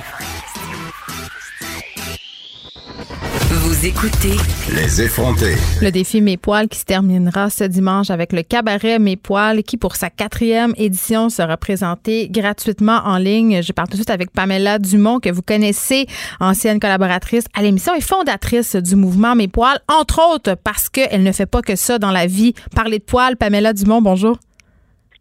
Vous 3.64 3.86
écoutez 3.86 4.38
Les 4.76 5.04
effrontés. 5.04 5.54
Le 5.84 5.92
défi 5.92 6.20
Mes 6.20 6.36
Poils 6.36 6.68
qui 6.68 6.80
se 6.80 6.84
terminera 6.84 7.52
ce 7.52 7.64
dimanche 7.64 8.10
avec 8.10 8.34
le 8.34 8.42
cabaret 8.42 8.98
Mes 8.98 9.18
Poils 9.18 9.62
qui, 9.62 9.78
pour 9.78 9.96
sa 9.96 10.10
quatrième 10.10 10.74
édition, 10.78 11.30
sera 11.30 11.58
présenté 11.58 12.28
gratuitement 12.28 13.02
en 13.06 13.20
ligne. 13.20 13.62
Je 13.62 13.72
parle 13.72 13.88
tout 13.88 13.98
de 13.98 13.98
suite 13.98 14.10
avec 14.10 14.32
Pamela 14.32 14.80
Dumont, 14.80 15.20
que 15.20 15.30
vous 15.30 15.44
connaissez, 15.44 16.08
ancienne 16.40 16.80
collaboratrice 16.80 17.44
à 17.54 17.62
l'émission 17.62 17.94
et 17.94 18.02
fondatrice 18.02 18.76
du 18.76 18.96
mouvement 18.96 19.36
Mes 19.36 19.48
Poils, 19.48 19.80
entre 19.88 20.34
autres 20.34 20.56
parce 20.56 20.90
qu'elle 20.90 21.22
ne 21.22 21.32
fait 21.32 21.46
pas 21.46 21.62
que 21.62 21.76
ça 21.76 22.00
dans 22.00 22.12
la 22.12 22.26
vie. 22.26 22.56
Parler 22.76 22.98
de 22.98 23.04
poils, 23.04 23.38
Pamela 23.38 23.74
Dumont, 23.74 24.02
bonjour. 24.02 24.40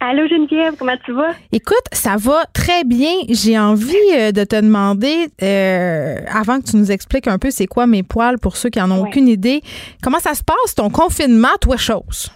Allô 0.02 0.26
Geneviève, 0.28 0.76
comment 0.78 0.96
tu 1.04 1.12
vas? 1.12 1.32
Écoute, 1.52 1.84
ça 1.92 2.16
va 2.18 2.44
très 2.54 2.84
bien. 2.84 3.12
J'ai 3.28 3.58
envie 3.58 3.94
euh, 4.14 4.32
de 4.32 4.44
te 4.44 4.56
demander, 4.56 5.26
euh, 5.42 6.16
avant 6.34 6.58
que 6.60 6.70
tu 6.70 6.76
nous 6.76 6.90
expliques 6.90 7.28
un 7.28 7.38
peu 7.38 7.50
c'est 7.50 7.66
quoi 7.66 7.86
mes 7.86 8.02
poils 8.02 8.38
pour 8.38 8.56
ceux 8.56 8.70
qui 8.70 8.80
en 8.80 8.90
ont 8.90 9.02
Ouais. 9.02 9.08
aucune 9.08 9.28
idée, 9.28 9.60
comment 10.02 10.18
ça 10.18 10.32
se 10.34 10.42
passe 10.42 10.74
ton 10.74 10.88
confinement, 10.88 11.54
toi 11.60 11.76
chose? 11.76 12.30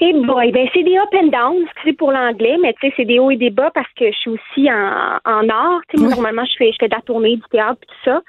Eh 0.00 0.12
boy, 0.26 0.50
ben 0.50 0.66
c'est 0.74 0.82
des 0.82 0.96
up 0.98 1.08
and 1.14 1.28
down, 1.28 1.64
c'est 1.84 1.92
pour 1.92 2.10
l'anglais, 2.10 2.56
mais 2.60 2.74
tu 2.80 2.88
sais, 2.88 2.94
c'est 2.96 3.04
des 3.04 3.20
hauts 3.20 3.30
et 3.30 3.36
des 3.36 3.50
bas 3.50 3.70
parce 3.72 3.86
que 3.96 4.06
je 4.06 4.16
suis 4.16 4.30
aussi 4.30 4.68
en, 4.70 5.18
en 5.24 5.48
art. 5.48 5.80
Tu 5.88 5.96
sais, 5.96 6.02
moi, 6.02 6.10
normalement, 6.10 6.44
je 6.44 6.56
fais, 6.58 6.72
je 6.72 6.76
fais 6.80 6.88
de 6.88 6.94
la 6.94 7.00
tournée, 7.02 7.36
du 7.36 7.42
théâtre, 7.52 7.78
pis 7.80 7.86
tout 7.86 8.10
ça. 8.10 8.20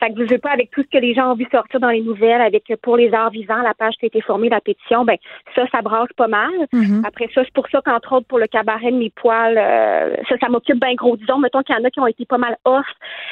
Fait 0.00 0.12
que 0.12 0.26
je 0.26 0.30
veux 0.34 0.38
pas 0.38 0.50
avec 0.50 0.70
tout 0.70 0.82
ce 0.82 0.88
que 0.88 1.00
les 1.00 1.14
gens 1.14 1.32
ont 1.32 1.34
vu 1.34 1.46
sortir 1.50 1.80
dans 1.80 1.90
les 1.90 2.02
nouvelles, 2.02 2.40
avec 2.40 2.70
euh, 2.70 2.76
pour 2.82 2.96
les 2.96 3.12
arts 3.14 3.30
vivants, 3.30 3.62
la 3.62 3.74
page 3.74 3.94
qui 3.94 4.06
a 4.06 4.08
été 4.08 4.20
formée, 4.20 4.48
la 4.48 4.60
pétition, 4.60 5.04
ben 5.04 5.16
ça, 5.54 5.66
ça 5.72 5.82
brasse 5.82 6.12
pas 6.16 6.28
mal. 6.28 6.52
Après 7.04 7.28
ça, 7.34 7.42
c'est 7.44 7.54
pour 7.54 7.68
ça 7.68 7.80
qu'entre 7.84 8.12
autres, 8.12 8.26
pour 8.26 8.38
le 8.38 8.46
cabaret 8.46 8.90
de 8.90 8.96
mes 8.96 9.10
poils, 9.10 9.56
euh, 9.56 10.14
ça, 10.28 10.36
ça 10.38 10.48
m'occupe 10.48 10.80
bien 10.80 10.94
gros. 10.94 11.16
Disons, 11.16 11.38
mettons 11.38 11.62
qu'il 11.62 11.74
y 11.74 11.78
en 11.78 11.84
a 11.84 11.90
qui 11.90 12.00
ont 12.00 12.06
été 12.06 12.24
pas 12.24 12.38
mal 12.38 12.56
off, 12.64 12.86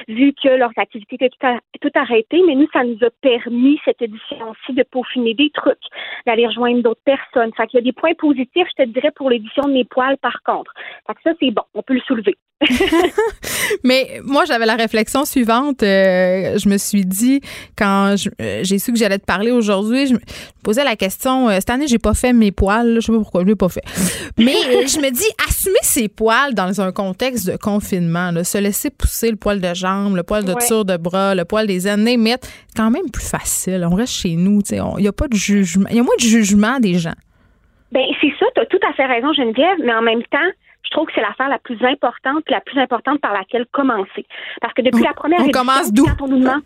vu 0.09 0.33
que 0.41 0.49
leurs 0.49 0.73
activités 0.77 1.17
étaient 1.17 1.31
tout, 1.31 1.47
tout 1.81 1.99
arrêtées, 1.99 2.43
mais 2.47 2.55
nous, 2.55 2.69
ça 2.73 2.85
nous 2.85 2.99
a 3.03 3.11
permis, 3.21 3.81
cette 3.85 4.01
édition-ci, 4.01 4.73
de 4.73 4.83
peaufiner 4.85 5.35
des 5.35 5.51
trucs, 5.51 5.85
d'aller 6.27 6.47
rejoindre 6.47 6.83
d'autres 6.83 7.03
personnes. 7.05 7.53
Fait 7.57 7.67
qu'il 7.67 7.79
y 7.79 7.83
a 7.83 7.85
des 7.85 7.93
points 7.93 8.15
positifs, 8.15 8.69
je 8.77 8.85
te 8.85 8.89
dirais, 8.89 9.11
pour 9.15 9.31
l'édition 9.31 9.65
de 9.65 9.73
mes 9.73 9.85
poils, 9.85 10.17
par 10.19 10.43
contre. 10.43 10.73
Fait 11.07 11.15
que 11.15 11.23
ça, 11.23 11.31
c'est 11.41 11.51
bon, 11.51 11.63
on 11.75 11.83
peut 11.83 11.95
le 11.95 12.01
soulever. 12.01 12.37
Mais 13.85 14.21
moi, 14.25 14.45
j'avais 14.45 14.67
la 14.67 14.77
réflexion 14.77 15.25
suivante. 15.25 15.83
euh, 15.83 16.59
je 16.59 16.69
me 16.69 16.77
suis 16.79 17.05
dit, 17.05 17.41
quand 17.77 18.15
euh, 18.41 18.61
j'ai 18.63 18.79
su 18.79 18.93
que 18.93 18.99
j'allais 18.99 19.19
te 19.19 19.25
parler 19.25 19.51
aujourd'hui, 19.51 20.07
je 20.07 20.15
me 20.15 20.19
posais 20.63 20.85
la 20.85 20.97
question, 20.97 21.49
euh, 21.49 21.55
cette 21.57 21.71
année, 21.71 21.87
j'ai 21.87 21.99
pas 21.99 22.15
fait 22.15 22.33
mes 22.33 22.53
poils. 22.53 22.87
là, 22.95 23.01
je 23.01 23.07
sais 23.07 23.13
pas 23.13 23.19
pourquoi, 23.19 23.43
je 23.43 23.47
l'ai 23.47 23.57
pas 23.57 23.69
fait. 23.69 23.83
Mais 24.39 24.53
je 24.87 24.99
me 25.01 25.11
dis, 25.11 25.25
assumer 25.49 25.79
ses 25.83 26.09
poils 26.09 26.55
dans 26.55 26.81
un 26.81 26.93
contexte 26.93 27.47
de 27.51 27.57
confinement, 27.57 28.31
là, 28.31 28.45
se 28.45 28.59
laisser 28.59 28.91
pousser 28.91 29.31
le 29.31 29.37
poil 29.37 29.61
de 29.61 29.75
jambe, 29.75 30.17
le 30.17 30.23
poil 30.23 30.45
de 30.45 30.53
Ouais. 30.53 30.67
tour 30.69 30.85
de 30.85 30.97
bras, 30.97 31.35
le 31.35 31.45
poil 31.45 31.67
des 31.67 31.87
années, 31.87 32.19
c'est 32.27 32.77
quand 32.77 32.91
même 32.91 33.11
plus 33.11 33.25
facile. 33.25 33.87
On 33.91 33.95
reste 33.95 34.13
chez 34.13 34.37
nous, 34.37 34.61
il 34.71 35.05
y 35.05 35.09
a 35.09 35.13
pas 35.13 35.29
de 35.29 35.35
jugement, 35.35 35.87
il 35.91 35.97
y 35.97 36.01
a 36.01 36.03
moins 36.03 36.15
de 36.17 36.23
jugement 36.25 36.79
des 36.79 36.95
gens. 36.99 37.15
Ben, 37.91 38.03
c'est 38.21 38.33
ça, 38.39 38.47
tu 38.55 38.61
as 38.61 38.67
tout 38.67 38.79
à 38.89 38.93
fait 38.95 39.07
raison, 39.07 39.33
Geneviève, 39.33 39.79
mais 39.85 39.93
en 39.95 40.03
même 40.03 40.23
temps, 40.31 40.39
trouve 40.93 41.07
que 41.07 41.12
c'est 41.14 41.20
l'affaire 41.20 41.49
la 41.49 41.59
plus 41.59 41.82
importante, 41.84 42.45
la 42.49 42.61
plus 42.61 42.78
importante 42.80 43.20
par 43.20 43.32
laquelle 43.32 43.66
commencer. 43.72 44.26
Parce 44.61 44.72
que 44.74 44.82
depuis 44.82 45.03
la 45.03 45.12
première 45.14 45.40
on 45.40 45.45
édition, 45.45 45.61
commence 45.61 45.93
d'où? 45.93 46.05
quand 46.05 46.24
on 46.24 46.28
nous 46.28 46.38
demande, 46.38 46.62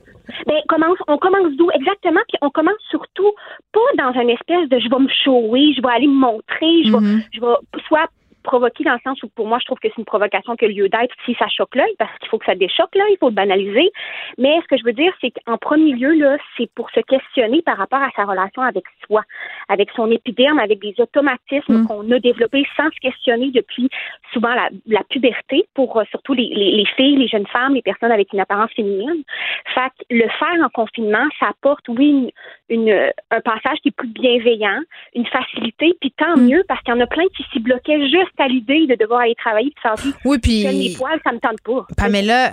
ben, 0.47 0.57
commence, 0.69 0.99
on 1.09 1.19
commence 1.19 1.53
d'où? 1.57 1.71
Exactement, 1.73 2.21
puis 2.29 2.39
on 2.43 2.51
commence 2.51 2.77
surtout 2.91 3.33
pas 3.73 4.03
dans 4.03 4.13
une 4.21 4.31
espèce 4.31 4.69
de 4.69 4.79
je 4.79 4.89
vais 4.89 4.99
me 4.99 5.09
shower, 5.09 5.73
je 5.77 5.81
vais 5.83 5.95
aller 5.95 6.07
me 6.09 6.15
montrer, 6.19 6.85
je 6.85 6.93
vais, 6.93 6.99
Mhm. 7.01 7.23
je 7.33 7.41
vais 7.41 7.55
soit 7.87 8.09
provoquer 8.47 8.85
dans 8.85 8.95
le 8.95 9.01
sens 9.05 9.23
où 9.23 9.29
pour 9.29 9.47
moi 9.47 9.59
je 9.61 9.67
trouve 9.67 9.79
que 9.79 9.89
c'est 9.89 9.99
une 9.99 10.05
provocation 10.05 10.55
qui 10.57 10.65
a 10.65 10.69
lieu 10.69 10.89
d'être 10.89 11.15
si 11.25 11.35
ça 11.35 11.49
choque 11.49 11.75
l'œil 11.75 11.95
parce 11.99 12.17
qu'il 12.19 12.29
faut 12.29 12.39
que 12.39 12.47
ça 12.47 12.55
déchoque 12.55 12.95
l'œil, 12.95 13.13
il 13.13 13.19
faut 13.19 13.29
le 13.29 13.35
banaliser. 13.35 13.91
Mais 14.39 14.59
ce 14.63 14.69
que 14.69 14.77
je 14.79 14.85
veux 14.85 14.93
dire 14.93 15.13
c'est 15.21 15.33
qu'en 15.33 15.59
premier 15.59 15.93
lieu 15.93 16.13
là, 16.15 16.39
c'est 16.57 16.71
pour 16.75 16.89
se 16.91 17.01
questionner 17.01 17.63
par 17.63 17.77
rapport 17.77 18.03
à 18.03 18.11
sa 18.17 18.25
relation 18.25 18.63
avec 18.63 18.85
soi, 19.07 19.23
avec 19.69 19.91
son 19.97 20.11
épiderme, 20.11 20.59
avec 20.59 20.79
des 20.79 20.95
automatismes 20.99 21.87
qu'on 21.87 22.11
a 22.11 22.19
développés 22.21 22.65
sans 22.77 22.91
se 22.91 23.01
questionner 23.01 23.51
depuis 23.51 23.89
souvent 24.33 24.55
la, 24.55 24.69
la 24.87 25.03
puberté 25.11 25.67
pour 25.75 25.99
euh, 25.99 26.05
surtout 26.11 26.35
les, 26.35 26.49
les, 26.55 26.71
les 26.73 26.87
filles, 26.97 27.17
les 27.17 27.29
jeunes 27.29 27.47
femmes, 27.49 27.75
les 27.75 27.83
personnes 27.83 28.13
avec 28.13 28.33
une 28.33 28.41
apparence 28.41 28.73
féminine. 28.73 29.23
Fait 29.75 29.91
que 29.99 30.15
le 30.15 30.29
faire 30.29 30.65
en 30.65 30.69
confinement, 30.69 31.27
ça 31.41 31.49
apporte 31.49 31.89
oui 31.89 32.09
une, 32.09 32.31
une, 32.69 32.91
un 33.31 33.41
passage 33.41 33.79
qui 33.83 33.89
est 33.89 33.97
plus 33.97 34.09
bienveillant, 34.09 34.81
une 35.15 35.27
facilité, 35.27 35.93
puis 36.01 36.13
tant 36.17 36.37
mieux 36.37 36.63
parce 36.69 36.83
qu'il 36.83 36.95
y 36.95 36.97
en 36.97 37.01
a 37.01 37.07
plein 37.07 37.25
qui 37.37 37.45
s'y 37.53 37.61
bloquaient 37.61 38.01
juste 38.09 38.39
à 38.39 38.49
l'idée 38.49 38.87
de 38.87 38.97
devoir 38.97 39.21
aller 39.21 39.35
travailler 39.37 39.71
puis 39.71 39.83
faire 39.83 40.13
Oui, 40.25 40.39
puis 40.39 40.65
les 40.65 40.95
poils, 40.97 41.21
ça 41.25 41.33
me 41.33 41.39
tente 41.39 41.61
pas. 41.65 41.87
Pamela, 41.97 42.47
euh, 42.49 42.51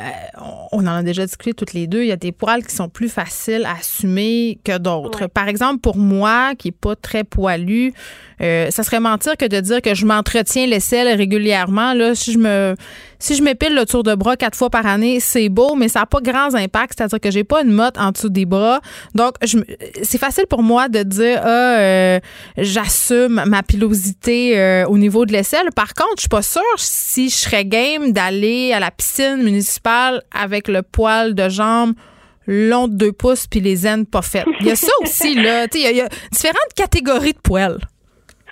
on 0.72 0.82
en 0.82 0.98
a 0.98 1.04
déjà 1.04 1.26
discuté 1.26 1.54
toutes 1.54 1.74
les 1.74 1.88
deux. 1.88 2.02
Il 2.02 2.08
y 2.08 2.12
a 2.12 2.18
des 2.18 2.32
poils 2.32 2.64
qui 2.64 2.76
sont 2.76 2.90
plus 2.90 3.10
faciles 3.10 3.66
à 3.66 3.74
assumer 3.74 4.60
que 4.64 4.78
d'autres. 4.78 5.28
Par 5.28 5.48
exemple, 5.48 5.82
pour 5.82 5.98
moi, 5.98 6.54
qui 6.56 6.70
est 6.70 6.80
pas 6.80 6.96
très 6.96 7.24
poilu, 7.24 7.94
euh, 8.42 8.70
ça 8.70 8.84
serait 8.84 9.00
mentir 9.00 9.36
que 9.38 9.46
de 9.46 9.60
dire 9.60 9.82
que 9.82 9.96
je 9.96 10.06
m'entretiens 10.06 10.68
les 10.68 10.80
selles 10.80 11.16
régulièrement. 11.16 11.94
Là, 11.94 12.14
si 12.14 12.34
je 12.34 12.40
me 12.40 12.76
si 13.24 13.36
je 13.36 13.42
m'épile 13.42 13.74
le 13.74 13.86
tour 13.86 14.04
de 14.04 14.16
bras 14.16 14.36
quatre 14.36 14.58
fois 14.58 14.70
par 14.70 14.86
année, 14.86 15.22
c'est 15.22 15.48
beau, 15.48 15.76
mais 15.76 15.88
ça 15.88 16.02
n'a 16.02 16.06
pas 16.06 16.20
grand 16.20 16.54
impact. 16.54 16.96
C'est-à-dire 16.98 17.22
que 17.22 17.32
j'ai 17.32 17.46
pas 17.46 17.64
une 17.64 17.72
motte 17.72 17.98
en 17.98 18.12
dessous 18.12 18.28
des 18.28 18.46
bras. 18.46 18.82
Donc, 19.16 19.36
c'est 20.02 20.18
facile 20.18 20.46
pour 20.46 20.62
moi 20.62 20.90
de 20.90 21.04
dire 21.04 21.40
ah, 21.42 21.48
euh, 21.48 22.20
j'assume 22.58 23.42
ma 23.48 23.64
pilosité 23.64 24.60
euh, 24.60 24.86
au 24.88 24.98
niveau 24.98 25.26
de 25.26 25.32
l'aisselle. 25.32 25.70
Par 25.74 25.94
contre, 25.94 26.16
je 26.18 26.24
suis 26.24 26.30
pas 26.30 26.42
sûre 26.42 26.62
si 26.76 27.30
je 27.30 27.36
serais 27.36 27.64
game 27.64 28.12
d'aller 28.12 28.74
à 28.74 28.82
la 28.82 28.92
piscine 28.92 29.42
municipale 29.42 30.22
avec 30.38 30.68
le 30.68 30.82
poil 30.82 31.34
de 31.34 31.48
jambe 31.48 31.94
long 32.46 32.90
de 32.90 32.96
deux 32.96 33.14
pouces 33.14 33.48
puis 33.48 33.62
les 33.62 33.88
aines 33.88 34.06
pas 34.06 34.22
faites. 34.22 34.46
Il 34.60 34.66
y 34.66 34.72
a 34.72 34.76
ça 34.76 34.92
aussi, 35.02 35.34
là. 35.36 35.66
Il 35.74 35.80
y, 35.80 35.96
y, 35.96 36.02
a 36.02 36.10
différentes 36.30 36.74
catégories 36.76 37.32
de 37.32 37.40
poils. 37.42 37.80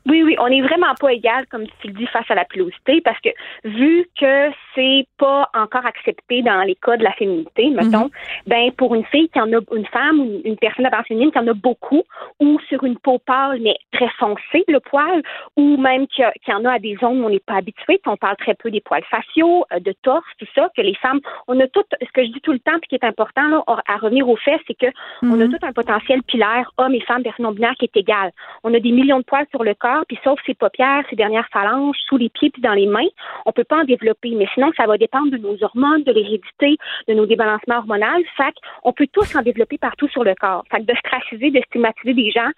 Oui, 0.08 0.24
oui, 0.24 0.36
on 0.40 0.50
n'est 0.50 0.62
vraiment 0.62 0.94
pas 1.00 1.14
égal, 1.14 1.46
comme 1.48 1.66
tu 1.80 1.88
le 1.88 1.94
dis, 1.94 2.08
face 2.08 2.30
à 2.30 2.36
la 2.36 2.46
pilosité, 2.46 3.02
parce 3.02 3.20
que 3.20 3.30
vu 3.64 4.08
que 4.20 4.50
c'est 4.74 5.06
pas 5.18 5.50
encore 5.54 5.86
accepté 5.86 6.42
dans 6.42 6.62
les 6.64 6.76
cas 6.76 6.98
de 6.98 7.04
la 7.04 7.12
féminité, 7.14 7.70
mhm. 7.70 7.76
mettons, 7.76 8.10
ben 8.48 8.72
pour 8.72 8.96
une 8.96 9.06
fille 9.06 9.30
qui 9.30 9.40
en 9.40 9.52
a 9.54 9.60
une 9.76 9.86
femme 9.88 10.20
ou 10.20 10.42
une 10.44 10.58
personne 10.58 10.84
d'apparence 10.84 11.08
féminine 11.08 11.32
qui 11.32 11.40
en 11.40 11.48
a 11.48 11.54
beaucoup, 11.54 12.04
ou 12.40 12.60
sur 12.68 12.84
une 12.84 12.98
peau 12.98 13.20
pâle 13.20 13.60
mais 13.62 13.76
très 13.92 14.10
foncée, 14.18 14.64
le 14.68 14.80
poil, 14.80 15.22
ou 15.56 15.78
même 15.78 16.08
qui, 16.08 16.24
en 16.24 16.66
a 16.66 16.74
à 16.74 16.80
des 16.80 16.98
zones 16.98 17.22
où 17.22 17.26
on 17.26 17.30
n'est 17.30 17.40
pas 17.40 17.56
habitué, 17.56 18.00
on 18.08 18.18
parle 18.18 18.38
très 18.38 18.56
peu 18.56 18.72
des 18.72 18.82
poils 18.82 19.04
faciaux, 19.04 19.66
euh, 19.72 19.80
de 19.80 19.94
torse, 20.02 20.26
tout 20.40 20.48
ça, 20.56 20.70
que 20.76 20.82
les 20.82 20.96
femmes, 20.96 21.20
on 21.48 21.60
a 21.60 21.68
tout, 21.68 21.84
ce 22.02 22.12
que 22.12 22.26
je 22.26 22.32
dis 22.32 22.42
tout 22.42 22.54
le 22.54 22.60
temps, 22.60 22.78
puis 22.82 22.90
qui 22.90 22.96
est 22.96 23.06
important 23.06 23.48
là, 23.48 23.64
à 23.88 23.98
revenir 23.98 24.28
au 24.28 24.36
fait, 24.36 24.60
c'est 24.68 24.74
que 24.78 24.88
on 25.22 25.40
a 25.40 25.46
mhm. 25.46 25.52
tout 25.52 25.66
un 25.66 25.74
potentiel 25.74 26.24
pilaire, 26.24 26.72
hommes 26.78 26.96
et 26.96 27.02
femmes, 27.02 27.22
personnes 27.22 27.46
non 27.46 27.52
binaires, 27.52 27.76
qui 27.78 27.86
est 27.86 27.98
égal. 27.98 28.32
On 28.64 28.74
a 28.74 28.80
des 28.80 28.92
millions 28.92 29.20
de 29.20 29.24
poils 29.24 29.46
sur 29.52 29.64
le 29.64 29.74
corps 29.76 29.91
puis 30.08 30.20
sauf 30.24 30.40
ses 30.46 30.54
paupières, 30.54 31.04
ses 31.10 31.16
dernières 31.16 31.48
phalanges, 31.52 31.98
sous 32.08 32.18
les 32.18 32.30
pieds 32.30 32.50
puis 32.50 32.62
dans 32.62 32.74
les 32.74 32.88
mains, 32.88 33.08
on 33.46 33.52
peut 33.52 33.64
pas 33.64 33.82
en 33.82 33.84
développer. 33.84 34.32
Mais 34.32 34.48
sinon, 34.54 34.72
ça 34.78 34.86
va 34.86 34.98
dépendre 34.98 35.32
de 35.32 35.38
nos 35.38 35.62
hormones, 35.64 36.04
de 36.04 36.12
l'hérédité, 36.12 36.78
de 37.08 37.14
nos 37.14 37.26
débalancements 37.26 37.78
hormonaux. 37.78 38.24
Fait 38.38 38.54
on 38.84 38.94
peut 38.94 39.08
tous 39.12 39.36
en 39.36 39.42
développer 39.42 39.78
partout 39.78 40.08
sur 40.10 40.24
le 40.24 40.36
corps. 40.36 40.64
Fait 40.72 40.80
que 40.80 40.92
de 40.92 40.98
straciser, 40.98 41.52
de 41.52 41.62
stigmatiser 41.68 42.14
des 42.14 42.32
gens, 42.32 42.50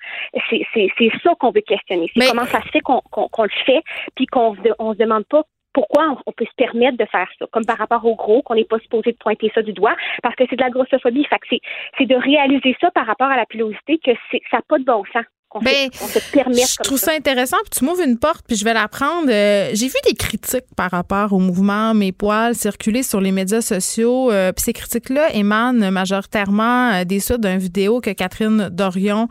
c'est 0.50 1.12
ça 1.24 1.34
qu'on 1.40 1.52
veut 1.52 1.62
questionner. 1.62 2.10
C'est 2.16 2.28
comment 2.28 2.46
ça 2.46 2.62
se 2.62 2.70
fait 2.70 2.82
qu'on 2.82 3.02
le 3.44 3.64
fait, 3.66 3.84
puis 4.16 4.26
qu'on 4.26 4.56
on 4.80 4.94
se 4.94 4.98
demande 4.98 5.26
pas 5.26 5.44
pourquoi 5.74 6.16
on, 6.26 6.32
peut 6.32 6.46
se 6.46 6.56
permettre 6.56 6.98
de 6.98 7.06
faire 7.06 7.28
ça, 7.40 7.46
comme 7.52 7.66
par 7.66 7.78
rapport 7.78 8.06
au 8.06 8.16
gros, 8.16 8.42
qu'on 8.44 8.56
n'est 8.56 8.64
pas 8.64 8.80
supposé 8.80 9.12
de 9.12 9.18
pointer 9.18 9.52
ça 9.54 9.62
du 9.62 9.74
doigt, 9.74 9.96
parce 10.22 10.36
que 10.36 10.44
c'est 10.50 10.56
de 10.56 10.62
la 10.62 10.70
grossophobie. 10.70 11.26
Fait 11.26 11.60
c'est 11.98 12.06
de 12.06 12.16
réaliser 12.16 12.78
ça 12.80 12.92
par 12.92 13.06
rapport 13.06 13.28
à 13.28 13.38
la 13.38 13.46
pilosité 13.46 13.98
que 13.98 14.12
ça 14.52 14.58
n'a 14.58 14.62
pas 14.68 14.78
de 14.78 14.86
bon 14.86 15.04
sens 15.12 15.26
ben, 15.62 15.90
je 15.94 16.84
trouve 16.84 16.98
ça, 16.98 17.12
intéressant. 17.14 17.58
Puis 17.70 17.80
tu 17.80 17.86
m'ouvres 17.86 18.02
une 18.02 18.18
porte, 18.18 18.46
puis 18.48 18.56
je 18.56 18.64
vais 18.64 18.74
la 18.74 18.88
prendre. 18.88 19.30
Euh, 19.30 19.70
j'ai 19.74 19.88
vu 19.88 19.96
des 20.06 20.14
critiques 20.14 20.66
par 20.76 20.92
rapport 20.92 21.34
au 21.34 21.40
mouvement 21.40 21.94
Mes 21.94 22.12
poils 22.12 22.56
circuler 22.56 23.04
sur 23.04 23.22
les 23.22 23.32
médias 23.32 23.62
sociaux. 23.62 24.32
Euh, 24.32 24.52
puis 24.52 24.64
ces 24.64 24.74
critiques-là 24.74 25.34
émanent 25.34 25.92
majoritairement 25.92 26.92
euh, 26.94 27.04
des 27.04 27.20
suites 27.20 27.42
d'une 27.42 27.58
vidéo 27.58 28.02
que 28.02 28.12
Catherine 28.12 28.70
Dorion, 28.72 29.28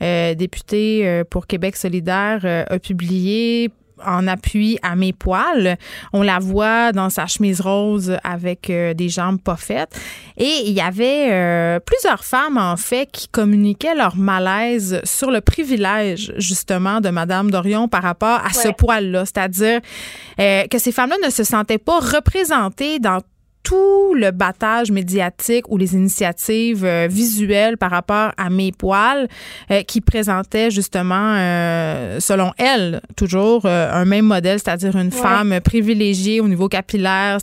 députée 0.00 1.22
pour 1.30 1.46
Québec 1.46 1.76
solidaire, 1.76 2.44
a 2.44 2.78
publiée 2.78 3.70
en 4.04 4.26
appui 4.26 4.78
à 4.82 4.96
mes 4.96 5.12
poils. 5.12 5.76
On 6.12 6.22
la 6.22 6.38
voit 6.38 6.92
dans 6.92 7.10
sa 7.10 7.26
chemise 7.26 7.60
rose 7.60 8.16
avec 8.24 8.70
euh, 8.70 8.94
des 8.94 9.08
jambes 9.08 9.40
pas 9.40 9.56
faites. 9.56 9.98
Et 10.36 10.62
il 10.66 10.72
y 10.72 10.80
avait 10.80 11.28
euh, 11.30 11.80
plusieurs 11.80 12.24
femmes, 12.24 12.58
en 12.58 12.76
fait, 12.76 13.08
qui 13.10 13.28
communiquaient 13.28 13.94
leur 13.94 14.16
malaise 14.16 15.00
sur 15.04 15.30
le 15.30 15.40
privilège, 15.40 16.32
justement, 16.36 17.00
de 17.00 17.08
Madame 17.08 17.50
Dorion 17.50 17.88
par 17.88 18.02
rapport 18.02 18.40
à 18.44 18.52
ce 18.52 18.68
poil-là. 18.68 19.24
C'est-à-dire 19.24 19.80
euh, 20.40 20.66
que 20.66 20.78
ces 20.78 20.92
femmes-là 20.92 21.16
ne 21.24 21.30
se 21.30 21.44
sentaient 21.44 21.78
pas 21.78 21.98
représentées 21.98 22.98
dans 22.98 23.20
tout 23.66 24.14
le 24.14 24.30
battage 24.30 24.92
médiatique 24.92 25.68
ou 25.68 25.76
les 25.76 25.94
initiatives 25.94 26.84
euh, 26.84 27.08
visuelles 27.10 27.76
par 27.76 27.90
rapport 27.90 28.30
à 28.36 28.48
mes 28.48 28.70
poils 28.70 29.26
euh, 29.72 29.82
qui 29.82 30.00
présentaient 30.00 30.70
justement, 30.70 31.34
euh, 31.34 32.20
selon 32.20 32.52
elle, 32.58 33.00
toujours 33.16 33.66
un 33.66 34.04
même 34.04 34.26
modèle, 34.26 34.60
c'est-à-dire 34.60 34.94
une 34.94 35.10
femme 35.10 35.58
privilégiée 35.64 36.40
au 36.40 36.46
niveau 36.46 36.68
capillaire, 36.68 37.38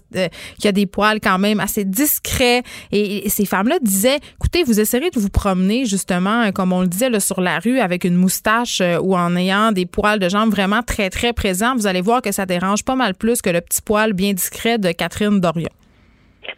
qui 0.60 0.68
a 0.68 0.72
des 0.72 0.86
poils 0.86 1.20
quand 1.20 1.40
même 1.40 1.60
assez 1.60 1.84
discrets. 1.84 2.64
Et, 2.94 3.30
ces 3.30 3.46
femmes-là 3.46 3.80
disaient, 3.82 4.20
écoutez, 4.36 4.64
vous 4.64 4.80
essayerez 4.80 5.10
de 5.10 5.20
vous 5.20 5.30
promener 5.30 5.86
justement, 5.86 6.52
comme 6.54 6.72
on 6.72 6.82
le 6.82 6.88
disait, 6.88 7.10
là, 7.10 7.20
sur 7.20 7.42
la 7.42 7.60
rue 7.60 7.80
avec 7.80 8.06
une 8.06 8.16
moustache 8.16 8.82
ou 9.02 9.18
en 9.18 9.36
ayant 9.36 9.74
des 9.74 9.86
poils 9.86 10.20
de 10.20 10.30
jambes 10.30 10.52
vraiment 10.52 10.84
très, 10.84 11.10
très 11.10 11.34
présents. 11.34 11.76
Vous 11.76 11.88
allez 11.88 12.02
voir 12.02 12.22
que 12.22 12.32
ça 12.32 12.46
dérange 12.46 12.86
pas 12.86 12.96
mal 12.96 13.14
plus 13.14 13.42
que 13.42 13.50
le 13.50 13.60
petit 13.60 13.82
poil 13.82 14.14
bien 14.14 14.34
discret 14.34 14.78
de 14.78 14.92
Catherine 14.92 15.42
Dorion. 15.42 15.70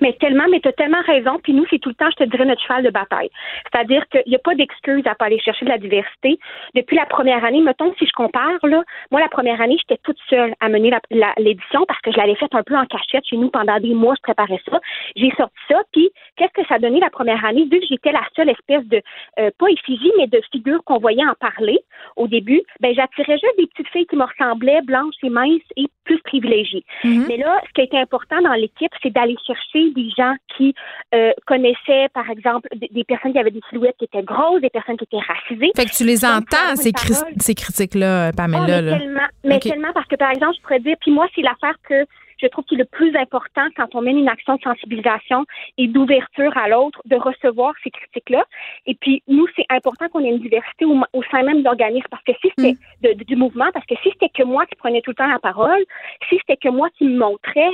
Mais 0.01 0.13
tellement, 0.13 0.45
mais 0.49 0.59
tu 0.59 0.67
as 0.67 0.73
tellement 0.73 1.01
raison. 1.05 1.39
Puis 1.41 1.53
nous, 1.53 1.65
c'est 1.69 1.79
tout 1.79 1.89
le 1.89 1.95
temps, 1.95 2.09
je 2.11 2.23
te 2.23 2.29
dirais, 2.29 2.45
notre 2.45 2.61
cheval 2.61 2.83
de 2.83 2.89
bataille. 2.89 3.29
C'est-à-dire 3.71 4.07
qu'il 4.09 4.23
n'y 4.27 4.35
a 4.35 4.39
pas 4.39 4.55
d'excuse 4.55 5.05
à 5.05 5.15
pas 5.15 5.25
aller 5.25 5.39
chercher 5.39 5.65
de 5.65 5.69
la 5.69 5.77
diversité. 5.77 6.39
Depuis 6.73 6.95
la 6.95 7.05
première 7.05 7.43
année, 7.43 7.61
mettons, 7.61 7.93
si 7.97 8.05
je 8.05 8.11
compare, 8.13 8.59
là, 8.63 8.83
moi, 9.11 9.21
la 9.21 9.29
première 9.29 9.61
année, 9.61 9.77
j'étais 9.79 9.99
toute 10.03 10.17
seule 10.29 10.53
à 10.59 10.69
mener 10.69 10.91
l'édition 11.37 11.85
parce 11.87 12.01
que 12.01 12.11
je 12.11 12.17
l'avais 12.17 12.35
faite 12.35 12.53
un 12.53 12.63
peu 12.63 12.75
en 12.75 12.85
cachette 12.85 13.25
chez 13.25 13.37
nous 13.37 13.49
pendant 13.49 13.79
des 13.79 13.93
mois, 13.93 14.15
je 14.17 14.21
préparais 14.21 14.59
ça. 14.69 14.79
J'ai 15.15 15.31
sorti 15.31 15.55
ça. 15.69 15.81
Puis, 15.91 16.09
qu'est-ce 16.35 16.61
que 16.61 16.67
ça 16.67 16.79
donné 16.79 16.99
la 16.99 17.09
première 17.09 17.43
année? 17.45 17.67
Vu 17.71 17.79
que 17.79 17.85
j'étais 17.89 18.11
la 18.11 18.23
seule 18.35 18.49
espèce 18.49 18.85
de, 18.85 19.01
euh, 19.39 19.51
pas 19.57 19.67
effigie, 19.69 20.11
mais 20.17 20.27
de 20.27 20.41
figure 20.51 20.83
qu'on 20.83 20.99
voyait 20.99 21.25
en 21.25 21.35
parler 21.39 21.79
au 22.15 22.27
début, 22.27 22.61
ben, 22.79 22.93
j'attirais 22.93 23.37
juste 23.37 23.57
des 23.57 23.67
petites 23.67 23.89
filles 23.89 24.07
qui 24.07 24.15
me 24.15 24.23
ressemblaient, 24.23 24.81
blanches 24.81 25.15
et 25.23 25.29
minces 25.29 25.61
et 25.75 25.85
plus 26.03 26.19
privilégiées. 26.19 26.83
Mm-hmm. 27.03 27.25
Mais 27.27 27.37
là, 27.37 27.61
ce 27.67 27.73
qui 27.73 27.81
a 27.81 27.83
été 27.83 27.97
important 27.97 28.41
dans 28.41 28.53
l'équipe, 28.53 28.91
c'est 29.01 29.11
d'aller 29.11 29.35
chercher 29.45 29.74
des 29.95 30.09
gens 30.17 30.35
qui 30.55 30.73
euh, 31.13 31.31
connaissaient, 31.45 32.07
par 32.13 32.29
exemple, 32.29 32.67
des, 32.75 33.03
personnes 33.03 33.33
qui 33.33 33.39
avaient 33.39 33.51
des 33.51 33.61
silhouettes 33.69 33.95
qui 33.97 34.05
étaient 34.05 34.23
grosses, 34.23 34.61
des 34.61 34.69
personnes 34.69 34.97
qui 34.97 35.03
étaient 35.05 35.25
racisées. 35.25 35.71
Fait 35.75 35.85
que 35.85 35.95
tu 35.95 36.05
les 36.05 36.25
entends, 36.25 36.75
ces, 36.75 36.91
ces 37.39 37.55
critiques-là, 37.55 38.31
Pamela. 38.33 38.79
Oh, 38.79 38.81
mais, 38.81 38.99
tellement, 38.99 39.27
mais 39.43 39.59
tellement 39.59 39.93
parce 39.93 40.07
que, 40.07 40.15
par 40.15 40.31
exemple, 40.31 40.55
je 40.57 40.61
pourrais 40.61 40.79
dire, 40.79 40.95
puis 41.01 41.11
moi, 41.11 41.27
c'est 41.35 41.41
l'affaire 41.41 41.75
que 41.87 42.05
je 42.41 42.47
trouve 42.47 42.65
qu'il 42.65 42.79
est 42.79 42.83
le 42.83 42.85
plus 42.85 43.15
important 43.15 43.67
quand 43.75 43.95
on 43.95 44.01
mène 44.01 44.17
une 44.17 44.29
action 44.29 44.55
de 44.55 44.61
sensibilisation 44.61 45.45
et 45.77 45.87
d'ouverture 45.87 46.55
à 46.57 46.69
l'autre, 46.69 47.01
de 47.05 47.15
recevoir 47.15 47.73
ces 47.83 47.91
critiques-là. 47.91 48.45
Et 48.85 48.95
puis, 48.95 49.23
nous, 49.27 49.45
c'est 49.55 49.65
important 49.69 50.07
qu'on 50.09 50.23
ait 50.23 50.29
une 50.29 50.39
diversité 50.39 50.85
au, 50.85 51.23
sein 51.31 51.43
même 51.43 51.59
de 51.59 51.63
l'organisme, 51.63 52.07
parce 52.09 52.23
que 52.23 52.33
si 52.41 52.51
c'était 52.57 53.15
mm. 53.15 53.23
du 53.23 53.35
mouvement, 53.35 53.67
parce 53.73 53.85
que 53.85 53.95
si 54.03 54.09
c'était 54.11 54.29
que 54.29 54.43
moi 54.43 54.65
qui 54.65 54.75
prenais 54.75 55.01
tout 55.01 55.11
le 55.11 55.15
temps 55.15 55.27
la 55.27 55.39
parole, 55.39 55.83
si 56.29 56.37
c'était 56.37 56.57
que 56.57 56.69
moi 56.69 56.89
qui 56.97 57.05
me 57.05 57.17
montrais, 57.17 57.69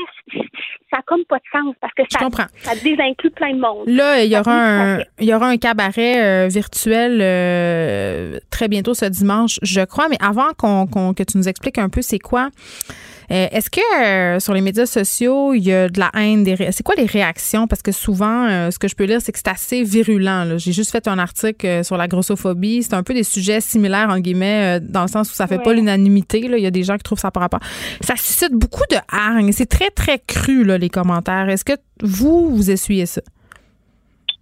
ça 0.90 0.98
n'a 0.98 1.04
comme 1.06 1.24
pas 1.26 1.38
de 1.38 1.44
sens, 1.52 1.76
parce 1.82 1.94
que 1.94 2.04
ça, 2.10 2.20
ça 2.58 2.76
désinclut 2.76 3.32
plein 3.32 3.54
de 3.54 3.60
monde. 3.60 3.88
Là, 3.88 4.24
il 4.24 4.32
y 4.32 4.38
aura 4.38 4.54
un, 4.54 5.00
il 5.20 5.28
y 5.28 5.34
aura 5.34 5.48
un 5.48 5.58
cabaret 5.58 6.22
euh, 6.22 6.48
virtuel 6.48 7.20
euh, 7.22 8.40
très 8.50 8.68
bientôt 8.68 8.94
ce 8.94 9.06
dimanche, 9.06 9.60
je 9.62 9.82
crois, 9.82 10.08
mais 10.10 10.18
avant 10.22 10.50
qu'on, 10.58 11.14
que 11.14 11.24
tu 11.24 11.38
nous 11.38 11.48
expliques 11.48 11.78
un 11.78 11.90
peu 11.90 12.02
c'est 12.02 12.20
quoi 12.20 12.50
euh, 13.32 13.48
est-ce 13.52 13.70
que 13.70 14.40
sur 14.52 14.56
les 14.56 14.62
médias 14.62 14.86
sociaux, 14.86 15.54
il 15.54 15.64
y 15.64 15.72
a 15.72 15.88
de 15.88 15.98
la 15.98 16.12
haine? 16.14 16.44
Des 16.44 16.58
c'est 16.72 16.84
quoi 16.84 16.96
les 16.96 17.06
réactions? 17.06 17.68
Parce 17.68 17.82
que 17.82 17.94
souvent, 17.94 18.48
euh, 18.50 18.70
ce 18.70 18.80
que 18.80 18.90
je 18.90 18.96
peux 18.96 19.06
lire, 19.06 19.22
c'est 19.22 19.32
que 19.32 19.38
c'est 19.38 19.48
assez 19.48 19.82
virulent. 19.84 20.58
J'ai 20.58 20.74
juste 20.74 20.92
fait 20.92 21.08
un 21.08 21.20
article 21.20 21.86
sur 21.86 21.96
la 21.96 22.10
grossophobie. 22.10 22.84
C'est 22.84 22.94
un 22.94 23.04
peu 23.04 23.14
des 23.14 23.24
sujets 23.24 23.62
similaires, 23.62 24.10
en 24.10 24.20
guillemets, 24.20 24.82
dans 24.82 25.04
le 25.04 25.08
sens 25.08 25.32
où 25.32 25.36
ça 25.36 25.48
fait 25.48 25.60
pas 25.60 25.72
l'unanimité. 25.74 26.40
Il 26.40 26.60
y 26.60 26.66
a 26.66 26.72
des 26.72 26.84
gens 26.84 26.98
qui 26.98 27.04
trouvent 27.04 27.20
ça 27.20 27.32
par 27.32 27.42
rapport. 27.42 27.62
Ça 28.02 28.18
suscite 28.18 28.52
beaucoup 28.52 28.84
de 28.90 28.98
hargne. 29.08 29.54
C'est 29.54 29.70
très, 29.70 29.90
très 29.90 30.20
cru, 30.20 30.66
là, 30.66 30.78
les 30.78 30.90
commentaires. 30.90 31.48
Est-ce 31.48 31.64
que 31.64 31.78
vous, 32.04 32.54
vous 32.54 32.72
essuyez 32.72 33.06
ça? 33.06 33.22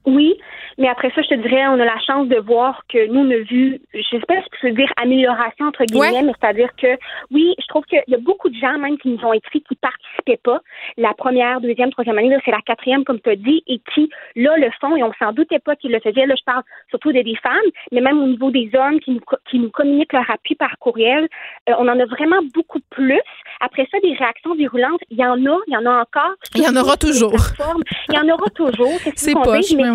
Oui, 0.05 0.37
mais 0.77 0.87
après 0.87 1.11
ça, 1.13 1.21
je 1.21 1.27
te 1.27 1.35
dirais, 1.35 1.67
on 1.67 1.73
a 1.73 1.85
la 1.85 1.99
chance 1.99 2.27
de 2.27 2.37
voir 2.37 2.83
que 2.87 3.07
nous, 3.07 3.19
on 3.19 3.31
a 3.31 3.43
vu, 3.43 3.79
je 3.93 4.01
sais 4.09 4.19
pas 4.19 4.35
si 4.35 4.47
je 4.61 4.67
peux 4.67 4.73
dire 4.73 4.91
amélioration 4.95 5.67
entre 5.67 5.83
guillemets, 5.83 6.23
mais 6.23 6.33
c'est-à-dire 6.39 6.69
que 6.77 6.87
oui, 7.31 7.53
je 7.59 7.67
trouve 7.67 7.83
qu'il 7.83 8.01
y 8.07 8.15
a 8.15 8.19
beaucoup 8.19 8.49
de 8.49 8.55
gens 8.55 8.77
même 8.79 8.97
qui 8.97 9.09
nous 9.09 9.23
ont 9.25 9.33
écrit 9.33 9.61
qui 9.61 9.75
participaient 9.75 10.39
pas. 10.41 10.61
La 10.97 11.13
première, 11.13 11.59
deuxième, 11.59 11.91
troisième 11.91 12.17
année, 12.17 12.29
là, 12.29 12.39
c'est 12.45 12.51
la 12.51 12.61
quatrième, 12.61 13.03
comme 13.03 13.19
tu 13.19 13.29
as 13.29 13.35
dit, 13.35 13.61
et 13.67 13.81
qui, 13.93 14.09
là, 14.35 14.55
le 14.57 14.69
font, 14.79 14.95
et 14.95 15.03
on 15.03 15.11
s'en 15.19 15.33
doutait 15.33 15.59
pas 15.59 15.75
qu'ils 15.75 15.91
le 15.91 15.99
faisaient. 15.99 16.25
Là, 16.25 16.35
je 16.37 16.43
parle 16.45 16.63
surtout 16.89 17.11
des 17.11 17.35
femmes, 17.43 17.69
mais 17.91 18.01
même 18.01 18.21
au 18.21 18.27
niveau 18.27 18.49
des 18.51 18.69
hommes 18.73 18.99
qui 19.01 19.11
nous, 19.11 19.21
qui 19.49 19.59
nous 19.59 19.69
communiquent 19.69 20.13
leur 20.13 20.29
appui 20.31 20.55
par 20.55 20.77
courriel, 20.79 21.27
euh, 21.69 21.73
on 21.77 21.87
en 21.87 21.99
a 21.99 22.05
vraiment 22.05 22.39
beaucoup 22.53 22.79
plus. 22.89 23.21
Après 23.59 23.87
ça, 23.91 23.97
des 24.01 24.13
réactions 24.13 24.55
virulentes, 24.55 25.01
il 25.09 25.17
y 25.17 25.25
en 25.25 25.33
a, 25.45 25.57
il 25.67 25.73
y 25.73 25.77
en 25.77 25.85
a 25.85 26.01
encore. 26.01 26.35
Il 26.55 26.63
y 26.63 26.67
en 26.67 26.75
aura 26.75 26.95
toujours. 26.95 27.33
Il 28.09 28.15
y 28.15 28.17
en 28.17 28.29
aura 28.29 28.49
toujours. 28.51 28.99
C'est 29.15 29.33
poche, 29.43 29.73
mais 29.75 29.88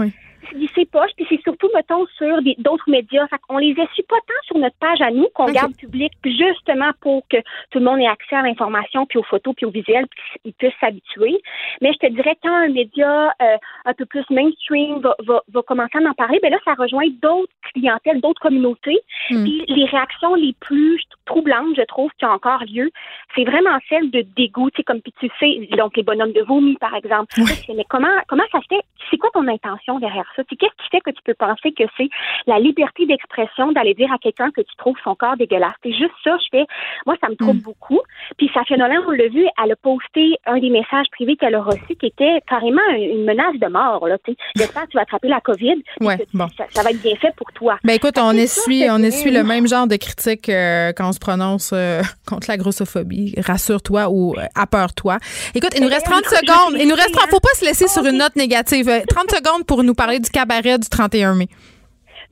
oui 0.53 0.59
dit 0.59 0.71
c'est 0.75 0.91
poche, 0.91 1.11
puis 1.17 1.27
c'est 1.29 1.41
surtout, 1.43 1.69
mettons, 1.75 2.07
sur 2.17 2.39
d'autres 2.59 2.89
médias. 2.89 3.27
Fait 3.29 3.39
qu'on 3.47 3.59
les 3.59 3.73
essuie 3.73 4.03
pas 4.09 4.17
tant 4.17 4.47
sur 4.47 4.59
notre 4.59 4.77
page 4.77 5.01
à 5.01 5.11
nous, 5.11 5.29
qu'on 5.35 5.47
garde 5.47 5.75
public, 5.77 6.13
justement 6.25 6.91
pour 7.01 7.27
que 7.29 7.39
tout 7.71 7.79
le 7.79 7.85
monde 7.85 8.01
ait 8.01 8.07
accès 8.07 8.37
à 8.37 8.43
l'information, 8.43 9.07
puis 9.07 9.19
aux 9.19 9.23
photos, 9.23 9.55
puis 9.55 9.67
aux 9.67 9.71
visuels, 9.71 10.07
puis 10.09 10.41
qu'ils 10.43 10.53
puissent 10.55 10.81
s'habituer. 10.81 11.41
Mais 11.81 11.93
je 11.93 12.07
te 12.07 12.13
dirais, 12.13 12.37
quand 12.43 12.55
un 12.55 12.69
média 12.69 13.35
euh, 13.43 13.57
un 13.85 13.95
peu 13.95 14.07
plus 14.07 14.25
mainstream 14.31 15.01
va, 15.01 15.15
va, 15.25 15.43
va 15.53 15.63
commencer 15.63 15.99
à 15.99 16.09
en 16.09 16.15
parler, 16.15 16.39
ben 16.43 16.51
là, 16.51 16.59
ça 16.65 16.75
rejoint 16.75 17.07
d'autres 17.23 17.53
clientèles, 17.75 18.21
d'autres 18.21 18.41
communautés. 18.41 18.99
Puis 19.29 19.65
les 19.69 19.85
réactions 19.87 20.35
les 20.35 20.55
plus 20.61 21.03
troublantes, 21.25 21.77
je 21.77 21.83
trouve, 21.83 22.11
qui 22.19 22.25
ont 22.25 22.31
encore 22.31 22.63
lieu, 22.65 22.91
c'est 23.35 23.45
vraiment 23.45 23.79
celles 23.89 24.11
de 24.11 24.25
dégoût, 24.37 24.71
tu 24.71 24.77
sais, 24.79 24.83
comme 24.85 25.01
puis 25.01 25.13
tu 25.19 25.31
sais, 25.39 25.77
donc 25.77 25.97
les 25.97 26.03
bonhommes 26.03 26.33
de 26.33 26.43
vomi, 26.43 26.77
par 26.77 26.95
exemple. 26.95 27.35
Mais 27.69 27.85
comment 27.89 28.09
comment 28.29 28.45
ça 28.53 28.61
se 28.61 28.67
fait? 28.69 28.83
C'est 29.11 29.19
quoi 29.19 29.31
ton 29.33 29.47
intention 29.49 29.99
derrière 29.99 30.31
ça? 30.37 30.43
C'est 30.49 30.57
qu'est-ce 30.57 30.73
qui 30.83 30.89
fait 30.91 31.01
que 31.01 31.11
tu 31.11 31.23
peux 31.25 31.35
penser 31.35 31.73
que 31.73 31.85
c'est 31.97 32.09
la 32.47 32.59
liberté 32.59 33.07
d'expression 33.07 33.73
d'aller 33.73 33.95
dire 33.95 34.13
à 34.13 34.19
quelqu'un 34.19 34.51
que 34.51 34.61
tu 34.61 34.75
trouves 34.77 34.97
son 35.05 35.15
corps 35.15 35.37
dégueulasse? 35.37 35.75
C'est 35.83 35.93
juste 35.93 36.15
ça, 36.23 36.37
je 36.39 36.47
fais. 36.59 36.65
Moi, 37.07 37.17
ça 37.23 37.29
me 37.29 37.37
trouble 37.37 37.61
beaucoup. 37.63 38.01
Puis 38.39 38.51
Safia 38.55 38.77
Nolan, 38.77 39.03
on 39.07 39.11
l'a 39.11 39.29
vu, 39.29 39.47
elle 39.63 39.73
a 39.73 39.77
posté 39.77 40.37
un 40.47 40.59
des 40.59 40.71
messages 40.71 41.07
privés 41.13 41.37
qu'elle 41.37 41.55
a 41.55 41.63
reçus 41.63 41.97
qui 41.99 42.07
était 42.07 42.41
carrément 42.49 42.83
une 42.97 43.25
menace 43.25 43.57
de 43.61 43.67
mort. 43.69 44.07
Là, 44.09 44.17
tu. 44.25 44.35
J'espère 44.57 44.85
que 44.85 44.89
tu 44.91 44.97
vas 44.97 45.03
attraper 45.03 45.29
la 45.29 45.41
COVID. 45.41 45.83
Ouais, 46.01 46.19
que 46.19 46.23
bon. 46.35 46.49
ça, 46.57 46.65
ça 46.71 46.83
va 46.83 46.91
être 46.91 47.03
bien 47.03 47.17
fait 47.17 47.35
pour 47.37 47.51
toi. 47.53 47.79
Ben 47.85 47.95
écoute, 47.95 48.19
on 48.19 48.33
essuie, 48.33 48.85
on 48.91 48.99
essuie 49.03 49.31
le 49.31 49.45
même 49.45 49.67
genre 49.67 49.87
de 49.87 49.97
critique 49.97 50.49
euh, 50.49 50.93
quand 50.97 51.09
on 51.09 51.13
se 51.13 51.19
prononce 51.19 51.71
euh, 51.73 52.03
contre 52.29 52.47
la 52.49 52.57
grossophobie. 52.57 53.35
Rassure-toi 53.39 54.09
ou 54.11 54.35
euh, 54.39 54.43
appeure-toi. 54.55 55.19
Écoute, 55.55 55.71
il 55.77 55.83
nous 55.83 55.89
reste 55.89 56.07
30 56.07 56.25
je- 56.25 56.31
je 56.31 56.35
secondes. 56.37 56.77
Il 56.81 56.89
nous 56.89 56.95
reste, 56.95 57.09
réfléchis, 57.15 57.29
faut 57.31 57.41
pas 57.41 57.55
se 57.55 57.65
laisser 57.65 57.89
sur 57.89 58.05
une 58.05 58.19
note 58.19 58.37
négative. 58.37 58.89
Euh, 58.89 59.01
30 59.09 59.31
secondes 59.31 59.67
pour 59.67 59.83
nous 59.83 59.95
parler 59.95 60.19
du 60.25 60.31
cabaret 60.31 60.79
du 60.79 60.89
31 60.89 61.35
mai. 61.35 61.49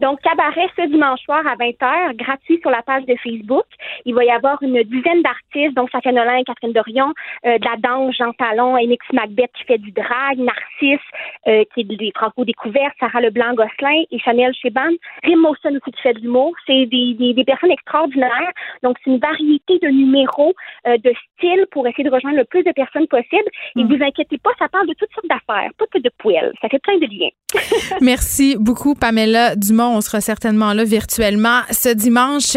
Donc, 0.02 0.20
cabaret 0.20 0.66
ce 0.76 0.82
dimanche 0.88 1.20
soir 1.20 1.46
à 1.46 1.54
20h, 1.54 2.16
gratuit 2.16 2.58
sur 2.60 2.70
la 2.70 2.82
page 2.82 3.06
de 3.06 3.14
Facebook. 3.22 3.66
Il 4.04 4.14
va 4.14 4.24
y 4.24 4.30
avoir 4.30 4.60
une 4.60 4.82
dizaine 4.82 5.22
d'artistes, 5.22 5.76
dont 5.76 5.86
Safia 5.92 6.10
Nolin 6.10 6.38
et 6.38 6.44
Catherine 6.44 6.72
Dorion, 6.72 7.14
euh, 7.46 7.56
de 7.58 7.64
la 7.64 7.76
danse, 7.78 8.16
Jean 8.16 8.32
Talon, 8.32 8.76
Enix 8.76 9.00
Macbeth 9.12 9.52
qui 9.56 9.62
fait 9.62 9.78
du 9.78 9.92
drag, 9.92 10.38
Narcisse, 10.38 11.06
euh, 11.46 11.62
qui 11.72 11.82
est 11.82 11.84
des 11.84 12.10
franco-découvertes, 12.16 12.96
Sarah 12.98 13.20
Leblanc 13.20 13.54
Gosselin 13.54 14.02
et 14.10 14.18
Chanel 14.18 14.52
Cheban. 14.60 14.90
Rim 15.22 15.40
Mawson 15.40 15.78
aussi 15.80 15.92
qui 15.92 16.02
fait 16.02 16.14
de 16.14 16.20
l'humour. 16.20 16.52
C'est 16.66 16.86
des, 16.86 17.14
des, 17.14 17.32
des 17.32 17.44
personnes 17.44 17.70
extraordinaires. 17.70 18.52
Donc, 18.82 18.96
c'est 19.04 19.10
une 19.10 19.20
variété 19.20 19.78
de 19.78 19.88
numéros, 19.88 20.52
euh, 20.88 20.98
de 20.98 21.14
styles 21.38 21.66
pour 21.70 21.86
essayer 21.86 22.02
de 22.02 22.10
rejoindre 22.10 22.38
le 22.38 22.44
plus 22.44 22.64
de 22.64 22.72
personnes 22.72 23.06
possible. 23.06 23.48
Et 23.76 23.84
vous 23.84 24.02
inquiétez 24.02 24.38
pas, 24.38 24.50
ça 24.58 24.68
parle 24.68 24.88
de 24.88 24.94
toutes 24.94 25.12
sortes 25.14 25.28
d'affaires, 25.28 25.70
pas 25.78 25.86
que 25.92 25.98
de 25.98 26.10
poêles. 26.18 26.52
Ça 26.60 26.68
fait 26.68 26.80
plein 26.80 26.98
de 26.98 27.06
liens. 27.06 27.30
Merci 28.00 28.56
beaucoup, 28.58 28.94
Pamela 28.94 29.54
Dumont. 29.54 29.91
On 29.92 30.00
sera 30.00 30.20
certainement 30.20 30.72
là 30.72 30.84
virtuellement 30.84 31.60
ce 31.70 31.88
dimanche. 31.88 32.56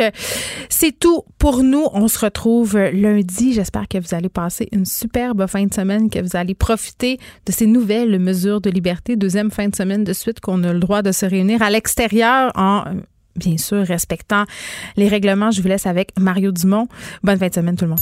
C'est 0.70 0.98
tout 0.98 1.24
pour 1.38 1.64
nous. 1.64 1.86
On 1.94 2.08
se 2.08 2.20
retrouve 2.20 2.78
lundi. 2.78 3.54
J'espère 3.54 3.88
que 3.88 3.98
vous 3.98 4.16
allez 4.16 4.30
passer 4.30 4.68
une 4.72 4.86
superbe 4.86 5.48
fin 5.48 5.66
de 5.66 5.74
semaine, 5.74 6.10
que 6.10 6.20
vous 6.20 6.36
allez 6.36 6.56
profiter 6.56 7.20
de 7.46 7.52
ces 7.52 7.68
nouvelles 7.68 8.20
mesures 8.20 8.62
de 8.62 8.70
liberté. 8.70 9.16
Deuxième 9.16 9.52
fin 9.52 9.68
de 9.68 9.76
semaine 9.76 10.04
de 10.04 10.14
suite 10.14 10.40
qu'on 10.40 10.64
a 10.64 10.74
le 10.74 10.80
droit 10.80 11.02
de 11.02 11.12
se 11.12 11.26
réunir 11.26 11.62
à 11.62 11.70
l'extérieur 11.70 12.52
en, 12.56 12.84
bien 13.36 13.58
sûr, 13.58 13.86
respectant 13.86 14.46
les 14.98 15.08
règlements. 15.08 15.52
Je 15.52 15.62
vous 15.62 15.68
laisse 15.68 15.86
avec 15.86 16.12
Mario 16.20 16.52
Dumont. 16.52 16.88
Bonne 17.24 17.38
fin 17.38 17.48
de 17.48 17.54
semaine, 17.54 17.76
tout 17.76 17.86
le 17.86 17.92
monde. 17.92 18.02